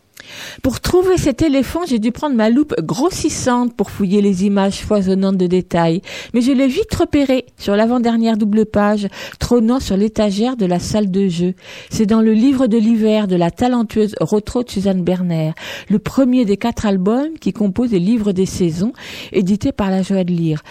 Pour 0.63 0.81
trouver 0.81 1.19
cet 1.19 1.43
éléphant, 1.43 1.81
j'ai 1.87 1.99
dû 1.99 2.13
prendre 2.13 2.35
ma 2.35 2.51
loupe 2.51 2.75
grossissante 2.81 3.75
pour 3.75 3.91
fouiller 3.91 4.23
les 4.23 4.45
images 4.45 4.81
foisonnantes 4.81 5.37
de 5.37 5.47
détails. 5.47 6.03
Mais 6.33 6.41
je 6.41 6.53
l'ai 6.53 6.69
vite 6.69 6.95
repéré 6.95 7.47
sur 7.59 7.77
l'avant-dernière 7.77 8.37
double 8.37 8.67
page, 8.67 9.09
trônant 9.39 9.81
sur 9.81 9.97
l'étagère 9.97 10.57
de 10.57 10.67
la 10.67 10.79
salle 10.79 11.11
de 11.11 11.29
jeu. 11.29 11.55
C'est 11.91 12.07
dans 12.07 12.21
le 12.21 12.33
livre 12.33 12.67
de 12.67 12.79
l'hiver 12.79 13.29
de 13.29 13.37
la 13.37 13.51
talentueuse 13.51 14.15
Rotro 14.21 14.63
de 14.63 14.71
Suzanne 14.71 15.03
Berner, 15.03 15.53
le 15.89 15.99
premier 15.99 16.45
des 16.45 16.57
quatre 16.57 16.87
albums 16.87 17.39
qui 17.41 17.53
composent 17.53 17.93
les 17.93 17.99
livres 17.99 18.33
des 18.33 18.47
saisons, 18.47 18.93
édité 19.33 19.73
par 19.73 19.91
la 19.91 20.03
joie 20.03 20.25
de 20.25 20.33
lire. 20.33 20.63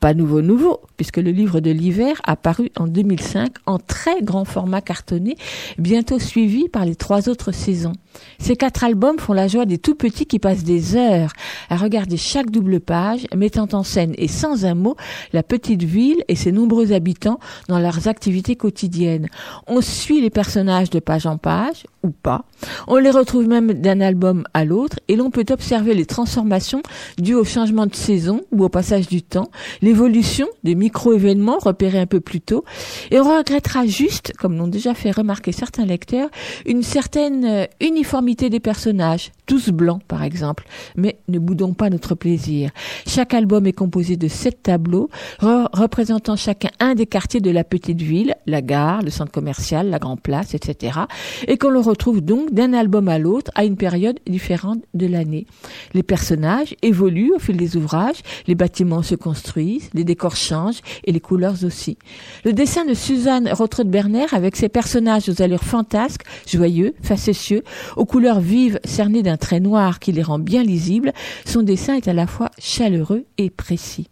Pas 0.00 0.12
nouveau 0.12 0.42
nouveau, 0.42 0.80
puisque 0.96 1.16
le 1.16 1.30
livre 1.30 1.60
de 1.60 1.70
l'hiver 1.70 2.20
a 2.24 2.36
paru 2.36 2.70
en 2.76 2.86
2005 2.86 3.50
en 3.64 3.78
très 3.78 4.20
grand 4.22 4.44
format 4.44 4.82
cartonné, 4.82 5.36
bientôt 5.78 6.18
suivi 6.18 6.68
par 6.68 6.84
les 6.84 6.96
trois 6.96 7.30
autres 7.30 7.52
saisons. 7.52 7.94
Ces 8.38 8.56
quatre 8.56 8.84
albums 8.84 9.18
font 9.18 9.32
la 9.32 9.48
joie 9.48 9.66
des 9.66 9.78
tout 9.78 9.94
petits 9.94 10.26
qui 10.26 10.38
passent 10.38 10.64
des 10.64 10.96
heures 10.96 11.32
à 11.70 11.76
regarder 11.76 12.16
chaque 12.16 12.50
double 12.50 12.80
page, 12.80 13.26
mettant 13.34 13.68
en 13.72 13.82
scène 13.82 14.14
et 14.18 14.28
sans 14.28 14.64
un 14.64 14.74
mot 14.74 14.96
la 15.32 15.42
petite 15.42 15.82
ville 15.82 16.22
et 16.28 16.36
ses 16.36 16.52
nombreux 16.52 16.92
habitants 16.92 17.38
dans 17.68 17.78
leurs 17.78 18.08
activités 18.08 18.56
quotidiennes. 18.56 19.28
On 19.66 19.80
suit 19.80 20.20
les 20.20 20.30
personnages 20.30 20.90
de 20.90 21.00
page 21.00 21.26
en 21.26 21.38
page, 21.38 21.84
ou 22.06 22.10
pas. 22.10 22.44
On 22.86 22.96
les 22.96 23.10
retrouve 23.10 23.48
même 23.48 23.72
d'un 23.74 24.00
album 24.00 24.44
à 24.54 24.64
l'autre 24.64 24.98
et 25.08 25.16
l'on 25.16 25.30
peut 25.30 25.44
observer 25.50 25.94
les 25.94 26.06
transformations 26.06 26.82
dues 27.18 27.34
au 27.34 27.44
changement 27.44 27.86
de 27.86 27.94
saison 27.94 28.42
ou 28.52 28.64
au 28.64 28.68
passage 28.68 29.08
du 29.08 29.22
temps, 29.22 29.50
l'évolution 29.82 30.46
des 30.64 30.74
micro-événements 30.74 31.58
repérés 31.58 31.98
un 31.98 32.06
peu 32.06 32.20
plus 32.20 32.40
tôt, 32.40 32.64
et 33.10 33.18
on 33.18 33.36
regrettera 33.36 33.86
juste, 33.86 34.32
comme 34.38 34.56
l'ont 34.56 34.68
déjà 34.68 34.94
fait 34.94 35.10
remarquer 35.10 35.52
certains 35.52 35.84
lecteurs, 35.84 36.28
une 36.64 36.82
certaine 36.82 37.44
euh, 37.44 37.64
uniformité 38.06 38.50
des 38.50 38.60
personnages, 38.60 39.32
tous 39.46 39.70
blancs 39.70 40.02
par 40.08 40.22
exemple. 40.22 40.64
Mais 40.96 41.18
ne 41.28 41.38
boudons 41.38 41.72
pas 41.72 41.88
notre 41.90 42.14
plaisir. 42.14 42.70
Chaque 43.06 43.32
album 43.34 43.66
est 43.66 43.72
composé 43.72 44.16
de 44.16 44.28
sept 44.28 44.62
tableaux 44.64 45.08
re- 45.40 45.68
représentant 45.72 46.36
chacun 46.36 46.70
un 46.80 46.94
des 46.94 47.06
quartiers 47.06 47.40
de 47.40 47.50
la 47.50 47.64
petite 47.64 48.02
ville, 48.02 48.34
la 48.46 48.62
gare, 48.62 49.02
le 49.02 49.10
centre 49.10 49.32
commercial, 49.32 49.88
la 49.90 49.98
grande 49.98 50.20
place, 50.20 50.54
etc. 50.54 50.98
Et 51.46 51.56
qu'on 51.56 51.70
le 51.70 51.80
retrouve 51.80 52.20
donc 52.20 52.52
d'un 52.52 52.72
album 52.72 53.08
à 53.08 53.18
l'autre 53.18 53.50
à 53.54 53.64
une 53.64 53.76
période 53.76 54.18
différente 54.26 54.82
de 54.94 55.06
l'année. 55.06 55.46
Les 55.94 56.02
personnages 56.02 56.74
évoluent 56.82 57.32
au 57.34 57.38
fil 57.38 57.56
des 57.56 57.76
ouvrages, 57.76 58.20
les 58.46 58.54
bâtiments 58.54 59.02
se 59.02 59.14
construisent, 59.14 59.90
les 59.94 60.04
décors 60.04 60.36
changent 60.36 60.80
et 61.04 61.12
les 61.12 61.20
couleurs 61.20 61.64
aussi. 61.64 61.98
Le 62.44 62.52
dessin 62.52 62.84
de 62.84 62.94
Suzanne 62.94 63.48
Rotrud-Berner 63.50 64.26
avec 64.32 64.56
ses 64.56 64.68
personnages 64.68 65.28
aux 65.28 65.42
allures 65.42 65.62
fantasques, 65.64 66.22
joyeux, 66.46 66.94
facétieux, 67.02 67.62
aux 67.96 68.04
couleurs 68.04 68.40
vives 68.40 68.80
cernées 68.84 69.22
d'un 69.22 69.35
noir 69.60 69.98
qui 69.98 70.12
les 70.12 70.22
rend 70.22 70.38
bien 70.38 70.62
lisibles, 70.62 71.12
son 71.44 71.62
dessin 71.62 71.94
est 71.94 72.08
à 72.08 72.12
la 72.12 72.26
fois 72.26 72.50
chaleureux 72.58 73.24
et 73.38 73.50
précis. 73.50 74.08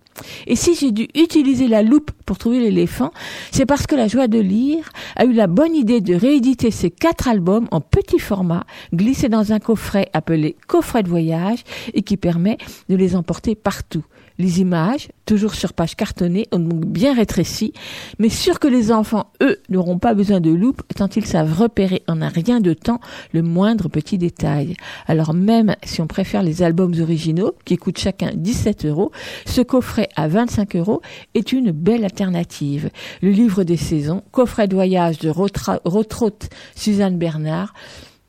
Et 0.47 0.57
si 0.57 0.75
j'ai 0.75 0.93
dû 0.93 1.09
utiliser 1.15 1.67
la 1.67 1.83
loupe 1.83 2.13
pour 2.25 2.39
trouver 2.39 2.61
l'éléphant, 2.61 3.13
c'est 3.51 3.67
parce 3.67 3.87
que 3.87 3.97
la 3.97 4.09
joie 4.09 4.29
de 4.29 4.39
lire 4.39 4.91
a 5.17 5.25
eu 5.25 5.33
la 5.33 5.47
bonne 5.47 5.75
idée 5.75 6.01
de 6.01 6.15
rééditer 6.15 6.71
ces 6.71 6.91
quatre 6.91 7.29
albums 7.29 7.67
en 7.73 7.81
petit 7.81 8.19
format, 8.19 8.65
glissés 8.95 9.29
dans 9.29 9.53
un 9.53 9.59
coffret 9.59 10.09
appelé 10.13 10.57
coffret 10.67 11.03
de 11.03 11.09
voyage 11.09 11.65
et 11.95 12.03
qui 12.03 12.17
permet 12.17 12.59
de 12.89 12.97
les 12.97 13.17
emporter 13.17 13.55
partout. 13.55 14.05
Les 14.39 14.61
images, 14.61 15.09
toujours 15.27 15.55
sur 15.55 15.73
page 15.73 15.95
cartonnée, 15.95 16.47
ont 16.51 16.59
donc 16.59 16.85
bien 16.87 17.15
rétréci, 17.15 17.73
mais 18.19 18.29
sûr 18.29 18.59
que 18.59 18.67
les 18.67 18.91
enfants, 18.91 19.31
eux, 19.43 19.61
n'auront 19.69 19.99
pas 19.99 20.15
besoin 20.15 20.41
de 20.41 20.51
loupe 20.51 20.83
tant 20.97 21.09
ils 21.15 21.27
savent 21.27 21.57
repérer 21.57 22.03
en 22.09 22.21
un 22.21 22.29
rien 22.29 22.61
de 22.61 22.73
temps 22.73 23.01
le 23.33 23.43
moindre 23.43 23.89
petit 23.89 24.19
détail. 24.19 24.77
Alors 25.07 25.35
même 25.35 25.77
si 25.85 26.01
on 26.01 26.09
préfère 26.09 26.43
les 26.43 26.63
albums 26.63 26.95
originaux, 27.01 27.55
qui 27.65 27.77
coûtent 27.77 27.99
chacun 27.99 28.33
17 28.35 28.87
euros, 28.87 29.13
ce 29.47 29.61
coffret 29.61 30.09
à 30.17 30.27
25 30.27 30.77
euros 30.77 31.01
est 31.35 31.53
une 31.53 31.71
belle 31.71 32.05
alternative. 32.05 32.91
Le 33.23 33.31
livre 33.31 33.63
des 33.63 33.77
saisons, 33.77 34.23
coffret 34.33 34.67
de 34.67 34.75
voyage 34.75 35.19
de 35.19 35.31
Rotraute 35.31 36.49
Suzanne 36.75 37.19
Bernard, 37.19 37.73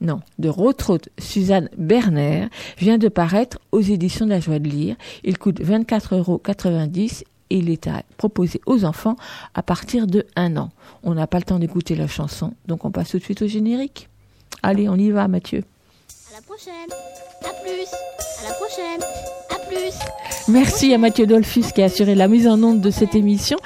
non, 0.02 0.20
de 0.40 0.50
Rotraute 0.50 1.10
Suzanne 1.18 1.70
Berner 1.78 2.48
vient 2.78 2.98
de 2.98 3.08
paraître 3.08 3.60
aux 3.72 3.82
éditions 3.82 4.26
de 4.26 4.32
la 4.32 4.40
joie 4.40 4.60
de 4.60 4.68
lire. 4.68 4.96
Il 5.24 5.38
coûte 5.38 5.62
24,90 5.62 6.14
euros 6.18 6.42
et 7.50 7.58
il 7.58 7.70
est 7.70 7.88
à 7.88 8.04
proposer 8.18 8.60
aux 8.66 8.86
enfants 8.86 9.16
à 9.54 9.64
partir 9.64 10.08
de 10.08 10.26
un 10.36 10.58
an. 10.58 10.72
On 11.04 11.14
n'a 11.14 11.28
pas 11.28 11.38
le 11.38 11.44
temps 11.44 11.60
d'écouter 11.60 11.96
la 11.96 12.08
chanson, 12.08 12.54
donc 12.68 12.86
on 12.86 12.92
passe 12.92 13.12
tout 13.12 13.20
de 13.20 13.24
suite 13.24 13.42
au 13.42 13.48
générique. 13.48 14.10
Allez, 14.64 14.90
on 14.90 14.96
y 14.96 15.12
va, 15.12 15.28
Mathieu. 15.28 15.64
À 16.32 16.36
la 16.36 16.42
prochaine. 16.42 16.74
À 17.42 17.54
plus. 17.62 17.88
À 18.40 18.50
la 18.50 18.56
prochaine. 18.56 19.02
À 19.52 19.60
plus. 19.68 20.52
Merci 20.52 20.94
à 20.94 20.98
Mathieu 20.98 21.26
Dolphus 21.26 21.72
qui 21.74 21.82
a 21.82 21.86
assuré 21.86 22.16
la 22.16 22.28
mise 22.28 22.48
en 22.48 22.62
onde 22.62 22.82
de 22.82 22.92
cette 22.92 23.16
émission. 23.16 23.58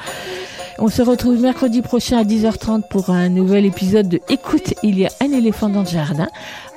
On 0.81 0.88
se 0.88 1.01
retrouve 1.01 1.41
mercredi 1.41 1.81
prochain 1.81 2.19
à 2.19 2.23
10h30 2.23 2.84
pour 2.84 3.10
un 3.10 3.27
nouvel 3.27 3.65
épisode 3.65 4.07
de 4.07 4.22
Écoute, 4.30 4.73
il 4.81 4.97
y 4.97 5.06
a 5.06 5.10
un 5.19 5.30
éléphant 5.34 5.68
dans 5.68 5.81
le 5.81 5.88
jardin. 5.88 6.30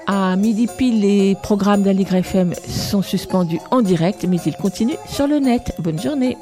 À 0.08 0.34
midi 0.34 0.66
pile, 0.66 1.02
les 1.02 1.36
programmes 1.40 1.82
d'Aligre 1.82 2.16
FM 2.16 2.52
sont 2.68 3.02
suspendus 3.02 3.60
en 3.70 3.80
direct, 3.80 4.26
mais 4.28 4.38
ils 4.44 4.56
continuent 4.56 4.98
sur 5.06 5.28
le 5.28 5.38
net. 5.38 5.72
Bonne 5.78 6.00
journée. 6.00 6.36